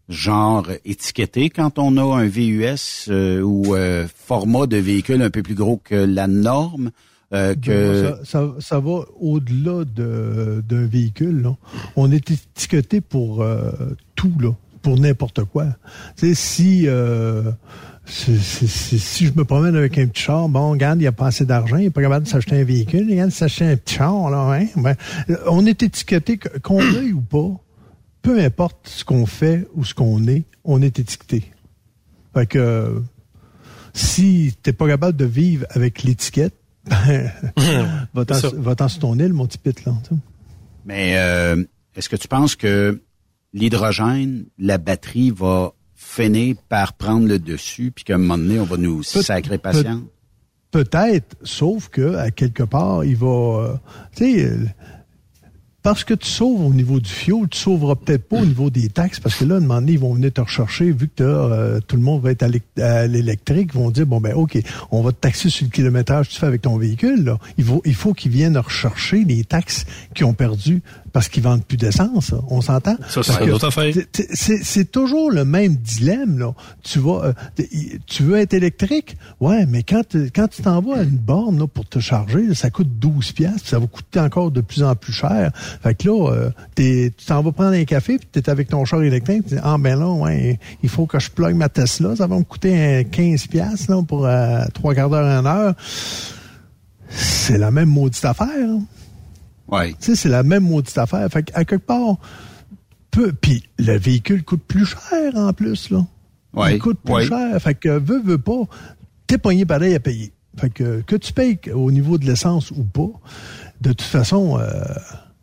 genre 0.10 0.68
étiqueté 0.86 1.50
quand 1.50 1.80
on 1.80 1.98
a 1.98 2.04
un 2.22 2.28
VUS 2.28 3.08
euh, 3.10 3.42
ou 3.42 3.76
euh, 3.76 4.06
format 4.16 4.68
de 4.68 4.78
véhicule 4.78 5.22
un 5.22 5.30
peu 5.30 5.42
plus 5.44 5.56
gros 5.56 5.78
que 5.84 5.96
la 5.96 6.28
norme? 6.28 6.92
euh, 7.34 7.56
que 7.56 8.04
Ça, 8.04 8.20
ça, 8.24 8.54
ça 8.60 8.80
va 8.80 9.00
au-delà 9.20 9.84
de- 9.84 10.64
d'un 10.68 10.86
véhicule. 10.86 11.42
là. 11.42 11.56
On 11.96 12.12
est 12.12 12.30
étiqueté 12.32 13.02
pour 13.02 13.42
euh, 13.42 13.72
tout, 14.16 14.32
là, 14.40 14.52
pour 14.84 15.00
n'importe 15.00 15.44
quoi. 15.46 15.66
Tu 16.18 16.28
sais, 16.28 16.34
si, 16.36 16.84
euh, 16.88 17.52
si, 18.06 18.38
si- 18.38 18.68
si- 18.68 19.00
si 19.00 19.26
je 19.26 19.34
me 19.34 19.44
promène 19.44 19.76
avec 19.76 19.98
un 19.98 20.06
petit 20.06 20.22
char, 20.22 20.48
bon, 20.48 20.70
regarde, 20.72 21.00
il 21.00 21.02
n'y 21.02 21.08
a 21.08 21.12
pas 21.12 21.26
assez 21.28 21.46
d'argent, 21.46 21.78
il 21.78 21.86
n'est 21.86 21.90
pas 21.90 22.04
capable 22.04 22.26
de 22.26 22.30
s'acheter 22.30 22.58
un 22.62 22.64
véhicule, 22.64 23.10
regarde, 23.10 23.32
s'acheter 23.32 23.66
un 23.66 23.76
petit 23.76 23.96
char, 23.96 24.30
là, 24.30 24.54
hein, 24.62 24.68
ben, 24.76 24.96
on 25.48 25.66
est 25.66 25.82
étiqueté, 25.82 26.38
que- 26.38 26.60
qu'on 26.60 26.80
veuille 26.80 27.14
ou 27.14 27.22
pas, 27.22 27.50
peu 28.26 28.44
importe 28.44 28.88
ce 28.88 29.06
qu'on 29.06 29.28
fait 29.28 29.68
ou 29.76 29.86
ce 29.86 29.94
qu'on 29.94 30.28
est, 30.28 30.46
on 30.64 30.82
est 30.82 30.98
étiqueté. 30.98 31.52
Fait 32.34 32.48
que 32.48 33.04
si 33.94 34.56
t'es 34.64 34.74
pas 34.74 34.88
capable 34.88 35.16
de 35.16 35.26
vivre 35.26 35.68
avec 35.70 36.02
l'étiquette, 36.02 36.56
ben, 36.86 37.32
va-t'en 38.16 38.88
sur 38.88 39.00
ton 39.00 39.20
île, 39.20 39.32
mon 39.32 39.46
petit 39.46 39.60
pit, 39.60 39.86
là. 39.86 39.94
Mais 40.86 41.18
euh, 41.18 41.64
est-ce 41.96 42.10
que 42.10 42.16
tu 42.16 42.28
penses 42.28 42.56
que 42.56 43.00
l'hydrogène, 43.54 44.46
la 44.58 44.80
batterie 44.80 45.30
va 45.30 45.74
finir 45.94 46.56
par 46.68 46.94
prendre 46.94 47.28
le 47.28 47.38
dessus, 47.38 47.92
puis 47.92 48.06
qu'à 48.06 48.16
un 48.16 48.18
moment 48.18 48.40
donné, 48.40 48.60
on 48.60 48.66
va 48.66 48.78
nous 48.78 48.98
Peut- 48.98 49.22
sacrer 49.22 49.60
patient? 49.60 50.02
Peut-être, 50.72 51.36
sauf 51.44 51.90
que 51.90 52.16
à 52.16 52.32
quelque 52.32 52.64
part, 52.64 53.06
il 53.06 53.18
va, 53.18 53.28
euh, 53.28 53.74
tu 54.16 54.34
sais, 54.34 54.46
euh, 54.46 54.66
parce 55.86 56.04
que 56.04 56.16
tu 56.16 56.28
sauves 56.28 56.66
au 56.66 56.74
niveau 56.74 57.00
du 57.00 57.10
fioul, 57.10 57.48
tu 57.48 57.60
sauveras 57.60 57.94
peut-être 57.94 58.28
pas 58.28 58.38
au 58.38 58.46
niveau 58.46 58.72
des 58.72 58.90
taxes, 58.90 59.20
parce 59.20 59.36
que 59.36 59.46
là, 59.46 59.54
à 59.54 59.58
un 59.60 59.62
moment 59.62 59.76
donné, 59.80 59.92
ils 59.94 60.00
vont 60.00 60.16
venir 60.16 60.34
te 60.34 60.42
rechercher, 60.42 60.92
vu 60.92 61.08
que 61.16 61.22
euh, 61.24 61.80
tout 61.88 61.96
le 61.96 62.02
monde 62.02 62.24
va 62.24 62.32
être 62.32 62.42
à 62.42 62.48
l'é- 62.48 62.64
à 62.82 63.06
l'électrique, 63.06 63.70
ils 63.76 63.80
vont 63.80 63.92
dire, 63.92 64.08
bon 64.08 64.20
ben 64.20 64.34
ok, 64.34 64.58
on 64.90 65.04
va 65.04 65.12
te 65.12 65.18
taxer 65.22 65.52
sur 65.52 65.66
le 65.66 65.70
kilométrage 65.70 66.28
que 66.30 66.34
tu 66.34 66.40
fais 66.40 66.48
avec 66.48 66.64
ton 66.64 66.76
véhicule. 66.78 67.24
Là. 67.26 67.38
Il 67.60 67.64
faut, 67.64 67.84
il 67.86 67.94
faut 67.94 68.14
qu'ils 68.16 68.32
viennent 68.32 68.58
rechercher 68.58 69.24
les 69.26 69.44
taxes 69.44 69.86
qu'ils 70.16 70.26
ont 70.26 70.34
perdues 70.34 70.82
parce 71.16 71.30
qu'ils 71.30 71.44
vendent 71.44 71.64
plus 71.64 71.78
d'essence. 71.78 72.34
On 72.50 72.60
s'entend? 72.60 72.98
Ça, 73.08 73.24
c'est 73.24 73.32
autre 73.54 73.68
affaire. 73.70 73.94
c'est- 74.34 74.92
toujours 74.92 75.32
le 75.32 75.46
même 75.46 75.76
dilemme. 75.76 76.38
Là. 76.38 76.52
Tu 76.84 77.00
vas, 77.00 77.34
euh, 77.58 77.64
tu 78.06 78.24
veux 78.24 78.36
être 78.38 78.54
électrique, 78.54 79.16
ouais, 79.40 79.66
mais 79.66 79.82
quand 79.84 80.02
tu- 80.10 80.30
quand 80.36 80.50
tu 80.50 80.62
t'en 80.62 80.82
vas 80.82 80.98
à 80.98 81.04
une 81.04 81.12
borne 81.16 81.58
là, 81.58 81.68
pour 81.68 81.86
te 81.88 82.00
charger, 82.00 82.54
ça 82.54 82.70
coûte 82.70 83.00
12 83.00 83.32
pièces, 83.32 83.62
ça 83.64 83.80
va 83.80 83.88
coûter 83.88 84.20
encore 84.20 84.52
de 84.52 84.60
plus 84.60 84.84
en 84.84 84.94
plus 84.94 85.14
cher. 85.14 85.52
Fait 85.82 85.96
que 85.96 86.10
là, 86.10 86.32
euh, 86.34 86.50
tu 86.76 87.14
t'en 87.26 87.42
vas 87.42 87.54
prendre 87.54 87.72
un 87.78 87.86
café, 87.86 88.18
puis 88.18 88.28
t'es 88.30 88.50
avec 88.50 88.68
ton 88.68 88.84
char 88.84 89.02
électrique, 89.02 89.44
tu 89.48 89.56
dis 89.56 89.62
ah 89.64 89.78
ben 89.80 89.98
là, 89.98 90.10
ouais, 90.10 90.60
il 90.84 90.90
faut 90.90 91.06
que 91.06 91.18
je 91.20 91.30
plug 91.32 91.56
ma 91.56 91.70
Tesla, 91.70 92.18
ça 92.18 92.28
va 92.28 92.38
me 92.38 92.44
coûter 92.44 92.98
un 93.00 93.04
15 93.06 93.48
pièces 93.48 93.88
là 93.88 94.04
pour 94.04 94.26
euh, 94.26 94.66
trois 94.74 94.94
quarts 94.94 95.10
d'heure, 95.10 95.26
une 95.26 95.48
heure. 95.48 95.76
C'est 97.10 97.58
la 97.58 97.72
même 97.72 97.90
maudite 97.90 98.26
affaire. 98.26 98.48
hein. 98.52 98.82
Ouais. 99.68 99.92
Tu 99.94 99.98
sais, 100.00 100.16
c'est 100.16 100.30
la 100.30 100.44
même 100.44 100.64
maudite 100.64 100.98
affaire. 100.98 101.28
Fait 101.32 101.44
qu'à 101.44 101.66
quelque 101.66 101.86
part, 101.86 102.18
peu, 103.12 103.32
puis 103.34 103.64
le 103.80 103.98
véhicule 103.98 104.44
coûte 104.44 104.64
plus 104.68 104.86
cher 104.86 105.32
en 105.36 105.54
plus, 105.54 105.90
là. 105.90 106.06
Ouais, 106.54 106.76
Il 106.76 106.80
coûte 106.80 107.00
plus 107.04 107.14
ouais. 107.14 107.26
cher. 107.28 107.62
Fait 107.62 107.76
que 107.76 107.90
veux, 107.90 108.22
veux 108.22 108.38
pas, 108.38 108.62
t'es 109.28 109.38
pogné 109.38 109.66
pareil 109.66 109.96
à 109.96 110.00
payer. 110.00 110.32
Fait 110.58 110.70
que 110.70 111.02
que 111.02 111.16
tu 111.18 111.34
payes 111.34 111.60
au 111.74 111.92
niveau 111.92 112.18
de 112.18 112.26
l'essence 112.26 112.72
ou 112.72 112.84
pas, 112.84 113.10
de 113.82 113.90
toute 113.90 114.02
façon, 114.04 114.58
euh, 114.58 114.84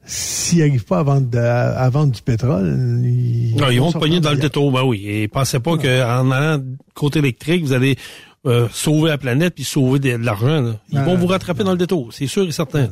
s'ils 0.04 0.60
n'arrivent 0.60 0.84
pas 0.86 1.00
à 1.00 1.02
vendre, 1.02 1.28
de- 1.28 1.38
à 1.38 1.90
vendre 1.90 2.12
du 2.12 2.22
pétrole, 2.22 3.00
ils, 3.04 3.54
Non, 3.56 3.68
ils 3.70 3.78
vont 3.80 3.92
te 3.92 3.98
pogner 3.98 4.20
dans 4.20 4.30
le 4.30 4.38
détour, 4.38 4.72
ben 4.72 4.82
oui. 4.84 5.02
Et 5.06 5.28
pensez 5.28 5.60
pas 5.60 5.76
qu'en 5.76 6.30
allant 6.30 6.62
côté 6.94 7.18
électrique, 7.18 7.62
vous 7.62 7.72
allez 7.74 7.96
euh, 8.46 8.68
sauver 8.72 9.10
la 9.10 9.18
planète 9.18 9.54
puis 9.54 9.64
sauver 9.64 9.98
de, 9.98 10.16
de 10.16 10.24
l'argent. 10.24 10.74
Ils 10.90 11.00
vont 11.00 11.16
vous 11.16 11.26
rattraper 11.26 11.62
dans 11.62 11.72
le 11.72 11.78
détour, 11.78 12.12
c'est 12.12 12.26
sûr 12.26 12.44
et 12.48 12.52
certain. 12.52 12.88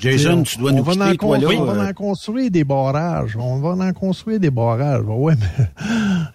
Jason, 0.00 0.38
on- 0.38 0.42
tu 0.42 0.58
dois 0.58 0.72
on 0.72 0.76
nous 0.76 0.84
va 0.84 0.92
quitter, 0.92 1.04
en 1.04 1.14
toi, 1.14 1.38
là. 1.38 1.48
On 1.58 1.64
va 1.64 1.72
euh, 1.72 1.88
en 1.88 1.92
construire 1.94 2.50
des 2.50 2.64
barrages. 2.64 3.36
On 3.40 3.58
va 3.60 3.70
en 3.86 3.92
construire 3.92 4.38
des 4.38 4.50
barrages. 4.50 5.02
Ouais, 5.06 5.34
mais 5.38 5.66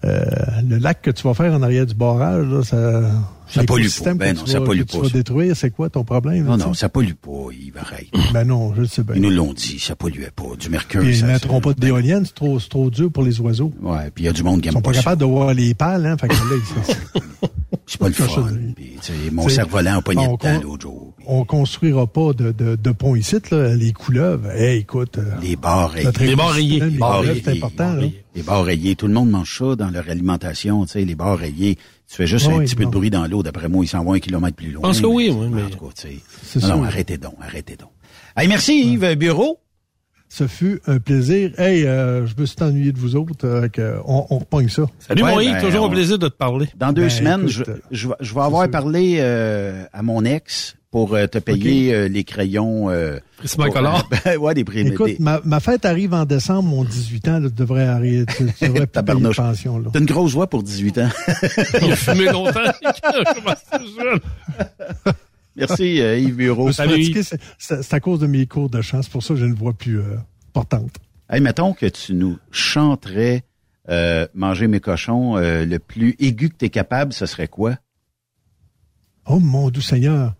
euh, 0.06 0.26
le 0.68 0.78
lac 0.78 1.02
que 1.02 1.12
tu 1.12 1.24
vas 1.24 1.34
faire 1.36 1.54
en 1.54 1.62
arrière 1.62 1.86
du 1.86 1.94
barrage, 1.94 2.46
là, 2.48 2.64
ça... 2.64 3.02
Ça 3.48 3.64
pollue 3.66 3.88
pas. 4.02 4.14
Ben 4.14 4.34
non, 4.38 4.46
ça 4.46 4.62
pollue 4.62 4.80
que 4.84 4.86
tu 4.92 4.98
pas, 4.98 5.04
vas 5.04 5.10
ça. 5.10 5.14
détruire, 5.18 5.56
c'est 5.58 5.72
quoi 5.72 5.90
ton 5.90 6.06
problème? 6.06 6.46
Non, 6.46 6.56
non, 6.56 6.74
ça 6.74 6.88
pollue 6.88 7.12
pas, 7.22 7.52
Yves, 7.52 7.78
arrête. 7.82 8.08
Ben 8.34 8.46
non, 8.46 8.74
je 8.76 8.86
sais 8.86 9.04
bien. 9.04 9.16
Ils 9.16 9.22
nous 9.22 9.30
l'ont 9.30 9.52
dit, 9.54 9.78
ça 9.78 9.94
polluait 9.96 10.32
pas. 10.34 10.56
Du 10.58 10.70
mercure, 10.70 11.02
Puis 11.02 11.10
ils 11.10 11.18
ça... 11.20 11.28
ne 11.28 11.34
mettront 11.34 11.60
pas 11.60 11.74
de 11.74 11.80
d'éoliennes, 11.82 12.24
c'est 12.26 12.34
trop, 12.34 12.58
trop 12.60 12.90
dur 12.90 13.12
pour 13.12 13.24
les 13.24 13.42
oiseaux. 13.42 13.74
Ouais, 13.82 14.10
puis 14.16 14.24
il 14.24 14.28
y 14.28 14.30
a 14.30 14.34
du 14.34 14.42
monde 14.44 14.62
qui 14.62 14.68
Ils 14.68 14.70
aime 14.70 14.76
sont 14.76 14.82
pas 14.82 14.92
pas 14.92 14.96
ça. 14.98 15.04
capables 15.04 15.20
de 15.20 15.26
voir 15.26 15.54
les 15.54 15.74
pales, 15.74 16.06
hein. 16.06 16.16
Fait 16.18 16.30
que 16.30 16.34
là, 16.34 16.40
ils- 16.56 16.96
C'est 17.88 18.00
pas 18.00 18.08
le 18.08 18.14
Ça, 18.14 18.26
fun. 18.26 18.42
ça, 18.48 18.54
Puis, 18.76 18.96
mon 19.34 19.50
cerf-volant 19.50 19.98
a 19.98 20.02
pogné 20.02 20.26
dedans 20.26 20.62
l'autre 20.64 20.82
jour. 20.84 21.01
On 21.32 21.46
construira 21.46 22.06
pas 22.08 22.34
de, 22.34 22.52
de, 22.52 22.76
de 22.76 22.92
pont 22.92 23.16
ici, 23.16 23.38
là. 23.52 23.74
Les 23.76 23.94
couleuvres, 23.94 24.52
hey, 24.52 24.80
écoute. 24.82 25.18
euh, 25.18 25.24
Les 25.42 25.56
barres 25.56 25.92
rayés. 25.92 26.10
Les 26.20 26.36
barres 26.36 26.52
rayés. 26.52 26.80
Les 26.80 26.90
Les 26.92 26.98
barres 26.98 27.18
couleuvres, 27.22 27.34
rayés. 27.34 27.42
c'est 27.46 27.52
important, 27.58 27.94
là. 27.94 28.04
Les 28.36 28.44
barres 28.44 28.66
rayés. 28.66 28.96
Tout 28.96 29.08
le 29.08 29.14
monde 29.14 29.30
mange 29.30 29.58
ça 29.58 29.76
dans 29.76 29.90
leur 29.90 30.10
alimentation, 30.10 30.86
tu 30.86 30.92
sais, 30.94 31.06
les 31.06 31.16
barres 31.16 31.38
rayés. 31.40 31.76
Tu 31.76 32.16
fais 32.18 32.28
juste 32.28 32.48
un 32.48 32.60
petit 32.60 32.76
peu 32.76 32.86
de 32.86 32.90
bruit 32.90 33.10
dans 33.10 33.26
l'eau. 33.28 33.42
D'après 33.44 33.70
moi, 33.70 33.84
ils 33.84 33.88
s'en 33.88 34.04
vont 34.04 34.14
un 34.14 34.20
kilomètre 34.20 34.56
plus 34.58 34.72
loin. 34.72 34.82
pense 34.82 35.00
que 35.02 35.06
oui, 35.08 35.34
oui, 35.34 35.48
mais... 35.52 35.64
En 35.64 35.70
tout 35.70 35.80
cas, 35.80 35.94
tu 35.96 36.08
sais. 36.10 36.18
C'est 36.44 36.62
Non, 36.64 36.78
non, 36.78 36.84
arrêtez 36.84 37.18
donc, 37.18 37.36
arrêtez 37.42 37.76
donc. 37.78 37.90
Hey, 38.36 38.48
merci 38.48 38.94
Yves 38.94 39.16
Bureau? 39.16 39.60
Ce 40.28 40.48
fut 40.48 40.80
un 40.88 41.00
plaisir. 41.00 41.52
Hey, 41.60 41.86
euh, 41.86 42.26
je 42.26 42.34
me 42.40 42.46
suis 42.46 42.56
ennuyé 42.62 42.94
de 42.94 42.98
vous 43.00 43.18
autres. 43.18 43.46
euh, 43.46 43.98
on, 44.06 44.26
on 44.30 44.38
repogne 44.40 44.70
ça. 44.70 44.84
Salut 45.00 45.24
Ouais, 45.24 45.32
mon 45.32 45.40
Yves, 45.42 45.52
ben, 45.54 45.62
toujours 45.62 45.84
on- 45.84 45.88
un 45.88 45.92
plaisir 45.92 46.18
de 46.18 46.30
te 46.30 46.36
parler. 46.36 46.68
Dans 46.78 46.94
deux 46.94 47.02
Ben, 47.04 47.10
semaines, 47.10 47.40
écoute, 47.42 47.52
je, 47.52 47.64
je, 47.92 48.08
vais- 48.08 48.16
je 48.22 48.34
vais 48.34 48.40
avoir 48.42 48.70
parlé 48.70 49.18
euh, 49.20 49.84
à 49.92 50.02
mon 50.04 50.24
ex 50.24 50.78
pour 50.92 51.16
euh, 51.16 51.26
te 51.26 51.38
payer 51.38 51.94
euh, 51.96 52.08
les 52.10 52.24
crayons. 52.26 52.90
Euh, 52.90 53.18
Prismacolor. 53.38 54.08
pour- 54.10 54.20
Ben, 54.26 54.38
ouais, 54.38 54.54
des 54.54 54.64
prix. 54.66 54.82
Écoute, 54.82 55.08
des- 55.08 55.18
ma, 55.20 55.40
ma 55.46 55.60
fête 55.62 55.86
arrive 55.86 56.14
en 56.14 56.26
décembre, 56.26 56.64
mon 56.70 56.84
18 56.84 57.28
ans, 57.30 57.40
là, 57.40 57.50
tu 57.50 57.56
devrais 57.56 57.86
arrêter. 57.88 58.26
Tu, 58.36 58.36
tu 58.36 58.44
devrais 58.44 58.52
plus 58.52 58.62
payer 58.70 58.80
de 58.82 58.86
Tabarnouche. 58.92 59.38
pension, 59.38 59.80
là. 59.80 59.90
T'as 59.94 60.00
une 60.00 60.06
grosse 60.06 60.34
voix 60.34 60.48
pour 60.50 60.64
18 60.64 60.98
ans. 61.00 61.10
Il 61.82 61.92
a 61.92 61.96
fumé 61.96 62.26
longtemps. 62.26 62.60
Merci 65.56 66.02
euh, 66.02 66.18
Yves 66.18 66.36
Bureau. 66.36 66.72
c'est- 66.72 67.94
à 67.94 68.00
cause 68.00 68.20
de 68.20 68.28
mes 68.28 68.46
cours 68.46 68.70
de 68.70 68.82
chant. 68.82 69.02
C'est 69.02 69.12
pour 69.12 69.24
ça 69.24 69.34
que 69.34 69.40
j'ai 69.40 69.46
une 69.46 69.54
voix 69.56 69.74
plus 69.74 70.00
euh, 70.00 70.16
portante. 70.54 70.96
Hey, 71.30 71.42
mettons 71.42 71.74
que 71.74 71.86
tu 71.86 72.14
nous 72.14 72.38
chanterais 72.52 73.44
euh, 73.90 74.28
Manger 74.34 74.68
mes 74.68 74.80
cochons 74.80 75.38
euh, 75.38 75.66
le 75.66 75.80
plus 75.80 76.16
aigu 76.20 76.50
que 76.50 76.56
tu 76.58 76.66
es 76.66 76.70
capable, 76.70 77.14
ce 77.14 77.26
serait 77.26 77.48
quoi? 77.48 77.76
Oh 79.26 79.40
mon 79.40 79.70
doux 79.70 79.82
Seigneur. 79.82 80.34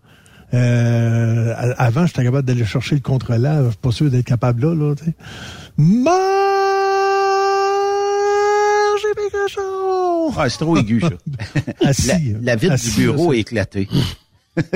Euh, 0.54 1.54
avant, 1.78 2.06
j'étais 2.06 2.24
capable 2.24 2.46
d'aller 2.46 2.64
chercher 2.64 2.94
le 2.94 3.00
contrôlant. 3.00 3.64
Je 3.64 3.70
suis 3.70 3.78
pas 3.78 3.90
sûr 3.90 4.10
d'être 4.10 4.26
capable 4.26 4.66
là, 4.66 4.74
là, 4.74 4.94
tu 4.94 5.04
sais. 5.04 5.14
Ah, 10.36 10.48
c'est 10.48 10.58
trop 10.58 10.76
aigu, 10.76 11.00
ça. 11.00 11.10
Assis, 11.86 12.06
la, 12.06 12.14
hein. 12.14 12.38
la 12.42 12.56
vitre 12.56 12.72
Assis, 12.74 12.90
du 12.90 12.96
bureau 13.02 13.32
là, 13.32 13.38
est 13.38 13.40
éclatée. 13.40 13.88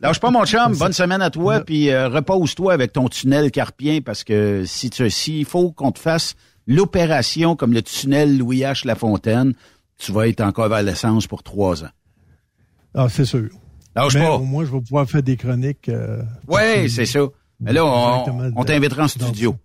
Lâche 0.00 0.20
pas 0.20 0.30
mon 0.30 0.44
chum, 0.44 0.76
bonne 0.76 0.92
semaine 0.92 1.22
à 1.22 1.30
toi, 1.30 1.60
puis 1.60 1.90
euh, 1.90 2.08
repose-toi 2.08 2.72
avec 2.72 2.92
ton 2.92 3.08
tunnel 3.08 3.50
carpien 3.50 4.00
parce 4.00 4.24
que 4.24 4.64
si 4.66 4.90
tu 4.90 5.08
s'il 5.10 5.44
faut 5.44 5.72
qu'on 5.72 5.90
te 5.90 5.98
fasse 5.98 6.34
l'opération 6.66 7.56
comme 7.56 7.72
le 7.72 7.82
tunnel 7.82 8.36
Louis 8.36 8.60
H. 8.60 8.86
Lafontaine, 8.86 9.54
tu 9.96 10.12
vas 10.12 10.28
être 10.28 10.40
en 10.40 10.52
convalescence 10.52 11.26
pour 11.26 11.42
trois 11.42 11.84
ans. 11.84 11.90
Ah, 12.94 13.08
c'est 13.08 13.24
sûr. 13.24 13.48
Lâche 13.96 14.14
Mais 14.14 14.20
pas. 14.20 14.34
au 14.36 14.44
moins, 14.44 14.64
je 14.64 14.70
vais 14.70 14.80
pouvoir 14.80 15.08
faire 15.08 15.22
des 15.22 15.36
chroniques. 15.36 15.88
euh, 15.88 16.22
Oui, 16.48 16.88
c'est 16.90 17.06
ça. 17.06 17.20
Mais 17.60 17.72
là, 17.72 17.84
on, 17.84 18.52
on 18.56 18.64
t'invitera 18.64 19.04
en 19.04 19.08
studio. 19.08 19.56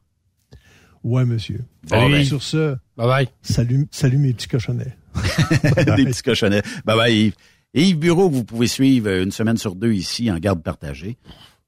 Ouais, 1.03 1.23
monsieur. 1.25 1.61
Bon, 1.89 2.09
ben. 2.09 2.23
Sur 2.25 2.41
ce, 2.41 2.75
Bye 2.97 3.07
bye. 3.07 3.29
salut, 3.41 3.87
salut 3.91 4.17
mes 4.17 4.33
petits 4.33 4.47
cochonnets. 4.47 4.97
Des 5.95 6.05
petits 6.05 6.23
cochonnets. 6.23 6.63
Bye 6.83 6.97
bye 6.97 7.15
Yves. 7.15 7.33
Et 7.75 7.83
Yves 7.83 7.99
Bureau, 7.99 8.29
que 8.29 8.35
vous 8.35 8.43
pouvez 8.43 8.67
suivre 8.67 9.09
une 9.09 9.31
semaine 9.31 9.57
sur 9.57 9.75
deux 9.75 9.91
ici 9.93 10.31
en 10.31 10.37
garde 10.39 10.63
partagée. 10.63 11.17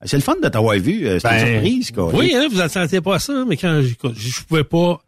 C'est 0.03 0.17
le 0.17 0.23
fun 0.23 0.35
de 0.41 0.47
t'avoir 0.47 0.75
vu. 0.77 1.05
euh, 1.07 1.19
C'est 1.19 1.27
une 1.29 1.35
Ben, 1.43 1.53
surprise, 1.53 1.91
quoi. 1.91 2.13
Oui, 2.15 2.33
hein, 2.35 2.47
vous 2.51 2.61
attendiez 2.61 3.01
pas 3.01 3.15
à 3.15 3.19
ça, 3.19 3.45
mais 3.47 3.57
quand 3.57 3.81
je, 3.81 3.89
je 4.13 4.43
pouvais 4.43 4.63
pas 4.63 4.99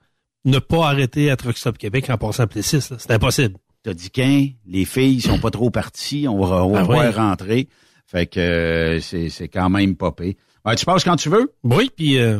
ne 0.45 0.59
pas 0.59 0.87
arrêter 0.89 1.29
à 1.31 1.35
Truck 1.37 1.57
Stop 1.57 1.77
Québec 1.77 2.09
en 2.09 2.17
passant 2.17 2.43
le 2.43 2.47
Plessis, 2.49 2.77
là. 2.91 2.97
C'était 2.99 3.13
impossible. 3.13 3.55
T'as 3.83 3.93
dit 3.93 4.09
qu'un, 4.09 4.47
les 4.67 4.85
filles 4.85 5.21
sont 5.21 5.39
pas 5.39 5.51
trop 5.51 5.69
parties, 5.69 6.27
on 6.27 6.43
va, 6.45 6.65
on 6.65 6.73
va 6.83 7.01
Ah 7.03 7.09
oui. 7.09 7.15
rentrer. 7.15 7.67
Fait 8.05 8.25
que 8.25 8.39
euh, 8.39 8.99
c'est 8.99 9.29
c'est 9.29 9.47
quand 9.47 9.69
même 9.69 9.95
popé. 9.95 10.35
Ouais, 10.65 10.75
tu 10.75 10.85
passes 10.85 11.03
quand 11.03 11.15
tu 11.15 11.29
veux? 11.29 11.53
Oui, 11.63 11.89
puis 11.95 12.17
euh, 12.17 12.39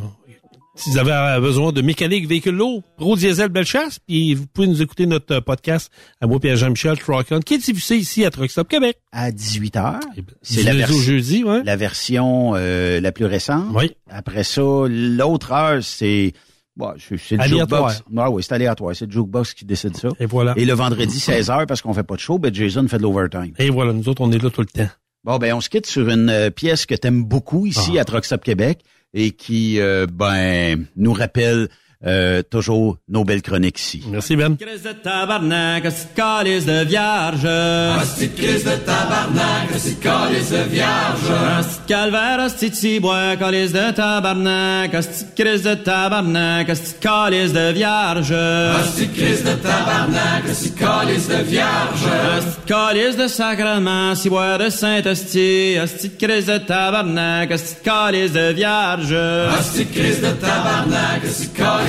si 0.75 0.89
vous 0.89 0.97
avez 0.97 1.11
euh, 1.11 1.39
besoin 1.39 1.71
de 1.71 1.81
mécanique 1.81 2.27
véhicule 2.27 2.55
lourd, 2.55 2.83
Pro 2.97 3.15
Diesel 3.15 3.49
Bellechasse, 3.49 3.99
puis 3.99 4.33
vous 4.33 4.47
pouvez 4.47 4.67
nous 4.67 4.81
écouter 4.81 5.05
notre 5.05 5.35
euh, 5.35 5.41
podcast 5.41 5.91
à 6.19 6.27
moi 6.27 6.39
et 6.43 6.51
à 6.51 6.55
Jean-Michel 6.55 6.97
Truck 6.97 7.27
qui 7.45 7.53
est 7.53 7.57
diffusé 7.57 7.95
ici 7.97 8.25
à 8.25 8.31
Truck 8.31 8.49
Stop 8.51 8.67
Québec. 8.67 8.97
À 9.11 9.31
18 9.31 9.75
h 9.75 9.99
C'est 10.41 10.63
la 10.63 10.85
jeudi, 10.87 11.43
ouais. 11.45 11.63
la 11.63 11.75
version 11.77 12.53
euh, 12.55 12.99
la 12.99 13.11
plus 13.13 13.25
récente. 13.25 13.67
Oui. 13.73 13.91
Après 14.09 14.43
ça, 14.43 14.61
l'autre 14.89 15.51
heure, 15.53 15.83
c'est 15.83 16.33
bon, 16.79 16.93
c'est 16.97 17.17
c'est 17.17 17.35
le 17.37 17.43
jukebox. 17.43 18.03
Ouais, 18.11 18.23
oui, 18.31 18.41
c'est 18.43 18.53
aléatoire. 18.53 18.95
C'est 18.95 19.05
le 19.05 19.11
jukebox 19.11 19.53
qui 19.53 19.65
décide 19.65 19.95
ça. 19.97 20.09
Et 20.19 20.25
voilà. 20.25 20.53
Et 20.57 20.65
le 20.65 20.73
vendredi 20.73 21.19
16 21.19 21.49
h 21.49 21.65
parce 21.67 21.81
qu'on 21.83 21.93
fait 21.93 22.03
pas 22.03 22.15
de 22.15 22.19
show, 22.21 22.39
ben 22.39 22.51
Jason 22.53 22.87
fait 22.87 22.97
de 22.97 23.03
l'overtime. 23.03 23.53
Et 23.59 23.69
voilà, 23.69 23.93
nous 23.93 24.07
autres, 24.09 24.21
on 24.21 24.31
est 24.31 24.41
là 24.41 24.49
tout 24.49 24.61
le 24.61 24.67
temps. 24.67 24.89
Bon, 25.23 25.37
ben 25.37 25.53
on 25.53 25.61
se 25.61 25.69
quitte 25.69 25.85
sur 25.85 26.09
une 26.09 26.29
euh, 26.29 26.49
pièce 26.49 26.85
que 26.85 26.95
t'aimes 26.95 27.23
beaucoup 27.23 27.65
ici 27.65 27.99
Ah. 27.99 28.03
à 28.17 28.21
Stop 28.23 28.43
Québec 28.43 28.79
et 29.13 29.31
qui, 29.31 29.79
euh, 29.79 30.07
ben, 30.11 30.85
nous 30.95 31.13
rappelle 31.13 31.67
euh, 32.05 32.41
toujours 32.43 32.97
nos 33.09 33.25
belles 33.25 33.41
chroniques 33.41 33.79
ici. 33.79 34.03
Merci, 34.09 34.37
Ben. 34.37 34.55
Crise 34.55 34.83
de 34.83 34.93
tabarnak, 34.93 35.83
c'est 35.91 36.13
calice 36.15 36.65
de 36.65 36.85
vierge. 36.85 37.43
De 37.43 38.25
crise 38.37 38.63
de 38.63 38.75
tabarnak, 38.85 39.69
calice 40.01 40.49
de 40.49 40.63
vierge. 40.69 41.27
De 41.27 41.87
calvaire, 41.87 43.37
calice 43.37 43.93
tabarnak. 43.93 44.93
Hostie 44.93 45.25
de 45.25 45.43
crise 45.43 45.63
de 45.63 45.75
tabarnak, 45.75 46.67
de 46.67 46.99
calice 47.01 47.53
de 47.53 47.73
vierge. 47.73 48.33
Hostie 48.79 49.07
de 49.07 49.13
crise 49.13 49.43
de 49.43 49.55
tabarnak, 49.55 50.43
c'est 50.53 50.75
calice 50.75 51.27
de 51.27 51.43
vierge. 51.43 52.07
Hostie 52.37 52.61
de 52.61 52.65
calice 52.65 53.17
de 53.17 53.27
sacrement, 53.27 54.15
ciboire 54.15 54.57
de 54.57 54.69
Saint-Hostie. 54.69 55.77
Hostie 55.77 56.09
de 56.09 56.25
crise 56.25 56.45
de 56.45 56.59
tabarnak, 56.59 57.51
hostie 57.51 57.75
de 57.75 57.83
calice 57.83 58.31
de 58.31 58.53
vierge. 58.53 59.13
Hostie 59.59 59.85
de 59.85 59.91
crise 59.91 60.21
de 60.21 60.31
tabarnak, 60.31 61.23
c'est 61.29 61.53
calice 61.53 61.88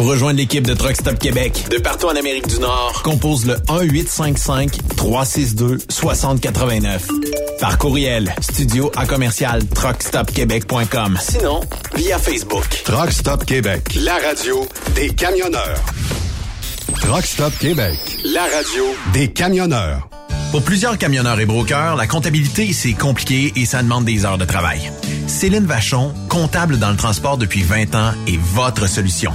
Pour 0.00 0.08
rejoindre 0.08 0.38
l'équipe 0.38 0.66
de 0.66 0.72
Truck 0.72 0.96
Stop 0.96 1.18
Québec, 1.18 1.66
de 1.70 1.76
partout 1.76 2.06
en 2.06 2.16
Amérique 2.16 2.46
du 2.46 2.58
Nord, 2.58 3.02
compose 3.02 3.44
le 3.44 3.56
1-855-362-6089. 4.96 7.00
Par 7.60 7.76
courriel, 7.76 8.34
studio 8.40 8.90
à 8.96 9.04
commercial 9.04 9.62
truckstopquebec.com. 9.66 11.18
Sinon, 11.20 11.60
via 11.96 12.18
Facebook. 12.18 12.64
Truck 12.82 13.12
Stop 13.12 13.44
Québec, 13.44 13.94
la 13.94 14.14
radio 14.14 14.66
des 14.94 15.10
camionneurs. 15.10 15.84
Truck 17.02 17.26
Stop 17.26 17.52
Québec, 17.58 17.98
la 18.24 18.44
radio 18.44 18.84
des 19.12 19.30
camionneurs. 19.30 20.08
Pour 20.50 20.62
plusieurs 20.62 20.96
camionneurs 20.96 21.40
et 21.40 21.46
brokers, 21.46 21.96
la 21.96 22.06
comptabilité, 22.06 22.72
c'est 22.72 22.94
compliqué 22.94 23.52
et 23.54 23.66
ça 23.66 23.82
demande 23.82 24.06
des 24.06 24.24
heures 24.24 24.38
de 24.38 24.46
travail. 24.46 24.90
Céline 25.26 25.66
Vachon, 25.66 26.14
comptable 26.30 26.78
dans 26.78 26.90
le 26.90 26.96
transport 26.96 27.36
depuis 27.36 27.62
20 27.62 27.94
ans, 27.94 28.14
est 28.26 28.40
votre 28.40 28.88
solution. 28.88 29.34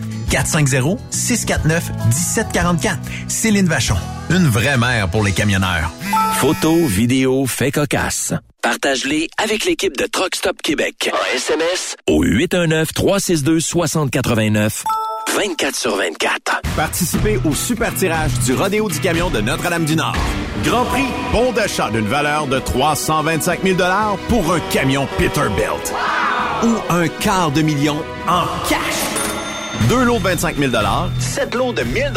450-649-1744. 0.31 2.97
Céline 3.27 3.67
Vachon. 3.67 3.97
Une 4.29 4.47
vraie 4.47 4.77
mère 4.77 5.09
pour 5.09 5.23
les 5.23 5.33
camionneurs. 5.33 5.91
Photos, 6.35 6.89
vidéos, 6.89 7.45
faits 7.45 7.73
cocasses. 7.75 8.33
Partage-les 8.61 9.27
avec 9.37 9.65
l'équipe 9.65 9.97
de 9.97 10.05
Truck 10.05 10.35
Stop 10.35 10.61
Québec. 10.61 11.09
En 11.13 11.35
SMS 11.35 11.97
au 12.07 12.23
819-362-6089. 12.25 14.83
24 15.35 15.75
sur 15.75 15.95
24. 15.95 16.61
Participez 16.75 17.39
au 17.45 17.53
super 17.55 17.93
tirage 17.93 18.31
du 18.45 18.53
Rodéo 18.53 18.89
du 18.89 18.99
Camion 18.99 19.29
de 19.29 19.39
Notre-Dame-du-Nord. 19.39 20.15
Grand 20.63 20.83
prix, 20.85 21.05
bon 21.31 21.51
d'achat 21.53 21.89
d'une 21.89 22.07
valeur 22.07 22.47
de 22.47 22.59
325 22.59 23.63
000 23.63 23.77
pour 24.27 24.53
un 24.53 24.59
camion 24.71 25.07
Peterbilt. 25.17 25.93
Ou 26.63 26.75
un 26.89 27.07
quart 27.07 27.51
de 27.51 27.61
million 27.61 27.95
en 28.27 28.43
cash. 28.67 29.20
Deux 29.89 30.03
lots 30.03 30.19
de 30.19 30.23
25 30.23 30.57
000 30.57 30.71
sept 31.19 31.55
lots 31.55 31.73
de 31.73 31.83
1000 31.83 32.13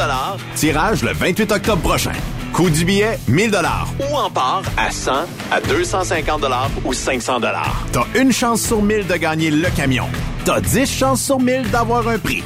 tirage 0.55 1.03
le 1.03 1.13
28 1.13 1.53
octobre 1.53 1.83
prochain. 1.83 2.13
Coût 2.53 2.71
du 2.71 2.85
billet, 2.85 3.19
1000 3.27 3.51
ou 3.99 4.15
en 4.17 4.31
part 4.31 4.63
à 4.77 4.91
100, 4.91 5.13
à 5.51 5.61
250 5.61 6.45
ou 6.85 6.93
500 6.93 7.41
T'as 7.41 8.05
une 8.15 8.33
chance 8.33 8.63
sur 8.63 8.81
1000 8.81 9.07
de 9.09 9.15
gagner 9.17 9.51
le 9.51 9.69
camion. 9.71 10.07
T'as 10.45 10.61
10 10.61 10.87
chances 10.87 11.23
sur 11.23 11.41
1000 11.41 11.71
d'avoir 11.71 12.07
un 12.07 12.19
prix. 12.19 12.45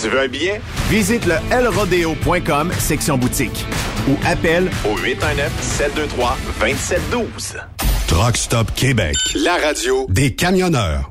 Tu 0.00 0.08
veux 0.08 0.20
un 0.20 0.28
billet? 0.28 0.60
Visite 0.88 1.26
le 1.26 1.34
lrodeo.com, 1.60 2.70
section 2.78 3.18
boutique. 3.18 3.64
Ou 4.08 4.16
appelle 4.24 4.70
au 4.84 4.96
819-723-2712. 6.60 7.56
Truck 8.06 8.36
Stop 8.36 8.72
Québec. 8.76 9.16
La 9.34 9.56
radio 9.56 10.06
des 10.08 10.34
camionneurs. 10.34 11.10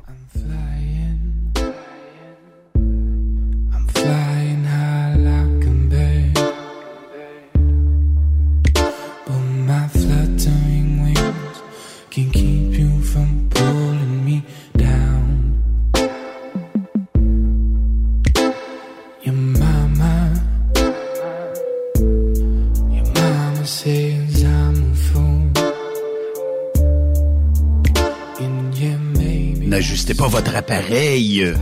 N'ajustez 29.78 30.14
pas 30.14 30.26
votre 30.26 30.56
appareil, 30.56 31.54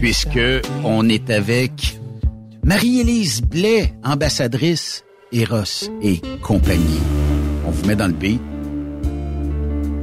puisque 0.00 0.38
on 0.84 1.08
est 1.08 1.30
avec 1.30 1.98
Marie-Élise 2.64 3.42
Blais, 3.42 3.92
ambassadrice 4.04 5.04
Eros 5.32 5.90
et 6.02 6.20
compagnie. 6.42 7.00
On 7.66 7.70
vous 7.70 7.86
met 7.86 7.96
dans 7.96 8.06
le 8.06 8.12
beat. 8.12 8.40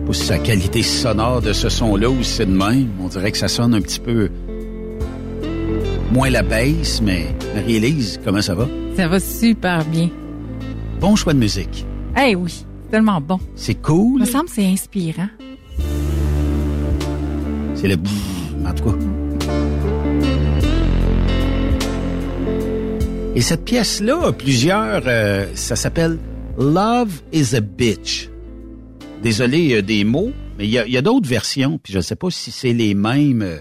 Pour 0.06 0.16
sa 0.16 0.38
qualité 0.38 0.84
sonore 0.84 1.42
de 1.42 1.54
ce 1.54 1.70
son-là 1.70 2.10
ou 2.10 2.24
c'est 2.24 2.46
de 2.46 2.52
même, 2.52 2.90
on 3.02 3.08
dirait 3.08 3.32
que 3.32 3.38
ça 3.38 3.48
sonne 3.48 3.74
un 3.74 3.82
petit 3.82 4.00
peu 4.00 4.30
moins 6.12 6.30
la 6.30 6.44
baisse, 6.44 7.02
mais 7.02 7.28
Marie-Élise, 7.56 8.20
comment 8.24 8.42
ça 8.42 8.54
va? 8.54 8.68
Ça 8.96 9.08
va 9.08 9.20
super 9.20 9.84
bien. 9.86 10.10
Bon 11.00 11.16
choix 11.16 11.34
de 11.34 11.40
musique. 11.40 11.86
Eh 12.22 12.36
oui, 12.36 12.66
tellement 12.92 13.20
bon. 13.20 13.40
C'est 13.56 13.76
cool. 13.76 14.20
Il 14.22 14.22
me 14.22 14.26
semble 14.26 14.46
que 14.46 14.56
c'est 14.56 14.66
inspirant. 14.66 15.30
C'est 17.76 17.88
le... 17.88 17.96
En 18.66 18.74
tout 18.74 18.84
cas. 18.84 19.23
Et 23.36 23.42
cette 23.42 23.66
pièce-là, 23.66 24.28
a 24.28 24.32
plusieurs, 24.32 25.04
euh, 25.08 25.48
ça 25.56 25.76
s'appelle 25.76 26.20
Love 26.58 27.22
is 27.32 27.56
a 27.56 27.62
Bitch. 27.62 28.30
Désolé 29.24 29.74
euh, 29.76 29.82
des 29.82 30.04
mots, 30.04 30.32
mais 30.58 30.66
il 30.66 30.72
y 30.72 30.78
a, 30.78 30.86
il 30.86 30.94
y 30.94 30.98
a 30.98 31.02
d'autres 31.02 31.28
versions, 31.28 31.80
puis 31.82 31.94
je 31.94 31.98
ne 31.98 32.04
sais 32.04 32.16
pas 32.16 32.30
si 32.30 32.52
c'est 32.52 32.74
les 32.74 32.94
mêmes. 32.94 33.42
euh. 33.42 33.58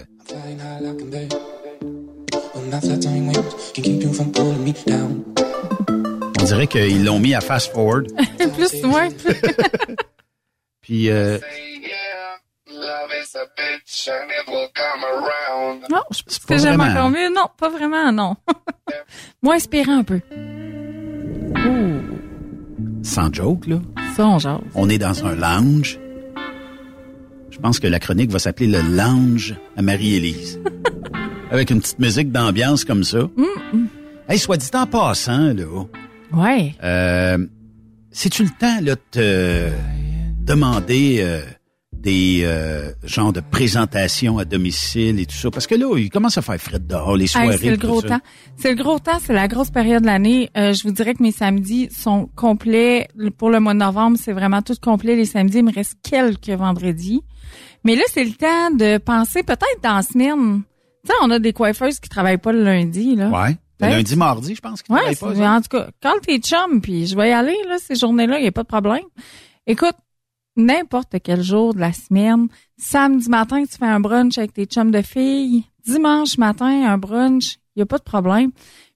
On 6.39 6.43
dirait 6.43 6.67
qu'ils 6.67 7.03
l'ont 7.03 7.19
mis 7.19 7.33
à 7.33 7.41
fast 7.41 7.71
forward. 7.71 8.11
Plus, 8.55 8.83
ouais. 8.85 9.09
Puis 10.81 11.09
euh, 11.09 11.39
Non, 15.89 16.01
je 16.11 16.23
pas 16.47 16.57
jamais 16.57 16.77
vraiment. 16.77 16.91
encore 16.91 17.09
mieux. 17.09 17.33
Non, 17.33 17.47
pas 17.57 17.69
vraiment, 17.69 18.11
non. 18.11 18.35
Moins 19.41 19.55
inspirant 19.55 19.99
un 19.99 20.03
peu. 20.03 20.19
sans 23.03 23.33
joke, 23.33 23.67
là, 23.67 23.77
Ça, 24.15 24.25
on 24.27 24.39
jase. 24.39 24.59
on 24.75 24.89
est 24.89 24.97
dans 24.97 25.25
un 25.25 25.35
lounge. 25.35 25.99
Je 27.49 27.59
pense 27.59 27.79
que 27.79 27.87
la 27.87 27.99
chronique 27.99 28.31
va 28.31 28.39
s'appeler 28.39 28.67
le 28.67 28.81
lounge 28.81 29.55
à 29.77 29.81
Marie-Élise. 29.81 30.59
Avec 31.51 31.69
une 31.69 31.81
petite 31.81 31.99
musique 31.99 32.31
d'ambiance 32.31 32.83
comme 32.83 33.03
ça. 33.03 33.29
Hey, 34.27 34.39
soit 34.39 34.57
dit 34.57 34.69
en 34.73 34.87
passant, 34.87 35.53
là. 35.53 35.85
Ouais. 36.33 36.73
Euh, 36.83 37.37
C'est-tu 38.11 38.43
le 38.43 38.49
temps 38.49 38.79
là, 38.81 38.95
de 38.95 39.01
te 39.11 39.69
demander 40.41 41.19
euh, 41.21 41.41
des 42.03 42.41
euh, 42.43 42.91
genres 43.03 43.31
de 43.33 43.39
présentations 43.39 44.37
à 44.37 44.45
domicile 44.45 45.19
et 45.19 45.25
tout 45.25 45.35
ça? 45.35 45.49
Parce 45.49 45.65
que 45.67 45.75
là, 45.75 45.97
il 45.97 46.09
commence 46.09 46.37
à 46.37 46.41
faire 46.41 46.59
frais 46.59 46.79
dehors, 46.79 47.15
les 47.15 47.23
Hey, 47.23 47.27
soirées. 47.29 47.57
c'est 47.57 47.69
le 47.71 47.77
gros 47.77 48.01
temps. 48.01 48.19
C'est 48.57 48.69
le 48.69 48.75
gros 48.83 48.99
temps, 48.99 49.19
c'est 49.21 49.33
la 49.33 49.47
grosse 49.47 49.71
période 49.71 50.01
de 50.01 50.07
l'année. 50.07 50.49
Euh, 50.57 50.73
je 50.73 50.83
vous 50.83 50.91
dirais 50.91 51.13
que 51.13 51.23
mes 51.23 51.31
samedis 51.31 51.89
sont 51.91 52.29
complets. 52.35 53.07
Pour 53.37 53.49
le 53.49 53.59
mois 53.59 53.73
de 53.73 53.79
novembre, 53.79 54.17
c'est 54.21 54.33
vraiment 54.33 54.61
tout 54.61 54.75
complet. 54.81 55.15
Les 55.15 55.25
samedis, 55.25 55.59
il 55.59 55.63
me 55.65 55.73
reste 55.73 55.95
quelques 56.03 56.49
vendredis. 56.49 57.21
Mais 57.85 57.95
là, 57.95 58.03
c'est 58.11 58.23
le 58.23 58.33
temps 58.33 58.71
de 58.75 58.97
penser 58.97 59.43
peut-être 59.43 59.81
dans 59.81 59.95
la 59.95 60.01
semaine. 60.01 60.61
Tu 61.05 61.11
sais, 61.11 61.17
on 61.21 61.31
a 61.31 61.39
des 61.39 61.53
coiffeuses 61.53 61.99
qui 61.99 62.09
travaillent 62.09 62.37
pas 62.37 62.51
le 62.53 62.63
lundi, 62.63 63.15
là. 63.15 63.29
Ouais. 63.29 63.57
Le 63.81 63.87
lundi, 63.89 64.15
mardi, 64.15 64.55
je 64.55 64.61
pense 64.61 64.81
qu'il 64.81 64.93
Ouais, 64.95 65.13
travaille 65.13 65.35
pas. 65.37 65.43
ça. 65.43 65.51
en 65.51 65.61
tout 65.61 65.67
cas, 65.77 65.89
quand 66.01 66.13
t'es 66.25 66.37
chum, 66.39 66.79
puis 66.81 67.05
je 67.05 67.17
vais 67.17 67.29
y 67.29 67.33
aller, 67.33 67.55
là, 67.67 67.75
ces 67.85 67.95
journées-là, 67.95 68.37
il 68.39 68.43
n'y 68.43 68.47
a 68.47 68.51
pas 68.53 68.63
de 68.63 68.67
problème. 68.67 69.03
Écoute, 69.67 69.95
n'importe 70.55 71.15
quel 71.23 71.41
jour 71.41 71.73
de 71.73 71.79
la 71.79 71.93
semaine, 71.93 72.47
samedi 72.77 73.29
matin, 73.29 73.63
tu 73.63 73.77
fais 73.77 73.85
un 73.85 73.99
brunch 73.99 74.37
avec 74.37 74.53
tes 74.53 74.65
chums 74.65 74.91
de 74.91 75.01
filles, 75.01 75.63
dimanche 75.85 76.37
matin, 76.37 76.85
un 76.91 76.97
brunch, 76.97 77.55
il 77.75 77.79
n'y 77.79 77.83
a 77.83 77.85
pas 77.85 77.97
de 77.97 78.03
problème. 78.03 78.51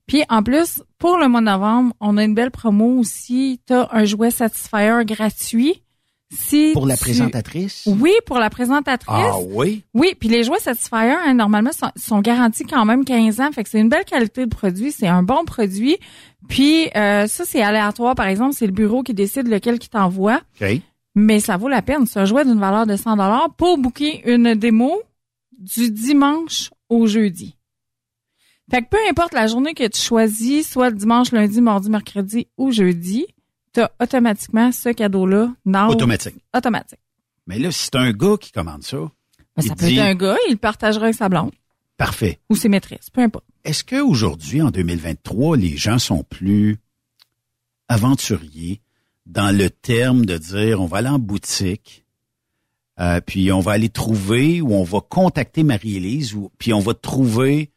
Puis 0.06 0.22
en 0.30 0.42
plus, 0.42 0.82
pour 0.98 1.18
le 1.18 1.28
mois 1.28 1.40
de 1.40 1.46
novembre, 1.46 1.92
on 2.00 2.16
a 2.16 2.24
une 2.24 2.34
belle 2.34 2.50
promo 2.50 2.98
aussi. 2.98 3.60
Tu 3.66 3.74
as 3.74 3.88
un 3.92 4.04
jouet 4.04 4.30
Satisfyer 4.30 5.00
gratuit. 5.04 5.82
Si 6.30 6.72
Pour 6.74 6.86
la 6.86 6.96
tu- 6.96 7.04
présentatrice? 7.04 7.84
Oui, 7.86 8.12
pour 8.26 8.38
la 8.38 8.50
présentatrice. 8.50 9.08
Ah 9.10 9.38
oui? 9.48 9.82
Oui, 9.94 10.14
puis 10.18 10.28
les 10.28 10.44
jouets 10.44 10.58
Satisfyer, 10.60 11.14
hein, 11.26 11.34
normalement, 11.34 11.72
sont, 11.72 11.90
sont 11.96 12.20
garantis 12.20 12.64
quand 12.64 12.84
même 12.84 13.04
15 13.04 13.40
ans. 13.40 13.50
Fait 13.52 13.64
que 13.64 13.70
c'est 13.70 13.80
une 13.80 13.88
belle 13.88 14.04
qualité 14.04 14.44
de 14.44 14.50
produit. 14.54 14.92
C'est 14.92 15.06
un 15.06 15.22
bon 15.22 15.44
produit. 15.46 15.96
Puis 16.48 16.88
euh, 16.96 17.26
ça, 17.26 17.44
c'est 17.46 17.62
aléatoire. 17.62 18.14
Par 18.14 18.26
exemple, 18.26 18.54
c'est 18.54 18.66
le 18.66 18.72
bureau 18.72 19.02
qui 19.02 19.14
décide 19.14 19.48
lequel 19.48 19.78
qui 19.78 19.88
t'envoie. 19.90 20.40
OK. 20.60 20.80
Mais 21.18 21.40
ça 21.40 21.56
vaut 21.56 21.68
la 21.68 21.82
peine. 21.82 22.06
C'est 22.06 22.20
un 22.20 22.24
jouet 22.24 22.44
d'une 22.44 22.60
valeur 22.60 22.86
de 22.86 22.96
100 22.96 23.16
pour 23.56 23.76
booker 23.78 24.22
une 24.32 24.54
démo 24.54 25.02
du 25.58 25.90
dimanche 25.90 26.70
au 26.88 27.06
jeudi. 27.08 27.56
Fait 28.70 28.82
que 28.82 28.88
peu 28.88 28.98
importe 29.10 29.32
la 29.34 29.46
journée 29.48 29.74
que 29.74 29.86
tu 29.88 30.00
choisis, 30.00 30.70
soit 30.70 30.90
le 30.90 30.96
dimanche, 30.96 31.32
lundi, 31.32 31.60
mardi, 31.60 31.90
mercredi 31.90 32.46
ou 32.56 32.70
jeudi, 32.70 33.26
tu 33.74 33.80
as 33.80 33.90
automatiquement 34.00 34.70
ce 34.70 34.90
cadeau-là 34.90 35.52
dans 35.66 35.88
Automatique. 35.88 36.36
automatique. 36.54 37.00
Mais 37.46 37.58
là, 37.58 37.72
si 37.72 37.84
c'est 37.84 37.96
un 37.96 38.12
gars 38.12 38.36
qui 38.40 38.52
commande 38.52 38.82
ça, 38.84 38.98
Ben, 39.56 39.62
ça 39.62 39.74
peut 39.74 39.86
dit, 39.86 39.98
être 39.98 40.04
un 40.04 40.14
gars, 40.14 40.36
il 40.50 40.58
partagera 40.58 41.04
avec 41.06 41.16
sa 41.16 41.28
blonde 41.28 41.50
parfait. 41.96 42.38
ou 42.50 42.54
ses 42.56 42.68
maîtresses, 42.68 43.10
peu 43.10 43.22
importe. 43.22 43.44
Est-ce 43.64 43.82
qu'aujourd'hui, 43.84 44.62
en 44.62 44.70
2023, 44.70 45.56
les 45.56 45.76
gens 45.76 45.98
sont 45.98 46.22
plus 46.22 46.76
aventuriers 47.88 48.80
dans 49.28 49.56
le 49.56 49.70
terme 49.70 50.26
de 50.26 50.36
dire 50.38 50.80
on 50.80 50.86
va 50.86 50.98
aller 50.98 51.08
en 51.08 51.18
boutique, 51.18 52.04
euh, 52.98 53.20
puis 53.20 53.52
on 53.52 53.60
va 53.60 53.72
aller 53.72 53.90
trouver 53.90 54.60
ou 54.60 54.74
on 54.74 54.82
va 54.82 55.00
contacter 55.00 55.62
Marie-Élise, 55.62 56.34
puis 56.58 56.72
on 56.72 56.80
va 56.80 56.94
trouver 56.94 57.70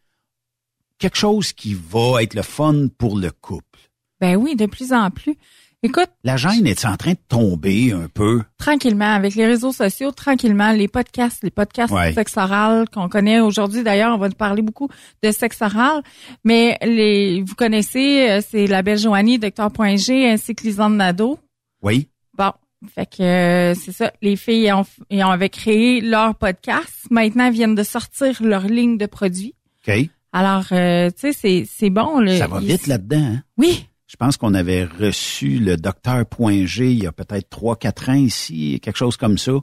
quelque 0.98 1.18
chose 1.18 1.53
qui 1.53 1.73
va 1.73 2.23
être 2.23 2.34
le 2.34 2.41
fun 2.41 2.88
pour 2.98 3.18
le 3.18 3.30
couple. 3.32 3.80
Ben 4.19 4.36
oui, 4.36 4.56
de 4.56 4.65
plus 4.65 4.94
en 4.94 5.11
plus. 5.11 5.36
Écoute, 5.83 6.09
La 6.23 6.37
gêne 6.37 6.67
est 6.67 6.85
en 6.85 6.95
train 6.95 7.13
de 7.13 7.17
tomber 7.27 7.91
un 7.91 8.07
peu? 8.07 8.41
tranquillement, 8.59 9.13
avec 9.15 9.33
les 9.33 9.47
réseaux 9.47 9.71
sociaux, 9.71 10.11
tranquillement, 10.11 10.71
les 10.73 10.87
podcasts, 10.87 11.41
les 11.43 11.49
podcasts 11.49 11.91
Ouais. 11.91 12.09
de 12.09 12.13
sexe 12.15 12.37
oral 12.37 12.87
qu'on 12.89 13.09
connaît 13.09 13.39
aujourd'hui. 13.39 13.81
D'ailleurs, 13.83 14.13
on 14.13 14.19
va 14.19 14.29
parler 14.29 14.61
beaucoup 14.61 14.89
de 15.23 15.31
sexe 15.31 15.59
oral. 15.61 16.03
Mais 16.43 16.77
les, 16.83 17.41
vous 17.41 17.55
connaissez, 17.55 18.29
euh, 18.29 18.41
c'est 18.47 18.67
la 18.67 18.83
belle 18.83 18.99
Joanie, 18.99 19.39
Docteur.g, 19.39 20.29
ainsi 20.29 20.53
que 20.53 20.63
Lisanne 20.63 20.97
Nadeau. 20.97 21.39
Oui. 21.81 22.09
Bon. 22.37 22.51
Fait 22.95 23.05
que 23.07 23.21
euh, 23.23 23.73
c'est 23.75 23.91
ça, 23.91 24.11
les 24.21 24.35
filles 24.35 24.71
ont, 24.73 24.85
ont 25.11 25.29
avaient 25.31 25.49
créé 25.49 26.01
leur 26.01 26.35
podcast. 26.35 27.07
Maintenant, 27.09 27.45
elles 27.47 27.53
viennent 27.53 27.75
de 27.75 27.83
sortir 27.83 28.41
leur 28.43 28.65
ligne 28.67 28.97
de 28.99 29.05
produits. 29.07 29.55
OK. 29.87 30.09
Alors, 30.33 30.65
euh, 30.71 31.09
tu 31.09 31.31
sais, 31.31 31.33
c'est, 31.33 31.65
c'est 31.67 31.89
bon. 31.89 32.19
le- 32.19 32.37
Ça 32.37 32.47
va 32.47 32.59
vite 32.59 32.87
là-dedans. 32.87 33.17
Hein? 33.35 33.43
Oui. 33.57 33.87
Je 34.11 34.17
pense 34.17 34.35
qu'on 34.35 34.53
avait 34.53 34.83
reçu 34.83 35.57
le 35.59 35.77
docteur 35.77 36.25
G 36.65 36.91
il 36.91 37.01
y 37.01 37.07
a 37.07 37.13
peut-être 37.13 37.49
trois, 37.49 37.77
quatre 37.77 38.09
ans 38.09 38.13
ici, 38.13 38.77
quelque 38.83 38.97
chose 38.97 39.15
comme 39.15 39.38
ça. 39.38 39.53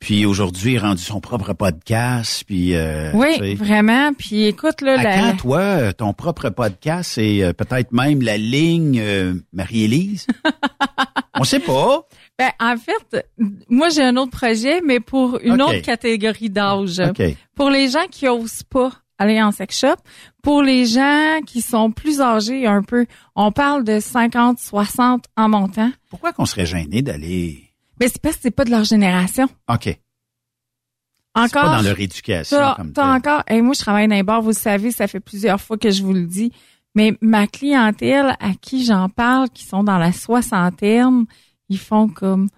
Puis 0.00 0.26
aujourd'hui, 0.26 0.74
il 0.74 0.76
a 0.76 0.82
rendu 0.82 1.02
son 1.02 1.18
propre 1.22 1.54
podcast. 1.54 2.44
Puis 2.46 2.74
euh, 2.74 3.10
Oui, 3.14 3.28
tu 3.38 3.38
sais. 3.38 3.54
vraiment. 3.54 4.12
Puis 4.12 4.44
écoute, 4.44 4.82
là, 4.82 5.00
À 5.00 5.02
la- 5.02 5.16
quand, 5.16 5.36
toi, 5.38 5.92
ton 5.94 6.12
propre 6.12 6.50
podcast 6.50 7.16
et 7.16 7.42
euh, 7.42 7.54
peut-être 7.54 7.90
même 7.92 8.20
la 8.20 8.36
ligne 8.36 9.00
euh, 9.00 9.32
Marie-Élise? 9.54 10.26
On 11.40 11.44
sait 11.44 11.60
pas. 11.60 12.06
Ben, 12.38 12.50
en 12.60 12.76
fait, 12.76 13.26
moi, 13.70 13.88
j'ai 13.88 14.02
un 14.02 14.18
autre 14.18 14.32
projet, 14.32 14.82
mais 14.82 15.00
pour 15.00 15.38
une 15.42 15.62
autre 15.62 15.80
catégorie 15.80 16.50
d'âge. 16.50 17.00
Pour 17.54 17.70
les 17.70 17.88
gens 17.88 18.06
qui 18.10 18.28
osent 18.28 18.62
pas 18.62 18.92
aller 19.18 19.42
en 19.42 19.52
sex 19.52 19.78
shop. 19.78 19.96
Pour 20.42 20.62
les 20.62 20.86
gens 20.86 21.40
qui 21.46 21.62
sont 21.62 21.90
plus 21.90 22.20
âgés 22.20 22.66
un 22.66 22.82
peu, 22.82 23.06
on 23.34 23.52
parle 23.52 23.84
de 23.84 24.00
50, 24.00 24.58
60 24.58 25.24
en 25.36 25.48
montant. 25.48 25.90
Pourquoi 26.10 26.32
qu'on 26.32 26.46
serait 26.46 26.66
gêné 26.66 27.02
d'aller... 27.02 27.62
Mais 27.98 28.08
c'est 28.08 28.20
parce 28.20 28.36
que 28.36 28.42
c'est 28.42 28.50
pas 28.50 28.64
de 28.64 28.70
leur 28.70 28.84
génération. 28.84 29.48
OK. 29.68 29.98
Encore. 31.34 31.48
C'est 31.48 31.60
pas 31.60 31.76
dans 31.76 31.82
leur 31.82 32.00
éducation 32.00 32.56
T'as 32.56 32.74
comme 32.74 32.92
t'as 32.92 33.14
encore. 33.14 33.42
Et 33.48 33.62
moi, 33.62 33.74
je 33.74 33.80
travaille 33.80 34.08
dans 34.08 34.16
les 34.16 34.22
bars, 34.22 34.42
vous 34.42 34.50
le 34.50 34.54
savez, 34.54 34.90
ça 34.90 35.06
fait 35.06 35.20
plusieurs 35.20 35.60
fois 35.60 35.78
que 35.78 35.90
je 35.90 36.02
vous 36.02 36.12
le 36.12 36.26
dis. 36.26 36.52
Mais 36.94 37.16
ma 37.20 37.46
clientèle 37.46 38.36
à 38.40 38.54
qui 38.60 38.84
j'en 38.84 39.08
parle, 39.08 39.50
qui 39.50 39.64
sont 39.64 39.84
dans 39.84 39.98
la 39.98 40.12
soixantaine, 40.12 41.24
ils 41.68 41.78
font 41.78 42.08
comme 42.08 42.48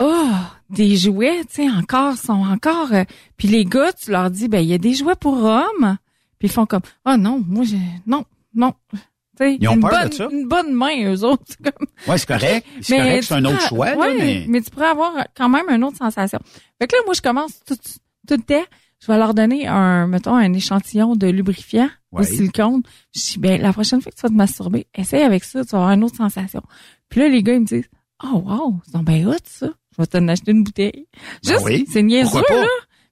Oh, 0.00 0.30
des 0.74 0.96
jouets, 0.96 1.40
tu 1.44 1.62
sais, 1.64 1.70
encore, 1.70 2.16
sont 2.16 2.32
encore. 2.32 2.92
euh, 2.92 3.04
Puis 3.36 3.48
les 3.48 3.64
gars, 3.64 3.92
tu 3.92 4.10
leur 4.10 4.30
dis, 4.30 4.48
ben, 4.48 4.58
il 4.60 4.68
y 4.68 4.74
a 4.74 4.78
des 4.78 4.94
jouets 4.94 5.16
pour 5.16 5.42
hommes. 5.42 5.96
Puis 6.38 6.48
ils 6.48 6.50
font 6.50 6.66
comme 6.66 6.82
Oh 7.06 7.16
non, 7.16 7.42
moi 7.46 7.64
j'ai. 7.64 7.78
Non, 8.06 8.24
non. 8.54 8.72
Tu 8.92 8.98
sais, 9.38 9.56
Ils 9.60 9.68
ont 9.68 9.74
une 9.74 9.80
peur 9.80 9.90
de 9.90 9.96
bonne, 10.08 10.12
ça? 10.12 10.28
Une 10.30 10.46
bonne 10.48 10.72
main, 10.74 11.12
eux 11.12 11.24
autres. 11.24 11.42
Comme- 11.62 11.86
Ouais, 12.06 12.18
c'est 12.18 12.26
correct. 12.28 12.66
C'est 12.82 12.96
mais 12.98 13.02
correct, 13.04 13.22
c'est 13.24 13.34
un 13.34 13.44
autre 13.46 13.60
choix, 13.68 13.90
là, 13.90 13.96
ouais, 13.96 14.46
mais... 14.48 14.60
tu 14.62 14.70
pourrais 14.70 14.86
avoir 14.88 15.12
quand 15.36 15.48
même 15.48 15.68
une 15.70 15.82
autre 15.82 15.96
sensation. 15.96 16.38
Fait 16.80 16.86
que 16.86 16.94
là, 16.94 17.02
moi, 17.04 17.14
je 17.14 17.22
commence 17.22 17.52
tout, 17.66 17.74
tout 17.74 18.34
le 18.36 18.42
temps. 18.42 18.64
Je 19.00 19.06
vais 19.12 19.18
leur 19.18 19.34
donner 19.34 19.66
un, 19.66 20.06
mettons, 20.06 20.34
un 20.36 20.52
échantillon 20.52 21.14
de 21.16 21.26
lubrifiant 21.26 21.88
au 22.12 22.18
Ouais. 22.18 22.24
silicone. 22.24 22.82
Je 23.14 23.20
dis, 23.20 23.38
ben, 23.38 23.60
la 23.60 23.72
prochaine 23.72 24.00
fois 24.00 24.12
que 24.12 24.16
tu 24.16 24.22
vas 24.22 24.28
te 24.28 24.34
masturber, 24.34 24.86
essaye 24.94 25.22
avec 25.22 25.42
ça, 25.44 25.64
tu 25.64 25.70
vas 25.72 25.78
avoir 25.78 25.92
une 25.92 26.04
autre 26.04 26.16
sensation. 26.16 26.62
Puis 27.08 27.20
là, 27.20 27.28
les 27.28 27.42
gars, 27.42 27.54
ils 27.54 27.60
me 27.60 27.66
disent, 27.66 27.88
oh, 28.22 28.42
wow, 28.46 28.80
c'est 28.90 29.02
bien 29.02 29.26
hot, 29.28 29.34
ça. 29.44 29.68
Je 29.96 30.02
vais 30.02 30.06
t'en 30.06 30.26
acheter 30.28 30.50
une 30.52 30.64
bouteille. 30.64 31.06
Ben 31.44 31.52
Juste, 31.52 31.64
oui, 31.64 31.86
c'est 31.90 32.02
niaiseux, 32.02 32.42
là. 32.48 32.66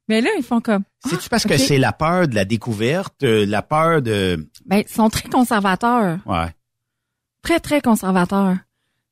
Mais 0.09 0.21
là, 0.21 0.31
ils 0.37 0.43
font 0.43 0.61
comme, 0.61 0.83
C'est-tu 1.07 1.29
parce 1.29 1.47
ok. 1.47 1.53
que 1.53 1.59
c'est 1.59 1.79
la 1.79 1.93
peur 1.93 2.27
de 2.29 2.35
la 2.35 2.45
découverte, 2.45 3.23
euh, 3.23 3.47
la 3.47 3.63
peur 3.63 4.03
de... 4.03 4.49
ben, 4.67 4.83
ils 4.87 4.89
sont 4.93 5.09
très 5.09 5.29
conservateurs. 5.29 6.19
Ouais. 6.27 6.49
très, 7.43 7.61
très 7.61 7.81
conservateurs. 7.81 8.57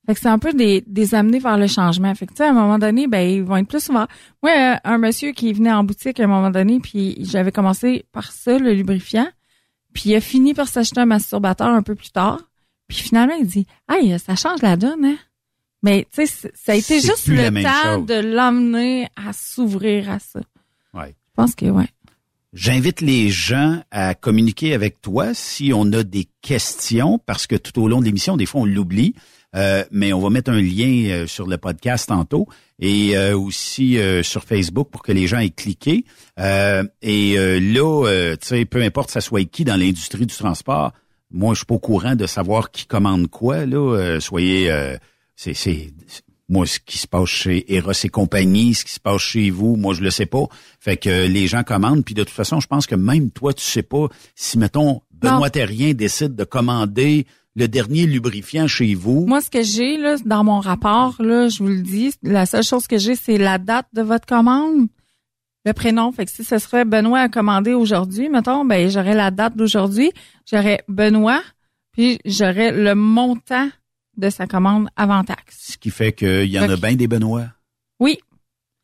Fait 0.07 0.15
que 0.15 0.21
c'est 0.21 0.29
un 0.29 0.39
peu 0.39 0.53
des, 0.53 0.83
des 0.87 1.15
amener 1.15 1.39
vers 1.39 1.57
le 1.57 1.69
changement. 1.69 2.13
Fait 2.15 2.27
que, 2.27 2.33
tu 2.33 2.39
sais, 2.39 2.45
à 2.45 2.51
un 2.51 2.55
moment 2.55 2.79
donné, 2.79 3.07
ben, 3.07 3.21
ils 3.21 3.43
vont 3.43 3.57
être 3.57 3.69
plus 3.69 3.85
souvent. 3.85 4.07
Moi, 4.43 4.53
euh, 4.53 4.77
un 4.83 4.99
monsieur 4.99 5.31
qui 5.33 5.53
venait 5.53 5.73
en 5.73 5.85
boutique 5.85 6.19
à 6.19 6.25
un 6.25 6.27
moment 6.27 6.51
donné, 6.51 6.81
puis 6.81 7.19
j'avais 7.21 7.53
commencé 7.53 8.05
par 8.11 8.33
ça, 8.33 8.59
le 8.59 8.73
lubrifiant, 8.73 9.29
puis 9.93 10.11
il 10.11 10.17
a 10.17 10.21
fini 10.21 10.55
par 10.55 10.67
s'acheter 10.69 11.01
un 11.01 11.07
masturbateur 11.07 11.69
un 11.69 11.83
peu 11.83 11.95
plus 11.95 12.11
tard. 12.11 12.41
Puis 12.89 12.99
finalement, 12.99 13.37
il 13.39 13.47
dit, 13.47 13.67
hey, 13.89 14.19
ça 14.19 14.35
change 14.35 14.63
la 14.63 14.77
donne, 14.77 15.05
hein? 15.05 15.17
Mais, 15.83 16.07
tu 16.15 16.27
sais, 16.27 16.51
ça 16.55 16.73
a 16.73 16.75
été 16.75 17.01
juste 17.01 17.27
le 17.29 17.63
temps 17.63 17.97
chose. 17.97 18.07
de 18.07 18.15
l'emmener 18.35 19.09
à 19.17 19.33
s'ouvrir 19.33 20.11
à 20.11 20.19
ça. 20.19 20.41
Ouais. 20.95 21.15
Je 21.31 21.35
pense 21.37 21.55
que, 21.55 21.67
ouais. 21.67 21.89
J'invite 22.53 23.01
les 23.01 23.31
gens 23.31 23.83
à 23.91 24.15
communiquer 24.15 24.75
avec 24.75 25.01
toi 25.01 25.35
si 25.35 25.73
on 25.75 25.91
a 25.93 26.03
des 26.03 26.29
questions, 26.43 27.19
parce 27.25 27.47
que 27.47 27.55
tout 27.57 27.81
au 27.81 27.89
long 27.89 28.01
de 28.01 28.05
l'émission, 28.07 28.37
des 28.37 28.47
fois, 28.47 28.63
on 28.63 28.67
l'oublie. 28.67 29.15
Euh, 29.57 29.85
mais 29.91 30.13
on 30.13 30.21
va 30.21 30.31
mettre 30.31 30.53
un 30.53 30.61
lien 30.63 31.09
euh, 31.11 31.27
sur 31.27 31.49
le 31.49 31.59
podcast 31.59 32.07
tantôt 32.07 32.47
et 32.79 33.17
euh, 33.17 33.37
aussi 33.37 33.99
euh, 33.99 34.23
sur 34.23 34.45
Facebook 34.45 34.91
pour 34.93 35.03
que 35.03 35.11
les 35.11 35.27
gens 35.27 35.41
aient 35.41 35.51
cliqué. 35.51 36.05
Euh, 36.39 36.85
et 37.03 37.37
euh, 37.37 37.59
là, 37.59 38.07
euh, 38.07 38.37
tu 38.41 38.47
sais, 38.47 38.65
peu 38.65 38.81
importe 38.81 39.11
ça 39.11 39.21
soit 39.21 39.45
qui 39.51 39.65
dans 39.65 39.75
l'industrie 39.75 40.25
du 40.27 40.37
transport, 40.37 40.93
moi, 41.33 41.55
je 41.55 41.59
suis 41.59 41.67
pas 41.67 41.75
au 41.75 41.81
courant 41.81 42.15
de 42.15 42.27
savoir 42.29 42.71
qui 42.71 42.87
commande 42.87 43.27
quoi. 43.29 43.67
Là, 43.67 43.97
Euh, 43.97 44.21
soyez, 44.21 44.71
euh, 44.71 44.97
c'est, 45.41 45.55
c'est, 45.55 45.91
moi, 46.51 46.67
ce 46.67 46.79
qui 46.81 46.99
se 46.99 47.07
passe 47.07 47.31
chez 47.31 47.73
Eros 47.75 47.93
et 47.93 48.09
compagnie, 48.11 48.75
ce 48.75 48.85
qui 48.85 48.93
se 48.93 49.01
passe 49.01 49.23
chez 49.23 49.49
vous, 49.49 49.77
moi, 49.77 49.95
je 49.95 50.03
le 50.03 50.11
sais 50.11 50.27
pas. 50.27 50.45
Fait 50.81 50.99
que 50.99 51.09
euh, 51.09 51.29
les 51.29 51.47
gens 51.47 51.63
commandent, 51.63 52.05
puis 52.05 52.15
de 52.15 52.25
toute 52.25 52.35
façon, 52.35 52.61
je 52.61 52.67
pense 52.67 52.87
que 52.87 52.95
même 52.95 53.31
toi, 53.31 53.55
tu 53.55 53.65
sais 53.65 53.83
pas 53.83 54.09
si, 54.35 54.59
mettons, 54.59 55.01
Benoît 55.13 55.49
Terrien 55.49 55.95
décide 55.95 56.35
de 56.35 56.45
commander 56.45 57.27
le 57.57 57.69
dernier 57.69 58.05
lubrifiant 58.05 58.67
chez 58.67 58.95
vous. 58.95 59.25
Moi, 59.27 59.41
ce 59.41 59.49
que 59.49 59.63
j'ai 59.63 59.97
là 59.97 60.17
dans 60.27 60.45
mon 60.45 60.61
rapport, 60.61 61.17
là, 61.21 61.49
je 61.49 61.63
vous 61.63 61.71
le 61.71 61.81
dis, 61.81 62.13
la 62.23 62.45
seule 62.45 62.63
chose 62.63 62.87
que 62.87 62.99
j'ai, 62.99 63.17
c'est 63.17 63.39
la 63.39 63.57
date 63.57 63.87
de 63.95 64.03
votre 64.03 64.27
commande, 64.27 64.89
le 65.65 65.73
prénom. 65.73 66.13
Fait 66.13 66.27
que 66.27 66.33
si 66.33 66.45
ce 66.45 66.59
serait 66.59 66.85
Benoît 66.85 67.21
à 67.21 67.29
commander 67.31 67.73
aujourd'hui, 67.73 68.29
mettons, 68.29 68.67
ben 68.67 68.91
j'aurais 68.91 69.15
la 69.15 69.31
date 69.31 69.57
d'aujourd'hui, 69.57 70.13
j'aurais 70.51 70.83
Benoît, 70.87 71.41
puis 71.93 72.19
j'aurais 72.27 72.73
le 72.73 72.95
montant 72.95 73.71
de 74.21 74.31
sa 74.31 74.47
commande 74.47 74.89
avant 74.97 75.25
taxe. 75.25 75.73
Ce 75.73 75.79
qui 75.79 75.91
fait 75.91 76.13
qu'il 76.13 76.47
y 76.47 76.59
en 76.61 76.69
a 76.69 76.77
bien 76.77 76.95
des 76.95 77.09
Benoît. 77.09 77.49
Oui. 77.99 78.19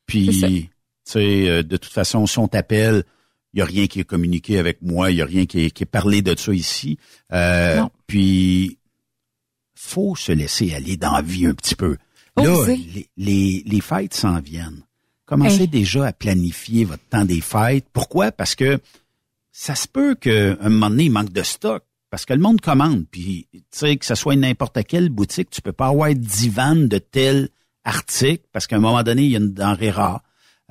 Puis, 0.07 0.29
tu 0.29 0.71
sais, 1.05 1.49
euh, 1.49 1.63
de 1.63 1.77
toute 1.77 1.93
façon, 1.93 2.27
si 2.27 2.39
on 2.39 2.49
t'appelle, 2.49 3.05
il 3.53 3.59
y 3.61 3.63
a 3.63 3.65
rien 3.65 3.87
qui 3.87 4.01
est 4.01 4.05
communiqué 4.05 4.59
avec 4.59 4.83
moi, 4.83 5.11
il 5.11 5.17
y 5.19 5.23
a 5.23 5.27
rien 5.27 5.47
qui 5.47 5.65
est, 5.67 5.71
qui 5.71 5.83
est 5.85 5.87
parlé 5.87 6.23
de 6.23 6.37
ça 6.37 6.53
ici. 6.53 6.99
Euh, 7.33 7.77
Non. 7.81 7.91
puis, 8.07 8.79
faut 9.75 10.17
se 10.17 10.33
laisser 10.33 10.75
aller 10.75 10.97
dans 10.97 11.13
la 11.13 11.23
vie 11.23 11.47
un 11.47 11.55
petit 11.55 11.75
peu. 11.77 11.97
Là, 12.37 12.67
les, 12.67 13.09
les, 13.17 13.63
les 13.67 13.81
fêtes 13.81 14.15
s'en 14.15 14.41
viennent. 14.41 14.83
Commencez 15.25 15.63
Hey. 15.63 15.69
déjà 15.69 16.07
à 16.07 16.13
planifier 16.13 16.85
votre 16.85 17.03
temps 17.09 17.25
des 17.25 17.41
fêtes. 17.41 17.87
Pourquoi? 17.93 18.31
Parce 18.31 18.55
que 18.55 18.79
ça 19.53 19.75
se 19.75 19.89
peut 19.89 20.15
qu'à 20.15 20.53
un 20.61 20.69
moment 20.69 20.91
donné, 20.91 21.05
il 21.05 21.11
manque 21.11 21.33
de 21.33 21.43
stock. 21.43 21.83
Parce 22.11 22.25
que 22.25 22.33
le 22.33 22.41
monde 22.41 22.61
commande. 22.61 23.05
Puis, 23.11 23.49
tu 23.53 23.63
sais, 23.71 23.97
que 23.97 24.07
ce 24.07 24.15
soit 24.15 24.37
n'importe 24.37 24.79
quelle 24.85 25.09
boutique, 25.09 25.51
tu 25.51 25.61
peux 25.61 25.73
pas 25.73 25.89
avoir 25.89 26.15
10 26.15 26.49
vannes 26.51 26.89
de 26.89 26.99
tel 26.99 27.49
article 27.85 28.45
parce 28.53 28.67
qu'à 28.67 28.77
un 28.77 28.81
moment 28.81 29.03
donné, 29.03 29.23
il 29.23 29.31
y 29.31 29.37
a 29.37 29.39
une 29.39 29.53
denrée 29.53 29.91
rare. 29.91 30.23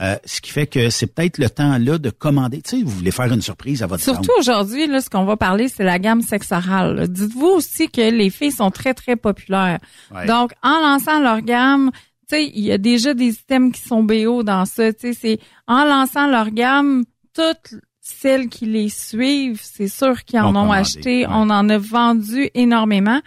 Euh, 0.02 0.18
ce 0.26 0.42
qui 0.42 0.52
fait 0.52 0.68
que 0.68 0.90
c'est 0.90 1.08
peut-être 1.08 1.38
le 1.38 1.50
temps 1.50 1.78
là 1.78 1.98
de 1.98 2.10
commander. 2.10 2.62
Tu 2.62 2.72
sais, 2.72 2.84
vous 2.84 2.92
voulez 2.92 3.12
faire 3.12 3.32
une 3.32 3.42
surprise 3.42 3.82
à 3.82 3.88
votre 3.88 4.04
Surtout 4.04 4.32
aujourd'hui, 4.38 4.88
là, 4.88 5.00
ce 5.00 5.10
qu'on 5.10 5.24
va 5.24 5.38
parler, 5.38 5.70
c'est 5.70 5.86
la 5.86 6.00
gamme 6.00 6.22
sexorale. 6.22 7.08
Dites-vous 7.08 7.48
aussi 7.48 7.90
que 7.90 8.12
les 8.12 8.30
filles 8.30 8.52
sont 8.52 8.72
très, 8.72 8.94
très 8.94 9.16
populaires. 9.16 9.80
Ouais. 10.14 10.26
Donc, 10.26 10.52
en 10.64 10.82
lançant 10.82 11.22
leur 11.22 11.42
gamme, 11.42 11.92
tu 12.28 12.36
sais, 12.36 12.46
il 12.54 12.66
y 12.66 12.74
a 12.74 12.78
déjà 12.78 13.14
des 13.14 13.30
items 13.30 13.72
qui 13.72 13.88
sont 13.88 14.04
BO 14.04 14.44
dans 14.44 14.66
ça. 14.66 14.92
Tu 14.92 15.00
sais, 15.00 15.14
c'est 15.14 15.40
en 15.66 15.86
lançant 15.86 16.28
leur 16.28 16.50
gamme, 16.52 17.06
toutes 17.34 17.76
celles 18.08 18.50
qui 18.50 18.68
les 18.68 18.90
suivent, 18.90 19.60
c'est 19.64 19.88
sûr 19.88 20.24
qu'ils 20.26 20.40
en 20.40 20.56
Ont 20.56 20.72
acheté. 20.72 21.26
ouais. 21.26 21.28
On 21.28 21.50
en 21.50 21.68
a 21.70 21.78
vendu 21.80 22.50
énormément. 22.54 23.20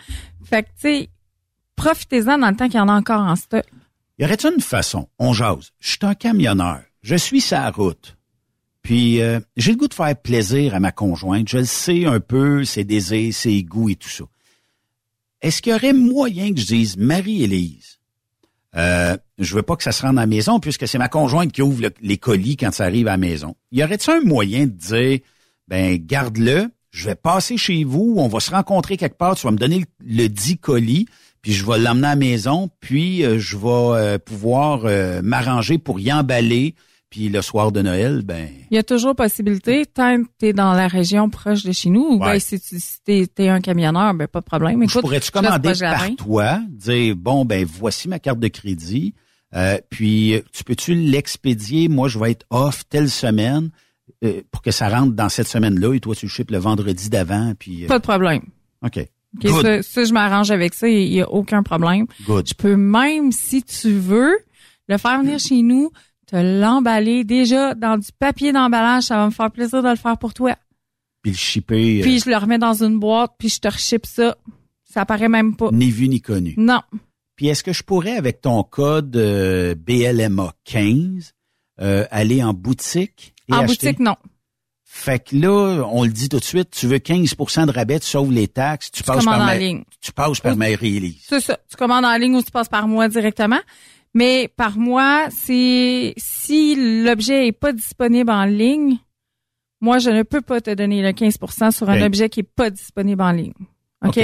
Fait 0.45 0.63
que, 0.63 0.69
tu 0.69 0.75
sais, 0.81 1.11
profitez-en 1.75 2.39
dans 2.39 2.51
le 2.51 2.57
temps 2.57 2.67
qu'il 2.69 2.77
y 2.77 2.81
en 2.81 2.89
a 2.89 2.93
encore 2.95 3.23
en 3.23 3.35
stock. 3.35 3.65
Y 4.19 4.25
aurait-il 4.25 4.53
une 4.55 4.61
façon? 4.61 5.09
On 5.19 5.33
jase. 5.33 5.71
Je 5.81 5.89
suis 5.91 5.99
un 6.03 6.15
camionneur. 6.15 6.81
Je 7.03 7.17
suis 7.17 7.41
sa 7.41 7.69
route. 7.71 8.17
Puis 8.83 9.21
euh, 9.21 9.41
j'ai 9.57 9.73
le 9.73 9.79
goût 9.79 9.89
de 9.89 9.95
faire 9.95 10.17
plaisir 10.17 10.75
à 10.77 10.81
ma 10.81 10.93
conjointe. 10.93 11.49
Je 11.49 11.59
le 11.59 11.65
sais 11.65 12.05
un 12.07 12.21
peu, 12.21 12.65
ses 12.65 12.85
désirs, 12.85 13.35
ses 13.35 13.63
goûts 13.65 13.89
et 13.91 13.97
tout 13.97 14.09
ça. 14.09 14.25
Est-ce 15.43 15.61
qu'il 15.61 15.73
y 15.73 15.75
aurait 15.75 15.93
moyen 15.93 16.53
que 16.55 16.61
je 16.61 16.67
dise 16.67 16.97
Marie-Élise, 16.97 17.98
euh, 18.77 19.17
je 19.39 19.55
veux 19.55 19.63
pas 19.63 19.77
que 19.77 19.83
ça 19.83 19.93
se 19.93 20.03
rende 20.03 20.19
à 20.19 20.23
la 20.23 20.27
maison 20.27 20.61
puisque 20.61 20.87
c'est 20.87 20.99
ma 20.99 21.09
conjointe 21.09 21.53
qui 21.53 21.63
ouvre 21.63 21.83
le- 21.83 21.91
les 22.01 22.19
colis 22.19 22.57
quand 22.57 22.73
ça 22.73 22.85
arrive 22.85 23.09
à 23.09 23.13
la 23.13 23.17
maison. 23.17 23.55
Y 23.73 23.83
aurait-il 23.83 24.11
un 24.11 24.21
moyen 24.21 24.67
de 24.67 24.73
dire 24.73 25.19
ben 25.69 25.97
garde-le, 26.05 26.69
je 26.91 27.07
vais 27.07 27.15
passer 27.15 27.57
chez 27.57 27.85
vous, 27.85 28.15
on 28.19 28.29
va 28.29 28.41
se 28.41 28.51
rencontrer 28.51 28.97
quelque 28.97 29.17
part, 29.19 29.37
tu 29.37 29.47
vas 29.47 29.53
me 29.53 29.59
donner 29.59 29.81
le, 29.81 30.23
le 30.23 30.29
dit 30.29 30.59
colis, 30.59 31.07
puis 31.43 31.53
je 31.53 31.65
vais 31.65 31.79
l'emmener 31.79 32.07
à 32.07 32.11
la 32.11 32.17
maison, 32.17 32.71
puis 32.81 33.25
euh, 33.25 33.39
je 33.39 33.57
vais 33.57 33.67
euh, 33.69 34.19
pouvoir 34.19 34.83
euh, 34.85 35.21
m'arranger 35.23 35.79
pour 35.79 36.01
y 36.01 36.13
emballer, 36.13 36.75
puis 37.11 37.29
le 37.29 37.41
soir 37.43 37.73
de 37.73 37.81
Noël, 37.83 38.23
ben 38.23 38.49
Il 38.71 38.75
y 38.75 38.79
a 38.79 38.83
toujours 38.83 39.15
possibilité, 39.15 39.87
tant 39.87 40.23
que 40.23 40.29
tu 40.39 40.47
es 40.47 40.53
dans 40.53 40.73
la 40.75 40.89
région 40.89 41.31
proche 41.31 41.63
de 41.65 41.73
chez 41.73 41.91
nous, 41.91 42.03
ou 42.03 42.23
Ouais. 42.23 42.33
ben, 42.33 42.39
si 42.41 42.61
tu 42.61 42.79
si 42.79 43.03
t'es, 43.05 43.27
t'es 43.27 43.49
un 43.49 43.61
camionneur, 43.61 44.13
ben 44.15 44.27
pas 44.27 44.41
de 44.41 44.45
problème. 44.45 44.81
je 44.81 44.85
Écoute, 44.85 45.01
pourrais-tu 45.03 45.27
je 45.29 45.33
commander 45.33 45.73
par 45.81 46.15
toi, 46.17 46.61
dire 46.69 47.17
bon 47.17 47.45
ben 47.45 47.65
voici 47.65 48.09
ma 48.09 48.19
carte 48.19 48.39
de 48.41 48.49
crédit, 48.49 49.15
euh, 49.55 49.79
puis 49.89 50.35
euh, 50.35 50.41
tu 50.53 50.65
peux-tu 50.65 50.95
l'expédier, 50.95 51.89
moi 51.89 52.09
je 52.09 52.19
vais 52.19 52.33
être 52.33 52.45
off 52.51 52.85
telle 52.89 53.09
semaine 53.11 53.71
euh, 54.25 54.43
pour 54.51 54.63
que 54.63 54.71
ça 54.71 54.89
rentre 54.89 55.13
dans 55.15 55.29
cette 55.29 55.49
semaine-là 55.49 55.95
et 55.95 56.01
toi 56.01 56.15
tu 56.15 56.27
le 56.27 56.31
ships 56.31 56.51
le 56.51 56.59
vendredi 56.59 57.09
d'avant, 57.11 57.53
puis 57.59 57.85
euh, 57.85 57.89
Pas 57.89 57.99
de 57.99 58.03
problème. 58.05 58.43
ok, 58.85 58.99
Ok, 59.37 59.45
good, 59.45 59.63
ça, 59.63 59.83
ça, 59.83 60.05
je 60.05 60.13
m'arrange 60.13 60.51
avec 60.51 60.73
ça, 60.75 60.89
il 60.89 61.13
y 61.13 61.21
a 61.21 61.31
aucun 61.31 61.63
problème. 61.63 62.07
good. 62.27 62.47
Je 62.49 62.55
peux 62.55 62.77
même, 62.77 63.31
si 63.33 63.63
tu 63.63 63.93
veux, 63.93 64.37
le 64.89 64.97
faire 64.97 65.21
venir 65.21 65.39
chez 65.49 65.61
nous, 65.63 65.91
te 66.29 66.37
l'emballer 66.37 67.25
déjà 67.25 67.75
dans 67.75 67.97
du 67.99 68.09
papier 68.19 68.53
d'emballage, 68.53 69.05
ça 69.05 69.17
va 69.17 69.27
me 69.27 69.31
faire 69.31 69.51
plaisir 69.51 69.83
de 69.83 69.89
le 69.89 69.97
faire 69.97 70.19
pour 70.19 70.35
toi. 70.35 70.55
Puis 71.23 71.33
le 71.33 71.37
shipper, 71.37 72.01
euh, 72.01 72.03
Puis 72.03 72.21
je 72.21 72.31
le 72.31 72.37
remets 72.37 72.59
dans 72.59 72.85
une 72.85 72.99
boîte, 73.01 73.33
puis 73.39 73.49
je 73.49 73.59
te 73.59 73.69
reship 73.69 74.07
ça. 74.07 74.37
Ça 74.85 75.05
paraît 75.05 75.29
même 75.29 75.57
pas. 75.57 75.71
ni 75.73 75.91
vu 75.91 76.09
ni 76.09 76.21
connu. 76.21 76.55
Non. 76.57 76.81
Puis 77.37 77.49
est-ce 77.49 77.63
que 77.63 77.73
je 77.73 77.83
pourrais, 77.83 78.17
avec 78.17 78.41
ton 78.41 78.63
code 78.63 79.15
euh, 79.17 79.75
BLMA 79.75 80.53
15, 80.65 81.33
euh, 81.81 82.05
aller 82.11 82.43
en 82.43 82.53
boutique 82.55 83.35
et 83.49 83.53
En 83.55 83.59
acheter? 83.61 83.87
boutique, 83.89 84.01
non. 84.01 84.17
Fait 84.85 85.19
que 85.23 85.37
là, 85.37 85.85
on 85.93 86.03
le 86.05 86.11
dit 86.11 86.29
tout 86.29 86.39
de 86.39 86.45
suite, 86.45 86.71
tu 86.71 86.87
veux 86.89 86.97
15% 86.97 87.67
de 87.67 87.71
rabais, 87.73 88.01
tu 88.01 88.07
sauves 88.07 88.33
les 88.33 88.49
taxes, 88.49 88.91
tu, 88.91 89.03
Tu 89.03 89.05
passes 89.05 89.25
par 89.25 89.35
commandes 89.35 89.51
en 89.51 89.55
ligne. 89.59 89.85
tu 90.01 90.13
passes 90.13 90.41
par 90.41 90.57
Marie-Élise. 90.57 91.23
C'est 91.29 91.41
ça. 91.41 91.59
Tu 91.71 91.77
commandes 91.77 92.05
en 92.05 92.17
ligne 92.17 92.35
ou 92.35 92.43
tu 92.43 92.51
passes 92.51 92.69
par 92.69 92.89
moi 92.89 93.09
directement. 93.09 93.61
Mais 94.15 94.49
par 94.57 94.79
mois, 94.79 95.29
c'est 95.31 96.15
si 96.17 97.03
l'objet 97.05 97.47
est 97.49 97.53
pas 97.53 97.73
disponible 97.73 98.31
en 98.31 98.45
ligne, 98.45 98.99
moi, 99.81 99.99
je 99.99 100.11
ne 100.11 100.23
peux 100.25 100.41
pas 100.41 100.61
te 100.61 100.73
donner 100.75 101.03
le 101.03 101.11
15% 101.11 101.71
sur 101.71 101.89
un 101.89 101.99
Ok. 102.01 102.07
objet 102.07 102.29
qui 102.29 102.41
est 102.41 102.43
pas 102.43 102.71
disponible 102.71 103.23
en 103.23 103.31
ligne. 103.33 103.53
OK? 104.05 104.19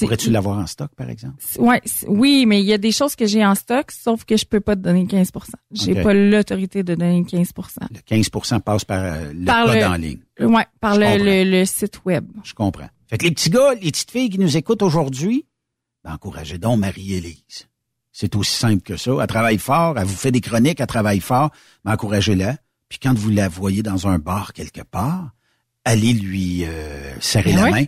Pourrais-tu 0.00 0.30
l'avoir 0.30 0.58
en 0.58 0.66
stock, 0.68 0.94
par 0.94 1.10
exemple? 1.10 1.42
Ouais, 1.58 1.80
oui, 2.06 2.46
mais 2.46 2.60
il 2.60 2.66
y 2.66 2.72
a 2.72 2.78
des 2.78 2.92
choses 2.92 3.16
que 3.16 3.26
j'ai 3.26 3.44
en 3.44 3.56
stock, 3.56 3.90
sauf 3.90 4.24
que 4.24 4.36
je 4.36 4.44
peux 4.44 4.60
pas 4.60 4.76
te 4.76 4.82
donner 4.82 5.04
15% 5.04 5.32
J'ai 5.72 5.92
OK. 5.94 6.02
pas 6.04 6.14
l'autorité 6.14 6.84
de 6.84 6.94
donner 6.94 7.22
15% 7.22 7.88
Le 7.90 7.98
15% 7.98 8.60
passe 8.60 8.84
par 8.84 9.02
euh, 9.02 9.32
le 9.32 9.44
Par 9.46 9.66
code 9.66 9.74
le- 9.76 9.84
en 9.86 9.94
ligne. 9.96 10.20
Ouais, 10.38 10.66
par 10.80 10.96
le, 10.96 11.42
le 11.44 11.64
site 11.64 12.04
web. 12.04 12.24
Je 12.44 12.54
comprends. 12.54 12.88
Fait 13.08 13.18
que 13.18 13.24
les 13.24 13.32
petits 13.32 13.50
gars, 13.50 13.74
les 13.74 13.90
petites 13.90 14.12
filles 14.12 14.30
qui 14.30 14.38
nous 14.38 14.56
écoutent 14.56 14.82
aujourd'hui, 14.82 15.44
ben, 16.04 16.12
encouragez 16.12 16.58
donc 16.58 16.78
Marie-Élise. 16.78 17.66
C'est 18.16 18.36
aussi 18.36 18.54
simple 18.54 18.80
que 18.82 18.96
ça. 18.96 19.10
Elle 19.20 19.26
travaille 19.26 19.58
fort, 19.58 19.98
elle 19.98 20.04
vous 20.06 20.14
fait 20.16 20.30
des 20.30 20.40
chroniques, 20.40 20.78
elle 20.78 20.86
travaille 20.86 21.18
fort, 21.18 21.50
mais 21.84 21.90
encouragez-la. 21.90 22.56
Puis 22.88 23.00
quand 23.02 23.12
vous 23.12 23.28
la 23.28 23.48
voyez 23.48 23.82
dans 23.82 24.06
un 24.06 24.18
bar 24.18 24.52
quelque 24.52 24.82
part, 24.82 25.30
allez 25.84 26.12
lui 26.12 26.64
euh, 26.64 27.12
serrer 27.20 27.52
Ben 27.52 27.56
la 27.56 27.64
oui. 27.64 27.70
main. 27.72 27.84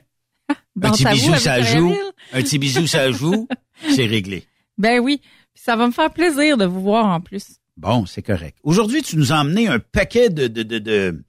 Un 0.82 0.90
petit 0.90 1.05
bisou, 1.05 1.35
ça 1.36 1.62
joue. 1.62 1.94
Un 2.32 2.43
petit 2.43 2.59
bisou, 2.59 2.86
ça 2.89 3.11
joue. 3.12 3.47
C'est 3.94 4.07
réglé. 4.07 4.44
Ben 4.78 4.98
oui, 5.01 5.20
Puis 5.55 5.62
ça 5.65 5.77
va 5.77 5.86
me 5.86 5.93
faire 5.93 6.11
plaisir 6.12 6.57
de 6.57 6.65
vous 6.66 6.82
voir 6.82 7.07
en 7.07 7.20
plus. 7.20 7.59
Bon, 7.77 8.05
c'est 8.05 8.23
correct. 8.23 8.59
Aujourd'hui, 8.65 9.03
tu 9.03 9.16
nous 9.16 9.32
as 9.32 9.36
emmené 9.40 9.69
un 9.69 9.78
paquet 9.78 10.28
de, 10.28 10.48
de, 10.48 10.62
de, 10.65 10.78
de, 10.81 11.24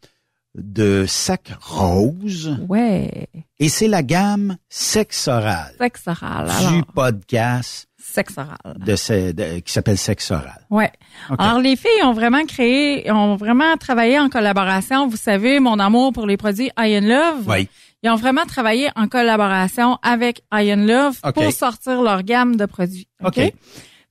de 0.56 1.06
sacs 1.08 1.54
roses. 1.62 2.58
Ouais. 2.68 3.28
Et 3.60 3.70
c'est 3.70 3.88
la 3.88 4.02
gamme 4.02 4.58
Sexe 4.70 5.28
Oral 5.28 5.74
Sexe 5.78 6.08
oral. 6.08 6.48
du 6.48 6.66
Alors, 6.66 6.86
podcast 6.96 7.87
sexe 8.14 8.38
oral. 8.38 8.58
de, 8.80 8.96
ce- 8.96 9.32
de- 9.32 9.60
qui 9.60 9.72
s'appelle 9.74 9.98
Sexe 9.98 10.32
Oral. 10.32 10.66
Ouais. 10.70 10.92
OK. 11.30 11.36
Alors 11.40 11.60
les 11.60 11.76
filles 11.76 12.04
ont 12.04 12.14
vraiment 12.14 12.46
créé, 12.46 13.12
ont 13.12 13.36
vraiment 13.36 13.76
travaillé 13.78 14.18
en 14.20 14.30
collaboration. 14.30 15.08
Vous 15.08 15.18
savez, 15.18 15.60
mon 15.60 15.78
amour 15.80 16.14
pour 16.14 16.26
les 16.26 16.38
produits 16.38 16.72
Iron 16.80 17.06
Love. 17.08 17.48
Oui. 17.48 17.68
Ils 18.04 18.10
ont 18.10 18.16
vraiment 18.16 18.46
travaillé 18.46 18.90
en 18.96 19.08
collaboration 19.08 19.98
avec 20.04 20.42
Iron 20.54 20.86
Love 20.86 21.20
pour 21.34 21.52
sortir 21.52 22.02
leur 22.02 22.24
gamme 22.24 22.56
de 22.56 22.66
produits. 22.66 23.08
OK? 23.24 23.38
OK. 23.38 23.54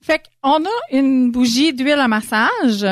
Fait 0.01 0.21
qu'on 0.43 0.63
a 0.63 0.69
une 0.91 1.31
bougie 1.31 1.73
d'huile 1.73 1.93
à 1.99 2.07
massage. 2.07 2.85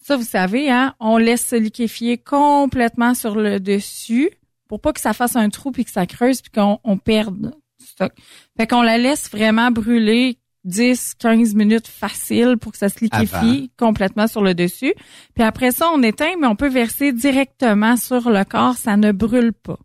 Ça, 0.00 0.16
vous 0.16 0.24
savez, 0.24 0.70
hein, 0.70 0.94
on 1.00 1.16
laisse 1.16 1.46
se 1.46 1.56
liquéfier 1.56 2.18
complètement 2.18 3.14
sur 3.14 3.34
le 3.34 3.60
dessus 3.60 4.30
pour 4.68 4.80
pas 4.80 4.92
que 4.92 5.00
ça 5.00 5.12
fasse 5.12 5.36
un 5.36 5.48
trou 5.50 5.70
puis 5.70 5.84
que 5.84 5.90
ça 5.90 6.06
creuse 6.06 6.40
puis 6.42 6.50
qu'on 6.52 6.78
on 6.84 6.96
perde 6.98 7.52
du 7.80 7.86
stock. 7.86 8.12
Fait 8.56 8.66
qu'on 8.66 8.82
la 8.82 8.98
laisse 8.98 9.30
vraiment 9.30 9.70
brûler 9.70 10.38
10, 10.64 11.14
15 11.18 11.54
minutes 11.54 11.88
facile 11.88 12.56
pour 12.60 12.72
que 12.72 12.78
ça 12.78 12.88
se 12.88 13.00
liquéfie 13.00 13.70
complètement 13.76 14.26
sur 14.26 14.42
le 14.42 14.54
dessus. 14.54 14.94
Puis 15.34 15.42
après 15.44 15.72
ça, 15.72 15.90
on 15.92 16.02
éteint, 16.02 16.34
mais 16.40 16.46
on 16.46 16.56
peut 16.56 16.68
verser 16.68 17.12
directement 17.12 17.96
sur 17.96 18.30
le 18.30 18.44
corps. 18.44 18.76
Ça 18.76 18.96
ne 18.96 19.12
brûle 19.12 19.52
pas. 19.52 19.78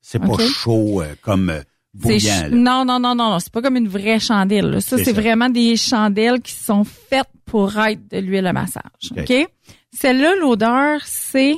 C'est 0.00 0.18
pas 0.18 0.38
chaud 0.48 1.02
euh, 1.02 1.14
comme 1.22 1.50
euh, 1.50 1.60
bouillant. 1.94 2.48
Non, 2.50 2.84
non, 2.84 2.98
non, 3.00 3.14
non, 3.14 3.30
non. 3.30 3.38
C'est 3.38 3.52
pas 3.52 3.62
comme 3.62 3.76
une 3.76 3.88
vraie 3.88 4.18
chandelle. 4.20 4.70
là. 4.70 4.80
Ça, 4.80 4.96
C'est 4.98 5.12
vraiment 5.12 5.48
des 5.50 5.76
chandelles 5.76 6.40
qui 6.40 6.52
sont 6.52 6.84
faites 6.84 7.28
pour 7.44 7.76
être 7.78 8.08
de 8.10 8.18
l'huile 8.18 8.46
à 8.46 8.52
massage. 8.52 8.82
OK. 9.10 9.18
OK? 9.28 9.48
Celle-là, 9.92 10.36
l'odeur, 10.36 11.00
c'est 11.04 11.56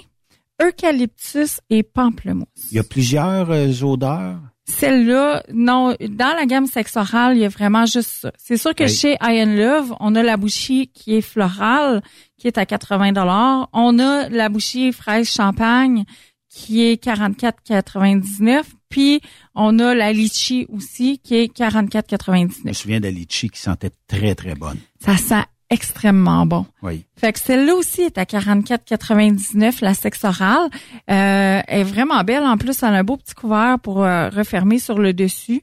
eucalyptus 0.61 1.61
et 1.71 1.83
pamplemousse. 1.83 2.47
Il 2.71 2.77
y 2.77 2.81
a 2.81 2.85
plusieurs 2.85 3.51
euh, 3.51 3.71
odeurs? 3.83 4.39
Celle-là, 4.79 5.43
non, 5.53 5.95
dans 6.09 6.35
la 6.37 6.47
gamme 6.47 6.67
sexorale, 6.67 7.37
il 7.37 7.41
y 7.41 7.45
a 7.45 7.49
vraiment 7.49 7.87
juste 7.87 8.11
ça. 8.23 8.33
C'est 8.39 8.57
sûr 8.57 8.75
que 8.75 8.85
Oui. 8.85 8.91
chez 8.91 9.17
Iron 9.23 9.55
Love, 9.55 9.95
on 10.01 10.15
a 10.15 10.23
la 10.23 10.37
bouchie 10.37 10.89
qui 10.95 11.15
est 11.17 11.21
florale, 11.21 12.03
qui 12.39 12.47
est 12.49 12.59
à 12.59 12.67
80 12.67 13.13
dollars. 13.13 13.69
On 13.73 13.99
a 13.99 14.29
la 14.29 14.49
bouchie 14.49 14.93
fraise 14.93 15.31
champagne 15.31 16.05
qui 16.49 16.83
est 16.85 17.03
44,99. 17.03 18.63
Puis 18.89 19.21
on 19.55 19.79
a 19.79 19.95
la 19.95 20.13
litchi 20.13 20.67
aussi 20.69 21.19
qui 21.19 21.37
est 21.37 21.57
44,99. 21.57 22.51
Je 22.63 22.69
me 22.69 22.73
souviens 22.75 22.99
de 23.01 23.05
la 23.07 23.11
litchi 23.11 23.49
qui 23.49 23.59
sentait 23.59 23.91
très, 24.07 24.35
très 24.35 24.55
bonne. 24.55 24.77
Ça 25.01 25.17
sent 25.17 25.43
extrêmement 25.73 26.45
bon. 26.47 26.67
Oui. 26.83 27.07
Fait 27.17 27.33
que 27.33 27.41
celle-là 27.41 27.75
aussi 27.75 28.03
est 28.03 28.19
à 28.19 28.25
44,99 28.25 29.83
la 29.83 29.95
sexe 29.95 30.23
orale. 30.25 30.69
Euh, 31.11 31.61
elle 31.67 31.81
est 31.81 31.85
vraiment 31.85 32.23
belle. 32.25 32.45
En 32.45 32.59
plus, 32.59 32.83
elle 32.83 32.95
a 32.95 32.99
un 32.99 33.05
beau 33.05 33.17
petit 33.17 33.35
couvert 33.35 33.79
pour 33.81 34.05
euh, 34.05 34.29
refermer 34.29 34.79
sur 34.79 34.99
le 34.99 35.15
dessus. 35.15 35.63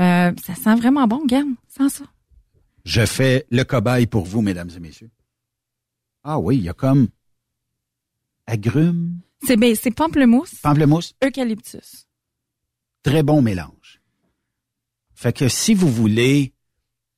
Euh, 0.00 0.32
ça 0.42 0.54
sent 0.54 0.74
vraiment 0.76 1.06
bon, 1.06 1.24
Gamme, 1.26 1.56
sans 1.68 1.90
ça. 1.90 2.04
Je 2.84 3.04
fais 3.04 3.46
le 3.50 3.62
cobaye 3.62 4.06
pour 4.06 4.24
vous, 4.24 4.40
mesdames 4.40 4.70
et 4.74 4.80
messieurs. 4.80 5.10
Ah 6.24 6.38
oui, 6.38 6.56
il 6.56 6.62
y 6.62 6.68
a 6.68 6.72
comme 6.72 7.08
agrumes, 8.46 9.20
C'est 9.46 9.56
ben, 9.56 9.74
c'est 9.74 9.90
pamplemousse, 9.90 10.54
pamplemousse, 10.62 11.14
eucalyptus. 11.24 12.06
très 13.02 13.22
bon 13.22 13.42
mélange. 13.42 14.00
Fait 15.14 15.32
que 15.36 15.48
si 15.48 15.74
vous 15.74 15.88
voulez 15.90 16.52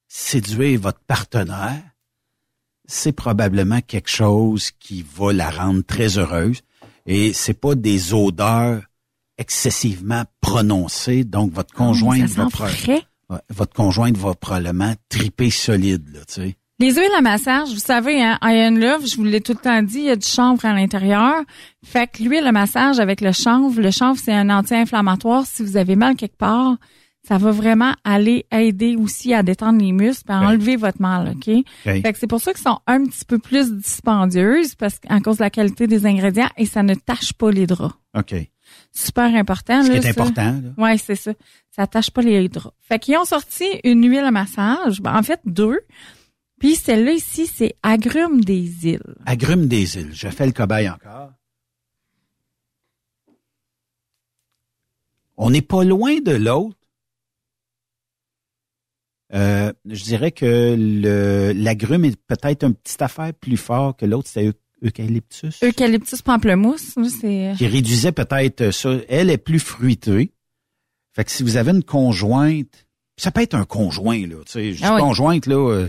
séduire 0.09 0.81
votre 0.81 1.01
partenaire, 1.01 1.83
c'est 2.87 3.13
probablement 3.13 3.81
quelque 3.81 4.11
chose 4.11 4.71
qui 4.79 5.05
va 5.17 5.33
la 5.33 5.51
rendre 5.51 5.83
très 5.83 6.19
heureuse. 6.19 6.61
Et 7.07 7.33
c'est 7.33 7.55
pas 7.55 7.75
des 7.75 8.15
odeurs 8.15 8.83
excessivement 9.37 10.25
prononcées, 10.41 11.25
donc 11.25 11.53
votre 11.53 11.75
conjointe 11.75 12.23
Oh, 12.25 12.35
ça 12.35 12.43
va 12.45 12.51
frais. 12.51 13.03
Votre 13.51 13.75
conjointe 13.75 14.17
va 14.17 14.35
probablement 14.35 14.95
triper 15.09 15.51
solide, 15.51 16.09
là, 16.13 16.21
tu 16.27 16.35
sais. 16.35 16.57
Les 16.81 16.93
huiles 16.93 17.11
à 17.17 17.21
massage, 17.21 17.69
vous 17.69 17.79
savez, 17.79 18.21
hein, 18.21 18.37
Iron 18.43 18.77
Love, 18.77 19.07
je 19.07 19.17
vous 19.17 19.23
l'ai 19.23 19.41
tout 19.41 19.53
le 19.53 19.59
temps 19.59 19.81
dit, 19.83 19.99
il 19.99 20.05
y 20.05 20.11
a 20.11 20.17
du 20.17 20.27
chanvre 20.27 20.65
à 20.65 20.73
l'intérieur. 20.73 21.37
Fait 21.85 22.11
que 22.11 22.23
l'huile 22.23 22.47
à 22.47 22.53
massage 22.53 22.99
avec 22.99 23.21
le 23.21 23.31
chanvre, 23.31 23.81
le 23.81 23.93
chanvre, 23.93 24.19
c'est 24.23 24.33
un 24.33 24.51
anti-inflammatoire. 24.51 25.47
Si 25.47 25.63
vous 25.63 25.77
avez 25.77 25.95
mal 25.95 26.17
quelque 26.17 26.37
part, 26.37 26.77
ça 27.27 27.39
va 27.39 27.53
vraiment 27.53 27.95
aller 28.05 28.45
aider 28.53 28.97
aussi 28.97 29.33
à 29.33 29.43
détendre 29.43 29.81
les 29.81 29.93
muscles, 29.93 30.31
à 30.31 30.41
enlever 30.41 30.77
votre 30.77 31.01
mal, 31.01 31.35
OK? 31.35 31.51
Fait 31.83 32.13
que 32.13 32.19
c'est 32.19 32.27
pour 32.27 32.41
ça 32.41 32.53
qu'ils 32.53 32.63
sont 32.63 32.81
un 32.87 33.05
petit 33.05 33.25
peu 33.25 33.39
plus 33.39 33.73
dispendieuses, 33.73 34.75
parce 34.75 34.99
qu'à 34.99 35.21
cause 35.21 35.39
de 35.39 35.43
la 35.43 35.51
qualité 35.51 35.87
des 35.87 36.05
ingrédients, 36.05 36.51
et 36.59 36.67
ça 36.67 36.83
ne 36.83 36.95
tâche 36.95 37.33
pas 37.33 37.51
les 37.51 37.67
draps. 37.67 37.95
OK. 38.15 38.35
Super 38.93 39.35
important. 39.35 39.83
Ce 39.83 39.91
qui 39.91 39.93
là, 39.95 39.99
est 39.99 40.13
ça. 40.13 40.23
important, 40.23 40.61
là. 40.63 40.85
Ouais, 40.85 40.99
c'est 40.99 41.17
ça. 41.17 41.33
Ça 41.71 41.87
tâche 41.87 42.11
pas 42.11 42.21
les 42.21 42.49
draps. 42.49 42.75
Fait 42.81 42.99
qu'ils 42.99 43.17
ont 43.17 43.25
sorti 43.25 43.65
une 43.85 44.07
huile 44.07 44.19
à 44.25 44.31
massage. 44.31 45.01
Ben, 45.01 45.17
en 45.17 45.23
fait, 45.23 45.41
deux. 45.47 45.81
Puis 46.61 46.77
celle-là 46.77 47.13
ici, 47.13 47.47
c'est 47.47 47.75
agrumes 47.83 48.43
des 48.43 48.87
îles. 48.87 49.15
Agrumes 49.25 49.67
des 49.67 49.97
îles. 49.99 50.11
Je 50.13 50.29
fais 50.29 50.47
le 50.47 50.53
cobaye 50.53 50.89
encore. 50.89 51.33
On 55.37 55.51
n'est 55.51 55.63
pas 55.63 55.85
loin 55.85 56.21
de 56.21 56.33
l'autre. 56.33 56.77
Euh, 59.35 59.73
je 59.87 60.05
dirais 60.05 60.31
que 60.31 60.77
le 60.79 61.53
l'agrume 61.55 62.05
est 62.05 62.17
peut-être 62.27 62.65
une 62.65 62.75
petite 62.75 63.03
affaire 63.03 63.33
plus 63.35 63.57
fort 63.57 63.97
que 63.97 64.07
l'autre, 64.07 64.29
c'était 64.29 64.47
eu- 64.49 64.87
eucalyptus, 64.87 65.63
Eucalyptus 65.63 66.23
pamplemousse, 66.23 66.95
c'est... 67.21 67.53
qui 67.57 67.67
réduisait 67.67 68.13
peut-être 68.13 68.71
ça. 68.71 68.91
Elle 69.09 69.31
est 69.31 69.39
plus 69.39 69.59
fruitée. 69.59 70.33
Fait 71.13 71.25
que 71.25 71.31
si 71.31 71.43
vous 71.43 71.57
avez 71.57 71.71
une 71.73 71.83
conjointe, 71.85 72.87
ça 73.17 73.31
peut 73.31 73.41
être 73.41 73.55
un 73.55 73.65
conjoint, 73.65 74.27
là, 74.27 74.37
tu 74.47 74.53
sais, 74.53 74.73
je 74.73 74.85
Ah 74.85 74.95
oui. 74.97 75.01
conjointe, 75.01 75.47
là, 75.47 75.57
euh, 75.71 75.89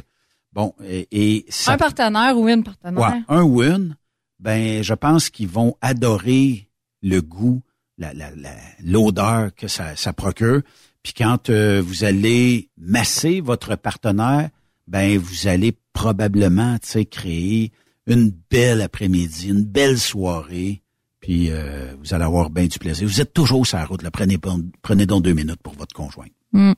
bon, 0.54 0.74
et, 0.84 1.08
et 1.12 1.46
ça 1.50 1.74
Un 1.74 1.78
partenaire 1.78 2.38
ou 2.38 2.48
une 2.48 2.64
partenaire. 2.64 3.00
Ouais, 3.00 3.22
un 3.28 3.42
ou 3.44 3.62
une, 3.64 3.96
ben 4.40 4.84
je 4.84 4.94
pense 4.94 5.30
qu'ils 5.30 5.48
vont 5.50 5.76
adorer 5.82 6.70
le 7.04 7.22
goût, 7.22 7.62
la, 7.98 8.14
la, 8.14 8.30
la- 8.36 8.56
l'odeur 8.84 9.54
que 9.56 9.68
ça, 9.68 9.96
ça 9.96 10.14
procure. 10.14 10.62
Puis 11.06 11.14
quand 11.14 11.52
euh, 11.52 11.84
vous 11.86 12.04
allez 12.04 12.72
masser 12.80 13.40
votre 13.40 13.76
partenaire, 13.76 14.50
ben 14.88 15.20
vous 15.20 15.46
allez 15.46 15.78
probablement, 15.94 16.80
créer 17.12 17.72
une 18.08 18.32
belle 18.50 18.82
après-midi, 18.82 19.50
une 19.50 19.64
belle 19.64 20.00
soirée. 20.00 20.82
Puis 21.20 21.52
euh, 21.52 21.94
vous 22.00 22.16
allez 22.16 22.24
avoir 22.24 22.50
bien 22.50 22.66
du 22.66 22.80
plaisir. 22.80 23.08
Vous 23.08 23.22
êtes 23.22 23.34
toujours 23.36 23.68
sur 23.68 23.78
la 23.78 23.86
route. 23.86 24.02
Là. 24.02 24.10
Prenez, 24.10 24.40
prenez 24.82 25.06
donc 25.06 25.22
deux 25.22 25.34
minutes 25.34 25.62
pour 25.62 25.74
votre 25.74 25.94
conjoint. 25.94 26.26
Hmm. 26.54 26.74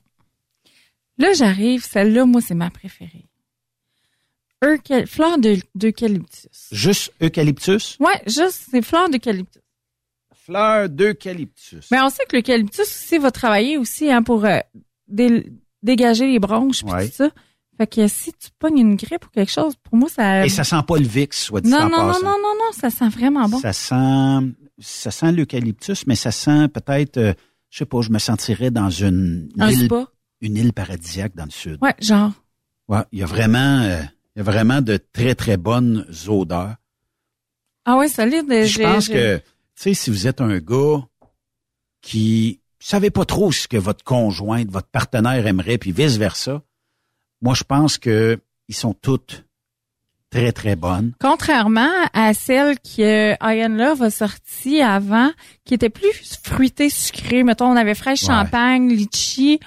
Là, 1.18 1.32
j'arrive. 1.32 1.86
Celle-là, 1.86 2.26
moi, 2.26 2.42
c'est 2.42 2.54
ma 2.54 2.70
préférée. 2.70 3.30
Eucal- 4.62 5.08
fleur 5.08 5.38
de- 5.38 5.62
d'eucalyptus. 5.74 6.50
Juste 6.74 7.14
eucalyptus? 7.22 7.96
Ouais, 8.02 8.22
juste, 8.28 8.66
c'est 8.72 8.82
fleur 8.82 9.10
d'eucalyptus. 9.10 9.62
Fleur 10.48 10.90
d'eucalyptus. 10.90 11.88
Mais 11.92 12.00
on 12.02 12.10
sait 12.10 12.24
que 12.30 12.36
l'eucalyptus 12.38 12.80
aussi 12.82 13.18
va 13.18 13.32
travailler 13.32 13.78
aussi 13.78 14.10
hein, 14.10 14.24
pour 14.24 14.46
euh, 14.46 14.60
dé- 15.08 15.52
dégager 15.84 16.26
les 16.28 16.40
bronches 16.40 16.84
puis 16.84 16.92
Ouais. 16.94 17.08
tout 17.10 17.16
ça. 17.16 17.30
Fait 17.78 17.86
que 17.86 18.08
si 18.08 18.32
tu 18.34 18.48
pognes 18.58 18.80
une 18.80 18.96
grippe 18.96 19.26
ou 19.26 19.30
quelque 19.30 19.52
chose, 19.52 19.76
pour 19.84 19.96
moi, 19.98 20.10
ça... 20.10 20.46
Et 20.46 20.50
ça 20.50 20.64
sent 20.64 20.82
pas 20.88 20.98
le 20.98 21.06
VIX, 21.06 21.38
soit 21.38 21.62
dit 21.62 21.70
non, 21.70 21.78
en 21.78 21.90
non, 21.90 21.90
non, 21.90 22.08
passant. 22.08 22.24
non, 22.24 22.32
non, 22.42 22.56
non, 22.56 22.72
ça 22.72 22.90
sent 22.90 23.10
vraiment 23.10 23.48
bon. 23.48 23.60
Ça 23.60 23.72
sent, 23.74 24.48
ça 24.80 25.12
sent 25.12 25.32
l'eucalyptus, 25.34 26.08
mais 26.08 26.16
ça 26.16 26.32
sent 26.32 26.70
peut-être, 26.70 27.18
euh, 27.18 27.34
je 27.70 27.78
sais 27.80 27.86
pas, 27.86 28.02
je 28.02 28.10
me 28.10 28.18
sentirais 28.18 28.72
dans 28.72 28.90
une 28.90 29.50
Un 29.60 29.70
île, 29.70 29.86
spa. 29.86 30.08
une 30.42 30.56
île 30.56 30.74
paradisiaque 30.74 31.36
dans 31.36 31.46
le 31.46 31.52
sud. 31.52 31.78
Ouais, 31.82 31.94
genre. 32.00 32.32
Ouais, 32.88 33.02
il 33.12 33.20
y 33.20 33.24
a 33.24 33.28
vraiment, 33.28 33.82
euh, 33.84 34.02
il 34.36 34.40
y 34.40 34.42
a 34.42 34.44
vraiment 34.44 34.82
de 34.82 34.98
très 35.14 35.36
très 35.36 35.58
bonnes 35.58 36.08
odeurs. 36.28 36.78
Ah 37.86 37.98
ouais, 37.98 38.08
solide. 38.08 38.46
Je 38.66 38.82
pense 38.82 39.08
que, 39.08 39.40
sais, 39.84 39.94
si 39.94 40.10
vous 40.10 40.28
êtes 40.28 40.42
un 40.42 40.58
gars 40.60 41.04
qui 42.02 42.62
savez 42.80 43.10
pas 43.10 43.26
trop 43.26 43.52
ce 43.52 43.68
que 43.68 43.78
votre 43.78 44.04
conjointe, 44.04 44.70
votre 44.70 44.88
partenaire 44.90 45.46
aimerait, 45.48 45.78
puis 45.78 45.92
vice-versa, 45.92 46.62
moi, 47.42 47.54
je 47.54 47.64
pense 47.64 47.98
que 47.98 48.40
ils 48.68 48.76
sont 48.76 48.94
toutes 48.94 49.46
très, 50.30 50.52
très 50.52 50.76
bonnes. 50.76 51.14
Contrairement 51.22 51.90
à 52.14 52.34
celle 52.34 52.78
que 52.80 53.34
Iron 53.42 53.76
Love 53.76 54.02
a 54.04 54.10
sortie 54.10 54.82
avant, 54.82 55.32
qui 55.64 55.74
était 55.74 55.90
plus 55.90 56.38
fruitée, 56.44 56.90
sucrée. 56.90 57.44
Mettons, 57.44 57.68
on 57.68 57.76
avait 57.76 57.96
fraîche 57.96 58.24
Ouais. 58.24 58.28
champagne, 58.28 58.90
litchi. 58.90 59.60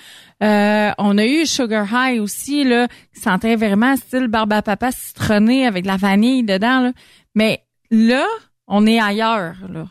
Euh, 0.43 0.91
on 0.99 1.17
a 1.19 1.25
eu 1.25 1.47
Sugar 1.47 1.87
High 1.93 2.21
aussi, 2.21 2.65
là, 2.65 2.89
qui 3.15 3.21
sentait 3.21 3.57
vraiment 3.57 3.97
style 3.97 4.29
barbe 4.29 4.53
à 4.53 4.63
papa 4.63 4.91
citronné 4.93 5.67
avec 5.67 5.83
de 5.85 5.89
la 5.89 5.97
vanille 5.97 6.43
dedans. 6.43 6.81
Là. 6.81 6.93
Mais 7.35 7.65
là, 7.91 8.27
on 8.67 8.87
est 8.87 9.01
ailleurs. 9.01 9.57
Là. 9.69 9.87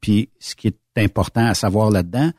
Puis, 0.00 0.28
ce 0.38 0.54
qui 0.54 0.68
est 0.68 0.78
important 0.98 1.46
à 1.46 1.54
savoir 1.54 1.90
là-dedans, 1.90 2.30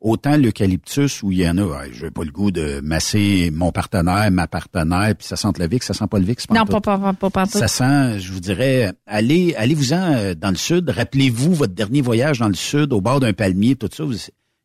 autant 0.00 0.36
l'eucalyptus 0.36 1.22
où 1.22 1.32
il 1.32 1.38
y 1.38 1.48
en 1.48 1.58
a, 1.58 1.62
ouais, 1.64 1.90
j'ai 1.92 2.10
pas 2.10 2.22
le 2.24 2.30
goût 2.30 2.50
de 2.50 2.80
masser 2.80 3.50
mon 3.52 3.72
partenaire, 3.72 4.30
ma 4.30 4.46
partenaire, 4.46 5.14
puis 5.16 5.26
ça 5.26 5.36
sent 5.36 5.48
le 5.58 5.66
VIX, 5.68 5.84
ça 5.84 5.94
sent 5.94 6.06
pas 6.08 6.18
le 6.18 6.24
VIX. 6.24 6.48
Non, 6.50 6.56
pantoute. 6.66 6.84
pas, 6.84 6.98
pas, 6.98 7.12
pas, 7.12 7.30
pas, 7.30 7.30
pas 7.30 7.46
Ça 7.46 7.68
sent, 7.68 8.20
je 8.20 8.32
vous 8.32 8.40
dirais, 8.40 8.92
allez, 9.06 9.54
allez-vous-en 9.56 10.12
euh, 10.14 10.34
dans 10.34 10.50
le 10.50 10.56
sud. 10.56 10.88
Rappelez-vous 10.90 11.54
votre 11.54 11.74
dernier 11.74 12.00
voyage 12.00 12.38
dans 12.38 12.48
le 12.48 12.54
sud, 12.54 12.92
au 12.92 13.00
bord 13.00 13.20
d'un 13.20 13.32
palmier, 13.32 13.74
tout 13.76 13.88
ça. 13.92 14.04
vous- 14.04 14.14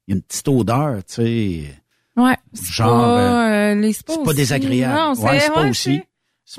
Il 0.08 0.10
y 0.10 0.14
a 0.14 0.16
une 0.16 0.22
petite 0.22 0.48
odeur, 0.48 0.98
tu 1.06 1.14
sais. 1.16 1.64
Ouais. 2.16 2.36
c'est 2.54 2.72
Genre, 2.74 2.90
pas, 2.90 3.50
euh, 3.72 3.76
les 3.76 3.94
spas 3.94 4.14
C'est 4.18 4.24
pas 4.24 4.34
désagréable. 4.34 4.94
Non, 4.94 5.14
ouais, 5.24 5.40
c'est 5.40 5.52
pas 5.52 5.64
ouais, 5.64 5.70
aussi. 5.70 6.02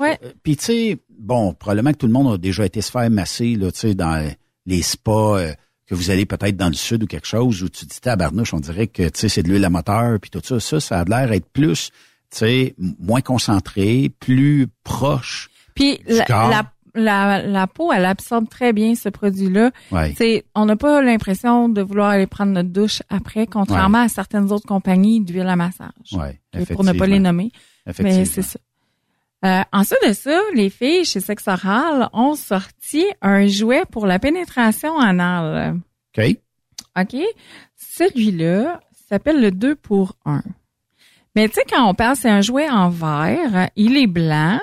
Ouais. 0.01 0.19
Puis 0.43 0.57
tu 0.57 0.65
sais, 0.65 0.97
bon, 1.17 1.53
probablement 1.53 1.91
que 1.93 1.97
tout 1.97 2.07
le 2.07 2.11
monde 2.13 2.33
a 2.33 2.37
déjà 2.37 2.65
été 2.65 2.81
se 2.81 2.91
faire 2.91 3.09
masser, 3.09 3.55
là, 3.55 3.71
tu 3.71 3.79
sais, 3.79 3.93
dans 3.95 4.29
les 4.65 4.81
spas 4.81 5.37
euh, 5.39 5.53
que 5.87 5.95
vous 5.95 6.09
allez 6.09 6.25
peut-être 6.25 6.57
dans 6.57 6.67
le 6.67 6.73
sud 6.73 7.03
ou 7.03 7.07
quelque 7.07 7.27
chose 7.27 7.61
où 7.63 7.69
tu 7.69 7.85
dis 7.85 7.99
tabarnouche, 8.01 8.53
on 8.53 8.59
dirait 8.59 8.87
que 8.87 9.03
tu 9.03 9.19
sais 9.19 9.29
c'est 9.29 9.43
de 9.43 9.49
l'huile 9.49 9.65
à 9.65 9.69
moteur 9.69 10.19
puis 10.19 10.29
tout 10.31 10.41
ça, 10.43 10.59
ça, 10.59 10.79
ça 10.79 10.99
a 11.01 11.03
l'air 11.05 11.31
être 11.31 11.47
plus, 11.51 11.91
tu 12.31 12.37
sais, 12.39 12.75
moins 12.99 13.21
concentré, 13.21 14.11
plus 14.19 14.67
proche. 14.83 15.49
Puis 15.75 15.99
du 16.07 16.15
la, 16.15 16.25
corps. 16.25 16.49
la, 16.49 16.63
la, 16.95 17.41
la 17.45 17.67
peau, 17.67 17.91
elle 17.91 18.05
absorbe 18.05 18.47
très 18.49 18.71
bien 18.73 18.95
ce 18.95 19.09
produit-là. 19.09 19.71
Ouais. 19.91 20.13
C'est- 20.17 20.45
On 20.55 20.65
n'a 20.65 20.75
pas 20.75 21.01
l'impression 21.01 21.69
de 21.69 21.81
vouloir 21.81 22.09
aller 22.11 22.27
prendre 22.27 22.51
notre 22.53 22.69
douche 22.69 23.01
après, 23.09 23.45
contrairement 23.45 23.99
à 24.01 24.07
certaines 24.07 24.51
autres 24.51 24.65
compagnies 24.65 25.19
d'huile 25.21 25.47
à 25.47 25.55
massage. 25.55 25.89
Ouais, 26.13 26.39
pour 26.73 26.83
ne 26.83 26.93
pas 26.93 27.05
les 27.07 27.19
nommer. 27.19 27.51
Effectivement. 27.85 28.19
Mais 28.19 28.25
c'est 28.25 28.41
ça. 28.41 28.59
Euh, 29.45 29.61
ensuite 29.71 29.99
de 30.07 30.13
ça, 30.13 30.39
les 30.55 30.71
filles 30.71 31.05
chez 31.05 31.19
Sex 31.19 31.47
Oral 31.47 32.09
ont 32.13 32.33
sorti 32.33 33.05
un 33.21 33.45
jouet 33.45 33.83
pour 33.91 34.07
la 34.07 34.17
pénétration 34.17 34.97
anale. 34.97 35.79
OK. 36.17 36.37
OK? 36.99 37.15
Celui-là 37.75 38.79
s'appelle 39.07 39.41
le 39.41 39.51
2 39.51 39.75
pour 39.75 40.15
1. 40.25 40.41
Mais 41.35 41.47
tu 41.47 41.55
sais, 41.55 41.65
quand 41.69 41.87
on 41.87 41.93
parle, 41.93 42.15
c'est 42.15 42.29
un 42.29 42.41
jouet 42.41 42.69
en 42.69 42.89
verre, 42.89 43.69
il 43.75 43.97
est 43.97 44.07
blanc. 44.07 44.59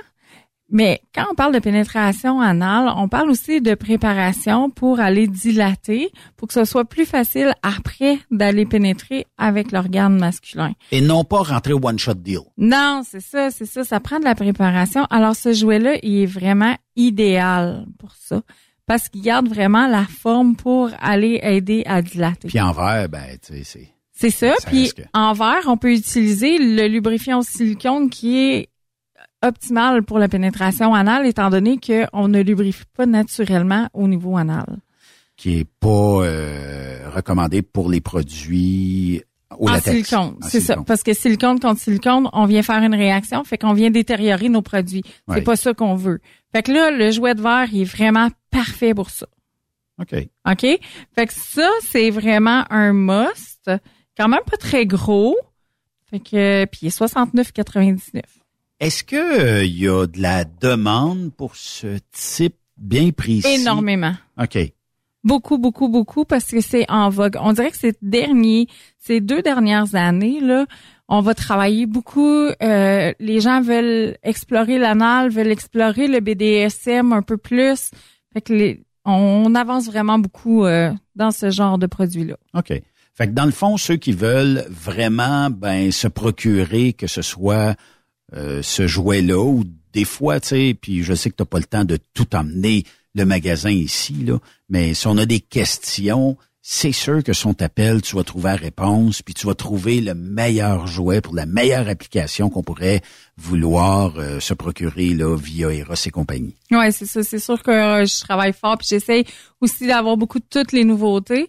Mais 0.73 1.03
quand 1.15 1.27
on 1.31 1.35
parle 1.35 1.53
de 1.53 1.59
pénétration 1.59 2.41
anale, 2.41 2.91
on 2.97 3.07
parle 3.07 3.31
aussi 3.31 3.61
de 3.61 3.75
préparation 3.75 4.71
pour 4.71 5.01
aller 5.01 5.27
dilater, 5.27 6.11
pour 6.39 6.49
que 6.49 6.55
ce 6.55 6.65
soit 6.65 6.87
plus 6.87 7.05
facile 7.05 7.53
après 7.63 8.19
d'aller 8.31 8.65
pénétrer 8.65 9.27
avec 9.37 9.71
l'organe 9.71 10.19
masculin. 10.19 10.73
Et 10.91 11.03
non 11.03 11.25
pas 11.25 11.43
rentrer 11.43 11.75
au 11.75 11.81
one-shot 11.83 12.15
deal. 12.15 12.41
Non, 12.57 13.03
c'est 13.05 13.21
ça, 13.21 13.51
c'est 13.51 13.67
ça. 13.67 13.85
Ça 13.85 14.01
prend 14.01 14.19
de 14.19 14.25
la 14.25 14.35
préparation. 14.35 15.05
Alors, 15.11 15.37
ce 15.37 15.53
jouet-là, 15.53 15.99
il 16.03 16.23
est 16.23 16.27
vraiment 16.27 16.75
idéal 16.97 17.85
pour 17.99 18.15
ça. 18.15 18.41
Parce 18.87 19.11
qu'il 19.11 19.21
garde 19.21 19.49
vraiment 19.49 19.87
la 19.87 20.05
forme 20.05 20.57
pour 20.57 20.91
aller 21.01 21.39
aider 21.43 21.83
à 21.85 22.01
dilater. 22.01 22.49
Puis 22.49 22.61
en 22.61 22.73
verre, 22.73 23.11
ben, 23.11 23.37
tu 23.47 23.55
sais, 23.55 23.65
c'est... 23.65 23.89
C'est 24.15 24.31
ça. 24.31 24.55
Ça 24.59 24.71
Puis 24.71 24.93
en 25.15 25.33
verre, 25.33 25.63
on 25.67 25.77
peut 25.77 25.93
utiliser 25.93 26.59
le 26.59 26.87
lubrifiant 26.87 27.41
au 27.41 27.43
silicone 27.43 28.09
qui 28.09 28.39
est 28.39 28.69
optimal 29.43 30.03
pour 30.03 30.19
la 30.19 30.29
pénétration 30.29 30.95
anale, 30.95 31.27
étant 31.27 31.51
donné 31.51 31.79
qu'on 31.79 32.29
ne 32.29 32.43
lubrifie 32.43 32.85
pas 32.97 33.07
naturellement 33.07 33.89
au 33.93 34.09
niveau 34.09 34.37
anal. 34.37 34.79
qui 35.37 35.59
est 35.59 35.69
pas 35.81 35.89
euh, 35.89 37.11
recommandé 37.11 37.63
pour 37.63 37.91
les 37.91 38.01
produits 38.01 39.23
au 39.59 39.69
en 39.69 39.73
latex. 39.73 40.09
silicone, 40.09 40.37
c'est 40.43 40.61
ça. 40.61 40.77
Parce 40.87 41.03
que 41.03 41.13
silicone 41.15 41.61
contre 41.61 41.81
silicone, 41.81 42.29
on 42.33 42.47
vient 42.47 42.63
faire 42.63 42.83
une 42.83 42.95
réaction, 42.95 43.45
fait 43.45 43.59
qu'on 43.59 43.73
vient 43.73 43.91
détériorer 43.91 44.49
nos 44.49 44.63
produits. 44.63 45.03
C'est 45.33 45.43
pas 45.43 45.57
ça 45.57 45.75
qu'on 45.75 45.95
veut. 45.95 46.21
Fait 46.55 46.63
que 46.63 46.73
là, 46.73 46.91
le 46.91 47.11
jouet 47.11 47.35
de 47.35 47.43
verre, 47.43 47.69
il 47.73 47.83
est 47.83 47.85
vraiment 47.85 48.29
parfait 48.51 48.95
pour 48.95 49.11
ça. 49.11 49.27
OK. 50.01 50.15
OK? 50.49 50.67
Fait 51.15 51.27
que 51.27 51.33
ça, 51.33 51.69
c'est 51.83 52.11
vraiment 52.11 52.65
un 52.71 52.93
must. 52.93 53.71
Quand 54.17 54.29
même 54.29 54.43
pas 54.47 54.57
très 54.57 54.87
gros. 54.87 55.37
Fait 56.11 56.21
que, 56.21 56.65
puis 56.67 56.81
il 56.83 56.87
est 56.89 56.99
69,99. 56.99 58.21
Est-ce 58.83 59.05
que 59.05 59.15
euh, 59.15 59.65
il 59.65 59.79
y 59.79 59.87
a 59.87 60.09
de 60.09 60.21
la 60.21 60.45
demande 60.45 61.33
pour 61.33 61.55
ce 61.55 61.99
type 62.11 62.57
bien 62.77 63.13
précis? 63.13 63.61
Énormément. 63.61 64.13
OK. 64.43 64.59
Beaucoup, 65.23 65.57
beaucoup, 65.57 65.89
beaucoup, 65.89 66.25
parce 66.25 66.47
que 66.47 66.61
c'est 66.61 66.91
en 66.91 67.09
vogue. 67.09 67.37
On 67.41 67.53
dirait 67.53 67.71
que 67.71 67.77
ces 67.77 67.95
derniers, 68.03 68.67
ces 68.99 69.21
deux 69.21 69.41
dernières 69.41 69.95
années, 69.95 70.41
là, 70.41 70.67
on 71.07 71.21
va 71.21 71.33
travailler 71.33 71.87
beaucoup. 71.87 72.49
euh, 72.61 73.13
les 73.21 73.41
gens 73.41 73.61
veulent 73.61 74.17
explorer 74.25 74.81
l'anal, 74.81 75.31
veulent 75.31 75.53
explorer 75.53 76.09
le 76.09 76.19
BDSM 76.19 77.13
un 77.13 77.23
peu 77.23 77.37
plus. 77.37 77.93
Fait 78.33 78.41
que 78.41 78.53
les, 78.53 78.83
on 79.05 79.55
avance 79.55 79.87
vraiment 79.87 80.19
beaucoup 80.19 80.65
euh, 80.65 80.91
dans 81.15 81.31
ce 81.31 81.51
genre 81.51 81.79
de 81.79 81.87
produits-là. 81.87 82.35
OK. 82.55 82.73
Fait 83.15 83.29
que 83.29 83.33
dans 83.33 83.47
le 83.47 83.53
fond, 83.53 83.77
ceux 83.77 83.97
qui 83.97 84.11
veulent 84.11 84.65
vraiment 84.69 85.51
ben 85.51 85.93
se 85.93 86.09
procurer 86.09 86.95
que 86.95 87.07
ce 87.07 87.23
soit 87.23 87.77
euh, 88.35 88.63
ce 88.63 88.87
jouet-là 88.87 89.39
ou 89.39 89.65
des 89.93 90.05
fois, 90.05 90.41
tu 90.41 90.49
sais, 90.49 90.79
puis 90.81 91.03
je 91.03 91.15
sais 91.15 91.31
que 91.31 91.37
tu 91.37 91.45
pas 91.45 91.59
le 91.59 91.65
temps 91.65 91.85
de 91.85 91.99
tout 92.15 92.35
emmener 92.35 92.85
le 93.15 93.25
magasin 93.25 93.71
ici, 93.71 94.15
là, 94.25 94.39
mais 94.69 94.95
si 94.95 95.07
on 95.07 95.19
a 95.19 95.27
des 95.27 95.41
questions, 95.41 96.37
c'est 96.65 96.93
sûr 96.93 97.25
que 97.25 97.33
son 97.33 97.55
t'appelle, 97.55 98.03
tu 98.03 98.15
vas 98.15 98.23
trouver 98.23 98.51
la 98.51 98.57
réponse, 98.57 99.21
puis 99.21 99.35
tu 99.35 99.49
vas 99.49 99.55
trouver 99.55 100.01
le 100.01 100.15
meilleur 100.15 100.87
jouet 100.87 101.21
pour 101.21 101.35
la 101.35 101.45
meilleure 101.45 101.89
application 101.89 102.51
qu'on 102.51 102.63
pourrait 102.63 103.03
vouloir 103.37 104.15
euh, 104.17 104.39
se 104.39 104.55
procurer 104.55 105.11
là 105.11 105.37
via 105.37 105.73
Eros 105.73 105.95
et 106.07 106.11
compagnie. 106.11 106.55
Ouais, 106.71 106.93
c'est 106.93 107.07
ça. 107.07 107.25
C'est 107.25 107.41
sûr 107.41 107.61
que 107.63 107.71
euh, 107.73 108.07
je 108.07 108.21
travaille 108.21 108.53
fort, 108.53 108.79
puis 108.79 108.87
j'essaie 108.89 109.25
aussi 109.61 109.89
d'avoir 109.89 110.17
beaucoup 110.17 110.39
de 110.39 110.47
toutes 110.49 110.71
les 110.71 110.85
nouveautés. 110.85 111.49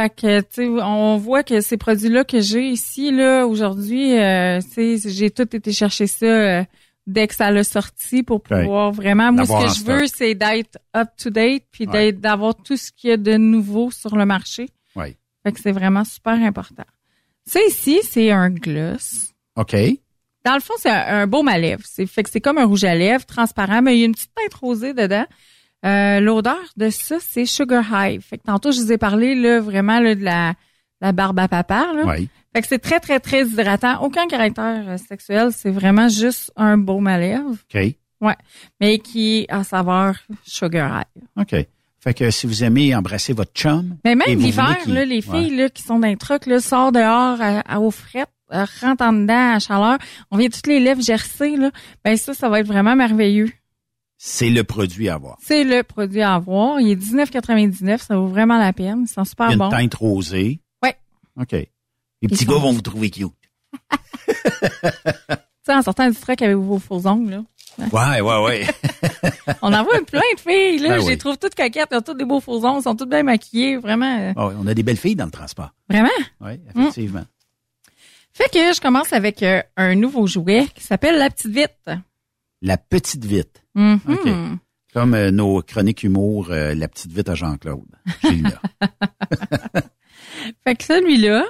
Fait 0.00 0.08
que, 0.08 0.40
tu 0.40 0.46
sais, 0.50 0.66
on 0.68 1.16
voit 1.18 1.42
que 1.42 1.60
ces 1.60 1.76
produits-là 1.76 2.24
que 2.24 2.40
j'ai 2.40 2.68
ici, 2.68 3.10
là, 3.10 3.46
aujourd'hui, 3.46 4.18
euh, 4.18 4.60
tu 4.60 4.96
sais, 4.98 5.10
j'ai 5.10 5.30
tout 5.30 5.54
été 5.54 5.72
chercher 5.72 6.06
ça 6.06 6.24
euh, 6.26 6.64
dès 7.06 7.26
que 7.28 7.34
ça 7.34 7.50
l'a 7.50 7.64
sorti 7.64 8.22
pour 8.22 8.40
Ouais. 8.50 8.62
pouvoir 8.62 8.92
vraiment. 8.92 9.30
Moi, 9.30 9.44
ce 9.44 9.52
que 9.52 9.74
je 9.78 9.84
veux, 9.84 10.06
c'est 10.06 10.34
d'être 10.34 10.78
up 10.96 11.08
to 11.22 11.28
date, 11.28 11.64
puis 11.70 11.86
Ouais. 11.86 12.12
d'avoir 12.12 12.54
tout 12.54 12.76
ce 12.78 12.90
qu'il 12.92 13.10
y 13.10 13.12
a 13.12 13.16
de 13.18 13.36
nouveau 13.36 13.90
sur 13.90 14.16
le 14.16 14.24
marché. 14.24 14.70
Oui. 14.96 15.16
Fait 15.42 15.52
que 15.52 15.60
c'est 15.60 15.72
vraiment 15.72 16.04
super 16.04 16.34
important. 16.34 16.84
Ça 17.44 17.60
ici, 17.68 18.00
c'est 18.08 18.30
un 18.30 18.48
gloss. 18.50 19.32
OK. 19.56 19.74
Dans 20.46 20.54
le 20.54 20.60
fond, 20.60 20.74
c'est 20.78 20.88
un, 20.88 21.22
un 21.22 21.26
baume 21.26 21.48
à 21.48 21.58
lèvres. 21.58 21.82
C'est 21.84 22.06
fait 22.06 22.22
que 22.22 22.30
c'est 22.30 22.40
comme 22.40 22.56
un 22.58 22.64
rouge 22.64 22.84
à 22.84 22.94
lèvres 22.94 23.26
transparent, 23.26 23.82
mais 23.82 23.96
il 23.96 24.00
y 24.00 24.02
a 24.02 24.06
une 24.06 24.14
petite 24.14 24.32
teinte 24.34 24.54
rosée 24.54 24.94
dedans. 24.94 25.26
Euh, 25.84 26.20
L'odeur 26.20 26.58
de 26.76 26.90
ça, 26.90 27.16
c'est 27.20 27.46
Sugar 27.46 27.84
High. 27.92 28.20
Fait 28.20 28.38
que 28.38 28.44
tantôt, 28.44 28.70
je 28.72 28.80
vous 28.80 28.92
ai 28.92 28.98
parlé 28.98 29.34
là, 29.34 29.60
vraiment 29.60 29.98
là, 30.00 30.14
de 30.14 30.22
la, 30.24 30.54
la 31.00 31.12
barbe 31.12 31.38
à 31.38 31.48
papa. 31.48 31.86
Là. 31.94 32.04
Oui. 32.06 32.28
Fait 32.54 32.62
que 32.62 32.68
c'est 32.68 32.78
très, 32.80 33.00
très, 33.00 33.20
très 33.20 33.42
hydratant. 33.46 34.02
Aucun 34.02 34.26
caractère 34.26 34.84
euh, 34.88 34.96
sexuel. 34.96 35.50
C'est 35.52 35.70
vraiment 35.70 36.08
juste 36.08 36.52
un 36.56 36.76
baume 36.76 37.06
à 37.06 37.16
lèvres. 37.18 37.54
OK. 37.74 37.80
Ouais. 38.20 38.36
Mais 38.80 38.98
qui 38.98 39.46
a 39.48 39.64
saveur 39.64 40.16
Sugar 40.44 41.00
High. 41.02 41.22
OK. 41.40 41.66
Fait 42.02 42.14
que 42.14 42.30
si 42.30 42.46
vous 42.46 42.64
aimez 42.64 42.94
embrasser 42.94 43.32
votre 43.32 43.52
chum. 43.52 43.96
Mais 44.04 44.14
même 44.14 44.38
l'hiver, 44.38 44.76
les 44.86 45.04
Ouais. 45.04 45.20
filles 45.20 45.56
là, 45.56 45.68
qui 45.68 45.82
sont 45.82 45.98
dans 45.98 46.08
les 46.08 46.16
trucks, 46.16 46.46
là, 46.46 46.58
sortent 46.60 46.94
dehors 46.94 47.38
à, 47.40 47.62
à 47.66 47.90
frette, 47.90 48.28
euh, 48.52 48.64
rentrent 48.80 49.04
en 49.04 49.12
dedans 49.12 49.54
à 49.54 49.58
chaleur, 49.58 49.98
on 50.30 50.36
vient 50.38 50.48
toutes 50.48 50.66
les 50.66 50.80
lèvres 50.80 51.02
gercées, 51.02 51.56
là. 51.56 51.70
Ben 52.04 52.16
ça, 52.16 52.32
ça 52.34 52.48
va 52.48 52.60
être 52.60 52.66
vraiment 52.66 52.96
merveilleux. 52.96 53.50
C'est 54.22 54.50
le 54.50 54.64
produit 54.64 55.08
à 55.08 55.14
avoir. 55.14 55.38
C'est 55.40 55.64
le 55.64 55.82
produit 55.82 56.20
à 56.20 56.34
avoir. 56.34 56.78
Il 56.78 56.90
est 56.90 56.94
19,99. 56.94 57.98
Ça 58.04 58.16
vaut 58.18 58.26
vraiment 58.26 58.58
la 58.58 58.74
peine. 58.74 59.04
Ils 59.06 59.08
sont 59.08 59.22
Il 59.22 59.28
super 59.28 59.46
y 59.46 59.50
a 59.50 59.52
une 59.54 59.58
bons. 59.60 59.70
teinte 59.70 59.94
rosée. 59.94 60.60
Ouais. 60.82 60.94
OK. 61.40 61.52
Les 61.52 61.68
petits 62.28 62.44
sont- 62.44 62.52
gars 62.52 62.58
vont 62.58 62.72
vous 62.72 62.82
trouver 62.82 63.08
cute. 63.10 63.32
Tu 65.62 65.72
sais, 65.72 65.74
en 65.74 65.82
sortant 65.82 66.08
du 66.08 66.16
truck 66.16 66.40
avec 66.42 66.56
vos 66.56 66.78
faux 66.78 67.06
ongles, 67.06 67.30
là. 67.30 67.42
Ouais, 67.92 68.20
ouais, 68.20 68.44
ouais. 68.44 68.66
On 69.62 69.72
en 69.72 69.84
voit 69.84 70.00
plein 70.06 70.20
de 70.34 70.40
filles, 70.40 70.78
là. 70.78 70.88
Ben 70.90 70.94
Je 70.96 71.00
les 71.06 71.12
oui. 71.12 71.18
trouve 71.18 71.36
toutes 71.38 71.54
coquettes. 71.54 71.88
Elles 71.90 71.98
ont 71.98 72.02
toutes 72.02 72.16
des 72.18 72.24
beaux 72.24 72.40
faux 72.40 72.64
ongles. 72.64 72.78
Elles 72.78 72.82
sont 72.82 72.96
toutes 72.96 73.10
bien 73.10 73.22
maquillées. 73.22 73.76
Vraiment. 73.76 74.18
euh, 74.20 74.32
Ah 74.36 74.48
on 74.58 74.66
a 74.66 74.74
des 74.74 74.82
belles 74.82 74.96
filles 74.96 75.16
dans 75.16 75.26
le 75.26 75.30
transport. 75.30 75.70
Vraiment? 75.88 76.08
Oui, 76.40 76.52
effectivement. 76.74 77.24
Fait 78.32 78.48
que 78.50 78.72
je 78.74 78.80
commence 78.80 79.12
avec 79.12 79.42
euh, 79.42 79.62
un 79.76 79.94
nouveau 79.94 80.26
jouet 80.26 80.66
qui 80.74 80.82
s'appelle 80.82 81.18
la 81.18 81.28
petite 81.30 81.52
vite. 81.52 81.90
La 82.62 82.76
petite 82.78 83.24
vite. 83.24 83.59
Mhm. 83.74 84.00
OK. 84.08 84.28
Comme 84.92 85.14
euh, 85.14 85.30
nos 85.30 85.62
chroniques 85.62 86.02
humour, 86.02 86.48
euh, 86.50 86.74
la 86.74 86.88
petite 86.88 87.12
vite 87.12 87.28
à 87.28 87.34
Jean-Claude. 87.34 87.86
Fait 90.64 90.74
que 90.74 90.84
celui-là, 90.84 91.44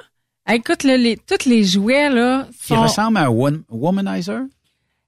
écoute, 0.49 0.83
là, 0.83 0.97
les, 0.97 1.17
tous 1.17 1.45
les 1.47 1.63
jouets, 1.63 2.09
là, 2.09 2.47
Qui 2.51 2.67
sont... 2.67 2.81
ressemble 2.81 3.17
à 3.17 3.25
un 3.25 3.29
wom- 3.29 3.63
womanizer? 3.69 4.41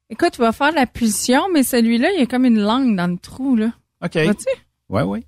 Écoute, 0.10 0.32
tu 0.34 0.42
vas 0.42 0.52
faire 0.52 0.72
la 0.72 0.86
pulsion, 0.86 1.42
mais 1.54 1.64
celui-là, 1.64 2.10
il 2.14 2.20
y 2.20 2.24
a 2.24 2.26
comme 2.26 2.46
une 2.46 2.60
langue 2.60 2.96
dans 2.96 3.08
le 3.08 3.18
trou, 3.18 3.56
là. 3.56 3.72
OK. 4.04 4.16
Vois-tu? 4.18 4.46
Ouais, 4.90 5.04
ouais. 5.04 5.24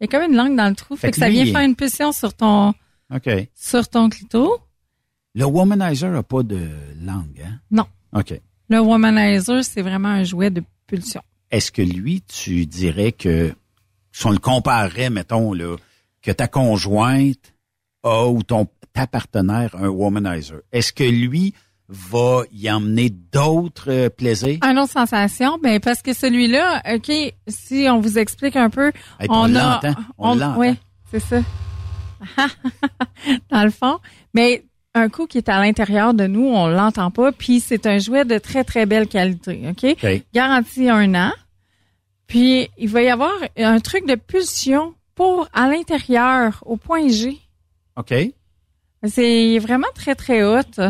Il 0.00 0.04
y 0.04 0.04
a 0.04 0.06
comme 0.08 0.30
une 0.30 0.36
langue 0.36 0.56
dans 0.56 0.68
le 0.68 0.74
trou. 0.74 0.96
Fait, 0.96 1.08
Fait 1.08 1.10
que, 1.12 1.16
que 1.16 1.20
ça 1.20 1.28
vient 1.30 1.44
faire 1.46 1.60
une 1.62 1.76
pulsion 1.76 2.12
sur 2.12 2.34
ton, 2.34 2.72
OK. 3.14 3.28
sur 3.54 3.88
ton 3.88 4.08
clito. 4.08 4.58
Le 5.34 5.44
womanizer 5.44 6.10
n'a 6.10 6.22
pas 6.22 6.42
de 6.42 6.68
langue, 7.00 7.40
hein? 7.44 7.60
Non. 7.70 7.86
OK. 8.14 8.34
Le 8.68 8.78
womanizer, 8.80 9.62
c'est 9.64 9.82
vraiment 9.82 10.08
un 10.08 10.24
jouet 10.24 10.50
de 10.50 10.62
Est-ce 11.50 11.72
que 11.72 11.82
lui, 11.82 12.22
tu 12.22 12.66
dirais 12.66 13.12
que, 13.12 13.52
si 14.12 14.26
on 14.26 14.30
le 14.30 14.38
comparerait, 14.38 15.10
mettons, 15.10 15.52
là, 15.52 15.76
que 16.22 16.30
ta 16.30 16.48
conjointe 16.48 17.54
a 18.02 18.26
ou 18.26 18.42
ton, 18.42 18.68
ta 18.92 19.06
partenaire 19.06 19.74
un 19.76 19.88
womanizer, 19.88 20.60
est-ce 20.72 20.92
que 20.92 21.04
lui 21.04 21.54
va 21.88 22.42
y 22.52 22.70
emmener 22.70 23.10
d'autres 23.10 23.90
euh, 23.90 24.10
plaisirs? 24.10 24.58
Une 24.62 24.78
autre 24.78 24.92
sensation, 24.92 25.58
ben 25.58 25.80
parce 25.80 26.02
que 26.02 26.12
celui-là, 26.12 26.82
OK, 26.94 27.10
si 27.48 27.88
on 27.90 28.00
vous 28.00 28.18
explique 28.18 28.56
un 28.56 28.70
peu, 28.70 28.92
Hey, 29.18 29.26
on 29.28 29.54
a, 29.56 29.80
l'entend, 29.82 30.00
on 30.16 30.34
l'entend. 30.34 30.58
Oui, 30.58 30.68
c'est 31.10 31.20
ça. 31.20 31.40
Dans 33.50 33.64
le 33.64 33.70
fond, 33.70 33.98
mais 34.34 34.64
un 34.94 35.08
coup 35.08 35.26
qui 35.26 35.38
est 35.38 35.48
à 35.48 35.60
l'intérieur 35.60 36.14
de 36.14 36.26
nous, 36.26 36.44
on 36.46 36.66
l'entend 36.68 37.10
pas, 37.10 37.30
puis 37.32 37.60
c'est 37.60 37.86
un 37.86 37.98
jouet 37.98 38.24
de 38.24 38.38
très 38.38 38.64
très 38.64 38.86
belle 38.86 39.06
qualité, 39.06 39.62
OK? 39.70 39.96
Garantie 40.34 40.88
un 40.88 41.14
an. 41.14 41.32
Puis 42.26 42.68
il 42.78 42.88
va 42.88 43.02
y 43.02 43.08
avoir 43.08 43.32
un 43.56 43.80
truc 43.80 44.06
de 44.06 44.14
pulsion 44.14 44.94
pour 45.14 45.48
à 45.52 45.68
l'intérieur 45.68 46.62
au 46.66 46.76
point 46.76 47.08
G. 47.08 47.38
OK. 47.96 48.14
C'est 49.06 49.58
vraiment 49.58 49.88
très 49.94 50.14
très 50.14 50.42
haute. 50.42 50.80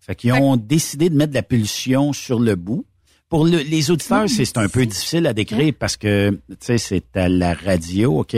Fait 0.00 0.14
qu'ils 0.14 0.32
ont 0.32 0.56
décidé 0.56 1.08
de 1.10 1.16
mettre 1.16 1.30
de 1.30 1.36
la 1.36 1.42
pulsion 1.42 2.12
sur 2.12 2.38
le 2.38 2.54
bout. 2.56 2.84
Pour 3.28 3.44
le- 3.44 3.58
les 3.58 3.90
auditeurs, 3.90 4.28
c'est 4.28 4.44
c'est 4.44 4.58
un 4.58 4.68
peu 4.68 4.86
difficile 4.86 5.26
à 5.26 5.32
décrire 5.32 5.72
parce 5.78 5.96
que, 5.96 6.30
tu 6.30 6.56
sais, 6.60 6.78
c'est 6.78 7.16
à 7.16 7.28
la 7.28 7.54
radio, 7.54 8.20
OK? 8.20 8.36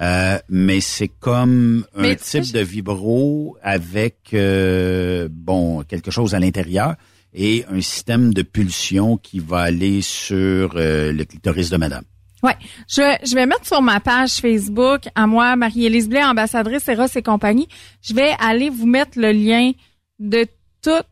Euh, 0.00 0.38
mais 0.48 0.80
c'est 0.80 1.08
comme 1.08 1.86
un 1.96 2.16
sais, 2.18 2.42
type 2.42 2.54
de 2.54 2.60
vibro 2.60 3.56
avec, 3.62 4.30
euh, 4.34 5.28
bon, 5.30 5.82
quelque 5.84 6.10
chose 6.10 6.34
à 6.34 6.40
l'intérieur 6.40 6.96
et 7.32 7.64
un 7.70 7.80
système 7.80 8.34
de 8.34 8.42
pulsion 8.42 9.16
qui 9.16 9.38
va 9.38 9.60
aller 9.60 10.02
sur 10.02 10.72
euh, 10.76 11.12
le 11.12 11.24
clitoris 11.24 11.70
de 11.70 11.76
madame. 11.76 12.04
Ouais, 12.42 12.56
je 12.88 13.00
vais, 13.00 13.18
je 13.24 13.34
vais 13.34 13.46
mettre 13.46 13.66
sur 13.66 13.80
ma 13.80 13.98
page 14.00 14.34
Facebook 14.34 15.04
à 15.14 15.26
moi 15.26 15.56
Marie-Élise 15.56 16.08
Blais, 16.08 16.24
ambassadrice 16.24 16.86
Eros 16.88 17.06
et 17.14 17.22
compagnie. 17.22 17.68
Je 18.02 18.14
vais 18.14 18.32
aller 18.38 18.68
vous 18.68 18.86
mettre 18.86 19.18
le 19.18 19.32
lien 19.32 19.72
de 20.18 20.46
tous 20.82 21.02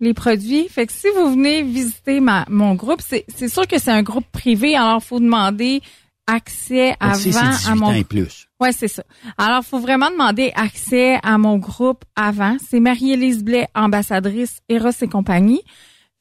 les 0.00 0.12
produits. 0.12 0.68
Fait 0.68 0.86
que 0.86 0.92
si 0.92 1.06
vous 1.16 1.32
venez 1.32 1.62
visiter 1.62 2.20
ma, 2.20 2.44
mon 2.48 2.74
groupe, 2.74 3.00
c'est, 3.00 3.24
c'est 3.34 3.48
sûr 3.48 3.66
que 3.66 3.78
c'est 3.78 3.90
un 3.90 4.02
groupe 4.02 4.26
privé, 4.30 4.76
alors 4.76 5.02
faut 5.02 5.20
demander 5.20 5.82
accès 6.26 6.94
avant 7.00 7.14
18 7.16 7.36
à 7.68 7.74
mon 7.74 7.86
ans 7.86 7.92
et 7.92 8.04
plus. 8.04 8.46
Ouais, 8.60 8.72
c'est 8.72 8.88
ça. 8.88 9.02
Alors, 9.36 9.62
faut 9.64 9.78
vraiment 9.78 10.10
demander 10.10 10.52
accès 10.56 11.18
à 11.22 11.36
mon 11.38 11.58
groupe 11.58 12.04
avant. 12.16 12.56
C'est 12.68 12.80
Marie-Élise 12.80 13.44
Blais, 13.44 13.68
ambassadrice 13.74 14.58
Eros 14.68 14.90
et 15.02 15.08
compagnie. 15.08 15.60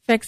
Fait 0.06 0.20
que 0.20 0.26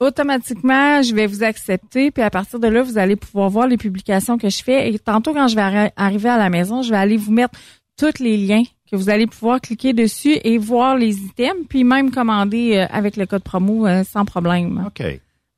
automatiquement, 0.00 1.02
je 1.02 1.14
vais 1.14 1.26
vous 1.26 1.42
accepter, 1.42 2.10
puis 2.10 2.22
à 2.22 2.30
partir 2.30 2.58
de 2.60 2.68
là, 2.68 2.82
vous 2.82 2.98
allez 2.98 3.16
pouvoir 3.16 3.50
voir 3.50 3.66
les 3.66 3.76
publications 3.76 4.38
que 4.38 4.48
je 4.48 4.62
fais. 4.62 4.90
Et 4.92 4.98
tantôt, 4.98 5.32
quand 5.34 5.48
je 5.48 5.56
vais 5.56 5.62
arri- 5.62 5.92
arriver 5.96 6.28
à 6.28 6.38
la 6.38 6.50
maison, 6.50 6.82
je 6.82 6.90
vais 6.90 6.96
aller 6.96 7.16
vous 7.16 7.32
mettre 7.32 7.58
tous 7.96 8.20
les 8.22 8.36
liens 8.36 8.62
que 8.90 8.96
vous 8.96 9.10
allez 9.10 9.26
pouvoir 9.26 9.60
cliquer 9.60 9.92
dessus 9.92 10.38
et 10.44 10.56
voir 10.56 10.96
les 10.96 11.16
items, 11.16 11.66
puis 11.68 11.84
même 11.84 12.10
commander 12.10 12.76
euh, 12.78 12.86
avec 12.90 13.16
le 13.16 13.26
code 13.26 13.42
promo 13.42 13.86
euh, 13.86 14.04
sans 14.04 14.24
problème. 14.24 14.84
OK. 14.86 15.02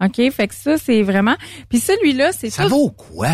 OK? 0.02 0.30
Fait 0.32 0.48
que 0.48 0.54
ça, 0.54 0.78
c'est 0.78 1.02
vraiment... 1.02 1.36
Puis 1.68 1.78
celui-là, 1.78 2.32
c'est 2.32 2.48
Ça 2.50 2.64
tout- 2.64 2.70
vaut 2.70 2.90
quoi? 2.90 3.28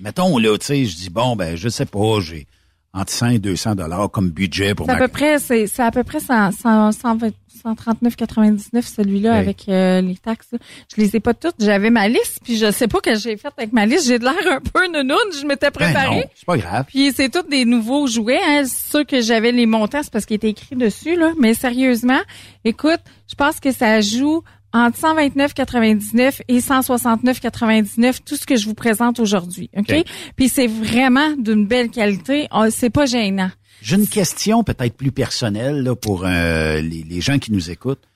Mettons, 0.00 0.38
là, 0.38 0.56
tu 0.58 0.66
sais, 0.66 0.84
je 0.84 0.96
dis, 0.96 1.10
bon, 1.10 1.36
ben, 1.36 1.56
je 1.56 1.68
sais 1.68 1.86
pas, 1.86 2.20
j'ai 2.20 2.46
entre 2.92 3.12
100 3.12 3.28
et 3.28 3.38
200 3.38 3.76
dollars 3.76 4.10
comme 4.10 4.30
budget 4.30 4.74
pour 4.74 4.86
C'est 4.86 4.92
à 4.92 4.94
ma 4.96 5.00
peu 5.06 5.08
près, 5.08 5.38
c'est, 5.38 5.66
c'est 5.66 5.82
à 5.82 5.90
peu 5.90 6.02
près 6.02 6.18
100, 6.20 6.52
100, 6.52 6.92
120 6.92 7.30
139,99 7.64 8.82
celui-là 8.82 9.34
avec 9.34 9.68
euh, 9.68 10.00
les 10.00 10.16
taxes. 10.16 10.48
là. 10.52 10.58
Je 10.94 11.00
les 11.00 11.16
ai 11.16 11.20
pas 11.20 11.34
toutes. 11.34 11.56
J'avais 11.58 11.90
ma 11.90 12.08
liste, 12.08 12.40
puis 12.42 12.56
je 12.56 12.70
sais 12.70 12.88
pas 12.88 13.00
que 13.00 13.14
j'ai 13.16 13.36
fait 13.36 13.52
avec 13.56 13.72
ma 13.72 13.86
liste. 13.86 14.06
J'ai 14.06 14.18
de 14.18 14.24
l'air 14.24 14.34
un 14.50 14.60
peu 14.60 14.86
nounoun. 14.86 15.18
Je 15.38 15.46
m'étais 15.46 15.70
Ben 15.70 15.92
préparée. 15.92 16.26
c'est 16.34 16.46
pas 16.46 16.56
grave. 16.56 16.84
Puis 16.88 17.12
c'est 17.14 17.28
tous 17.28 17.48
des 17.48 17.64
nouveaux 17.64 18.06
jouets. 18.06 18.40
Hein. 18.46 18.62
C'est 18.64 18.90
sûr 18.90 19.06
que 19.06 19.20
j'avais 19.20 19.52
les 19.52 19.66
montants, 19.66 20.02
c'est 20.02 20.12
parce 20.12 20.26
qu'il 20.26 20.36
était 20.36 20.48
écrit 20.50 20.76
dessus. 20.76 21.16
Là. 21.16 21.32
Mais 21.38 21.54
sérieusement, 21.54 22.20
écoute, 22.64 23.00
je 23.28 23.34
pense 23.34 23.60
que 23.60 23.72
ça 23.72 24.00
joue 24.00 24.42
entre 24.72 24.98
129,99 24.98 26.42
et 26.48 26.58
169,99 26.58 28.18
tout 28.24 28.36
ce 28.36 28.46
que 28.46 28.56
je 28.56 28.66
vous 28.66 28.74
présente 28.74 29.18
aujourd'hui. 29.20 29.70
OK? 29.76 29.90
OK. 29.90 30.04
Puis 30.36 30.48
c'est 30.48 30.66
vraiment 30.66 31.32
d'une 31.36 31.66
belle 31.66 31.90
qualité. 31.90 32.46
Ah, 32.50 32.70
C'est 32.70 32.90
pas 32.90 33.06
gênant. 33.06 33.50
J'ai 33.82 33.96
une 33.96 34.08
question 34.08 34.62
peut-être 34.62 34.96
plus 34.96 35.12
personnelle 35.12 35.82
là, 35.82 35.96
pour 35.96 36.24
euh, 36.24 36.80
les, 36.80 37.02
les 37.02 37.20
gens 37.20 37.38
qui 37.38 37.50
nous 37.50 37.70
écoutent. 37.70 38.06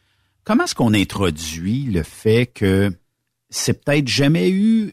Comment 0.44 0.64
est-ce 0.64 0.74
qu'on 0.74 0.92
introduit 0.92 1.84
le 1.84 2.02
fait 2.02 2.46
que 2.46 2.92
c'est 3.48 3.84
peut-être 3.84 4.08
jamais 4.08 4.50
eu 4.50 4.92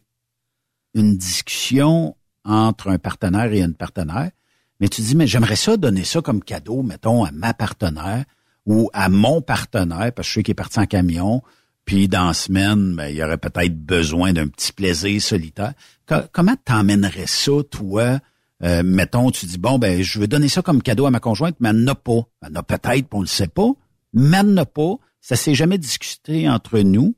une 0.94 1.18
discussion 1.18 2.16
entre 2.46 2.90
un 2.90 2.98
partenaire 2.98 3.52
et 3.52 3.62
une 3.62 3.74
partenaire, 3.74 4.32
mais 4.80 4.88
tu 4.88 5.02
dis, 5.02 5.16
mais 5.16 5.28
j'aimerais 5.28 5.56
ça 5.56 5.78
donner 5.78 6.04
ça 6.04 6.22
comme 6.22 6.44
cadeau, 6.44 6.82
mettons, 6.82 7.24
à 7.24 7.32
ma 7.32 7.54
partenaire 7.54 8.26
ou 8.66 8.90
à 8.94 9.10
mon 9.10 9.42
partenaire, 9.42 10.12
parce 10.14 10.28
que 10.28 10.30
je 10.30 10.34
sais 10.36 10.44
qu'il 10.44 10.52
est 10.52 10.56
parti 10.56 10.80
en 10.80 10.86
camion, 10.86 11.42
puis 11.86 12.08
dans 12.08 12.28
la 12.28 12.34
semaine, 12.34 12.96
ben, 12.96 13.08
il 13.08 13.16
y 13.16 13.24
aurait 13.24 13.38
peut-être 13.38 13.76
besoin 13.76 14.34
d'un 14.34 14.48
petit 14.48 14.72
plaisir 14.72 15.22
solitaire. 15.22 15.74
Co- 16.06 16.28
comment 16.32 16.56
t'emmènerais 16.64 17.28
ça, 17.28 17.52
toi? 17.70 18.20
Euh, 18.64 18.84
mettons, 18.84 19.32
tu 19.32 19.48
dis, 19.48 19.58
bon, 19.58 19.80
ben, 19.80 20.04
je 20.04 20.20
veux 20.20 20.28
donner 20.28 20.48
ça 20.48 20.62
comme 20.62 20.84
cadeau 20.84 21.08
à 21.08 21.12
ma 21.12 21.20
conjointe, 21.20 21.56
mais 21.60 21.70
elle 21.70 21.84
n'a 21.84 21.96
pas. 21.96 22.22
Elle 22.46 22.54
n'a 22.54 22.62
peut-être, 22.64 23.08
on 23.14 23.22
le 23.22 23.28
sait 23.28 23.48
pas, 23.48 23.72
mais 24.14 24.44
n'a 24.44 24.66
pas. 24.66 24.98
Ça 25.20 25.36
s'est 25.36 25.56
jamais 25.56 25.80
discuté 25.80 26.48
entre 26.48 26.80
nous. 26.80 27.16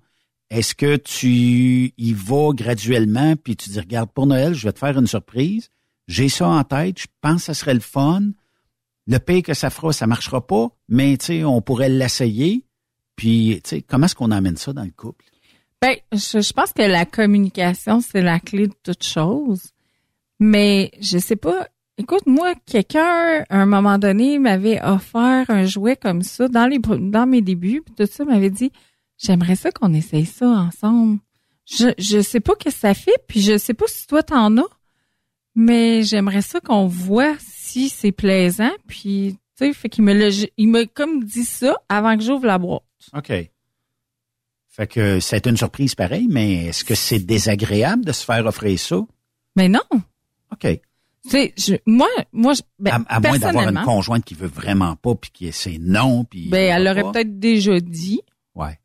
Est-ce 0.50 0.76
que 0.76 0.96
tu 0.96 1.94
y 1.98 2.14
vas 2.14 2.52
graduellement, 2.54 3.36
puis 3.36 3.56
tu 3.56 3.70
dis, 3.70 3.80
regarde, 3.80 4.10
pour 4.12 4.28
Noël, 4.28 4.54
je 4.54 4.66
vais 4.68 4.72
te 4.74 4.80
faire 4.80 4.98
une 4.98 5.08
surprise. 5.08 5.70
J'ai 6.08 6.30
ça 6.30 6.48
en 6.48 6.64
tête, 6.64 7.00
je 7.00 7.08
pense 7.22 7.42
que 7.42 7.46
ça 7.48 7.54
serait 7.54 7.74
le 7.74 7.80
fun. 7.80 8.22
Le 9.08 9.18
pire 9.20 9.44
que 9.44 9.54
ça 9.54 9.70
fera, 9.70 9.92
ça 9.92 10.08
marchera 10.08 10.46
pas, 10.46 10.70
mais 10.88 11.18
on 11.44 11.62
pourrait 11.62 11.90
l'essayer. 11.90 12.66
Puis, 13.16 13.62
comment 13.88 14.06
est-ce 14.06 14.16
qu'on 14.16 14.32
amène 14.32 14.58
ça 14.58 14.74
dans 14.74 14.84
le 14.84 14.92
couple? 14.92 15.26
Ben, 15.82 15.98
je, 16.14 16.54
pense 16.54 16.72
que 16.72 16.82
la 16.82 17.06
communication, 17.06 18.00
c'est 18.00 18.22
la 18.22 18.40
clé 18.40 18.68
de 18.68 18.76
toute 18.84 19.04
chose. 19.04 19.72
Mais 20.40 20.92
je 21.02 21.18
sais 21.18 21.36
pas. 21.36 21.68
Écoute, 21.98 22.26
moi, 22.26 22.54
quelqu'un, 22.66 23.44
à 23.50 23.58
un 23.58 23.66
moment 23.66 24.00
donné, 24.00 24.40
m'avait 24.40 24.82
offert 24.82 25.46
un 25.50 25.66
jouet 25.66 25.98
comme 25.98 26.22
ça 26.22 26.48
dans 26.48 26.68
les 26.68 26.80
dans 26.80 27.28
mes 27.28 27.42
débuts, 27.42 27.82
puis 27.86 27.94
tout 27.96 28.12
ça 28.12 28.24
m'avait 28.24 28.50
dit 28.50 28.72
J'aimerais 29.18 29.56
ça 29.56 29.72
qu'on 29.72 29.94
essaye 29.94 30.26
ça 30.26 30.48
ensemble. 30.48 31.20
Je, 31.66 31.90
je 31.98 32.22
sais 32.22 32.40
pas 32.40 32.56
que 32.56 32.72
ça 32.72 32.94
fait, 32.94 33.22
puis 33.28 33.42
je 33.42 33.58
sais 33.58 33.74
pas 33.74 33.86
si 33.88 34.08
toi 34.08 34.24
t'en 34.24 34.58
as, 34.58 34.70
mais 35.56 36.04
j'aimerais 36.04 36.42
ça 36.42 36.60
qu'on 36.62 36.88
voit 36.88 37.36
c'est 37.90 38.12
plaisant, 38.12 38.72
puis 38.88 39.38
tu 39.58 39.66
sais, 39.66 39.74
fait 39.74 39.90
qu'il 39.90 40.04
me 40.04 40.30
il 40.58 40.68
m'a 40.68 40.86
comme 40.86 41.24
dit 41.24 41.46
ça 41.46 41.76
avant 41.90 42.18
que 42.18 42.24
j'ouvre 42.24 42.46
la 42.46 42.58
boîte. 42.58 42.84
OK. 43.16 43.32
Fait 44.70 44.88
que 44.88 45.20
c'est 45.20 45.46
une 45.46 45.58
surprise 45.58 45.94
pareil, 45.94 46.28
mais 46.30 46.66
est-ce 46.66 46.84
que 46.84 46.96
c'est 46.96 47.20
désagréable 47.20 48.06
de 48.06 48.12
se 48.12 48.26
faire 48.26 48.46
offrir 48.48 48.80
ça? 48.80 49.00
Mais 49.56 49.70
non. 49.70 49.82
OK. 50.52 50.62
Tu 51.26 51.30
sais, 51.30 51.54
je, 51.58 51.76
moi, 51.86 52.08
moi, 52.32 52.54
je- 52.54 52.64
ben, 52.80 53.06
à, 53.08 53.16
à 53.16 53.20
moins 53.20 53.38
d'avoir 53.38 53.70
une 53.70 53.82
conjointe 53.84 54.26
qui 54.26 54.34
veut 54.34 54.48
vraiment 54.48 54.96
pas, 54.96 55.16
puis 55.16 55.32
qui 55.32 55.52
c'est 55.54 55.78
non, 55.80 56.26
puis... 56.26 56.50
ben, 56.50 56.76
elle 56.76 56.84
l'aurait 56.84 57.12
peut-être 57.12 57.40
déjà 57.40 57.80
dit. 57.80 58.22
Ouais. 58.56 58.78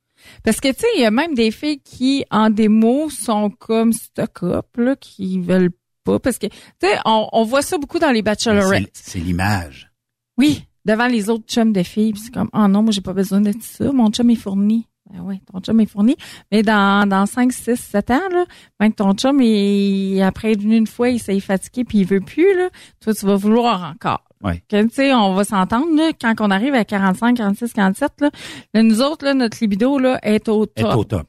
Parce 0.44 0.60
que, 0.60 0.68
tu 0.68 0.80
sais, 0.80 0.86
il 0.96 1.00
y 1.02 1.04
a 1.04 1.10
même 1.10 1.34
des 1.34 1.50
filles 1.50 1.80
qui, 1.80 2.24
en 2.30 2.50
démo, 2.50 3.10
sont 3.10 3.50
comme 3.50 3.92
stock-up, 3.92 4.66
là, 4.76 4.94
qui 4.94 5.40
veulent 5.40 5.70
pas. 6.12 6.18
Parce 6.18 6.38
que, 6.38 6.46
tu 6.46 6.54
sais, 6.82 6.96
on, 7.04 7.28
on 7.32 7.44
voit 7.44 7.62
ça 7.62 7.78
beaucoup 7.78 7.98
dans 7.98 8.10
les 8.10 8.22
bachelorettes. 8.22 8.90
c'est- 8.94 9.18
l'image. 9.18 9.90
Oui, 10.38 10.64
devant 10.84 11.06
les 11.06 11.28
autres 11.30 11.44
chums 11.46 11.72
de 11.72 11.82
filles. 11.82 12.14
C'est 12.16 12.32
comme, 12.32 12.48
oh 12.52 12.66
non, 12.68 12.82
moi, 12.82 12.92
j'ai 12.92 13.00
pas 13.00 13.12
besoin 13.12 13.40
d'être 13.40 13.62
ça. 13.62 13.90
Mon 13.92 14.10
chum 14.10 14.30
est 14.30 14.36
fourni. 14.36 14.86
Ben 15.10 15.20
ouais, 15.22 15.40
ton 15.50 15.60
chum 15.60 15.80
est 15.80 15.86
fourni. 15.86 16.16
Mais 16.52 16.62
dans, 16.62 17.08
dans 17.08 17.24
5, 17.26 17.50
6, 17.52 17.76
7 17.76 18.10
ans, 18.10 18.20
là, 18.30 18.44
ben 18.78 18.92
ton 18.92 19.14
chum, 19.14 19.40
il, 19.40 20.20
après 20.22 20.52
une, 20.52 20.72
une 20.72 20.86
fois, 20.86 21.08
il 21.08 21.18
s'est 21.18 21.40
fatigué 21.40 21.84
puis 21.84 21.98
il 22.00 22.06
veut 22.06 22.20
plus, 22.20 22.54
là, 22.56 22.68
toi, 23.00 23.14
tu 23.14 23.24
vas 23.24 23.36
vouloir 23.36 23.82
encore. 23.94 24.22
Ouais. 24.44 24.62
Tu 24.68 24.76
sais, 24.92 25.12
on 25.14 25.34
va 25.34 25.44
s'entendre, 25.44 25.88
quand 26.20 26.34
on 26.40 26.50
arrive 26.50 26.74
à 26.74 26.84
45, 26.84 27.38
46, 27.38 27.72
47, 27.72 28.12
là, 28.20 28.30
là, 28.74 28.82
nous 28.82 29.00
autres, 29.00 29.24
là, 29.24 29.32
notre 29.34 29.56
libido, 29.62 29.98
là, 29.98 30.18
est 30.22 30.46
au 30.48 30.64
Est 30.76 30.82
top. 30.82 30.94
au 30.96 31.04
top. 31.04 31.26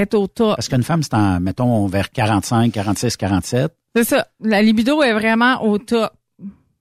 Être 0.00 0.14
au 0.14 0.26
top. 0.26 0.56
Parce 0.56 0.68
qu'une 0.68 0.82
femme, 0.82 1.02
c'est 1.02 1.14
en, 1.14 1.40
mettons, 1.40 1.86
vers 1.86 2.10
45, 2.10 2.72
46, 2.72 3.16
47. 3.16 3.72
C'est 3.94 4.04
ça. 4.04 4.28
La 4.40 4.62
libido 4.62 5.02
est 5.02 5.12
vraiment 5.12 5.62
au 5.64 5.78
top. 5.78 6.12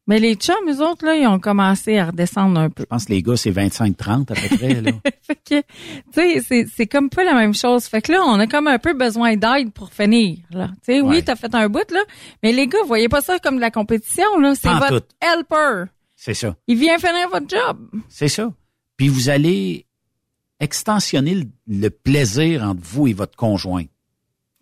Mais 0.09 0.19
les 0.19 0.35
chums, 0.35 0.55
eux 0.69 0.81
autres, 0.81 1.05
là, 1.05 1.15
ils 1.15 1.27
ont 1.27 1.37
commencé 1.37 1.97
à 1.97 2.05
redescendre 2.05 2.57
un 2.61 2.69
peu. 2.69 2.83
Je 2.83 2.85
pense 2.87 3.05
que 3.05 3.11
les 3.11 3.21
gars, 3.21 3.35
c'est 3.35 3.51
25-30 3.51 4.31
à 4.31 4.35
peu 4.35 4.55
près. 4.55 4.81
Là. 4.81 4.91
fait 5.21 5.35
que, 5.35 5.59
tu 5.59 5.63
sais, 6.13 6.41
c'est, 6.47 6.65
c'est 6.73 6.87
comme 6.87 7.09
pas 7.09 7.25
la 7.25 7.33
même 7.33 7.53
chose. 7.53 7.85
Fait 7.85 8.01
que 8.01 8.13
là, 8.13 8.23
on 8.25 8.39
a 8.39 8.47
comme 8.47 8.67
un 8.67 8.79
peu 8.79 8.93
besoin 8.93 9.35
d'aide 9.35 9.73
pour 9.73 9.91
finir, 9.91 10.37
là. 10.51 10.69
Tu 10.85 10.93
sais, 10.93 11.01
oui, 11.01 11.23
t'as 11.23 11.35
fait 11.35 11.53
un 11.53 11.67
bout, 11.67 11.91
là. 11.91 11.99
Mais 12.41 12.53
les 12.53 12.67
gars, 12.67 12.77
voyez 12.85 13.09
pas 13.09 13.19
ça 13.19 13.37
comme 13.39 13.57
de 13.57 13.61
la 13.61 13.69
compétition, 13.71 14.39
là. 14.39 14.55
C'est 14.55 14.69
votre 14.69 14.99
tout. 14.99 15.05
helper. 15.19 15.91
C'est 16.15 16.33
ça. 16.33 16.55
Il 16.67 16.77
vient 16.77 16.97
finir 16.99 17.27
votre 17.29 17.49
job. 17.49 17.77
C'est 18.07 18.29
ça. 18.29 18.49
Puis 18.95 19.09
vous 19.09 19.27
allez 19.27 19.86
extensionner 20.59 21.35
le, 21.35 21.45
le 21.67 21.89
plaisir 21.89 22.63
entre 22.63 22.81
vous 22.83 23.07
et 23.07 23.13
votre 23.13 23.35
conjoint. 23.35 23.83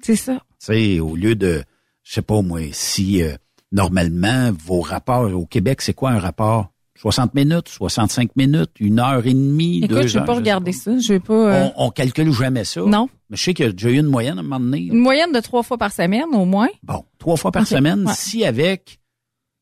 C'est 0.02 0.16
ça. 0.16 0.40
Sais, 0.60 1.00
au 1.00 1.16
lieu 1.16 1.36
de, 1.36 1.64
je 2.04 2.14
sais 2.14 2.22
pas 2.22 2.42
moi, 2.42 2.62
si 2.72 3.24
euh, 3.24 3.36
normalement 3.72 4.52
vos 4.52 4.82
rapports 4.82 5.34
au 5.34 5.46
Québec, 5.46 5.82
c'est 5.82 5.94
quoi 5.94 6.12
un 6.12 6.20
rapport? 6.20 6.72
60 6.98 7.34
minutes, 7.36 7.68
65 7.68 8.36
minutes, 8.38 8.72
une 8.80 9.00
heure 9.00 9.26
et 9.28 9.34
demie, 9.34 9.80
Écoute, 9.80 9.90
deux 9.90 10.08
je 10.08 10.18
vais 10.18 10.26
pas 10.26 10.36
regarder 10.36 10.72
ça. 10.72 10.98
Je 10.98 11.14
vais 11.14 11.20
pas, 11.20 11.34
euh, 11.34 11.70
On, 11.76 11.88
on 11.88 11.92
calcule 11.92 12.32
jamais 12.32 12.64
ça. 12.64 12.82
Non. 12.82 13.10
Mais 13.30 13.36
je 13.36 13.44
sais 13.44 13.54
qu'il 13.54 13.66
y 13.66 13.70
a 13.70 13.72
déjà 13.74 13.90
eu 13.90 14.00
une 14.00 14.06
moyenne 14.08 14.38
à 14.38 14.40
un 14.40 14.44
moment 14.44 14.60
donné. 14.60 14.80
une 14.84 15.00
moyenne 15.00 15.34
de 15.34 15.40
trois 15.42 15.62
fois 15.62 15.78
par 15.78 15.92
semaine, 15.92 16.24
au 16.34 16.46
moins. 16.46 16.70
Bon, 16.84 17.04
trois 17.20 17.36
fois 17.36 17.52
par 17.52 17.68
semaine, 17.68 18.06
ouais. 18.08 18.14
si 18.16 18.46
avec 18.46 19.00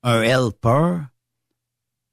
un 0.03 0.21
helper, 0.21 0.99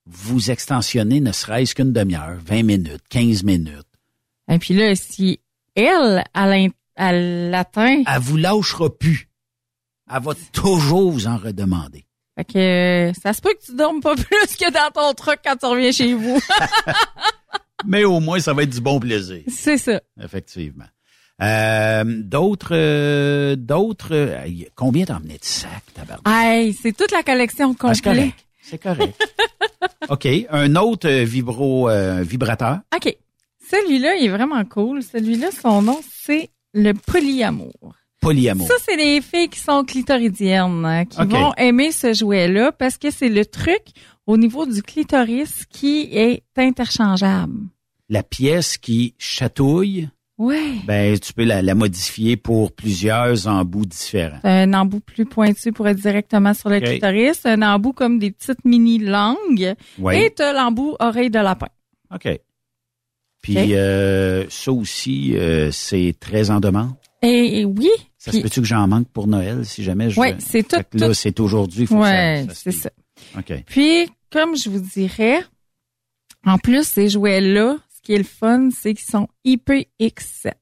vous 0.06 0.51
extensionnez 0.51 1.20
ne 1.20 1.32
serait-ce 1.32 1.74
qu'une 1.74 1.92
demi-heure, 1.92 2.38
20 2.47 2.62
minutes, 2.62 3.02
15 3.10 3.42
minutes, 3.44 3.86
Et 4.51 4.59
puis 4.59 4.74
là, 4.74 4.94
si 4.94 5.40
elle, 5.74 6.24
elle, 6.35 6.52
in- 6.52 6.68
elle 6.97 7.51
l'atteint, 7.51 8.02
elle 8.06 8.20
vous 8.20 8.36
lâchera 8.36 8.90
plus. 8.90 9.28
Elle 10.12 10.22
va 10.22 10.32
toujours 10.52 11.12
vous 11.12 11.27
en 11.28 11.36
redemander. 11.36 12.05
fait 12.36 12.44
que 12.44 12.59
euh, 12.59 13.12
ça 13.22 13.32
se 13.32 13.40
peut 13.40 13.55
que 13.59 13.64
tu 13.64 13.74
dormes 13.77 14.01
pas 14.01 14.14
plus 14.16 14.56
que 14.56 14.70
dans 14.72 14.90
ton 14.93 15.14
truck 15.14 15.39
quand 15.44 15.56
tu 15.56 15.66
reviens 15.66 15.93
chez 15.93 16.14
vous. 16.14 16.39
Mais 17.86 18.05
au 18.05 18.20
moins, 18.20 18.40
ça 18.40 18.52
va 18.52 18.64
être 18.64 18.70
du 18.70 18.81
bon 18.81 19.01
plaisir. 19.01 19.43
C'est 19.48 19.78
ça. 19.78 20.01
Effectivement. 20.22 20.85
Euh, 21.43 22.05
d'autres, 22.06 22.72
euh, 22.74 23.56
d'autres, 23.56 24.12
euh, 24.12 24.47
combien 24.74 25.06
t'as 25.06 25.16
emmené 25.16 25.39
de 25.39 25.44
sacs, 25.44 25.70
tabarnak? 25.94 26.74
C'est 26.82 26.94
toute 26.94 27.10
la 27.12 27.22
collection 27.22 27.74
Ah, 27.81 27.94
c'est 27.94 28.02
complète. 28.02 28.16
correct. 28.32 28.47
C'est 28.62 28.78
correct. 28.82 29.28
OK. 30.10 30.28
Un 30.51 30.77
autre 30.77 31.09
vibro, 31.09 31.89
vibrateur. 32.22 32.81
OK. 32.94 33.16
Celui-là, 33.70 34.16
il 34.16 34.26
est 34.26 34.28
vraiment 34.28 34.64
cool. 34.64 35.02
Celui-là, 35.02 35.48
son 35.52 35.82
nom, 35.82 36.01
c'est 36.10 36.51
le 36.74 36.92
polyamour. 36.92 37.94
Polyamour. 38.20 38.66
Ça, 38.68 38.74
c'est 38.86 38.97
les 38.97 39.20
filles 39.22 39.48
qui 39.48 39.59
sont 39.60 39.82
clitoridiennes, 39.84 40.84
hein, 40.84 41.05
qui 41.06 41.24
vont 41.24 41.55
aimer 41.56 41.90
ce 41.92 42.12
jouet-là 42.12 42.72
parce 42.72 42.98
que 42.98 43.10
c'est 43.10 43.28
le 43.30 43.47
truc 43.47 43.80
au 44.26 44.36
niveau 44.36 44.66
du 44.66 44.82
clitoris 44.82 45.64
qui 45.70 46.09
est 46.12 46.42
interchangeable. 46.56 47.55
La 48.09 48.22
pièce 48.22 48.76
qui 48.76 49.14
chatouille, 49.18 50.09
Ouais. 50.36 50.72
ben, 50.86 51.18
tu 51.18 51.32
peux 51.34 51.44
la, 51.44 51.60
la 51.62 51.74
modifier 51.74 52.36
pour 52.36 52.72
plusieurs 52.72 53.47
embouts 53.47 53.84
différents. 53.86 54.40
Un 54.42 54.72
embout 54.72 55.01
plus 55.01 55.26
pointu 55.26 55.70
pour 55.70 55.86
être 55.86 55.98
directement 56.01 56.55
sur 56.55 56.70
le 56.70 56.80
clitoris. 56.80 57.44
Un 57.44 57.60
embout 57.62 57.92
comme 57.92 58.18
des 58.18 58.30
petites 58.30 58.64
mini 58.64 58.98
langues. 58.98 59.74
Oui. 59.98 60.16
Et 60.16 60.30
t'as 60.30 60.52
l'embout 60.55 60.97
oreille 60.98 61.28
de 61.30 61.38
lapin. 61.38 61.68
OK. 62.14 62.26
Puis 63.43 63.75
euh, 63.75 64.49
ça 64.51 64.73
aussi, 64.73 65.35
euh, 65.37 65.71
c'est 65.73 66.15
très 66.21 66.51
en 66.51 66.61
demande. 66.61 66.93
Et, 67.23 67.61
et 67.61 67.65
oui. 67.65 67.89
Ça 68.19 68.31
puis- 68.31 68.39
se 68.39 68.43
peut-tu 68.45 68.61
que 68.61 68.67
j'en 68.67 68.87
manque 68.87 69.09
pour 69.09 69.27
Noël 69.27 69.65
si 69.65 69.83
jamais 69.83 70.11
je. 70.11 70.21
Ouais, 70.21 70.37
c'est 70.39 70.67
tout- 70.67 70.77
Là, 70.99 71.15
c'est 71.15 71.41
aujourd'hui. 71.41 71.87
se 71.87 72.47
c'est 72.55 72.73
ça. 72.73 72.91
OK. 73.39 73.53
Puis, 73.67 74.09
comme 74.31 74.57
je 74.57 74.69
vous 74.71 74.81
dirais, 74.81 75.41
en 76.45 76.59
plus, 76.59 76.87
ces 76.87 77.09
jouets-là, 77.09 77.77
ce 77.95 78.01
qui 78.03 78.12
est 78.15 78.19
le 78.19 78.25
fun, 78.25 78.69
c'est 78.71 78.95
qu'ils 78.95 79.11
sont 79.11 79.29
IPX7. 79.47 80.53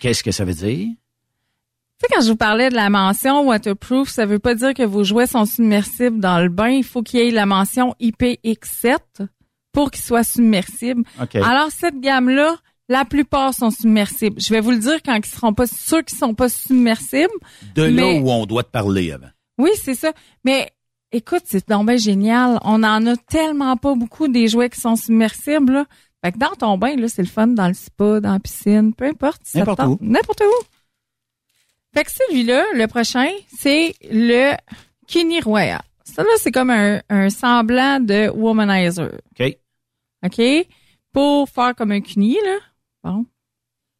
Qu'est-ce 0.00 0.22
que 0.22 0.30
ça 0.30 0.44
veut 0.44 0.54
dire? 0.54 0.88
Tu 0.88 2.06
sais, 2.06 2.14
quand 2.14 2.22
je 2.22 2.30
vous 2.30 2.36
parlais 2.36 2.70
de 2.70 2.74
la 2.74 2.88
mention 2.88 3.46
waterproof, 3.46 4.08
ça 4.08 4.24
veut 4.24 4.38
pas 4.38 4.54
dire 4.54 4.72
que 4.72 4.82
vos 4.84 5.04
jouets 5.04 5.26
sont 5.26 5.44
submersibles 5.44 6.18
dans 6.20 6.38
le 6.40 6.48
bain. 6.48 6.68
Il 6.70 6.84
faut 6.84 7.02
qu'il 7.02 7.20
y 7.20 7.28
ait 7.28 7.30
la 7.30 7.44
mention 7.44 7.94
IPX7 8.00 8.98
pour 9.72 9.90
qu'ils 9.90 10.02
soient 10.04 10.24
submersibles. 10.24 11.04
Alors, 11.34 11.70
cette 11.70 12.00
gamme-là, 12.00 12.56
la 12.88 13.04
plupart 13.04 13.54
sont 13.54 13.70
submersibles. 13.70 14.40
Je 14.40 14.52
vais 14.52 14.60
vous 14.60 14.72
le 14.72 14.78
dire 14.78 15.00
quand 15.04 15.14
ils 15.14 15.24
seront 15.24 15.54
pas 15.54 15.66
ceux 15.66 16.02
qui 16.02 16.16
sont 16.16 16.34
pas 16.34 16.48
submersibles. 16.48 17.28
De 17.74 17.82
là 17.82 17.90
mais- 17.90 18.20
où 18.20 18.30
on 18.30 18.46
doit 18.46 18.64
te 18.64 18.70
parler 18.70 19.12
avant. 19.12 19.28
Oui, 19.58 19.70
c'est 19.82 19.94
ça. 19.94 20.12
Mais 20.44 20.70
écoute, 21.12 21.42
c'est 21.44 21.68
donc 21.68 21.88
génial. 21.98 22.58
On 22.64 22.82
en 22.82 23.06
a 23.06 23.16
tellement 23.16 23.76
pas 23.76 23.94
beaucoup 23.94 24.26
des 24.28 24.48
jouets 24.48 24.70
qui 24.70 24.80
sont 24.80 24.96
submersibles. 24.96 25.72
Là. 25.72 25.84
Fait 26.24 26.32
que 26.32 26.38
dans 26.38 26.50
ton 26.58 26.76
bain, 26.78 26.96
là, 26.96 27.08
c'est 27.08 27.22
le 27.22 27.28
fun 27.28 27.46
dans 27.48 27.68
le 27.68 27.74
spa, 27.74 28.20
dans 28.20 28.32
la 28.32 28.40
piscine, 28.40 28.92
peu 28.94 29.04
importe. 29.06 29.40
si 29.44 29.58
N'importe 29.58 29.80
où. 29.80 29.98
N'importe 30.00 30.42
où. 30.42 30.64
Fait 31.94 32.04
que 32.04 32.10
celui-là, 32.12 32.64
le 32.74 32.86
prochain, 32.86 33.28
c'est 33.58 33.94
le 34.10 34.54
Kini 35.06 35.40
Royal. 35.40 35.80
Ça, 36.10 36.22
là, 36.22 36.30
c'est 36.38 36.52
comme 36.52 36.70
un, 36.70 37.00
un 37.08 37.30
semblant 37.30 38.00
de 38.00 38.28
womanizer. 38.30 39.10
OK. 39.38 39.56
OK? 40.24 40.66
Pour 41.12 41.48
faire 41.48 41.74
comme 41.74 41.92
un 41.92 42.00
Kini, 42.00 42.34
là. 42.44 42.58
Bon. 43.04 43.26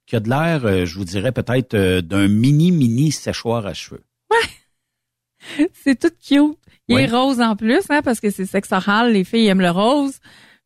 Qui 0.07 0.17
a 0.17 0.21
de 0.21 0.29
l'air, 0.29 0.65
euh, 0.65 0.85
je 0.85 0.99
vous 0.99 1.05
dirais 1.05 1.33
peut-être, 1.33 1.75
euh, 1.75 2.03
d'un 2.03 2.29
mini-mini 2.29 3.13
séchoir 3.13 3.67
à 3.67 3.75
cheveux. 3.75 4.03
c'est 5.73 5.99
tout 5.99 6.13
cute. 6.23 6.59
Il 6.89 6.99
est 6.99 7.07
rose 7.07 7.41
en 7.41 7.55
plus, 7.55 7.85
hein, 7.89 8.03
parce 8.03 8.19
que 8.19 8.31
c'est 8.31 8.47
sexe 8.47 8.73
oral, 8.73 9.13
les 9.13 9.23
filles 9.23 9.47
aiment 9.47 9.61
le 9.61 9.71
rose. 9.71 10.19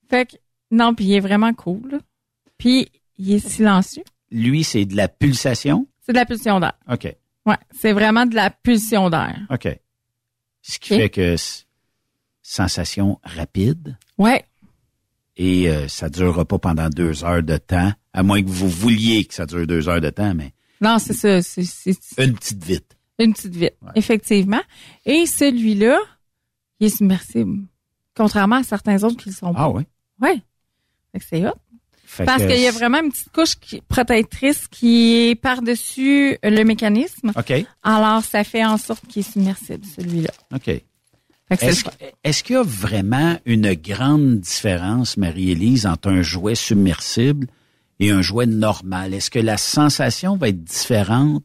Fait 0.08 0.24
que, 0.24 0.36
non, 0.70 0.94
puis 0.94 1.04
il 1.04 1.12
est 1.14 1.20
vraiment 1.20 1.52
cool. 1.52 2.00
Puis, 2.56 2.88
il 3.18 3.34
est 3.34 3.46
silencieux. 3.46 4.04
Lui, 4.30 4.64
c'est 4.64 4.86
de 4.86 4.96
la 4.96 5.08
pulsation? 5.08 5.86
C'est 6.00 6.12
de 6.12 6.18
la 6.18 6.24
pulsion 6.24 6.60
d'air. 6.60 6.72
OK. 6.90 7.14
Ouais, 7.46 7.58
c'est 7.70 7.92
vraiment 7.92 8.24
de 8.24 8.34
la 8.34 8.48
pulsion 8.48 9.10
d'air. 9.10 9.38
OK. 9.50 9.68
Ce 10.66 10.78
qui 10.78 10.96
fait 10.96 11.10
que 11.10 11.36
sensation 12.42 13.20
rapide 13.22 13.96
Ouais, 14.18 14.44
et 15.36 15.68
euh, 15.68 15.88
ça 15.88 16.08
durera 16.08 16.44
pas 16.44 16.58
pendant 16.58 16.88
deux 16.88 17.24
heures 17.24 17.42
de 17.42 17.56
temps, 17.56 17.92
à 18.12 18.22
moins 18.22 18.42
que 18.42 18.48
vous 18.48 18.68
vouliez 18.68 19.24
que 19.24 19.34
ça 19.34 19.46
dure 19.46 19.66
deux 19.66 19.88
heures 19.88 20.00
de 20.00 20.10
temps, 20.10 20.34
mais 20.34 20.52
non, 20.80 20.98
c'est 20.98 21.12
ça, 21.12 21.42
c'est 21.42 21.62
une 22.18 22.34
petite 22.34 22.64
vite. 22.64 22.96
une 23.18 23.32
petite 23.32 23.54
vite, 23.54 23.76
effectivement. 23.94 24.62
Et 25.04 25.26
celui-là, 25.26 25.98
il 26.80 26.86
est 26.86 26.96
submersible. 26.96 27.66
Contrairement 28.16 28.56
à 28.56 28.62
certains 28.62 29.02
autres 29.02 29.16
qui 29.16 29.30
le 29.30 29.34
sont 29.34 29.52
pas. 29.52 29.60
Ah 29.62 29.70
oui? 29.70 30.42
Que 31.12 31.20
c'est 31.20 31.46
hot. 31.46 31.52
Fait 32.14 32.24
Parce 32.24 32.46
qu'il 32.46 32.60
y 32.60 32.68
a 32.68 32.70
vraiment 32.70 33.00
une 33.02 33.10
petite 33.10 33.32
couche 33.32 33.56
qui- 33.56 33.80
protectrice 33.80 34.68
qui 34.70 35.16
est 35.30 35.34
par-dessus 35.34 36.38
le 36.44 36.62
mécanisme. 36.62 37.32
OK. 37.36 37.52
Alors, 37.82 38.22
ça 38.22 38.44
fait 38.44 38.64
en 38.64 38.78
sorte 38.78 39.04
qu'il 39.08 39.20
est 39.20 39.32
submersible, 39.32 39.84
celui-là. 39.96 40.30
OK. 40.54 40.80
Est-ce 42.22 42.42
qu'il 42.44 42.54
y 42.54 42.58
a 42.58 42.62
vraiment 42.62 43.36
une 43.44 43.74
grande 43.74 44.38
différence, 44.40 45.16
Marie-Élise, 45.16 45.86
entre 45.86 46.08
un 46.08 46.22
jouet 46.22 46.54
submersible 46.54 47.48
et 48.00 48.10
un 48.10 48.22
jouet 48.22 48.46
normal? 48.46 49.12
Est-ce 49.12 49.30
que 49.30 49.38
la 49.40 49.56
sensation 49.56 50.36
va 50.36 50.48
être 50.50 50.62
différente? 50.62 51.42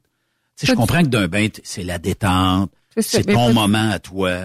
Tu 0.56 0.66
sais, 0.66 0.72
je 0.72 0.78
comprends 0.78 1.02
que 1.02 1.08
d'un 1.08 1.28
bain, 1.28 1.48
c'est 1.64 1.84
la 1.84 1.98
détente, 2.00 2.72
C'est 3.00 3.24
ton 3.24 3.54
moment 3.54 3.90
à 3.92 4.00
toi. 4.00 4.38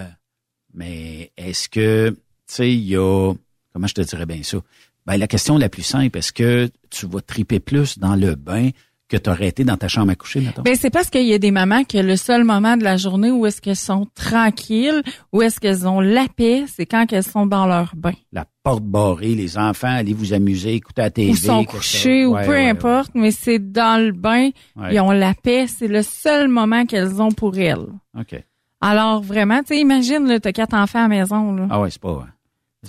Mais 0.73 1.31
est-ce 1.37 1.69
que, 1.69 2.09
tu 2.09 2.17
sais, 2.47 2.73
il 2.73 2.83
y 2.83 2.95
a, 2.97 3.33
comment 3.73 3.87
je 3.87 3.93
te 3.93 4.01
dirais 4.01 4.25
bien 4.25 4.41
ça? 4.43 4.57
Ben, 5.05 5.17
la 5.17 5.27
question 5.27 5.57
la 5.57 5.69
plus 5.69 5.83
simple, 5.83 6.17
est-ce 6.17 6.33
que 6.33 6.69
tu 6.89 7.05
vas 7.05 7.21
triper 7.21 7.59
plus 7.59 7.99
dans 7.99 8.15
le 8.15 8.35
bain 8.35 8.69
que 9.07 9.17
tu 9.17 9.29
aurais 9.29 9.49
été 9.49 9.63
dans 9.63 9.77
ta 9.77 9.87
chambre 9.87 10.11
à 10.11 10.15
coucher, 10.15 10.41
mettons? 10.41 10.63
Ben, 10.63 10.75
c'est 10.75 10.89
parce 10.89 11.11
qu'il 11.11 11.27
y 11.27 11.33
a 11.33 11.37
des 11.37 11.51
mamans 11.51 11.83
que 11.83 11.99
le 11.99 12.15
seul 12.15 12.43
moment 12.43 12.75
de 12.75 12.83
la 12.83 12.97
journée 12.97 13.29
où 13.29 13.45
est-ce 13.45 13.61
qu'elles 13.61 13.75
sont 13.75 14.07
tranquilles, 14.15 15.03
où 15.31 15.43
est-ce 15.43 15.59
qu'elles 15.59 15.87
ont 15.87 15.99
la 15.99 16.25
paix, 16.35 16.65
c'est 16.67 16.87
quand 16.87 17.05
elles 17.13 17.23
sont 17.23 17.45
dans 17.45 17.67
leur 17.67 17.95
bain. 17.95 18.13
la 18.31 18.45
porte 18.63 18.83
barrée, 18.83 19.35
les 19.35 19.59
enfants, 19.59 19.89
allez 19.89 20.13
vous 20.13 20.33
amuser, 20.33 20.73
écouter 20.73 21.03
la 21.03 21.11
TV. 21.11 21.31
Ou 21.31 21.35
sont 21.35 21.65
chose. 21.81 22.05
ou 22.25 22.33
Ouais, 22.33 22.45
peu 22.45 22.51
ouais, 22.53 22.67
importe, 22.67 23.11
mais 23.13 23.29
c'est 23.29 23.59
dans 23.59 24.03
le 24.03 24.11
bain, 24.11 24.49
ils 24.91 24.99
ont 24.99 25.11
la 25.11 25.35
paix, 25.35 25.67
c'est 25.67 25.87
le 25.87 26.01
seul 26.01 26.47
moment 26.47 26.87
qu'elles 26.87 27.21
ont 27.21 27.31
pour 27.31 27.55
elles. 27.59 27.85
OK. 28.19 28.43
Alors, 28.81 29.21
vraiment, 29.21 29.59
tu 29.59 29.67
sais, 29.67 29.79
imagine, 29.79 30.27
là, 30.27 30.39
t'as 30.39 30.51
quatre 30.51 30.73
enfants 30.73 30.99
à 30.99 31.03
la 31.03 31.07
maison, 31.07 31.53
là. 31.53 31.67
Ah 31.69 31.79
ouais, 31.79 31.91
c'est 31.91 32.01
pas... 32.01 32.25
Tu 32.25 32.25
sais, 32.25 32.34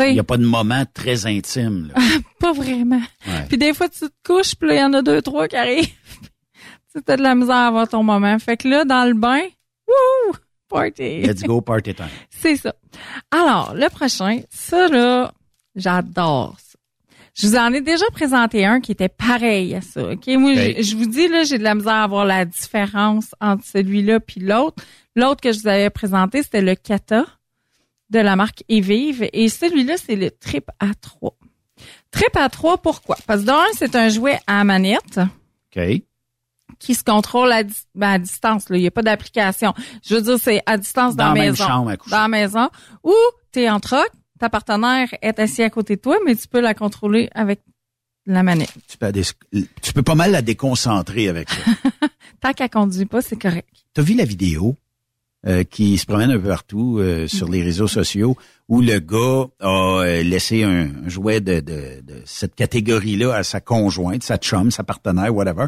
Il 0.01 0.13
n'y 0.15 0.21
a 0.21 0.25
pas 0.25 0.37
de 0.37 0.45
moment 0.45 0.85
très 0.95 1.27
intime. 1.27 1.91
Là. 1.95 2.01
pas 2.41 2.53
vraiment. 2.53 3.01
Ouais. 3.27 3.45
Puis 3.49 3.59
des 3.59 3.73
fois, 3.75 3.89
tu 3.89 4.01
te 4.01 4.13
couches, 4.25 4.55
puis 4.55 4.69
là, 4.69 4.75
il 4.75 4.81
y 4.81 4.85
en 4.85 4.93
a 4.95 5.03
deux, 5.03 5.23
trois 5.23 5.49
qui 5.49 5.57
arrivent. 5.57 5.89
tu 6.95 7.13
as 7.13 7.17
de 7.17 7.23
la 7.23 7.35
misère 7.35 7.55
à 7.55 7.67
avoir 7.69 7.89
ton 7.89 8.03
moment. 8.03 8.39
Fait 8.39 8.57
que 8.57 8.69
là, 8.69 8.85
dans 8.85 9.07
le 9.07 9.15
bain, 9.15 9.43
wouh, 9.89 10.35
party. 10.69 11.21
Let's 11.23 11.43
go 11.43 11.61
party 11.61 11.95
time. 11.95 12.07
C'est 12.31 12.57
ça. 12.57 12.75
Alors, 13.31 13.75
le 13.75 13.89
prochain, 13.89 14.41
ça 14.51 14.89
là, 14.89 15.33
j'adore 15.75 16.57
ça. 16.59 16.79
Je 17.39 17.47
vous 17.49 17.57
en 17.57 17.71
ai 17.75 17.83
déjà 17.83 18.07
présenté 18.13 18.65
un 18.65 18.81
qui 18.81 18.93
était 18.93 19.11
pareil 19.11 19.75
à 19.75 19.83
ça. 19.83 20.11
OK? 20.13 20.27
Moi, 20.39 20.53
OK. 20.53 20.57
je- 20.79 20.83
je 20.83 20.97
vous 20.97 21.05
dis, 21.07 21.29
là, 21.29 21.45
j'ai 21.45 21.59
de 21.59 21.63
la 21.65 21.75
misère 21.75 21.93
à 21.93 22.07
voir 22.07 22.25
la 22.25 22.47
différence 22.47 23.35
entre 23.43 23.63
celui-là 23.65 24.21
puis 24.21 24.41
l'autre. 24.41 24.83
L'autre 25.15 25.43
que 25.43 25.53
je 25.53 25.61
vous 25.61 25.69
avais 25.69 25.91
présenté, 25.91 26.43
c'était 26.43 26.63
le 26.63 26.75
Kata 26.75 27.27
de 28.11 28.19
la 28.19 28.37
marque 28.37 28.63
Evive. 28.69 29.29
Et 29.33 29.49
celui-là, 29.49 29.95
c'est 29.97 30.17
le 30.17 30.31
Trip 30.31 30.69
A3. 30.81 31.33
Trip 32.11 32.35
A3, 32.35 32.81
pourquoi? 32.81 33.17
Parce 33.27 33.43
que 33.43 33.47
d'un, 33.47 33.63
c'est 33.77 33.95
un 33.97 34.09
jouet 34.09 34.39
à 34.47 34.65
manette 34.65 35.19
OK. 35.77 35.83
qui 36.79 36.95
se 36.95 37.05
contrôle 37.05 37.53
à, 37.53 37.63
ben, 37.95 38.09
à 38.13 38.19
distance. 38.19 38.69
là. 38.71 38.77
Il 38.77 38.81
n'y 38.81 38.87
a 38.87 38.91
pas 38.91 39.03
d'application. 39.03 39.75
Je 40.05 40.15
veux 40.15 40.23
dire, 40.23 40.39
c'est 40.41 40.63
à 40.67 40.79
distance 40.79 41.17
dans, 41.17 41.29
Dans 41.29 41.35
la 41.35 41.41
maison. 41.41 41.67
chambre 41.67 41.91
à 41.91 41.97
dans 41.97 42.23
la 42.23 42.29
maison. 42.29 42.69
Ou 43.05 43.15
tu 43.53 43.61
es 43.61 43.69
en 43.71 43.81
troc, 43.81 44.09
ta 44.39 44.49
partenaire 44.49 45.09
est 45.23 45.39
assis 45.39 45.63
à 45.63 45.71
côté 45.71 45.97
de 45.97 46.01
toi, 46.01 46.17
mais 46.25 46.35
tu 46.37 46.49
peux 46.49 46.61
la 46.61 46.75
contrôler 46.75 47.29
avec 47.35 47.61
la 48.25 48.43
manette. 48.43 48.73
Peux, 48.99 49.13
tu 49.83 49.93
peux 49.93 50.03
pas 50.03 50.15
mal 50.15 50.31
la 50.33 50.43
déconcentrer 50.43 51.29
avec 51.29 51.49
ça. 51.51 51.61
Tant 52.41 52.53
qu'elle 52.53 52.71
conduit 52.71 53.07
pas, 53.07 53.21
c'est 53.23 53.37
correct. 53.41 53.69
T'as 53.95 54.03
vu 54.03 54.15
la 54.15 54.25
vidéo? 54.25 54.77
Euh, 55.47 55.63
qui 55.63 55.97
se 55.97 56.07
promène 56.07 56.33
un 56.33 56.39
peu 56.39 56.49
partout 56.49 56.99
euh, 56.99 57.29
sur 57.29 57.49
les 57.49 57.63
réseaux 57.63 57.87
sociaux 57.87 58.37
où 58.69 58.81
le 58.81 58.99
gars 58.99 59.47
a 59.61 60.03
euh, 60.03 60.23
laissé 60.25 60.65
un, 60.65 60.89
un 61.05 61.09
jouet 61.09 61.41
de, 61.41 61.61
de, 61.61 62.01
de 62.03 62.23
cette 62.25 62.57
catégorie-là 62.57 63.33
à 63.33 63.43
sa 63.45 63.61
conjointe, 63.61 64.25
sa 64.25 64.39
chum, 64.39 64.73
sa 64.73 64.83
partenaire, 64.83 65.33
whatever, 65.33 65.67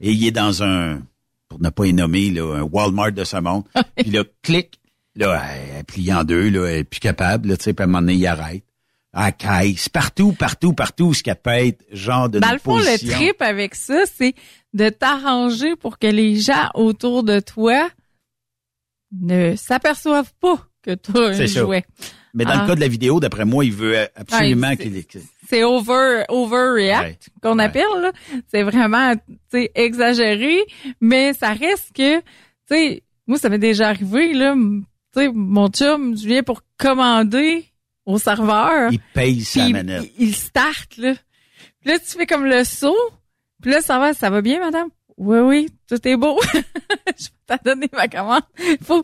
et 0.00 0.12
il 0.12 0.26
est 0.26 0.30
dans 0.30 0.62
un, 0.62 1.02
pour 1.48 1.60
ne 1.60 1.68
pas 1.68 1.84
y 1.84 1.92
nommer, 1.92 2.30
là, 2.30 2.56
un 2.56 2.62
Walmart 2.62 3.12
de 3.12 3.24
ce 3.24 3.36
monde. 3.36 3.64
puis 3.96 4.10
là, 4.10 4.24
clic, 4.42 4.80
là, 5.14 5.42
elle, 5.76 5.84
plie 5.84 6.10
en 6.10 6.24
deux, 6.24 6.48
là, 6.48 6.66
elle 6.66 6.76
est 6.78 6.84
plus 6.84 7.00
capable, 7.00 7.50
là, 7.50 7.56
tu 7.58 7.64
sais, 7.64 7.74
puis 7.74 7.82
à 7.82 7.84
un 7.84 7.88
moment 7.88 8.00
donné, 8.00 8.14
il 8.14 8.26
arrête. 8.26 8.64
Ah, 9.12 9.32
caisse, 9.32 9.90
partout, 9.90 10.32
partout, 10.32 10.72
partout, 10.72 11.12
ce 11.12 11.22
qu'elle 11.22 11.36
pète, 11.36 11.84
genre 11.92 12.28
de 12.30 12.38
Dans 12.38 12.52
le 12.52 12.58
fond, 12.58 12.78
le 12.78 12.98
trip 12.98 13.42
avec 13.42 13.74
ça, 13.74 14.04
c'est 14.06 14.34
de 14.72 14.88
t'arranger 14.88 15.76
pour 15.76 15.98
que 15.98 16.06
les 16.06 16.36
gens 16.36 16.70
autour 16.74 17.24
de 17.24 17.40
toi 17.40 17.88
ne 19.12 19.56
s'aperçoivent 19.56 20.32
pas 20.40 20.58
que 20.82 20.94
tu 20.94 21.10
as 21.16 21.20
un 21.28 21.34
ça. 21.34 21.46
jouet. 21.46 21.84
Mais 22.34 22.44
dans 22.44 22.50
Ah. 22.52 22.62
le 22.62 22.66
cas 22.68 22.74
de 22.74 22.80
la 22.80 22.88
vidéo, 22.88 23.20
d'après 23.20 23.44
moi, 23.44 23.64
il 23.64 23.72
veut 23.72 23.96
absolument 24.14 24.68
Ouais, 24.68 24.76
qu'il... 24.76 25.02
c'est 25.48 25.64
over 25.64 26.24
overreact 26.28 27.30
qu'on 27.42 27.58
appelle 27.58 27.82
là. 28.00 28.12
C'est 28.48 28.62
vraiment 28.62 29.14
exagéré, 29.74 30.58
mais 31.00 31.32
ça 31.32 31.52
reste 31.52 31.92
que 31.94 32.18
tu 32.18 32.24
sais 32.68 33.02
moi 33.26 33.38
ça 33.38 33.48
m'est 33.48 33.58
déjà 33.58 33.88
arrivé 33.88 34.32
là, 34.34 34.54
tu 34.54 35.20
sais 35.20 35.28
mon 35.34 35.68
chum 35.68 36.16
je 36.16 36.26
viens 36.26 36.42
pour 36.42 36.62
commander 36.78 37.66
au 38.06 38.18
serveur. 38.18 38.90
Il 38.92 39.00
paye 39.14 39.42
sa 39.42 39.68
manette. 39.68 40.10
Il, 40.18 40.28
il 40.28 40.34
start 40.34 40.96
là. 40.98 41.14
Puis 41.80 41.90
là 41.92 41.98
tu 41.98 42.16
fais 42.16 42.26
comme 42.26 42.44
le 42.44 42.64
saut. 42.64 42.94
Puis 43.62 43.70
là 43.70 43.80
ça 43.80 43.98
va, 43.98 44.12
ça 44.14 44.30
va 44.30 44.40
bien 44.42 44.60
madame? 44.60 44.88
Oui 45.18 45.38
oui, 45.40 45.68
tout 45.88 46.06
est 46.06 46.16
beau. 46.16 46.38
je 46.54 47.24
vais 47.24 47.30
t'en 47.46 47.56
donner 47.64 47.88
ma 47.92 48.06
commande. 48.06 48.42
Faut 48.82 49.02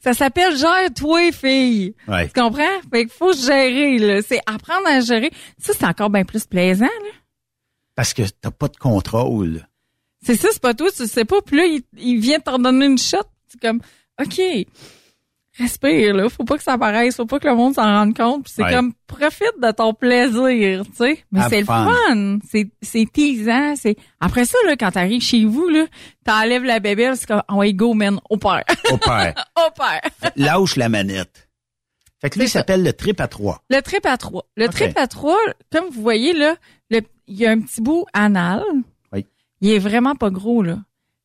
ça 0.00 0.14
s'appelle 0.14 0.56
gère 0.56 0.94
toi 0.94 1.32
fille. 1.32 1.96
Ouais. 2.06 2.28
Tu 2.28 2.40
comprends? 2.40 2.80
Fait 2.92 3.00
qu'il 3.00 3.10
faut 3.10 3.32
gérer, 3.32 3.98
là. 3.98 4.22
C'est 4.22 4.40
apprendre 4.46 4.86
à 4.86 5.00
gérer. 5.00 5.32
Ça, 5.58 5.72
c'est 5.76 5.84
encore 5.84 6.10
bien 6.10 6.24
plus 6.24 6.46
plaisant, 6.46 6.84
là. 6.84 7.10
Parce 7.96 8.14
que 8.14 8.22
t'as 8.40 8.52
pas 8.52 8.68
de 8.68 8.76
contrôle. 8.76 9.66
C'est 10.24 10.36
ça, 10.36 10.48
c'est 10.52 10.62
pas 10.62 10.74
toi, 10.74 10.90
tu 10.96 11.06
sais 11.08 11.24
pas. 11.24 11.42
Puis 11.42 11.56
là, 11.56 11.64
il, 11.66 11.82
il 11.98 12.20
vient 12.20 12.38
t'en 12.38 12.60
donner 12.60 12.86
une 12.86 12.98
shot. 12.98 13.18
C'est 13.48 13.60
comme, 13.60 13.80
OK, 14.20 14.40
respire, 15.58 16.14
là. 16.14 16.28
Faut 16.28 16.44
pas 16.44 16.56
que 16.56 16.62
ça 16.62 16.72
apparaisse. 16.74 17.16
Faut 17.16 17.26
pas 17.26 17.38
que 17.38 17.46
le 17.48 17.54
monde 17.54 17.74
s'en 17.74 17.82
rende 17.82 18.16
compte. 18.16 18.48
C'est 18.48 18.62
Ouais. 18.64 18.72
comme, 18.72 18.92
profite 19.06 19.52
de 19.62 19.70
ton 19.70 19.92
plaisir, 19.94 20.84
tu 20.86 20.92
sais. 20.96 21.24
Mais 21.30 21.42
c'est 21.48 21.60
le 21.60 21.66
fun. 21.66 22.38
C'est, 22.48 22.70
c'est 22.80 23.06
teasant. 23.12 23.74
C'est, 23.76 23.96
après 24.20 24.44
ça, 24.44 24.56
là, 24.66 24.76
quand 24.76 24.90
t'arrives 24.92 25.20
chez 25.22 25.44
vous, 25.44 25.68
là, 25.68 25.86
t'enlèves 26.24 26.64
la 26.64 26.80
bébelle, 26.80 27.16
c'est 27.16 27.26
comme, 27.26 27.42
oh, 27.48 27.62
go, 27.72 27.94
man, 27.94 28.18
au 28.30 28.36
père. 28.36 28.64
Au 28.90 28.96
père. 28.96 29.34
au 29.56 29.70
père. 29.72 30.32
Lâche 30.36 30.76
la 30.76 30.88
manette. 30.88 31.48
Fait 32.20 32.30
que 32.30 32.38
là, 32.38 32.44
il 32.44 32.48
s'appelle 32.48 32.84
le 32.84 32.92
trip 32.92 33.20
à 33.20 33.26
trois. 33.28 33.62
Le 33.68 33.80
trip 33.80 34.06
à 34.06 34.16
trois. 34.16 34.44
Le 34.56 34.68
trip 34.68 34.96
à 34.96 35.06
trois, 35.08 35.38
comme 35.72 35.86
vous 35.90 36.02
voyez 36.02 36.32
là, 36.32 36.54
le- 36.88 37.00
il 37.26 37.36
y 37.36 37.46
a 37.46 37.50
un 37.50 37.60
petit 37.60 37.80
bout 37.80 38.06
anal. 38.12 38.62
Oui. 39.12 39.26
Il 39.60 39.70
est 39.70 39.80
vraiment 39.80 40.14
pas 40.14 40.30
gros 40.30 40.62
là. 40.62 40.78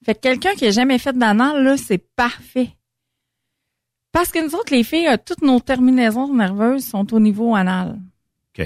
Fait 0.06 0.16
que 0.16 0.22
quelqu'un 0.22 0.54
qui 0.56 0.66
a 0.66 0.72
jamais 0.72 0.98
fait 0.98 1.16
d'anal 1.16 1.64
là, 1.64 1.78
c'est 1.78 2.00
parfait. 2.16 2.70
Parce 4.18 4.32
que 4.32 4.44
nous 4.44 4.56
autres 4.56 4.74
les 4.74 4.84
filles, 4.84 5.08
euh, 5.10 5.18
toutes 5.24 5.44
nos 5.44 5.60
terminaisons 5.60 6.34
nerveuses 6.34 6.84
sont 6.84 7.14
au 7.14 7.20
niveau 7.20 7.54
anal. 7.54 8.00
OK. 8.58 8.66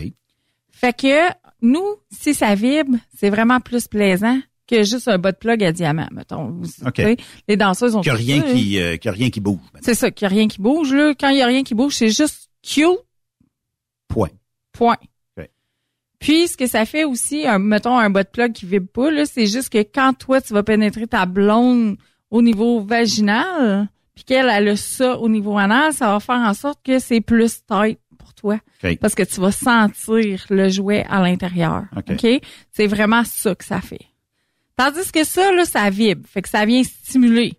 Fait 0.72 0.94
que 0.98 1.28
nous, 1.62 1.84
si 2.10 2.34
ça 2.34 2.56
vibre, 2.56 2.98
c'est 3.14 3.30
vraiment 3.30 3.60
plus 3.60 3.86
plaisant 3.90 4.40
que 4.66 4.84
juste 4.84 5.10
un 5.10 5.18
bas 5.18 5.34
de 5.34 5.38
plug 5.38 5.62
à 5.62 5.74
diamant, 5.74 6.08
mettons. 6.14 6.52
Vous- 6.52 6.88
OK. 6.88 6.94
tu 6.94 7.02
sais, 7.02 7.18
Les 7.50 7.58
danseuses 7.58 7.98
ont 7.98 8.00
Qu'il 8.00 8.14
y 8.14 8.16
a 8.16 8.18
rien 8.18 8.42
ça, 8.42 8.54
qui, 8.54 8.80
euh, 8.80 8.96
qu'il 8.96 9.10
y 9.10 9.10
a 9.10 9.12
rien 9.12 9.30
qui 9.30 9.42
bouge. 9.42 9.60
C'est 9.82 9.94
ça, 9.94 10.10
qu'il 10.10 10.24
y 10.24 10.28
a 10.28 10.30
rien 10.30 10.48
qui 10.48 10.62
bouge 10.62 10.94
là. 10.94 11.14
Quand 11.20 11.28
il 11.28 11.40
y 11.40 11.42
a 11.42 11.48
rien 11.48 11.64
qui 11.64 11.76
bouge, 11.76 11.96
c'est 11.96 12.12
juste 12.12 12.50
cute 12.64 12.86
Point. 14.08 14.30
Point. 14.72 14.96
OK. 15.38 15.50
Puis, 16.18 16.48
ce 16.48 16.56
que 16.56 16.66
ça 16.66 16.86
fait 16.86 17.04
aussi, 17.04 17.46
un, 17.46 17.60
mettons 17.60 18.00
un 18.00 18.10
bas 18.10 18.24
de 18.24 18.30
plug 18.30 18.54
qui 18.54 18.66
vibre 18.66 18.88
pas, 18.88 19.26
c'est 19.26 19.48
juste 19.48 19.68
que 19.68 19.80
quand 19.80 20.14
toi, 20.14 20.40
tu 20.40 20.54
vas 20.54 20.64
pénétrer 20.64 21.08
ta 21.08 21.26
blonde 21.26 21.98
au 22.30 22.42
niveau 22.42 22.80
vaginal, 22.80 23.90
puis 24.16 24.24
qu'elle 24.24 24.50
elle 24.50 24.70
a 24.70 24.76
ça 24.76 25.18
au 25.18 25.30
niveau 25.30 25.58
anal, 25.58 25.94
ça 25.94 26.08
va 26.12 26.20
faire 26.20 26.36
en 26.40 26.54
sorte 26.54 26.80
que 26.84 27.00
c'est 27.00 27.22
plus 27.22 27.62
tight 27.66 28.00
pour 28.18 28.34
toi. 28.34 28.60
OK. 28.84 28.98
Parce 29.00 29.16
que 29.16 29.24
tu 29.24 29.40
vas 29.40 29.52
sentir 29.52 30.46
le 30.50 30.70
jouet 30.70 31.06
à 31.10 31.22
l'intérieur. 31.22 31.86
OK. 31.96 32.12
OK? 32.12 32.42
C'est 32.72 32.88
vraiment 32.88 33.24
ça 33.24 33.56
que 33.56 33.64
ça 33.66 33.82
fait. 33.82 34.06
Tandis 34.78 35.12
que 35.12 35.24
ça, 35.24 35.52
là, 35.52 35.66
ça 35.66 35.90
vibre. 35.90 36.28
Fait 36.28 36.42
que 36.42 36.50
ça 36.50 36.66
vient 36.66 36.84
stimuler. 36.84 37.54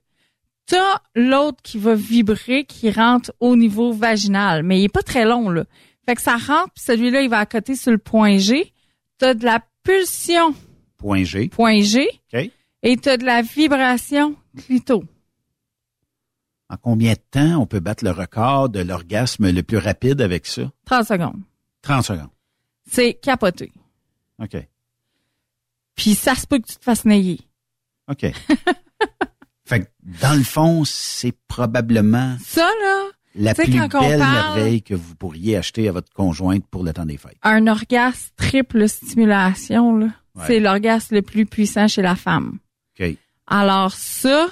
T'as 0.67 1.01
l'autre 1.15 1.59
qui 1.63 1.79
va 1.79 1.95
vibrer, 1.95 2.65
qui 2.65 2.91
rentre 2.91 3.33
au 3.41 3.57
niveau 3.57 3.93
vaginal, 3.93 4.63
mais 4.63 4.81
il 4.81 4.85
est 4.85 4.89
pas 4.93 5.03
très 5.03 5.25
long, 5.25 5.49
là. 5.51 5.65
Fait 6.07 6.15
que 6.15 6.23
ça 6.23 6.37
rentre, 6.37 6.73
puis 6.75 6.85
celui-là, 6.85 7.23
il 7.23 7.29
va 7.29 7.39
à 7.39 7.47
côté 7.47 7.75
sur 7.77 7.93
le 7.93 7.99
point 7.99 8.39
G. 8.39 8.73
T'as 9.19 9.35
de 9.35 9.45
la 9.45 9.61
pulsion, 9.85 10.55
Point 10.99 11.25
G. 11.25 11.49
point 11.49 11.81
G, 11.81 12.09
OK. 12.33 12.51
et 12.83 12.97
t'as 12.97 13.17
de 13.17 13.25
la 13.25 13.43
vibration, 13.43 14.37
clito. 14.57 15.05
En 16.73 16.77
combien 16.79 17.13
de 17.13 17.19
temps 17.31 17.61
on 17.61 17.67
peut 17.67 17.81
battre 17.81 18.03
le 18.03 18.11
record 18.13 18.71
de 18.71 18.81
l'orgasme 18.81 19.51
le 19.51 19.63
plus 19.63 19.77
rapide 19.79 20.23
avec 20.23 20.47
ça? 20.47 20.63
30 20.87 21.07
secondes. 21.07 21.41
30 21.83 22.03
secondes. 22.05 22.31
C'est 22.91 23.15
capoté. 23.15 23.71
OK. 24.43 24.57
Puis 25.95 26.15
ça 26.15 26.35
se 26.35 26.47
peut 26.47 26.59
que 26.59 26.67
tu 26.67 26.77
te 26.77 26.83
fasses 26.85 27.05
nailler. 27.05 27.41
OK. 28.09 28.21
fait 29.67 29.81
que, 29.81 29.87
dans 30.23 30.35
le 30.37 30.43
fond, 30.45 30.85
c'est 30.85 31.35
probablement 31.47 32.37
Ça, 32.45 32.63
là, 32.83 33.03
la 33.35 33.55
plus 33.55 33.71
belle 33.71 33.89
parle- 33.91 34.17
merveille 34.19 34.83
que 34.83 34.95
vous 34.95 35.15
pourriez 35.15 35.57
acheter 35.59 35.89
à 35.89 35.93
votre 35.93 36.13
conjointe 36.13 36.67
pour 36.69 36.83
le 36.85 36.93
temps 36.95 37.05
des 37.07 37.19
fêtes. 37.19 37.37
un 37.43 37.67
orgasme 37.67 38.31
triple 38.37 38.89
stimulation, 38.89 39.97
là, 39.99 40.07
Ouais. 40.35 40.45
c'est 40.47 40.61
l'orgasme 40.61 41.17
le 41.17 41.23
plus 41.23 41.45
puissant 41.45 41.87
chez 41.89 42.01
la 42.01 42.17
femme. 42.17 42.59
OK. 42.99 43.17
Alors 43.47 43.93
ça, 43.93 44.49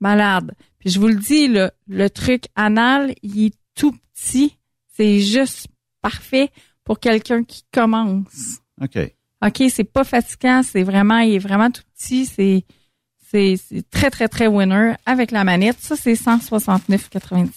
malade. 0.00 0.52
Puis 0.80 0.90
je 0.90 0.98
vous 0.98 1.08
le 1.08 1.14
dis, 1.14 1.46
là, 1.46 1.72
le 1.86 2.10
truc 2.10 2.44
anal, 2.56 3.14
il 3.22 3.46
est 3.46 3.54
tout 3.74 3.94
petit. 4.14 4.56
C'est 4.96 5.20
juste 5.20 5.68
parfait 6.02 6.50
pour 6.84 6.98
quelqu'un 6.98 7.44
qui 7.44 7.62
commence. 7.72 8.60
OK. 8.80 8.98
OK, 9.42 9.62
c'est 9.70 9.84
pas 9.84 10.04
fatigant, 10.04 10.62
c'est 10.62 10.82
vraiment, 10.82 11.18
il 11.18 11.34
est 11.34 11.38
vraiment 11.38 11.70
tout 11.70 11.82
petit, 11.96 12.26
c'est, 12.26 12.64
c'est, 13.30 13.56
c'est 13.56 13.88
très, 13.88 14.10
très, 14.10 14.28
très 14.28 14.46
winner 14.46 14.94
avec 15.06 15.30
la 15.30 15.44
manette. 15.44 15.78
Ça, 15.80 15.96
c'est 15.96 16.12
169,90. 16.12 17.48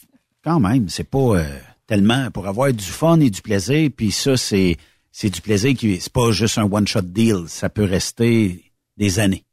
Quand 0.44 0.60
même, 0.60 0.88
c'est 0.88 1.04
pas 1.04 1.38
euh, 1.40 1.60
tellement 1.88 2.32
pour 2.32 2.48
avoir 2.48 2.72
du 2.72 2.86
fun 2.86 3.20
et 3.20 3.30
du 3.30 3.42
plaisir, 3.42 3.90
puis 3.96 4.12
ça, 4.12 4.38
c'est 4.38 4.78
c'est 5.16 5.30
du 5.30 5.42
plaisir 5.42 5.76
qui 5.76 6.02
c'est 6.02 6.12
pas 6.12 6.32
juste 6.32 6.58
un 6.58 6.64
one-shot 6.64 7.04
deal, 7.04 7.44
ça 7.48 7.70
peut 7.70 7.84
rester 7.84 8.72
des 8.98 9.20
années. 9.20 9.46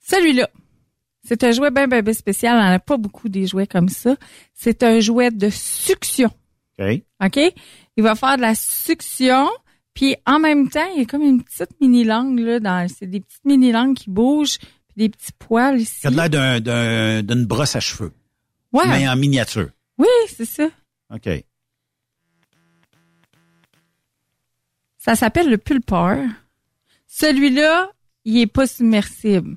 Celui-là, 0.00 0.48
c'est 1.24 1.44
un 1.44 1.52
jouet 1.52 1.70
bien, 1.70 1.86
bien, 1.88 2.02
bien 2.02 2.12
spécial. 2.12 2.56
On 2.56 2.60
n'a 2.60 2.78
pas 2.78 2.96
beaucoup 2.96 3.28
des 3.28 3.46
jouets 3.46 3.66
comme 3.66 3.88
ça. 3.88 4.16
C'est 4.54 4.82
un 4.82 5.00
jouet 5.00 5.30
de 5.30 5.48
succion. 5.50 6.30
OK? 6.78 7.02
OK? 7.24 7.40
Il 7.96 8.02
va 8.02 8.14
faire 8.14 8.36
de 8.36 8.42
la 8.42 8.54
succion, 8.54 9.48
puis 9.94 10.16
en 10.26 10.38
même 10.40 10.68
temps, 10.70 10.86
il 10.94 11.00
y 11.00 11.02
a 11.02 11.06
comme 11.06 11.22
une 11.22 11.42
petite 11.42 11.78
mini-langue, 11.80 12.38
là, 12.40 12.58
dans, 12.60 12.88
c'est 12.88 13.06
des 13.06 13.20
petites 13.20 13.44
mini-langues 13.44 13.94
qui 13.96 14.08
bougent, 14.10 14.58
puis 14.58 14.96
des 14.96 15.08
petits 15.10 15.32
poils 15.38 15.78
ici. 15.80 16.00
Ça 16.00 16.08
a 16.08 16.10
l'air 16.10 16.30
d'un- 16.30 16.60
d'un- 16.60 17.22
d'une 17.22 17.44
brosse 17.44 17.76
à 17.76 17.80
cheveux, 17.80 18.12
Ouais. 18.72 18.86
mais 18.88 19.06
en 19.08 19.16
miniature. 19.16 19.68
Oui, 19.98 20.08
c'est 20.34 20.46
ça. 20.46 20.68
OK. 21.14 21.28
Ça 24.98 25.14
s'appelle 25.16 25.50
le 25.50 25.58
pulpeur. 25.58 26.18
Celui-là, 27.06 27.90
il 28.24 28.38
est 28.38 28.46
pas 28.46 28.66
submersible. 28.66 29.56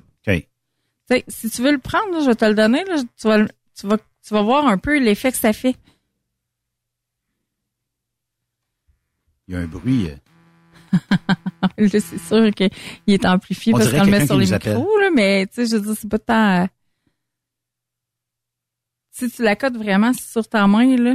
Si 1.28 1.50
tu 1.50 1.62
veux 1.62 1.72
le 1.72 1.78
prendre, 1.78 2.20
je 2.20 2.26
vais 2.26 2.34
te 2.34 2.44
le 2.44 2.54
donner, 2.54 2.84
là, 2.84 2.96
tu, 3.16 3.28
vas, 3.28 3.46
tu, 3.74 3.86
vas, 3.86 3.98
tu 3.98 4.34
vas 4.34 4.42
voir 4.42 4.66
un 4.66 4.76
peu 4.78 4.98
l'effet 4.98 5.30
que 5.30 5.38
ça 5.38 5.52
fait. 5.52 5.76
Il 9.48 9.54
y 9.54 9.56
a 9.56 9.60
un 9.60 9.66
bruit. 9.66 10.08
euh. 10.10 10.16
là, 11.78 11.88
c'est 12.00 12.18
sûr 12.18 12.50
qu'il 12.52 12.70
est 13.06 13.24
amplifié 13.24 13.72
On 13.72 13.78
parce 13.78 13.90
qu'on 13.92 14.04
le 14.04 14.10
met 14.10 14.26
sur 14.26 14.36
les 14.36 14.46
micros, 14.50 14.98
là, 14.98 15.10
mais 15.14 15.46
tu 15.46 15.54
sais, 15.54 15.66
je 15.66 15.76
veux 15.76 15.82
dire, 15.86 15.96
c'est 16.00 16.08
pas 16.08 16.18
tant... 16.18 16.62
euh, 16.62 16.66
Si 19.12 19.30
tu 19.30 19.42
la 19.42 19.54
cotes 19.54 19.76
vraiment 19.76 20.12
sur 20.12 20.48
ta 20.48 20.66
main, 20.66 20.96
là... 20.96 21.14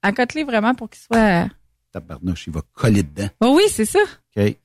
Accote-les 0.00 0.44
vraiment 0.44 0.74
pour 0.74 0.88
qu'il 0.88 1.00
soit... 1.02 1.44
euh, 1.44 1.48
Tabarnouche, 1.92 2.46
il 2.46 2.52
va 2.52 2.62
coller 2.72 3.02
dedans. 3.02 3.28
Oh 3.40 3.54
oui, 3.56 3.64
c'est 3.68 3.84
ça. 3.84 3.98
OK. 4.36 4.56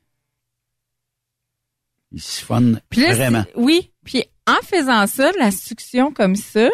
Il 2.14 2.22
siphonne 2.22 2.80
Puis 2.90 3.02
là, 3.02 3.14
vraiment. 3.16 3.44
Oui. 3.56 3.92
Puis 4.06 4.24
en 4.48 4.66
faisant 4.66 5.08
ça, 5.08 5.32
la 5.40 5.52
succion 5.52 6.12
comme 6.12 6.36
ça, 6.36 6.70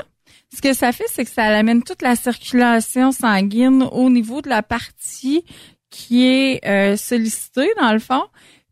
ce 0.54 0.62
que 0.62 0.74
ça 0.74 0.92
fait, 0.92 1.06
c'est 1.08 1.26
que 1.26 1.32
ça 1.32 1.46
amène 1.46 1.84
toute 1.84 2.02
la 2.02 2.16
circulation 2.16 3.12
sanguine 3.12 3.84
au 3.92 4.10
niveau 4.10 4.42
de 4.42 4.50
la 4.50 4.64
partie 4.64 5.44
qui 5.90 6.26
est 6.26 6.66
euh, 6.68 6.96
sollicitée, 6.98 7.70
dans 7.80 7.94
le 7.94 8.00
fond. 8.00 8.24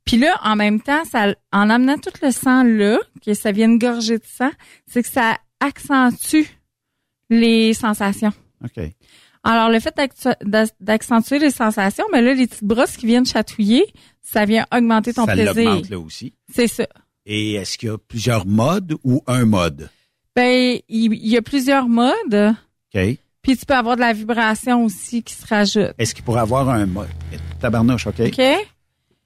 Puis 0.06 0.18
là, 0.18 0.40
en 0.44 0.56
même 0.56 0.82
temps, 0.82 1.04
ça, 1.06 1.36
en 1.52 1.70
amenant 1.70 1.98
tout 1.98 2.14
le 2.22 2.32
sang 2.32 2.64
là, 2.64 2.98
que 3.26 3.34
ça 3.34 3.52
vienne 3.52 3.78
gorger 3.78 4.18
de 4.18 4.26
sang, 4.26 4.52
c'est 4.88 5.04
que 5.04 5.10
ça 5.10 5.38
accentue 5.60 6.48
les 7.30 7.74
sensations. 7.74 8.34
OK. 8.64 8.84
Alors, 9.44 9.70
le 9.70 9.80
fait 9.80 9.96
d'accentuer 10.80 11.40
les 11.40 11.52
sensations, 11.52 12.06
mais 12.12 12.22
là, 12.22 12.34
les 12.34 12.48
petites 12.48 12.64
brosses 12.64 12.98
qui 12.98 13.06
viennent 13.06 13.26
chatouiller, 13.26 13.86
ça 14.30 14.46
vient 14.46 14.66
augmenter 14.76 15.14
ton 15.14 15.26
ça 15.26 15.34
plaisir. 15.34 15.54
l'augmente 15.56 15.90
là 15.90 16.00
aussi. 16.00 16.34
C'est 16.54 16.68
ça. 16.68 16.88
Et 17.26 17.54
est-ce 17.54 17.78
qu'il 17.78 17.90
y 17.90 17.92
a 17.92 17.98
plusieurs 17.98 18.46
modes 18.46 18.96
ou 19.04 19.22
un 19.28 19.46
mode? 19.46 19.90
Ben, 20.36 20.80
il, 20.88 21.14
il 21.14 21.28
y 21.28 21.38
a 21.38 21.42
plusieurs 21.42 21.88
modes. 21.88 22.56
OK. 22.96 23.02
Puis 23.42 23.56
tu 23.58 23.66
peux 23.66 23.76
avoir 23.76 23.96
de 23.96 24.02
la 24.02 24.14
vibration 24.14 24.84
aussi 24.86 25.24
qui 25.24 25.34
se 25.34 25.46
rajoute. 25.48 25.94
Est-ce 25.98 26.14
qu'il 26.14 26.24
pourrait 26.24 26.42
avoir 26.42 26.68
un 26.70 26.86
mode? 26.86 27.08
Tabarnouche, 27.60 28.08
OK? 28.08 28.20
OK? 28.20 28.42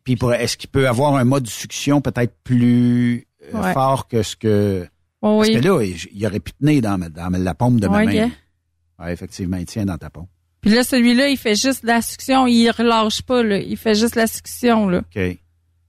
Puis 0.03 0.17
est-ce 0.39 0.57
qu'il 0.57 0.69
peut 0.69 0.87
avoir 0.87 1.15
un 1.15 1.23
mode 1.23 1.43
de 1.43 1.49
succion 1.49 2.01
peut-être 2.01 2.33
plus 2.43 3.27
euh, 3.53 3.61
Ouais. 3.61 3.73
fort 3.73 4.07
que 4.07 4.21
ce 4.23 4.35
que. 4.35 4.87
Oh, 5.21 5.37
Parce 5.37 5.49
oui. 5.49 5.55
que 5.61 5.67
là, 5.67 5.81
il 5.83 5.95
il 6.13 6.25
aurait 6.25 6.39
pu 6.39 6.53
tenir 6.53 6.81
dans, 6.81 6.97
ma- 6.97 7.09
dans 7.09 7.29
la 7.29 7.53
paume 7.55 7.79
de 7.79 7.87
ma 7.87 8.05
main. 8.05 8.29
Ouais, 8.99 9.13
effectivement, 9.13 9.57
il 9.57 9.65
tient 9.65 9.85
dans 9.85 9.97
ta 9.97 10.09
paume. 10.09 10.27
Puis 10.61 10.71
là, 10.71 10.83
celui-là, 10.83 11.29
il 11.29 11.37
fait 11.37 11.55
juste 11.55 11.83
la 11.83 12.01
succion. 12.01 12.45
Il 12.47 12.69
relâche 12.69 13.23
pas, 13.23 13.43
là. 13.43 13.57
Il 13.57 13.77
fait 13.77 13.95
juste 13.95 14.15
la 14.15 14.27
succion, 14.27 14.87
là. 14.87 14.99
OK. 14.99 15.37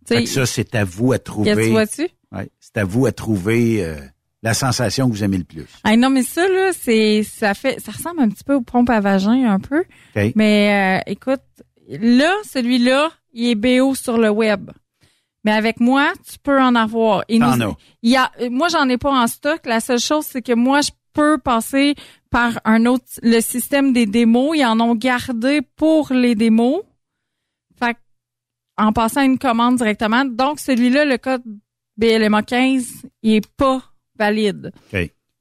Fait 0.08 0.24
que 0.24 0.26
ça, 0.26 0.46
c'est 0.46 0.74
à 0.74 0.84
vous 0.84 1.12
à 1.12 1.18
trouver. 1.18 1.50
Qu'est-ce 1.50 1.60
que 1.60 1.64
tu 1.66 1.70
vois-tu? 1.70 2.08
Ouais, 2.32 2.50
c'est 2.58 2.78
à 2.78 2.84
vous 2.84 3.06
à 3.06 3.12
trouver 3.12 3.84
euh, 3.84 3.96
la 4.42 4.54
sensation 4.54 5.08
que 5.08 5.14
vous 5.14 5.22
aimez 5.22 5.38
le 5.38 5.44
plus. 5.44 5.66
Ah 5.84 5.96
non, 5.96 6.10
mais 6.10 6.22
ça, 6.22 6.48
là, 6.48 6.70
c'est, 6.72 7.22
ça 7.22 7.54
fait, 7.54 7.80
ça 7.80 7.92
ressemble 7.92 8.20
un 8.20 8.28
petit 8.28 8.44
peu 8.44 8.54
aux 8.54 8.62
pompes 8.62 8.90
à 8.90 9.00
vagin, 9.00 9.50
un 9.50 9.60
peu. 9.60 9.80
OK. 10.16 10.32
Mais, 10.34 11.00
euh, 11.06 11.10
écoute, 11.10 11.42
là, 11.88 12.32
celui-là, 12.50 13.10
il 13.32 13.50
est 13.50 13.54
BO 13.54 13.94
sur 13.94 14.18
le 14.18 14.30
web. 14.30 14.70
Mais 15.44 15.52
avec 15.52 15.80
moi, 15.80 16.12
tu 16.28 16.38
peux 16.38 16.60
en 16.60 16.74
avoir. 16.74 17.24
Et 17.28 17.38
nous-. 17.38 17.74
Il 18.02 18.10
y 18.10 18.16
a, 18.16 18.30
moi, 18.50 18.68
j'en 18.68 18.88
ai 18.88 18.96
pas 18.98 19.10
en 19.10 19.26
stock. 19.26 19.60
La 19.64 19.80
seule 19.80 19.98
chose, 19.98 20.24
c'est 20.28 20.42
que 20.42 20.52
moi, 20.52 20.80
je 20.80 20.90
peux 21.12 21.38
passer 21.38 21.94
par 22.32 22.58
un 22.64 22.86
autre, 22.86 23.04
le 23.22 23.40
système 23.40 23.92
des 23.92 24.06
démos. 24.06 24.56
Ils 24.56 24.64
en 24.64 24.80
ont 24.80 24.96
gardé 24.96 25.60
pour 25.76 26.12
les 26.12 26.34
démos. 26.34 26.80
Fait 27.78 27.96
en 28.76 28.92
passant 28.92 29.20
à 29.20 29.24
une 29.24 29.38
commande 29.38 29.76
directement. 29.76 30.24
Donc, 30.24 30.58
celui-là, 30.58 31.04
le 31.04 31.18
code 31.18 31.42
BLMA 31.98 32.42
15, 32.42 32.86
il 33.22 33.34
est 33.34 33.46
pas 33.46 33.82
valide. 34.18 34.72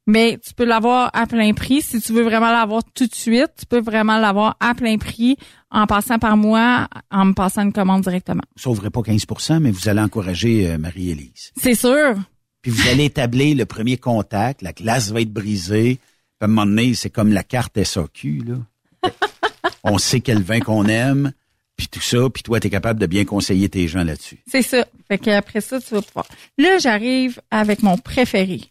Mais 0.07 0.37
tu 0.45 0.53
peux 0.53 0.65
l'avoir 0.65 1.09
à 1.13 1.25
plein 1.27 1.53
prix. 1.53 1.81
Si 1.81 2.01
tu 2.01 2.11
veux 2.11 2.23
vraiment 2.23 2.51
l'avoir 2.51 2.83
tout 2.93 3.07
de 3.07 3.15
suite, 3.15 3.51
tu 3.57 3.65
peux 3.65 3.79
vraiment 3.79 4.17
l'avoir 4.17 4.57
à 4.59 4.73
plein 4.75 4.97
prix 4.97 5.37
en 5.69 5.87
passant 5.87 6.19
par 6.19 6.35
moi, 6.35 6.89
en 7.11 7.25
me 7.25 7.33
passant 7.33 7.61
une 7.61 7.71
commande 7.71 8.01
directement. 8.01 8.41
Vous 8.57 8.63
sauverez 8.63 8.89
pas 8.89 9.01
15% 9.01 9.59
mais 9.59 9.71
vous 9.71 9.87
allez 9.87 10.01
encourager 10.01 10.69
euh, 10.69 10.77
Marie-Élise. 10.77 11.51
C'est 11.55 11.75
sûr. 11.75 12.15
Puis 12.61 12.71
vous 12.71 12.89
allez 12.89 13.05
établir 13.05 13.55
le 13.55 13.65
premier 13.65 13.97
contact, 13.97 14.61
la 14.61 14.73
glace 14.73 15.11
va 15.11 15.21
être 15.21 15.31
brisée. 15.31 15.99
À 16.41 16.45
un 16.45 16.47
moment 16.47 16.65
donné, 16.65 16.93
c'est 16.95 17.09
comme 17.09 17.31
la 17.31 17.43
carte 17.43 17.81
SAQ, 17.83 18.43
là. 18.47 19.09
On 19.83 19.97
sait 19.97 20.21
quel 20.21 20.41
vin 20.41 20.59
qu'on 20.59 20.85
aime, 20.85 21.31
puis 21.77 21.87
tout 21.87 22.01
ça, 22.01 22.29
puis 22.31 22.43
toi, 22.43 22.59
tu 22.59 22.67
es 22.67 22.69
capable 22.69 22.99
de 22.99 23.05
bien 23.05 23.25
conseiller 23.25 23.69
tes 23.69 23.87
gens 23.87 24.03
là-dessus. 24.03 24.39
C'est 24.49 24.61
ça. 24.61 24.85
Fait 25.07 25.17
qu'après 25.17 25.61
ça, 25.61 25.79
tu 25.79 25.93
vas 25.95 26.01
pouvoir. 26.01 26.27
Là, 26.57 26.77
j'arrive 26.79 27.41
avec 27.51 27.81
mon 27.83 27.97
préféré. 27.97 28.61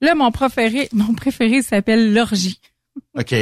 Là, 0.00 0.14
mon 0.14 0.30
préféré, 0.30 0.88
mon 0.92 1.14
préféré 1.14 1.62
s'appelle 1.62 2.12
l'orgie. 2.14 2.60
OK. 3.18 3.32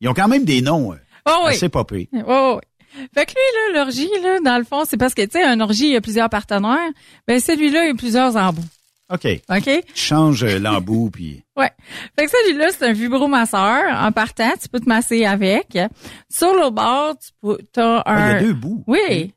Ils 0.00 0.08
ont 0.08 0.14
quand 0.14 0.28
même 0.28 0.44
des 0.44 0.60
noms 0.60 0.92
euh, 0.92 0.96
Oh 1.26 1.44
oui. 1.46 1.54
assez 1.54 1.68
popés. 1.70 2.08
Oh, 2.26 2.58
oui. 2.60 3.06
Fait 3.14 3.26
que 3.26 3.32
lui, 3.32 3.72
là, 3.74 3.80
l'orgie, 3.80 4.10
là, 4.22 4.38
dans 4.44 4.58
le 4.58 4.64
fond, 4.64 4.84
c'est 4.88 4.96
parce 4.96 5.14
que, 5.14 5.22
tu 5.22 5.32
sais, 5.32 5.42
un 5.42 5.58
orgie, 5.60 5.86
il 5.86 5.92
y 5.92 5.96
a 5.96 6.00
plusieurs 6.00 6.28
partenaires. 6.30 6.90
Ben, 7.26 7.40
celui-là, 7.40 7.84
il 7.84 7.88
y 7.88 7.90
a 7.90 7.94
plusieurs 7.94 8.36
embouts. 8.36 8.62
OK. 9.12 9.26
OK? 9.50 9.64
Tu 9.64 9.82
changes 9.94 10.42
euh, 10.44 10.58
l'embout, 10.58 11.10
puis... 11.12 11.42
Ouais. 11.56 11.70
Fait 12.18 12.24
que 12.26 12.30
celui-là, 12.30 12.70
c'est 12.72 12.86
un 12.86 12.92
vibromasseur. 12.92 13.84
En 14.04 14.10
partant, 14.12 14.50
tu 14.60 14.68
peux 14.68 14.80
te 14.80 14.88
masser 14.88 15.24
avec. 15.24 15.78
Sur 16.28 16.52
le 16.54 16.70
bord, 16.70 17.16
tu 17.18 17.30
peux, 17.40 17.58
t'as 17.72 18.00
Ah, 18.06 18.14
il 18.16 18.20
y 18.20 18.22
un... 18.34 18.36
a 18.36 18.40
deux 18.40 18.54
bouts. 18.54 18.82
Oui. 18.86 19.32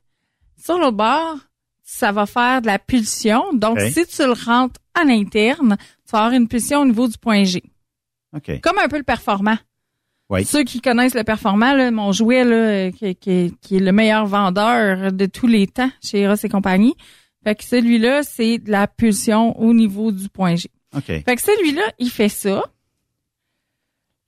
Sur 0.62 0.78
le 0.78 0.90
bord, 0.90 1.36
ça 1.84 2.10
va 2.12 2.26
faire 2.26 2.60
de 2.62 2.66
la 2.66 2.78
pulsion. 2.78 3.44
Donc, 3.52 3.78
si 3.80 4.04
tu 4.06 4.22
le 4.24 4.32
rentres 4.32 4.80
à 4.94 5.04
l'interne, 5.04 5.76
tu 5.78 6.10
vas 6.12 6.18
avoir 6.24 6.32
une 6.32 6.48
pulsion 6.48 6.80
au 6.80 6.84
niveau 6.86 7.06
du 7.06 7.16
point 7.18 7.44
G. 7.44 7.62
OK. 8.36 8.60
Comme 8.62 8.78
un 8.78 8.88
peu 8.88 8.96
le 8.98 9.04
performant. 9.04 9.56
Oui. 10.28 10.44
Ceux 10.44 10.64
qui 10.64 10.80
connaissent 10.82 11.14
le 11.14 11.24
performant, 11.24 11.72
là, 11.72 11.90
mon 11.90 12.12
jouet, 12.12 12.44
là, 12.44 12.56
euh, 12.56 12.90
qui, 12.90 13.14
qui- 13.16 13.54
qui 13.62 13.76
est 13.76 13.80
le 13.80 13.92
meilleur 13.92 14.26
vendeur 14.26 15.12
de 15.12 15.26
tous 15.26 15.46
les 15.46 15.66
temps 15.66 15.90
chez 16.04 16.20
Eros 16.22 16.34
et 16.42 16.48
compagnie. 16.50 16.94
Fait 17.44 17.54
que 17.54 17.64
celui-là, 17.64 18.22
c'est 18.22 18.58
de 18.58 18.70
la 18.70 18.86
pulsion 18.86 19.58
au 19.60 19.72
niveau 19.72 20.12
du 20.12 20.28
point 20.28 20.56
G. 20.56 20.70
OK. 20.96 21.04
Fait 21.04 21.22
que 21.36 21.40
celui-là, 21.42 21.82
il 21.98 22.10
fait 22.10 22.28
ça. 22.28 22.62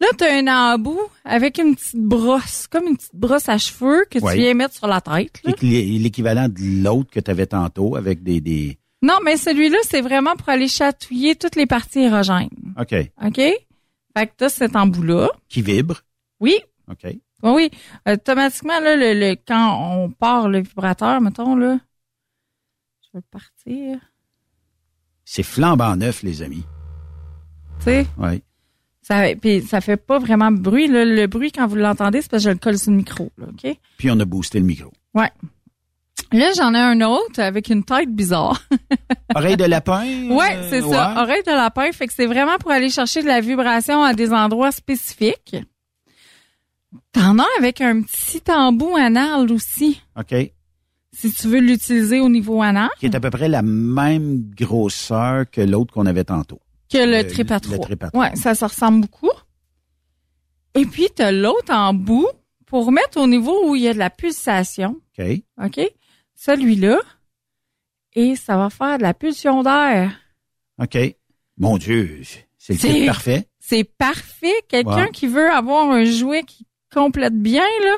Là, 0.00 0.06
tu 0.16 0.24
as 0.24 0.34
un 0.38 0.46
embout 0.74 0.98
avec 1.24 1.58
une 1.58 1.74
petite 1.76 1.96
brosse, 2.00 2.66
comme 2.66 2.86
une 2.88 2.96
petite 2.96 3.14
brosse 3.14 3.48
à 3.50 3.58
cheveux 3.58 4.06
que 4.10 4.18
Ouais. 4.18 4.32
tu 4.34 4.40
viens 4.40 4.54
mettre 4.54 4.74
sur 4.74 4.86
la 4.86 5.00
tête. 5.02 5.42
L'équivalent 5.60 6.48
de 6.48 6.82
l'autre 6.82 7.10
que 7.10 7.20
tu 7.20 7.30
avais 7.30 7.46
tantôt 7.46 7.96
avec 7.96 8.22
des... 8.22 8.40
des... 8.40 8.78
Non, 9.02 9.16
mais 9.24 9.36
celui-là, 9.36 9.76
c'est 9.82 10.00
vraiment 10.00 10.36
pour 10.36 10.48
aller 10.48 10.68
chatouiller 10.68 11.34
toutes 11.34 11.56
les 11.56 11.66
parties 11.66 12.00
érogènes. 12.00 12.48
OK. 12.78 12.94
OK? 13.24 13.36
Fait 13.36 14.26
que 14.26 14.32
t'as 14.36 14.48
cet 14.48 14.74
embout-là. 14.76 15.28
Qui 15.48 15.60
vibre. 15.62 16.00
Oui. 16.40 16.56
OK. 16.90 17.00
Oui, 17.04 17.18
oui. 17.42 17.70
Automatiquement, 18.10 18.80
là, 18.80 18.96
le, 18.96 19.12
le- 19.18 19.36
quand 19.46 19.94
on 19.96 20.10
part 20.10 20.48
le 20.48 20.60
vibrateur, 20.60 21.20
mettons, 21.20 21.56
là. 21.56 21.78
Je 23.12 23.18
vais 23.18 23.24
partir. 23.30 23.98
C'est 25.24 25.42
flambant 25.42 25.96
neuf, 25.96 26.22
les 26.22 26.42
amis. 26.42 26.64
Tu 27.78 27.84
sais? 27.84 28.06
Oui. 28.18 28.42
Ça, 29.02 29.34
puis 29.40 29.62
ça 29.62 29.80
fait 29.80 29.96
pas 29.96 30.18
vraiment 30.18 30.52
bruit. 30.52 30.86
là. 30.86 31.04
Le 31.04 31.26
bruit, 31.26 31.50
quand 31.52 31.66
vous 31.66 31.76
l'entendez, 31.76 32.20
c'est 32.22 32.30
parce 32.30 32.42
que 32.44 32.50
je 32.50 32.52
le 32.52 32.58
colle 32.58 32.78
sur 32.78 32.90
le 32.90 32.98
micro, 32.98 33.32
là, 33.38 33.46
OK? 33.48 33.76
Puis 33.96 34.10
on 34.10 34.20
a 34.20 34.24
boosté 34.24 34.58
le 34.60 34.66
micro. 34.66 34.92
Ouais. 35.14 35.30
Là, 36.32 36.52
j'en 36.56 36.74
ai 36.74 36.78
un 36.78 37.00
autre 37.00 37.40
avec 37.40 37.70
une 37.70 37.82
tête 37.82 38.14
bizarre. 38.14 38.62
Oreille 39.34 39.56
de 39.56 39.64
lapin? 39.64 40.02
ouais, 40.30 40.56
euh, 40.56 40.66
c'est 40.70 40.82
ça. 40.82 41.22
Oreille 41.22 41.42
de 41.44 41.50
lapin. 41.50 41.90
Fait 41.92 42.06
que 42.06 42.12
c'est 42.12 42.26
vraiment 42.26 42.56
pour 42.58 42.70
aller 42.70 42.90
chercher 42.90 43.22
de 43.22 43.26
la 43.26 43.40
vibration 43.40 44.02
à 44.02 44.12
des 44.14 44.32
endroits 44.32 44.70
spécifiques. 44.70 45.56
T'en 47.12 47.38
as 47.38 47.46
avec 47.58 47.80
un 47.80 48.02
petit 48.02 48.42
embout 48.48 48.96
anal 48.96 49.50
aussi, 49.50 50.00
OK. 50.16 50.34
Si 51.12 51.32
tu 51.32 51.48
veux 51.48 51.58
l'utiliser 51.60 52.20
au 52.20 52.28
niveau 52.28 52.62
anal, 52.62 52.88
Qui 52.98 53.06
est 53.06 53.14
à 53.14 53.20
peu 53.20 53.30
près 53.30 53.48
la 53.48 53.62
même 53.62 54.50
grosseur 54.56 55.44
que 55.50 55.60
l'autre 55.60 55.92
qu'on 55.92 56.06
avait 56.06 56.24
tantôt. 56.24 56.60
que 56.92 56.98
le, 56.98 57.22
Le- 57.22 57.26
trip 57.28 57.50
à 57.50 57.54
le 57.56 57.60
trois. 57.60 57.78
trip. 57.78 58.04
Ouais, 58.14 58.34
ça 58.36 58.54
se 58.54 58.64
ressemble 58.64 59.02
beaucoup. 59.02 59.30
Et 60.74 60.84
puis, 60.86 61.08
t'as 61.14 61.32
l'autre 61.32 61.72
embout 61.72 62.28
pour 62.66 62.92
mettre 62.92 63.20
au 63.20 63.26
niveau 63.26 63.68
où 63.68 63.74
il 63.74 63.82
y 63.82 63.88
a 63.88 63.92
de 63.94 63.98
la 63.98 64.10
pulsation. 64.10 65.00
OK. 65.18 65.26
OK? 65.64 65.80
Celui-là. 66.36 66.98
Et 68.14 68.36
ça 68.36 68.56
va 68.56 68.70
faire 68.70 68.98
de 68.98 69.02
la 69.02 69.14
pulsion 69.14 69.62
d'air. 69.62 70.12
OK. 70.80 70.96
Mon 71.58 71.76
Dieu, 71.78 72.22
c'est 72.58 72.74
le 72.82 73.06
parfait. 73.06 73.48
C'est 73.58 73.84
parfait. 73.84 74.54
Quelqu'un 74.68 75.08
qui 75.08 75.26
veut 75.26 75.50
avoir 75.50 75.90
un 75.90 76.04
jouet 76.04 76.42
qui 76.44 76.66
complète 76.92 77.34
bien, 77.40 77.66
là. 77.84 77.96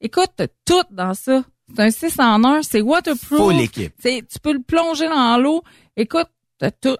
Écoute, 0.00 0.42
tout 0.64 0.82
dans 0.90 1.14
ça. 1.14 1.44
C'est 1.74 1.82
un 1.82 1.90
6 1.90 2.18
en 2.20 2.44
1, 2.44 2.62
c'est 2.62 2.80
waterproof. 2.80 3.38
Full 3.38 3.60
équipe. 3.60 3.92
C'est, 3.98 4.22
tu 4.30 4.38
peux 4.40 4.52
le 4.52 4.60
plonger 4.62 5.08
dans 5.08 5.36
l'eau. 5.38 5.62
Écoute, 5.96 6.28
t'as 6.58 6.70
tout. 6.70 6.96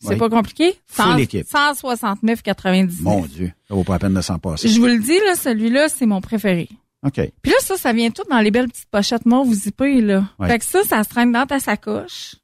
C'est 0.00 0.10
Oui. 0.10 0.16
pas 0.16 0.28
compliqué. 0.28 0.74
Full 0.86 1.04
Cent- 1.04 1.16
équipe. 1.18 1.46
169,99. 1.46 3.00
Mon 3.02 3.20
Dieu, 3.26 3.52
ça 3.68 3.74
vaut 3.74 3.84
pas 3.84 3.94
la 3.94 3.98
peine 3.98 4.14
de 4.14 4.20
s'en 4.20 4.38
passer. 4.38 4.68
Je 4.68 4.78
vous 4.78 4.86
le 4.86 4.98
dis, 4.98 5.18
là, 5.26 5.34
celui-là, 5.36 5.88
c'est 5.88 6.06
mon 6.06 6.20
préféré. 6.20 6.68
OK. 7.04 7.14
Puis 7.42 7.52
là, 7.52 7.56
ça, 7.60 7.76
ça 7.76 7.92
vient 7.92 8.10
tout 8.10 8.22
dans 8.30 8.40
les 8.40 8.50
belles 8.50 8.68
petites 8.68 8.88
pochettes 8.90 9.26
mauves 9.26 9.52
zippées, 9.52 10.00
là. 10.00 10.24
Ouais. 10.38 10.48
Fait 10.48 10.58
que 10.58 10.64
ça, 10.64 10.82
ça 10.84 11.02
se 11.04 11.08
traîne 11.08 11.32
dans 11.32 11.46
ta 11.46 11.60
sacoche. 11.60 12.36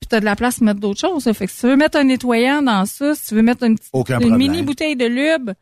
Puis 0.00 0.08
t'as 0.08 0.20
de 0.20 0.24
la 0.24 0.34
place 0.36 0.56
pour 0.56 0.64
mettre 0.64 0.80
d'autres 0.80 1.00
choses. 1.00 1.26
là. 1.26 1.34
Fait 1.34 1.46
que 1.46 1.52
si 1.52 1.60
tu 1.60 1.66
veux 1.66 1.76
mettre 1.76 1.96
un 1.98 2.04
nettoyant 2.04 2.62
dans 2.62 2.84
ça, 2.86 3.14
si 3.14 3.26
tu 3.28 3.34
veux 3.36 3.42
mettre 3.42 3.62
une, 3.64 3.76
petite, 3.78 3.92
une 4.20 4.36
mini 4.36 4.62
bouteille 4.62 4.96
de 4.96 5.06
lube, 5.06 5.52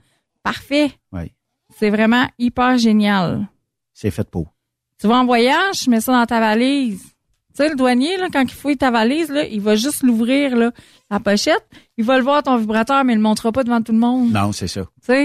parfait. 0.42 0.90
Oui. 1.12 1.32
C'est 1.78 1.90
vraiment 1.90 2.26
hyper 2.38 2.78
génial. 2.78 3.48
C'est 3.92 4.10
fait 4.10 4.28
pour. 4.28 4.52
Tu 5.00 5.06
vas 5.06 5.18
en 5.18 5.24
voyage, 5.24 5.80
tu 5.80 5.90
mets 5.90 6.00
ça 6.00 6.12
dans 6.12 6.26
ta 6.26 6.40
valise. 6.40 7.00
Tu 7.02 7.08
sais, 7.64 7.68
le 7.70 7.74
douanier, 7.76 8.16
là, 8.18 8.28
quand 8.32 8.42
il 8.42 8.50
fouille 8.50 8.76
ta 8.76 8.90
valise, 8.90 9.30
là, 9.30 9.44
il 9.46 9.60
va 9.60 9.74
juste 9.76 10.02
l'ouvrir, 10.02 10.54
là, 10.56 10.70
la 11.10 11.18
pochette. 11.20 11.64
Il 11.96 12.04
va 12.04 12.16
le 12.18 12.22
voir, 12.24 12.42
ton 12.42 12.56
vibrateur, 12.56 13.02
mais 13.04 13.14
il 13.14 13.16
le 13.16 13.22
montrera 13.22 13.50
pas 13.52 13.64
devant 13.64 13.80
tout 13.82 13.92
le 13.92 13.98
monde. 13.98 14.30
Non, 14.30 14.52
c'est 14.52 14.68
ça. 14.68 14.82
Tu 14.82 15.06
sais? 15.06 15.24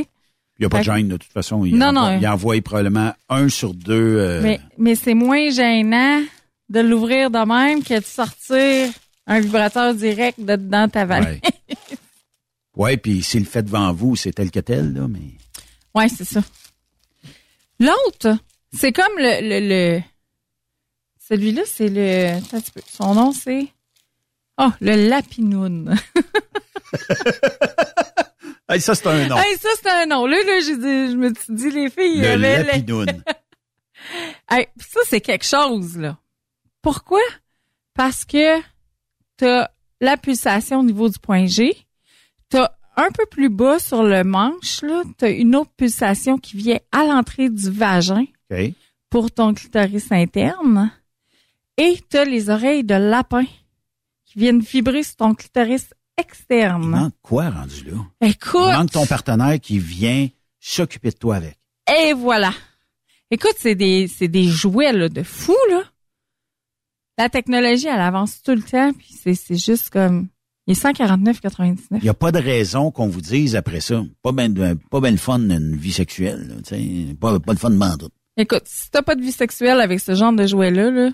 Il 0.57 0.61
n'y 0.61 0.65
a 0.65 0.69
pas 0.69 0.79
de 0.79 0.83
gêne, 0.83 1.09
de 1.09 1.17
toute 1.17 1.31
façon. 1.31 1.65
Il 1.65 1.75
Non, 1.77 1.87
envoie, 1.87 2.11
non. 2.13 2.19
Il 2.19 2.27
envoie 2.27 2.61
probablement 2.61 3.11
un 3.29 3.49
sur 3.49 3.73
deux. 3.73 3.93
euh, 4.17 4.41
Mais, 4.41 4.59
mais 4.77 4.95
c'est 4.95 5.13
moins 5.13 5.49
gênant 5.49 6.21
de 6.69 6.79
l'ouvrir 6.79 7.29
de 7.29 7.39
même 7.45 7.83
que 7.83 7.99
de 7.99 8.05
sortir 8.05 8.89
un 9.27 9.39
vibrateur 9.41 9.93
direct 9.93 10.39
de 10.39 10.55
dans 10.55 10.89
ta 10.89 11.05
valise. 11.05 11.41
Ouais, 12.77 12.95
puis 12.97 13.21
s'il 13.23 13.41
le 13.41 13.45
fait 13.45 13.63
devant 13.63 13.91
vous, 13.93 14.15
c'est 14.15 14.31
tel 14.31 14.49
que 14.51 14.59
tel, 14.61 14.93
là, 14.93 15.07
mais. 15.09 15.19
Ouais, 15.93 16.07
c'est 16.09 16.25
ça. 16.25 16.41
L'autre, 17.79 18.37
c'est 18.73 18.91
comme 18.91 19.17
le, 19.17 19.41
le, 19.41 19.67
le- 19.97 20.01
celui-là, 21.27 21.63
c'est 21.65 21.89
le, 21.89 22.37
attends 22.37 22.59
son 22.87 23.13
nom 23.15 23.31
c'est, 23.31 23.67
oh, 24.59 24.69
le 24.81 25.07
lapinoun. 25.09 25.95
Hey, 28.67 28.81
ça, 28.81 28.95
c'est 28.95 29.05
un 29.07 29.27
nom. 29.27 29.37
hey, 29.37 29.57
ça 29.59 29.69
c'est 29.79 29.89
un 29.91 30.07
nom. 30.07 30.25
Là, 30.25 30.37
là, 30.43 30.59
j'ai 30.59 30.75
dit, 30.75 31.11
je 31.11 31.15
me 31.15 31.31
suis 31.35 31.53
dit 31.53 31.69
les 31.69 31.87
filles, 31.89 32.19
le- 32.21 32.63
lapinoun. 32.63 33.05
Hey, 34.49 34.67
ça, 34.77 34.99
c'est 35.07 35.21
quelque 35.21 35.45
chose, 35.45 35.97
là. 35.97 36.17
Pourquoi? 36.81 37.21
Parce 37.95 38.25
que 38.25 38.59
t'as 39.37 39.69
la 40.01 40.17
pulsation 40.17 40.79
au 40.79 40.83
niveau 40.83 41.09
du 41.09 41.17
point 41.19 41.45
G. 41.47 41.75
T'as 42.49 42.71
un 42.97 43.09
peu 43.11 43.25
plus 43.27 43.49
bas 43.49 43.79
sur 43.79 44.03
le 44.03 44.23
manche, 44.23 44.81
là, 44.83 45.01
t'as 45.17 45.31
une 45.31 45.55
autre 45.55 45.71
pulsation 45.77 46.37
qui 46.37 46.57
vient 46.57 46.79
à 46.91 47.03
l'entrée 47.05 47.49
du 47.49 47.69
vagin 47.71 48.25
Pour 49.09 49.31
ton 49.31 49.53
clitoris 49.53 50.11
interne. 50.11 50.91
Et 51.77 51.99
t'as 52.09 52.25
les 52.25 52.49
oreilles 52.49 52.83
de 52.83 52.95
lapin 52.95 53.43
qui 54.25 54.39
viennent 54.39 54.61
vibrer 54.61 55.03
sur 55.03 55.17
ton 55.17 55.33
clitoris 55.33 55.93
externe. 56.17 56.83
Il 56.83 56.89
manque 56.89 57.13
quoi 57.21 57.49
rendu 57.49 57.83
là? 57.85 57.97
Écoute. 58.21 58.69
Il 58.69 58.77
manque 58.77 58.91
ton 58.91 59.05
partenaire 59.05 59.59
qui 59.59 59.79
vient 59.79 60.27
s'occuper 60.59 61.11
de 61.11 61.17
toi 61.17 61.35
avec. 61.37 61.57
Et 61.87 62.13
voilà. 62.13 62.51
Écoute, 63.31 63.55
c'est 63.57 63.75
des, 63.75 64.07
c'est 64.07 64.27
des 64.27 64.45
jouets 64.45 64.93
là, 64.93 65.09
de 65.09 65.23
fou, 65.23 65.55
là. 65.69 65.83
La 67.17 67.29
technologie, 67.29 67.87
elle 67.87 68.01
avance 68.01 68.41
tout 68.41 68.55
le 68.55 68.61
temps, 68.61 68.91
puis 68.93 69.13
c'est, 69.21 69.35
c'est 69.35 69.57
juste 69.57 69.89
comme... 69.89 70.27
Il 70.67 70.71
est 70.71 70.83
149,99. 70.83 71.77
Il 71.91 71.99
n'y 72.01 72.09
a 72.09 72.15
pas 72.15 72.31
de 72.31 72.39
raison 72.39 72.89
qu'on 72.89 73.07
vous 73.07 73.21
dise 73.21 73.55
après 73.55 73.81
ça. 73.81 74.03
Pas 74.23 74.31
ben, 74.31 74.75
pas 74.89 74.99
ben 74.99 75.11
le 75.11 75.17
fun 75.17 75.39
une 75.39 75.75
vie 75.75 75.91
sexuelle. 75.91 76.47
là, 76.47 76.55
tu 76.63 77.07
sais. 77.07 77.13
pas, 77.13 77.39
pas 77.39 77.53
le 77.53 77.59
fun 77.59 77.69
de 77.69 77.97
tout. 77.97 78.09
Écoute, 78.37 78.63
si 78.65 78.89
t'as 78.91 79.01
pas 79.01 79.15
de 79.15 79.21
vie 79.21 79.31
sexuelle 79.31 79.79
avec 79.79 79.99
ce 79.99 80.13
genre 80.15 80.33
de 80.33 80.45
jouets-là, 80.45 80.91
là, 80.91 81.09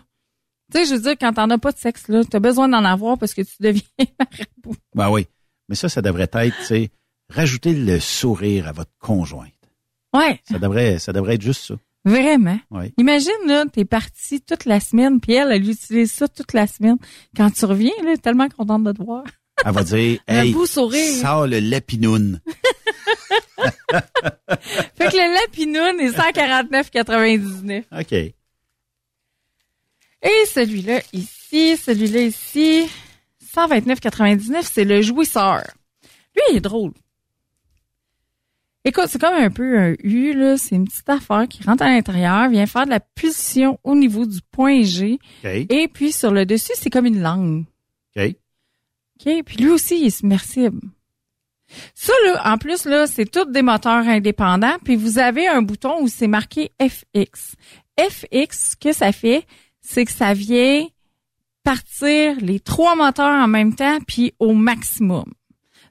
tu 0.73 0.79
sais, 0.79 0.85
je 0.85 0.93
veux 0.95 1.01
dire, 1.01 1.15
quand 1.19 1.33
t'en 1.33 1.49
as 1.49 1.57
pas 1.57 1.71
de 1.71 1.77
sexe, 1.77 2.07
là, 2.07 2.23
t'as 2.23 2.39
besoin 2.39 2.67
d'en 2.69 2.83
avoir 2.85 3.17
parce 3.17 3.33
que 3.33 3.41
tu 3.41 3.53
deviens 3.59 3.81
marabout. 4.19 4.79
Ben 4.95 5.09
oui. 5.09 5.27
Mais 5.69 5.75
ça, 5.75 5.89
ça 5.89 6.01
devrait 6.01 6.29
être, 6.31 6.57
tu 6.59 6.65
sais, 6.65 6.89
rajouter 7.29 7.73
le 7.73 7.99
sourire 7.99 8.67
à 8.67 8.71
votre 8.71 8.91
conjointe. 8.99 9.51
Ouais, 10.13 10.39
Ça 10.49 10.59
devrait, 10.59 10.99
ça 10.99 11.13
devrait 11.13 11.35
être 11.35 11.41
juste 11.41 11.63
ça. 11.67 11.75
vraiment. 12.03 12.59
Oui. 12.71 12.93
Imagine, 12.97 13.31
là, 13.47 13.65
t'es 13.71 13.85
parti 13.85 14.41
toute 14.41 14.65
la 14.65 14.79
semaine, 14.79 15.19
puis 15.21 15.33
elle, 15.33 15.51
elle 15.51 15.69
utilise 15.69 16.11
ça 16.11 16.27
toute 16.27 16.53
la 16.53 16.67
semaine. 16.67 16.97
Quand 17.37 17.49
tu 17.51 17.63
reviens, 17.65 17.91
là, 18.03 18.17
tellement 18.17 18.49
contente 18.49 18.83
de 18.83 18.91
te 18.91 19.03
voir. 19.03 19.23
Elle 19.63 19.71
va 19.73 19.83
dire, 19.83 20.19
hey, 20.27 20.51
beau 20.53 20.65
sourire. 20.65 21.15
sors 21.21 21.47
le 21.47 21.59
lapinoun. 21.59 22.41
Fait 24.95 25.09
que 25.09 25.17
le 25.17 25.33
lapinoun 25.33 25.99
est 25.99 26.17
149,99. 26.17 27.83
OK. 27.99 28.13
Et 30.23 30.45
celui-là 30.45 31.01
ici, 31.13 31.77
celui-là 31.77 32.21
ici, 32.21 32.87
129,99, 33.55 34.63
c'est 34.63 34.85
le 34.85 35.01
jouisseur. 35.01 35.63
Lui, 36.35 36.41
il 36.51 36.57
est 36.57 36.61
drôle. 36.61 36.93
Écoute, 38.83 39.05
c'est 39.09 39.19
comme 39.19 39.35
un 39.35 39.51
peu 39.51 39.77
un 39.77 39.93
U, 40.03 40.33
là. 40.33 40.57
C'est 40.57 40.75
une 40.75 40.85
petite 40.87 41.09
affaire 41.09 41.47
qui 41.47 41.63
rentre 41.63 41.83
à 41.83 41.89
l'intérieur, 41.89 42.49
vient 42.49 42.65
faire 42.65 42.85
de 42.85 42.89
la 42.89 42.99
pulsion 42.99 43.79
au 43.83 43.93
niveau 43.95 44.25
du 44.25 44.39
point 44.51 44.81
G. 44.81 45.19
OK. 45.43 45.49
Et 45.49 45.87
puis, 45.87 46.11
sur 46.11 46.31
le 46.31 46.45
dessus, 46.45 46.73
c'est 46.75 46.89
comme 46.89 47.05
une 47.05 47.21
langue. 47.21 47.65
OK. 48.15 48.35
OK? 49.19 49.43
Puis 49.45 49.57
lui 49.57 49.69
aussi, 49.69 49.99
il 49.99 50.07
est 50.07 50.09
submersible. 50.09 50.81
Ça, 51.95 52.13
là, 52.25 52.41
en 52.53 52.57
plus, 52.57 52.85
là, 52.85 53.07
c'est 53.07 53.25
tous 53.29 53.45
des 53.45 53.61
moteurs 53.61 54.07
indépendants. 54.07 54.77
Puis 54.83 54.95
vous 54.95 55.19
avez 55.19 55.47
un 55.47 55.61
bouton 55.61 56.01
où 56.01 56.07
c'est 56.07 56.27
marqué 56.27 56.71
FX. 56.81 57.55
FX, 57.99 58.71
ce 58.71 58.75
que 58.75 58.93
ça 58.93 59.11
fait, 59.11 59.45
c'est 59.81 60.05
que 60.05 60.11
ça 60.11 60.33
vient 60.33 60.85
partir 61.63 62.35
les 62.41 62.59
trois 62.59 62.95
moteurs 62.95 63.43
en 63.43 63.47
même 63.47 63.75
temps, 63.75 63.99
puis 64.07 64.33
au 64.39 64.53
maximum. 64.53 65.25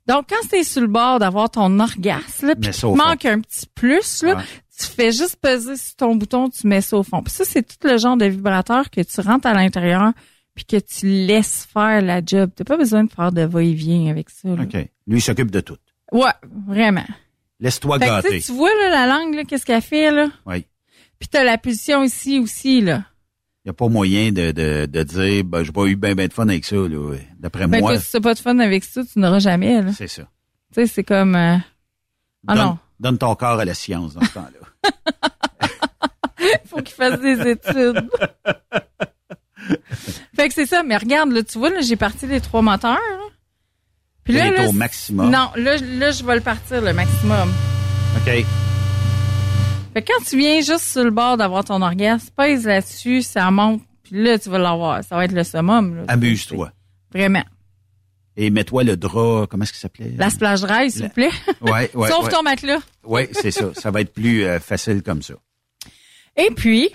Donc, 0.07 0.27
quand 0.29 0.49
c'est 0.49 0.65
sur 0.65 0.81
le 0.81 0.89
bord 0.89 1.19
d'avoir 1.21 1.51
ton 1.51 1.79
orgasme, 1.79 2.49
là, 2.49 2.55
puis 2.57 2.67
Mets 2.69 2.73
qu'il 2.73 2.75
ça 2.75 2.81
te 2.81 2.87
au 2.87 2.97
fond. 2.97 3.05
manque 3.05 3.25
un 3.27 3.41
petit 3.41 3.67
plus, 3.75 4.23
là, 4.25 4.37
Ouais. 4.37 4.43
tu 4.77 4.87
fais 4.87 5.13
juste 5.13 5.37
peser 5.37 5.77
sur 5.77 5.95
ton 5.97 6.17
bouton, 6.17 6.49
tu 6.49 6.67
mets 6.67 6.81
ça 6.81 6.97
au 6.97 7.03
fond. 7.05 7.23
Puis 7.23 7.33
ça, 7.33 7.45
c'est 7.45 7.63
tout 7.63 7.87
le 7.87 7.97
genre 7.99 8.17
de 8.17 8.25
vibrateur 8.25 8.91
que 8.91 9.01
tu 9.03 9.21
rentres 9.21 9.47
à 9.47 9.55
l'intérieur 9.55 10.13
puis 10.67 10.79
que 10.79 10.85
tu 10.85 11.07
laisses 11.07 11.67
faire 11.73 12.03
la 12.03 12.21
job. 12.25 12.51
T'as 12.55 12.65
pas 12.65 12.77
besoin 12.77 13.05
de 13.05 13.11
faire 13.11 13.33
de 13.33 13.43
va-et-vient 13.43 14.11
avec 14.11 14.29
ça. 14.31 14.49
là. 14.49 14.63
OK. 14.65 14.75
Lui, 15.07 15.19
il 15.19 15.23
s'occupe 15.23 15.51
de 15.51 15.61
tout. 15.61 15.77
Ouais, 16.13 16.33
vraiment. 16.67 17.05
Laisse-toi 17.61 17.99
Fait 17.99 18.07
que, 18.07 18.21
tu 18.23 18.29
gâter. 18.29 18.53
vois 18.53 18.69
là, 18.83 18.91
la 18.91 19.07
langue, 19.07 19.47
qu'est-ce 19.47 19.65
qu'elle 19.65 19.81
fait, 19.83 20.11
là? 20.11 20.29
Oui. 20.47 20.67
Puis 21.19 21.29
t'as 21.31 21.45
la 21.45 21.57
pulsion 21.59 22.03
ici 22.03 22.39
aussi, 22.39 22.81
là. 22.83 23.05
Il 23.65 23.69
n'y 23.69 23.71
a 23.71 23.73
pas 23.75 23.89
moyen 23.89 24.33
de, 24.33 24.53
de, 24.53 24.87
de 24.87 25.03
dire, 25.03 25.45
ben, 25.45 25.63
j'ai 25.63 25.73
pas 25.73 25.85
eu 25.87 25.97
ben, 25.97 26.15
ben 26.15 26.29
de 26.29 26.33
fun 26.33 26.49
avec 26.49 26.65
ça, 26.65 26.77
là. 26.77 27.17
D'après 27.39 27.67
Ben, 27.67 27.81
moi, 27.81 27.99
si 27.99 28.13
t'as 28.13 28.21
pas 28.21 28.35
de 28.35 28.39
fun 28.39 28.59
avec 28.59 28.85
ça, 28.85 29.03
tu 29.05 29.19
n'auras 29.19 29.39
jamais, 29.39 29.81
là. 29.83 29.93
c'est 29.93 30.09
ça. 30.09 30.23
Tu 30.75 30.81
sais, 30.83 30.87
c'est 30.87 31.05
comme... 31.05 31.35
euh, 31.37 31.57
Ah 32.47 32.55
donne, 32.55 32.65
non. 32.65 32.79
donne 32.99 33.19
ton 33.19 33.35
corps 33.35 33.61
à 33.61 33.65
la 33.65 33.75
science 33.75 34.13
dans 34.15 34.23
ce 34.25 34.33
temps-là. 34.35 34.91
faut 36.67 36.83
qu'il 36.83 36.95
fasse 36.95 37.19
des 37.21 37.49
études. 37.51 38.09
fait 40.37 40.49
que 40.49 40.55
c'est 40.55 40.67
ça. 40.67 40.83
Mais 40.83 40.97
regarde, 40.97 41.31
là, 41.33 41.43
tu 41.43 41.59
vois, 41.59 41.71
là, 41.71 41.81
j'ai 41.81 41.97
parti 41.97 42.27
les 42.27 42.41
trois 42.41 42.63
moteurs. 42.63 42.93
là. 42.93 43.27
Puis 44.25 44.35
là, 44.35 44.69
au 44.69 44.73
maximum. 44.73 45.31
Non, 45.31 45.51
là, 45.57 45.77
là, 45.77 46.11
je 46.11 46.25
vais 46.25 46.35
le 46.37 46.41
partir, 46.41 46.81
le 46.81 46.93
maximum. 46.93 47.53
OK. 48.17 48.45
Fait 49.93 50.03
que 50.03 50.13
quand 50.13 50.25
tu 50.25 50.39
viens 50.39 50.61
juste 50.61 50.85
sur 50.85 51.03
le 51.03 51.11
bord 51.11 51.37
d'avoir 51.37 51.65
ton 51.65 51.83
orgasme, 51.83 52.29
pèse 52.37 52.65
là-dessus, 52.65 53.23
ça 53.23 53.51
monte, 53.51 53.83
puis 54.05 54.23
là, 54.23 54.39
tu 54.39 54.49
vas 54.49 54.59
l'avoir. 54.59 55.03
Ça 55.03 55.17
va 55.17 55.25
être 55.25 55.33
le 55.33 55.43
summum. 55.43 56.05
Amuse-toi. 56.07 56.71
Vraiment. 57.13 57.43
Et 58.37 58.51
mets-toi 58.51 58.85
le 58.85 58.97
drap, 58.97 59.47
comment 59.49 59.65
est-ce 59.65 59.73
qu'il 59.73 59.81
s'appelait? 59.81 60.15
La 60.17 60.31
splash 60.31 60.61
dry, 60.61 60.91
s'il 60.91 61.03
vous 61.05 61.09
plaît. 61.09 61.31
Ouais, 61.61 61.91
ouais. 61.95 62.09
Sauf 62.09 62.25
ouais. 62.27 62.31
ton 62.31 62.43
matelas. 62.43 62.79
Oui, 63.05 63.23
c'est 63.33 63.51
ça. 63.51 63.75
Ça 63.75 63.91
va 63.91 64.01
être 64.01 64.15
plus 64.15 64.45
euh, 64.45 64.61
facile 64.61 65.03
comme 65.03 65.23
ça. 65.23 65.35
Et 66.37 66.51
puis, 66.55 66.89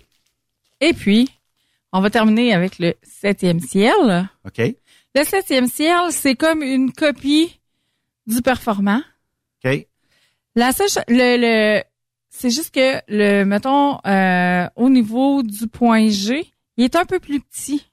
et 0.80 0.94
puis, 0.94 1.30
on 1.98 2.02
va 2.02 2.10
terminer 2.10 2.54
avec 2.54 2.80
le 2.80 2.94
septième 3.04 3.60
ciel. 3.60 4.30
OK? 4.46 4.60
Le 5.16 5.24
septième 5.24 5.68
ciel, 5.68 6.12
c'est 6.12 6.36
comme 6.36 6.62
une 6.62 6.92
copie 6.92 7.60
du 8.28 8.42
performant. 8.42 9.02
OK? 9.64 9.88
La 10.56 10.72
seule 10.72 10.88
le, 11.08 11.38
le 11.78 11.84
c'est 12.30 12.50
juste 12.50 12.74
que 12.74 13.02
le 13.08 13.44
mettons 13.46 14.00
euh, 14.06 14.68
au 14.76 14.90
niveau 14.90 15.42
du 15.44 15.68
point 15.68 16.10
G, 16.10 16.52
il 16.78 16.84
est 16.84 16.96
un 16.96 17.06
peu 17.06 17.20
plus 17.20 17.40
petit. 17.42 17.86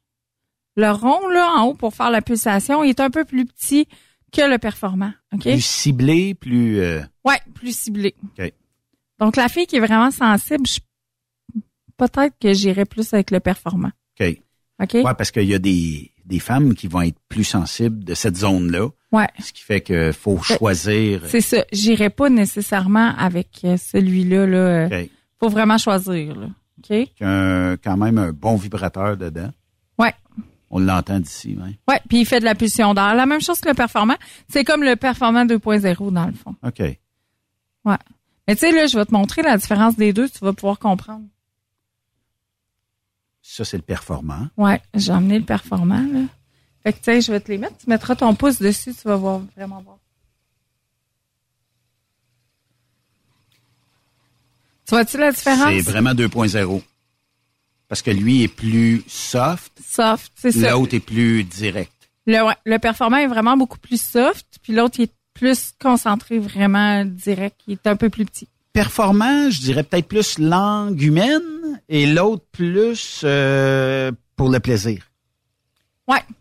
Le 0.77 0.91
rond 0.91 1.29
là 1.29 1.53
en 1.57 1.67
haut 1.67 1.75
pour 1.75 1.95
faire 1.95 2.11
la 2.11 2.23
pulsation, 2.23 2.83
il 2.83 2.91
est 2.91 3.01
un 3.01 3.11
peu 3.11 3.25
plus 3.25 3.45
petit 3.47 3.87
que 4.33 4.43
le 4.43 4.59
performant. 4.59 5.13
OK? 5.35 5.43
Plus 5.43 5.65
ciblé, 5.65 6.35
plus... 6.35 6.81
euh, 6.81 7.03
Ouais, 7.25 7.39
plus 7.55 7.77
ciblé. 7.79 8.15
OK. 8.39 8.53
Donc 9.21 9.37
la 9.37 9.49
fille 9.49 9.67
qui 9.67 9.77
est 9.77 9.81
vraiment 9.81 10.11
sensible, 10.11 10.67
je- 10.67 10.81
peut-être 12.09 12.35
que 12.41 12.53
j'irais 12.53 12.85
plus 12.85 13.13
avec 13.15 13.31
le 13.31 13.41
performant. 13.41 13.91
OK. 14.21 14.39
OK? 14.83 14.95
Ouais, 14.95 15.15
parce 15.17 15.31
qu'il 15.31 15.45
y 15.45 15.55
a 15.55 15.59
des, 15.59 16.11
des 16.25 16.39
femmes 16.41 16.75
qui 16.75 16.89
vont 16.89 17.03
être 17.03 17.19
plus 17.29 17.45
sensibles 17.45 18.03
de 18.05 18.15
cette 18.15 18.37
zone-là. 18.37 18.89
Ouais. 19.13 19.29
Ce 19.39 19.53
qui 19.53 19.63
fait 19.63 19.81
qu'il 19.81 20.13
faut 20.13 20.41
choisir. 20.43 21.23
C'est 21.29 21.41
ça, 21.41 21.65
j'irais 21.73 22.11
pas 22.11 22.31
nécessairement 22.31 23.15
avec 23.17 23.61
euh, 23.65 23.77
celui-là 23.77 24.47
là. 24.47 24.57
euh, 24.59 24.87
OK. 24.87 25.11
Faut 25.39 25.49
vraiment 25.49 25.79
choisir 25.79 26.35
là. 26.37 26.47
OK? 26.79 27.09
Un- 27.21 27.77
quand 27.83 27.97
même 27.97 28.19
un 28.19 28.33
bon 28.33 28.57
vibrateur 28.57 29.17
dedans. 29.17 29.51
Ouais. 29.99 30.15
On 30.71 30.79
l'entend 30.81 31.21
d'ici, 31.21 31.57
ouais. 31.63 31.79
Ouais, 31.87 32.01
puis 32.09 32.21
il 32.21 32.27
fait 32.27 32.41
de 32.41 32.45
la 32.47 32.55
pulsion 32.55 32.95
d'air. 32.95 33.15
La 33.15 33.27
même 33.27 33.43
chose 33.43 33.61
que 33.61 33.69
le 33.69 33.75
performant. 33.75 34.17
C'est 34.49 34.65
comme 34.65 34.83
le 34.83 34.97
performant 34.97 35.45
2.0 35.45 36.11
dans 36.13 36.27
le 36.27 36.33
fond. 36.33 36.55
OK. 36.67 36.79
Ouais. 36.81 37.97
Mais 38.49 38.55
tu 38.57 38.61
sais, 38.61 38.73
là, 38.73 38.87
je 38.87 38.97
vais 38.99 39.05
te 39.05 39.13
montrer 39.13 39.43
la 39.43 39.57
différence 39.59 39.97
des 39.97 40.13
deux, 40.13 40.29
tu 40.29 40.39
vas 40.41 40.53
pouvoir 40.55 40.79
comprendre. 40.79 41.25
Ça, 43.53 43.67
c'est 43.67 43.77
le 43.77 43.83
performant. 43.83 44.49
Ouais, 44.57 44.81
j'ai 44.95 45.13
emmené 45.13 45.39
le 45.39 45.45
performant, 45.45 46.03
là. 46.11 46.21
Fait 46.83 46.95
que 46.95 46.97
tu 46.97 47.05
sais, 47.05 47.21
je 47.21 47.31
vais 47.31 47.39
te 47.39 47.53
les 47.53 47.59
mettre. 47.59 47.77
Tu 47.77 47.87
mettras 47.87 48.17
ton 48.17 48.35
pouce 48.35 48.59
dessus, 48.59 48.95
tu 48.95 49.07
vas 49.07 49.17
voir, 49.17 49.41
vraiment 49.55 49.83
voir. 49.83 49.99
Tu 54.87 54.95
vois-tu 54.95 55.19
la 55.19 55.33
différence? 55.33 55.69
C'est 55.69 55.83
vraiment 55.83 56.15
2.0. 56.15 56.83
Parce 57.89 58.01
que 58.01 58.11
lui 58.11 58.43
est 58.43 58.49
plus 58.49 59.05
soft. 59.07 59.79
Soft, 59.87 60.33
c'est 60.35 60.53
ça. 60.53 60.71
L'autre 60.71 60.95
est 60.95 61.01
plus 61.01 61.45
direct. 61.45 61.93
Le, 62.25 62.43
ouais, 62.47 62.57
le 62.65 62.79
performant 62.79 63.19
est 63.19 63.27
vraiment 63.27 63.59
beaucoup 63.59 63.79
plus 63.79 64.01
soft, 64.01 64.47
puis 64.63 64.73
l'autre 64.73 64.99
est 64.99 65.13
plus 65.35 65.75
concentré, 65.79 66.39
vraiment 66.39 67.05
direct. 67.05 67.61
Il 67.67 67.75
est 67.75 67.87
un 67.87 67.97
peu 67.97 68.09
plus 68.09 68.25
petit. 68.25 68.49
Performant, 68.73 69.51
je 69.51 69.61
dirais 69.61 69.83
peut-être 69.83 70.09
plus 70.09 70.39
langue 70.39 71.01
humaine 71.01 71.81
et 71.89 72.07
l'autre 72.07 72.45
plus 72.53 73.21
euh, 73.25 74.13
pour 74.37 74.49
le 74.49 74.61
plaisir. 74.61 75.11
Ouais. 76.09 76.23
Tu 76.29 76.35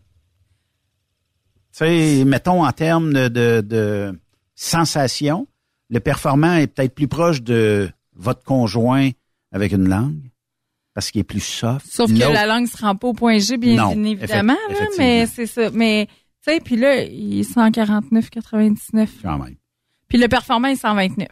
sais, 1.72 2.24
mettons 2.24 2.64
en 2.64 2.72
termes 2.72 3.12
de, 3.12 3.28
de, 3.28 3.60
de 3.60 4.18
sensation, 4.54 5.46
le 5.90 6.00
performant 6.00 6.54
est 6.54 6.66
peut-être 6.68 6.94
plus 6.94 7.08
proche 7.08 7.42
de 7.42 7.90
votre 8.14 8.44
conjoint 8.44 9.10
avec 9.52 9.72
une 9.72 9.88
langue 9.88 10.30
parce 10.94 11.10
qu'il 11.10 11.20
est 11.20 11.24
plus 11.24 11.40
soft. 11.40 11.86
Sauf 11.86 12.10
que 12.10 12.18
la 12.18 12.46
langue 12.46 12.66
se 12.66 12.76
rend 12.78 12.96
pas 12.96 13.08
au 13.08 13.14
point 13.14 13.38
G, 13.38 13.56
bien 13.56 13.76
Non, 13.76 14.04
évidemment, 14.04 14.56
là, 14.70 14.86
mais 14.98 15.26
c'est 15.26 15.46
ça. 15.46 15.70
Mais, 15.70 16.06
tu 16.06 16.52
sais, 16.52 16.60
puis 16.60 16.76
là, 16.76 17.02
il 17.02 17.40
est 17.40 17.50
149,99. 17.54 19.08
Quand 19.22 19.38
même. 19.38 19.56
Puis 20.08 20.18
le 20.18 20.28
performant 20.28 20.68
est 20.68 20.76
129. 20.76 21.28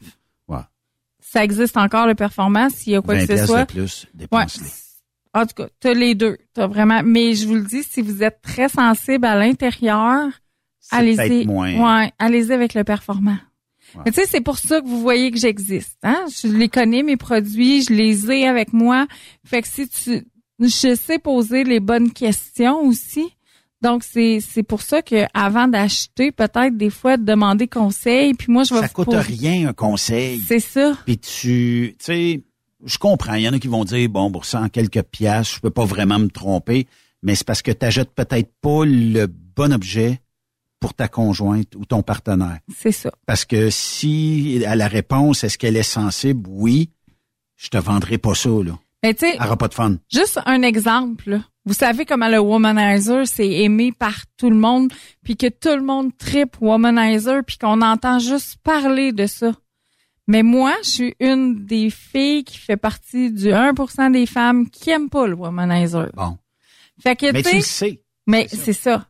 Ça 1.32 1.44
existe 1.44 1.77
encore, 1.77 2.07
le 2.07 2.15
performant, 2.15 2.69
s'il 2.70 2.93
y 2.94 2.97
a 2.97 3.02
quoi 3.02 3.15
20 3.15 3.20
que 3.27 3.27
ce 3.36 3.47
soit. 3.47 3.61
de 3.66 3.73
plus, 3.73 4.07
Ouais. 4.32 4.47
En 5.32 5.47
tout 5.47 5.55
cas, 5.55 5.69
t'as 5.78 5.94
les 5.94 6.16
deux. 6.16 6.39
T'as 6.55 6.66
vraiment. 6.66 7.02
Mais 7.05 7.35
je 7.35 7.47
vous 7.47 7.55
le 7.55 7.62
dis, 7.62 7.85
si 7.85 8.02
vous 8.02 8.23
êtes 8.24 8.40
très 8.43 8.69
sensible 8.69 9.24
à 9.27 9.36
l'intérieur, 9.36 10.28
allez-y. 10.90 11.47
moins- 11.47 12.02
Ouais, 12.02 12.12
allez-y 12.19 12.52
avec 12.52 12.74
le 12.74 12.82
performant. 12.82 13.36
Mais 14.05 14.11
tu 14.12 14.20
sais, 14.20 14.27
c'est 14.27 14.40
pour 14.40 14.59
ça 14.59 14.81
que 14.81 14.86
vous 14.86 15.01
voyez 15.01 15.31
que 15.31 15.39
j'existe. 15.39 15.98
Hein? 16.02 16.24
Je 16.43 16.48
les 16.48 16.69
connais, 16.69 17.02
mes 17.05 17.16
produits, 17.16 17.82
je 17.82 17.93
les 17.93 18.31
ai 18.31 18.47
avec 18.48 18.73
moi. 18.73 19.07
Fait 19.44 19.62
que 19.62 19.69
si 19.69 19.89
tu. 19.89 20.24
Je 20.61 20.94
sais 20.94 21.19
poser 21.19 21.65
les 21.65 21.81
bonnes 21.81 22.12
questions 22.12 22.81
aussi. 22.82 23.24
Donc, 23.82 24.05
c'est, 24.05 24.40
c'est 24.40 24.62
pour 24.62 24.82
ça 24.82 25.01
que 25.01 25.24
avant 25.32 25.66
d'acheter, 25.66 26.32
peut-être 26.32 26.77
des 26.77 26.90
fois, 26.90 27.16
de 27.16 27.24
demander 27.24 27.66
conseil. 27.66 28.35
Puis 28.35 28.52
moi, 28.52 28.65
je 28.65 28.74
vais 28.74 28.81
Ça 28.81 28.89
coûte 28.89 29.15
rien 29.15 29.69
un 29.69 29.73
conseil. 29.73 30.40
C'est 30.47 30.61
ça. 30.61 30.98
Puis 31.07 31.19
tu, 31.19 31.97
tu 31.98 32.05
sais, 32.05 32.43
je 32.85 32.98
comprends. 32.98 33.35
Il 33.35 33.43
y 33.43 33.48
en 33.48 33.52
a 33.52 33.59
qui 33.59 33.69
vont 33.69 33.85
dire, 33.85 34.09
bon, 34.09 34.31
pour 34.31 34.44
ça, 34.44 34.61
en 34.61 34.69
quelques 34.69 35.02
piastres, 35.02 35.57
je 35.57 35.61
peux 35.61 35.70
pas 35.70 35.85
vraiment 35.85 36.19
me 36.19 36.28
tromper. 36.28 36.86
Mais 37.23 37.35
c'est 37.35 37.47
parce 37.47 37.62
que 37.62 37.70
tu 37.70 37.86
achètes 37.86 38.11
peut-être 38.11 38.51
pas 38.61 38.85
le 38.85 39.27
bon 39.27 39.73
objet 39.73 40.20
pour 40.78 40.94
ta 40.94 41.09
conjointe 41.09 41.74
ou 41.77 41.85
ton 41.85 42.02
partenaire. 42.02 42.59
C'est 42.74 42.93
ça. 42.93 43.11
Parce 43.27 43.44
que 43.44 43.70
si 43.70 44.62
à 44.66 44.77
la 44.77 44.89
réponse, 44.89 45.44
est-ce 45.44 45.59
qu'elle 45.59 45.77
est 45.77 45.82
sensible? 45.82 46.48
Oui. 46.48 46.90
Je 47.57 47.69
te 47.69 47.77
vendrai 47.77 48.16
pas 48.16 48.35
ça, 48.35 48.48
là. 48.48 48.78
Mais 49.02 49.15
tu 49.15 49.27
sais, 49.27 49.36
pas 49.36 49.69
de 49.69 49.74
fun. 49.74 49.97
Juste 50.11 50.40
un 50.47 50.62
exemple. 50.62 51.31
là. 51.31 51.40
Vous 51.66 51.74
savez 51.74 52.05
comment 52.07 52.28
le 52.28 52.39
womanizer 52.39 53.27
c'est 53.27 53.49
aimé 53.49 53.93
par 53.93 54.15
tout 54.37 54.51
le 54.51 54.57
monde, 54.57 54.93
puis 55.23 55.37
que 55.37 55.49
tout 55.49 55.74
le 55.77 55.82
monde 55.82 56.11
tripe 56.16 56.57
womanizer, 56.61 57.43
puis 57.47 57.59
qu'on 57.59 57.82
entend 57.82 58.19
juste 58.19 58.57
parler 58.62 59.12
de 59.12 59.27
ça. 59.27 59.53
Mais 60.27 60.43
moi, 60.43 60.74
je 60.85 60.89
suis 60.89 61.15
une 61.20 61.66
des 61.66 61.91
filles 61.91 62.45
qui 62.45 62.57
fait 62.59 62.77
partie 62.77 63.31
du 63.32 63.49
1% 63.49 64.12
des 64.12 64.27
femmes 64.27 64.70
qui 64.70 64.91
aiment 64.91 65.11
pas 65.11 65.27
le 65.27 65.35
womanizer. 65.35 66.09
Bon. 66.15 66.39
Fait 67.03 67.16
que 67.16 67.32
Mais 67.32 67.43
tu 67.43 67.57
le 67.57 67.62
sais, 67.62 68.03
mais 68.27 68.47
c'est 68.49 68.73
ça. 68.73 69.07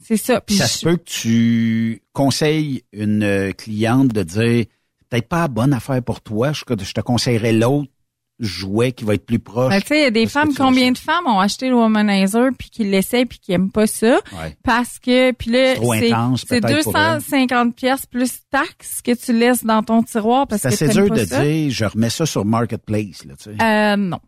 C'est 0.00 0.16
ça. 0.16 0.40
Puis 0.40 0.56
ça 0.56 0.66
je- 0.66 0.72
se 0.72 0.84
peut 0.86 0.96
que 0.96 1.02
tu 1.04 2.02
conseilles 2.12 2.84
une 2.92 3.22
euh, 3.24 3.52
cliente 3.52 4.08
de 4.08 4.22
dire 4.22 4.66
peut-être 5.08 5.28
pas 5.28 5.40
la 5.40 5.48
bonne 5.48 5.72
affaire 5.72 6.02
pour 6.02 6.20
toi, 6.20 6.52
je, 6.52 6.62
je 6.68 6.92
te 6.92 7.00
conseillerais 7.00 7.52
l'autre 7.52 7.90
jouet 8.40 8.92
qui 8.92 9.04
va 9.04 9.14
être 9.14 9.26
plus 9.26 9.38
proche. 9.38 9.70
Ben, 9.70 9.80
tu 9.80 9.88
sais, 9.88 9.98
il 9.98 10.02
y 10.02 10.06
a 10.06 10.10
des 10.10 10.26
femmes, 10.26 10.54
combien 10.54 10.92
de 10.92 10.98
femmes 10.98 11.26
ont 11.26 11.40
acheté 11.40 11.68
le 11.68 11.74
womanizer 11.74 12.50
puis 12.58 12.70
qui 12.70 12.84
l'essaient 12.84 13.24
puis 13.26 13.38
qui 13.38 13.52
aiment 13.52 13.70
pas 13.72 13.86
ça 13.86 14.20
Ouais. 14.38 14.56
parce 14.62 14.98
que 15.00 15.32
puis 15.32 15.50
là 15.50 15.74
C'est 15.74 15.80
trop 15.80 15.94
c'est 15.94 16.12
intense, 16.12 16.44
c'est 16.48 16.60
peut-être, 16.60 16.84
pour 16.84 16.96
elle. 16.96 17.16
250 17.18 17.74
pièces 17.74 18.06
plus 18.06 18.30
taxes 18.50 19.02
que 19.02 19.12
tu 19.14 19.32
laisses 19.32 19.64
dans 19.64 19.82
ton 19.82 20.02
tiroir 20.02 20.46
parce 20.46 20.62
C'est 20.62 20.68
que 20.68 20.74
assez 20.74 20.86
t'aimes 20.88 21.06
dur 21.06 21.14
pas 21.14 21.20
de 21.20 21.24
ça. 21.26 21.44
dire 21.44 21.70
je 21.70 21.84
remets 21.84 22.10
ça 22.10 22.26
sur 22.26 22.44
Marketplace. 22.44 23.24
Là, 23.24 23.34
tu 23.36 23.44
sais. 23.56 23.62
Euh, 23.62 23.96
non. 23.96 24.20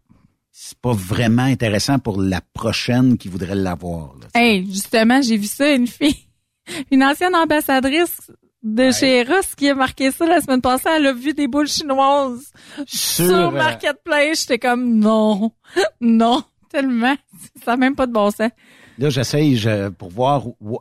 C'est 0.51 0.79
pas 0.79 0.93
vraiment 0.93 1.45
intéressant 1.45 1.99
pour 1.99 2.21
la 2.21 2.41
prochaine 2.53 3.17
qui 3.17 3.29
voudrait 3.29 3.55
l'avoir. 3.55 4.15
là. 4.21 4.27
Hey, 4.35 4.67
justement, 4.67 5.23
j'ai 5.23 5.37
vu 5.37 5.47
ça 5.47 5.71
une 5.73 5.87
fille, 5.87 6.27
une 6.91 7.03
ancienne 7.05 7.35
ambassadrice 7.35 8.31
de 8.63 8.91
chez 8.91 9.21
Eros 9.21 9.41
qui 9.57 9.69
a 9.71 9.75
marqué 9.75 10.11
ça 10.11 10.27
la 10.27 10.41
semaine 10.41 10.61
passée. 10.61 10.89
Elle 10.95 11.07
a 11.07 11.13
vu 11.13 11.33
des 11.35 11.47
boules 11.49 11.67
chinoises 11.69 12.53
sur, 12.87 13.27
Sur, 13.27 13.35
euh, 13.35 13.51
Marketplace. 13.51 14.41
J'étais 14.43 14.59
comme 14.59 14.99
non, 14.99 15.53
non, 16.01 16.43
tellement. 16.71 17.17
Ça 17.65 17.73
n'a 17.73 17.77
même 17.79 17.95
pas 17.97 18.07
de 18.07 18.13
bon 18.13 18.31
sens. 18.31 18.51
Là, 18.99 19.09
j'essaye 19.11 19.57
je- 19.57 19.89
pour 19.89 20.11
voir. 20.11 20.47
où- 20.61 20.79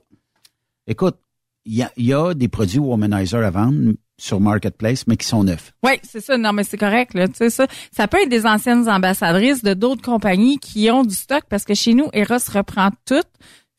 Écoute, 0.87 1.17
il 1.65 1.75
y 1.75 1.83
a, 1.83 1.91
y 1.97 2.13
a 2.13 2.33
des 2.33 2.47
produits 2.47 2.79
Womanizer 2.79 3.43
à 3.45 3.51
vendre 3.51 3.93
sur 4.17 4.41
Marketplace, 4.41 5.05
mais 5.07 5.15
qui 5.15 5.25
sont 5.25 5.43
neufs. 5.45 5.71
Oui, 5.83 5.93
c'est 6.03 6.19
ça. 6.19 6.37
Non, 6.37 6.51
mais 6.51 6.63
c'est 6.65 6.77
correct. 6.77 7.13
Là. 7.13 7.27
Tu 7.29 7.35
sais, 7.35 7.49
ça, 7.49 7.67
ça 7.95 8.07
peut 8.07 8.17
être 8.21 8.27
des 8.29 8.45
anciennes 8.45 8.89
ambassadrices 8.89 9.63
de 9.63 9.73
d'autres 9.73 10.01
compagnies 10.01 10.57
qui 10.57 10.89
ont 10.91 11.03
du 11.05 11.15
stock 11.15 11.43
parce 11.49 11.63
que 11.63 11.73
chez 11.73 11.93
nous, 11.93 12.09
Eros 12.11 12.35
reprend 12.53 12.89
tout 13.05 13.21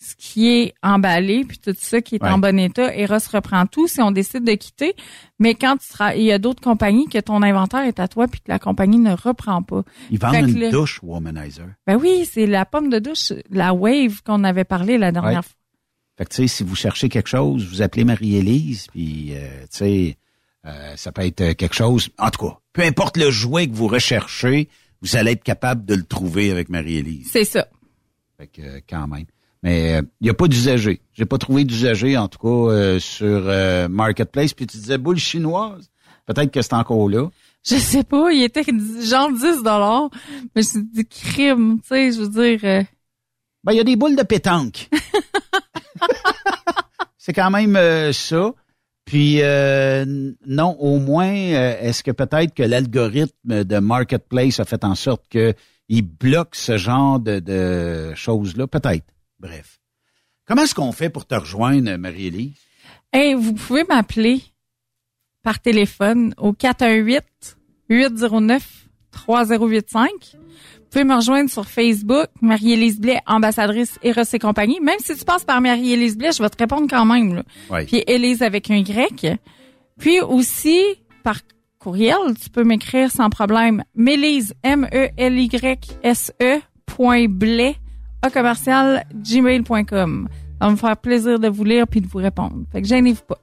ce 0.02 0.14
qui 0.16 0.48
est 0.48 0.74
emballé 0.82 1.44
puis 1.44 1.58
tout 1.58 1.74
ça 1.78 2.00
qui 2.00 2.14
est 2.16 2.22
Ouais. 2.22 2.30
en 2.30 2.38
bon 2.38 2.58
état. 2.58 2.94
Eros 2.96 3.18
reprend 3.32 3.66
tout 3.66 3.86
si 3.86 4.00
on 4.00 4.10
décide 4.10 4.44
de 4.44 4.54
quitter. 4.54 4.94
Mais 5.38 5.54
quand 5.54 5.76
tu 5.76 5.86
seras, 5.88 6.14
il 6.14 6.22
y 6.22 6.32
a 6.32 6.38
d'autres 6.38 6.62
compagnies 6.62 7.06
que 7.06 7.18
ton 7.18 7.42
inventaire 7.42 7.84
est 7.84 8.00
à 8.00 8.08
toi 8.08 8.26
puis 8.26 8.40
que 8.40 8.46
la 8.50 8.58
compagnie 8.58 8.98
ne 8.98 9.12
reprend 9.12 9.62
pas. 9.62 9.82
Ils 10.10 10.18
vendent 10.18 10.48
une 10.48 10.70
douche 10.70 11.00
Womanizer. 11.02 11.66
Ben 11.86 11.96
oui, 11.96 12.26
c'est 12.30 12.46
la 12.46 12.64
pomme 12.64 12.88
de 12.88 12.98
douche, 12.98 13.32
la 13.50 13.74
Wave 13.74 14.22
qu'on 14.24 14.42
avait 14.44 14.64
parlé 14.64 14.96
la 14.96 15.12
dernière 15.12 15.30
Ouais. 15.38 15.42
fois. 15.42 15.52
Fait 16.16 16.24
que, 16.24 16.30
tu 16.30 16.36
sais, 16.36 16.48
si 16.48 16.64
vous 16.64 16.74
cherchez 16.76 17.08
quelque 17.08 17.28
chose, 17.28 17.66
vous 17.66 17.82
appelez 17.82 18.04
Marie-Élise, 18.04 18.86
puis, 18.88 19.30
euh, 19.34 19.62
tu 19.62 19.66
sais, 19.70 20.18
euh, 20.66 20.92
ça 20.96 21.12
peut 21.12 21.22
être 21.26 21.52
quelque 21.54 21.74
chose. 21.74 22.08
En 22.18 22.30
tout 22.30 22.46
cas, 22.46 22.58
peu 22.72 22.82
importe 22.82 23.16
le 23.16 23.30
jouet 23.30 23.66
que 23.68 23.74
vous 23.74 23.86
recherchez, 23.86 24.68
vous 25.02 25.16
allez 25.16 25.32
être 25.32 25.42
capable 25.44 25.84
de 25.86 25.94
le 25.94 26.02
trouver 26.04 26.50
avec 26.50 26.68
Marie-Élise. 26.70 27.28
C'est 27.30 27.44
ça. 27.44 27.66
Fait 28.38 28.46
que, 28.48 28.60
euh, 28.62 28.80
quand 28.88 29.06
même. 29.08 29.24
Mais 29.62 29.96
euh, 29.96 30.02
il 30.20 30.24
n'y 30.24 30.30
a 30.30 30.34
pas 30.34 30.48
d'usager. 30.48 31.02
J'ai 31.12 31.26
pas 31.26 31.38
trouvé 31.38 31.64
d'usager, 31.64 32.16
en 32.16 32.28
tout 32.28 32.38
cas, 32.38 32.72
euh, 32.72 32.98
sur 32.98 33.42
euh, 33.46 33.88
Marketplace. 33.88 34.54
Puis 34.54 34.66
tu 34.66 34.78
disais 34.78 34.98
boule 34.98 35.18
chinoise. 35.18 35.90
Peut-être 36.26 36.50
que 36.50 36.62
c'est 36.62 36.72
encore 36.74 37.08
là. 37.08 37.28
Je 37.68 37.76
sais 37.76 38.04
pas, 38.04 38.30
il 38.32 38.42
était 38.42 38.62
genre 39.02 39.30
10 39.30 39.62
dollars, 39.62 40.08
mais 40.56 40.62
c'est 40.62 40.82
du 40.92 41.04
crime, 41.06 41.78
tu 41.82 41.88
sais, 41.88 42.12
je 42.12 42.22
veux 42.22 42.28
dire. 42.28 42.60
euh, 42.64 42.82
Ben, 43.64 43.72
il 43.72 43.76
y 43.76 43.80
a 43.80 43.84
des 43.84 43.96
boules 43.96 44.16
de 44.16 44.22
pétanque. 44.22 44.88
c'est 47.18 47.32
quand 47.34 47.50
même 47.50 47.76
euh, 47.76 48.12
ça. 48.12 48.52
Puis 49.04 49.42
euh, 49.42 50.04
non, 50.46 50.76
au 50.78 50.98
moins, 50.98 51.32
euh, 51.34 51.76
est-ce 51.80 52.02
que 52.02 52.12
peut-être 52.12 52.54
que 52.54 52.62
l'algorithme 52.62 53.64
de 53.64 53.78
Marketplace 53.78 54.60
a 54.60 54.64
fait 54.64 54.84
en 54.84 54.94
sorte 54.94 55.24
que 55.28 55.52
il 55.88 56.02
bloque 56.02 56.54
ce 56.54 56.76
genre 56.78 57.18
de, 57.18 57.40
de 57.40 58.14
choses-là? 58.14 58.66
Peut-être. 58.68 59.04
Bref. 59.40 59.80
Comment 60.46 60.62
est-ce 60.62 60.74
qu'on 60.74 60.92
fait 60.92 61.10
pour 61.10 61.26
te 61.26 61.34
rejoindre, 61.34 61.96
Marie-Élise? 61.96 62.52
Hey, 63.12 63.34
vous 63.34 63.54
pouvez 63.54 63.84
m'appeler 63.84 64.42
par 65.42 65.60
téléphone 65.60 66.34
au 66.36 66.52
418 66.52 67.24
809 67.88 68.88
3085. 69.10 70.10
Vous 70.32 70.38
pouvez 70.90 71.04
me 71.04 71.14
rejoindre 71.14 71.50
sur 71.50 71.66
Facebook, 71.66 72.26
Marie-Élise 72.40 73.00
Blais, 73.00 73.20
ambassadrice 73.26 73.98
Eros 74.02 74.22
et 74.32 74.38
compagnie. 74.38 74.80
Même 74.80 74.98
si 74.98 75.16
tu 75.16 75.24
passes 75.24 75.44
par 75.44 75.60
Marie-Élise 75.60 76.16
Blais, 76.16 76.32
je 76.32 76.42
vais 76.42 76.50
te 76.50 76.58
répondre 76.58 76.86
quand 76.88 77.04
même. 77.04 77.34
Là. 77.34 77.44
Puis 77.86 78.02
Élise 78.06 78.42
avec 78.42 78.70
un 78.70 78.76
Y. 78.76 79.38
Puis 79.98 80.20
aussi, 80.20 80.80
par 81.22 81.40
courriel, 81.78 82.16
tu 82.42 82.50
peux 82.50 82.64
m'écrire 82.64 83.10
sans 83.10 83.30
problème. 83.30 83.84
Mélise, 83.94 84.52
E 84.64 84.68
M-E-L-Y-S-E, 84.68 86.60
point 86.86 87.26
blais, 87.28 87.76
à 88.22 88.30
commercial, 88.30 89.04
gmail.com. 89.14 90.28
Ça 90.60 90.66
va 90.66 90.70
me 90.72 90.76
faire 90.76 90.96
plaisir 90.96 91.38
de 91.38 91.48
vous 91.48 91.64
lire 91.64 91.86
puis 91.86 92.00
de 92.00 92.06
vous 92.06 92.18
répondre. 92.18 92.64
Fait 92.72 92.82
que 92.82 92.88
gênez-vous 92.88 93.22
pas. 93.26 93.38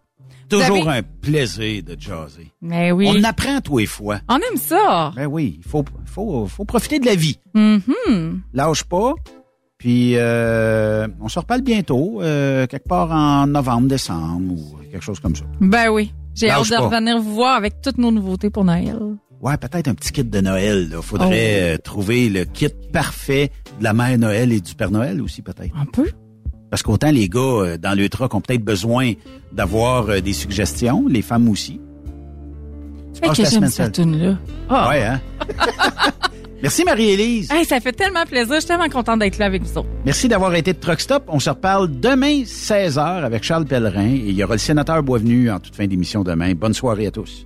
Toujours 0.50 0.88
avez- 0.88 1.00
un 1.00 1.04
plaisir 1.22 1.84
de 1.84 2.00
jaser. 2.00 2.52
Mais 2.62 2.92
oui. 2.92 3.10
On 3.14 3.24
apprend 3.24 3.60
tous 3.60 3.80
les 3.80 3.86
fois. 3.86 4.20
On 4.30 4.36
aime 4.38 4.58
ça. 4.58 5.12
Ben 5.16 5.26
oui, 5.26 5.56
il 5.60 5.68
faut, 5.70 5.84
faut, 6.06 6.46
faut 6.48 6.64
profiter 6.64 7.00
de 7.00 7.06
la 7.06 7.16
vie. 7.16 7.38
Mhm. 7.54 8.42
Lâche 8.54 8.84
pas. 8.86 9.14
Puis 9.78 10.14
euh, 10.16 11.08
on 11.20 11.28
se 11.28 11.38
reparle 11.40 11.62
bientôt, 11.62 12.22
euh, 12.22 12.66
quelque 12.66 12.88
part 12.88 13.12
en 13.12 13.46
novembre, 13.48 13.88
décembre 13.88 14.54
ou 14.54 14.78
quelque 14.92 15.04
chose 15.04 15.20
comme 15.20 15.36
ça. 15.36 15.44
Ben 15.60 15.90
oui. 15.90 16.14
J'ai 16.34 16.50
hâte 16.50 16.66
de 16.70 16.76
pas. 16.76 16.82
revenir 16.88 17.20
vous 17.20 17.34
voir 17.36 17.56
avec 17.56 17.82
toutes 17.82 17.98
nos 17.98 18.12
nouveautés 18.12 18.50
pour 18.50 18.64
Noël. 18.64 18.98
Ouais, 19.42 19.56
peut-être 19.58 19.88
un 19.88 19.94
petit 19.94 20.12
kit 20.12 20.24
de 20.24 20.42
Noël. 20.42 20.90
Il 20.92 21.02
faudrait 21.02 21.28
Oh. 21.30 21.76
euh, 21.76 21.78
trouver 21.78 22.30
le 22.30 22.46
kit 22.46 22.70
parfait 22.92 23.52
de 23.80 23.84
la 23.84 23.94
mère 23.94 24.18
Noël 24.18 24.52
et 24.52 24.60
du 24.62 24.74
Père 24.74 24.90
Noël 24.92 25.22
aussi, 25.22 25.42
peut-être. 25.42 25.76
Un 25.80 25.86
peu. 25.86 26.10
Parce 26.72 26.82
qu'autant 26.84 27.12
les 27.12 27.30
gars 27.30 27.40
euh, 27.40 27.78
dans 27.78 27.98
le 27.98 28.10
truck 28.10 28.34
ont 28.34 28.42
peut-être 28.42 28.64
besoin 28.64 29.14
d'avoir 29.54 30.10
euh, 30.10 30.20
des 30.22 30.34
suggestions, 30.34 31.06
les 31.08 31.22
femmes 31.22 31.48
aussi. 31.50 31.80
Hey, 33.22 33.30
que 33.30 33.46
j'aime 33.46 33.68
cette 33.68 33.94
tune-là. 33.94 34.38
Ah. 34.70 34.90
Ouais, 34.90 35.04
hein? 35.04 35.22
Merci 36.64 36.84
Marie-Élise. 36.84 37.52
Hey, 37.52 37.64
ça 37.66 37.80
fait 37.80 37.92
tellement 37.94 38.26
plaisir. 38.26 38.56
Je 38.56 38.60
suis 38.62 38.68
tellement 38.68 38.90
contente 38.90 39.20
d'être 39.20 39.38
là 39.38 39.46
avec 39.46 39.62
vous 39.64 39.78
autres. 39.78 39.88
Merci 40.06 40.28
d'avoir 40.28 40.54
été 40.56 40.74
de 40.74 40.80
Truck 40.80 41.00
Stop. 41.00 41.24
On 41.28 41.40
se 41.40 41.50
reparle 41.52 42.00
demain 42.00 42.42
16h 42.42 43.00
avec 43.24 43.44
Charles 43.44 43.66
Pellerin 43.66 44.08
et 44.10 44.30
il 44.30 44.34
y 44.34 44.44
aura 44.44 44.56
le 44.56 44.60
sénateur 44.60 45.02
Boisvenu 45.04 45.52
en 45.52 45.60
toute 45.60 45.76
fin 45.76 45.86
d'émission 45.86 46.24
demain. 46.24 46.54
Bonne 46.56 46.74
soirée 46.74 47.06
à 47.08 47.12
tous. 47.12 47.46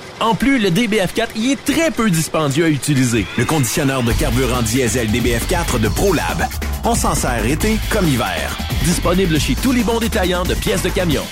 En 0.21 0.35
plus, 0.35 0.59
le 0.59 0.69
DBF4 0.69 1.29
y 1.35 1.51
est 1.51 1.65
très 1.65 1.89
peu 1.89 2.11
dispendieux 2.11 2.65
à 2.65 2.69
utiliser. 2.69 3.25
Le 3.39 3.45
conditionneur 3.45 4.03
de 4.03 4.13
carburant 4.13 4.61
diesel 4.61 5.09
DBF4 5.09 5.79
de 5.81 5.87
ProLab. 5.87 6.45
On 6.83 6.93
s'en 6.93 7.15
sert 7.15 7.43
été 7.43 7.79
comme 7.89 8.07
hiver. 8.07 8.55
Disponible 8.83 9.39
chez 9.39 9.55
tous 9.55 9.71
les 9.71 9.81
bons 9.81 9.99
détaillants 9.99 10.43
de 10.43 10.53
pièces 10.53 10.83
de 10.83 10.89
camion. 10.89 11.23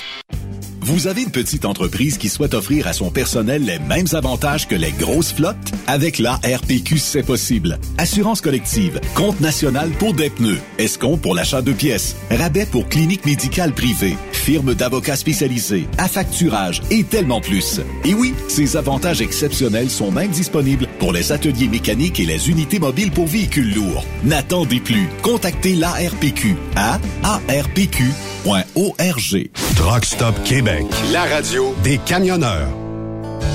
Vous 0.82 1.06
avez 1.06 1.22
une 1.22 1.30
petite 1.30 1.66
entreprise 1.66 2.18
qui 2.18 2.30
souhaite 2.30 2.56
offrir 2.56 2.88
à 2.88 2.94
son 2.94 3.12
personnel 3.12 3.64
les 3.64 3.78
mêmes 3.78 4.08
avantages 4.14 4.68
que 4.68 4.74
les 4.74 4.92
grosses 4.92 5.34
flottes? 5.34 5.72
Avec 5.86 6.18
la 6.18 6.38
RPQ, 6.38 6.98
c'est 6.98 7.22
possible. 7.22 7.78
Assurance 8.00 8.42
collective, 8.42 9.00
compte 9.14 9.40
national 9.40 9.92
pour 9.92 10.16
des 10.16 10.32
pneus, 10.32 10.58
escompte 10.80 11.22
pour 11.22 11.36
l'achat 11.36 11.62
de 11.62 11.74
pièces, 11.74 12.16
rabais 12.32 12.66
pour 12.66 12.90
clinique 12.90 13.24
médicale 13.28 13.74
privée, 13.74 14.18
firme 14.40 14.74
d'avocats 14.74 15.16
spécialisés, 15.16 15.88
affacturage 15.98 16.82
et 16.90 17.04
tellement 17.04 17.42
plus. 17.42 17.82
Et 18.06 18.14
oui, 18.14 18.34
ces 18.48 18.78
avantages 18.78 19.22
exceptionnels 19.22 19.90
sont 19.90 20.12
même 20.12 20.32
disponibles 20.32 20.88
pour 21.00 21.14
les 21.14 21.32
ateliers 21.32 21.68
mécaniques 21.68 22.20
et 22.20 22.26
les 22.26 22.50
unités 22.50 22.80
mobiles 22.80 23.12
pour 23.12 23.28
véhicules 23.28 23.74
lourds. 23.74 24.06
N'attendez 24.24 24.80
plus. 24.80 25.08
Contactez 25.22 25.76
l'ARPQ 25.76 26.56
à 26.76 27.00
arpq.org. 27.24 28.10
Truck 29.76 30.06
Stop 30.06 30.44
Québec, 30.44 30.86
la 31.12 31.26
radio 31.26 31.76
des 31.84 31.98
camionneurs. 32.00 32.70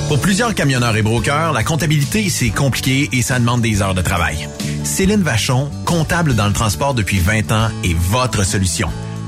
Pour 0.08 0.20
plusieurs 0.20 0.54
camionneurs 0.54 0.96
et 0.96 1.02
brokers, 1.02 1.52
la 1.52 1.62
comptabilité, 1.62 2.28
c'est 2.28 2.50
compliqué 2.50 3.08
et 3.12 3.22
ça 3.22 3.38
demande 3.38 3.62
des 3.62 3.80
heures 3.80 3.94
de 3.94 4.02
travail. 4.02 4.48
Céline 4.84 5.22
Vachon, 5.22 5.70
comptable 5.86 6.34
dans 6.34 6.46
le 6.46 6.52
transport 6.52 6.92
depuis 6.92 7.18
20 7.18 7.52
ans, 7.52 7.68
est 7.84 7.96
votre 7.96 8.44
solution. 8.44 8.90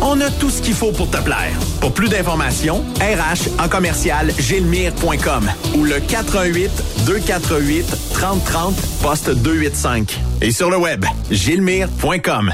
On 0.00 0.20
a 0.20 0.30
tout 0.30 0.50
ce 0.50 0.62
qu'il 0.62 0.74
faut 0.74 0.92
pour 0.92 1.10
te 1.10 1.16
plaire. 1.18 1.52
Pour 1.80 1.92
plus 1.92 2.08
d'informations, 2.08 2.84
RH 3.00 3.62
en 3.62 3.68
commercial 3.68 4.32
gilmire.com 4.38 5.50
ou 5.76 5.84
le 5.84 6.00
418 6.00 6.70
248 7.06 7.86
3030 8.12 8.74
poste 9.02 9.30
285. 9.30 10.18
Et 10.42 10.52
sur 10.52 10.70
le 10.70 10.78
web, 10.78 11.04
gilmire.com. 11.30 12.52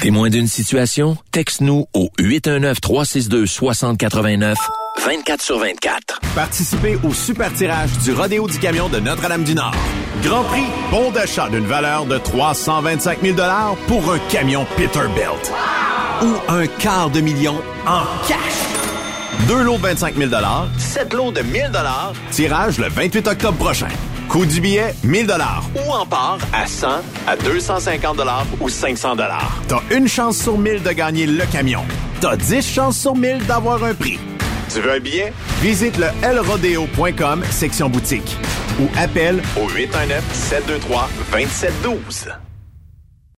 Témoin 0.00 0.30
d'une 0.30 0.46
situation? 0.46 1.16
Texte-nous 1.32 1.86
au 1.92 2.08
819-362-6089, 2.20 4.54
24 5.04 5.42
sur 5.42 5.58
24. 5.58 6.20
Participez 6.36 6.96
au 7.02 7.12
super 7.12 7.52
tirage 7.52 7.90
du 8.04 8.12
Rodéo 8.12 8.46
du 8.46 8.58
Camion 8.58 8.88
de 8.88 9.00
Notre-Dame-du-Nord. 9.00 9.74
Grand 10.22 10.44
prix, 10.44 10.66
bon 10.92 11.10
d'achat 11.10 11.48
d'une 11.48 11.66
valeur 11.66 12.06
de 12.06 12.16
325 12.16 13.18
000 13.22 13.36
pour 13.88 14.12
un 14.12 14.20
camion 14.30 14.64
Peterbilt. 14.76 15.52
Ou 16.20 16.34
un 16.48 16.66
quart 16.66 17.10
de 17.10 17.20
million 17.20 17.60
en 17.86 18.00
cash. 18.26 18.38
Deux 19.46 19.62
lots 19.62 19.76
de 19.76 19.82
25 19.82 20.16
000 20.16 20.30
sept 20.76 21.14
lots 21.14 21.30
de 21.30 21.42
1000 21.42 21.70
tirage 22.32 22.78
le 22.78 22.88
28 22.88 23.28
octobre 23.28 23.56
prochain. 23.56 23.86
Coût 24.28 24.44
du 24.44 24.60
billet, 24.60 24.96
1000 25.04 25.32
ou 25.74 25.92
en 25.92 26.04
part 26.04 26.38
à 26.52 26.66
100, 26.66 26.88
à 27.26 27.36
250 27.36 28.20
ou 28.60 28.68
500 28.68 29.16
T'as 29.68 29.80
une 29.90 30.08
chance 30.08 30.38
sur 30.38 30.58
1000 30.58 30.82
de 30.82 30.90
gagner 30.90 31.26
le 31.26 31.46
camion. 31.46 31.84
T'as 32.20 32.36
10 32.36 32.74
chances 32.74 32.98
sur 32.98 33.14
1000 33.14 33.46
d'avoir 33.46 33.84
un 33.84 33.94
prix. 33.94 34.18
Tu 34.72 34.80
veux 34.80 34.92
un 34.92 35.00
billet? 35.00 35.32
Visite 35.62 35.96
le 35.98 36.08
lrodeo.com, 36.34 37.42
section 37.50 37.88
boutique. 37.88 38.36
Ou 38.80 38.88
appelle 38.98 39.40
au 39.56 39.68
819-723-2712. 39.70 42.47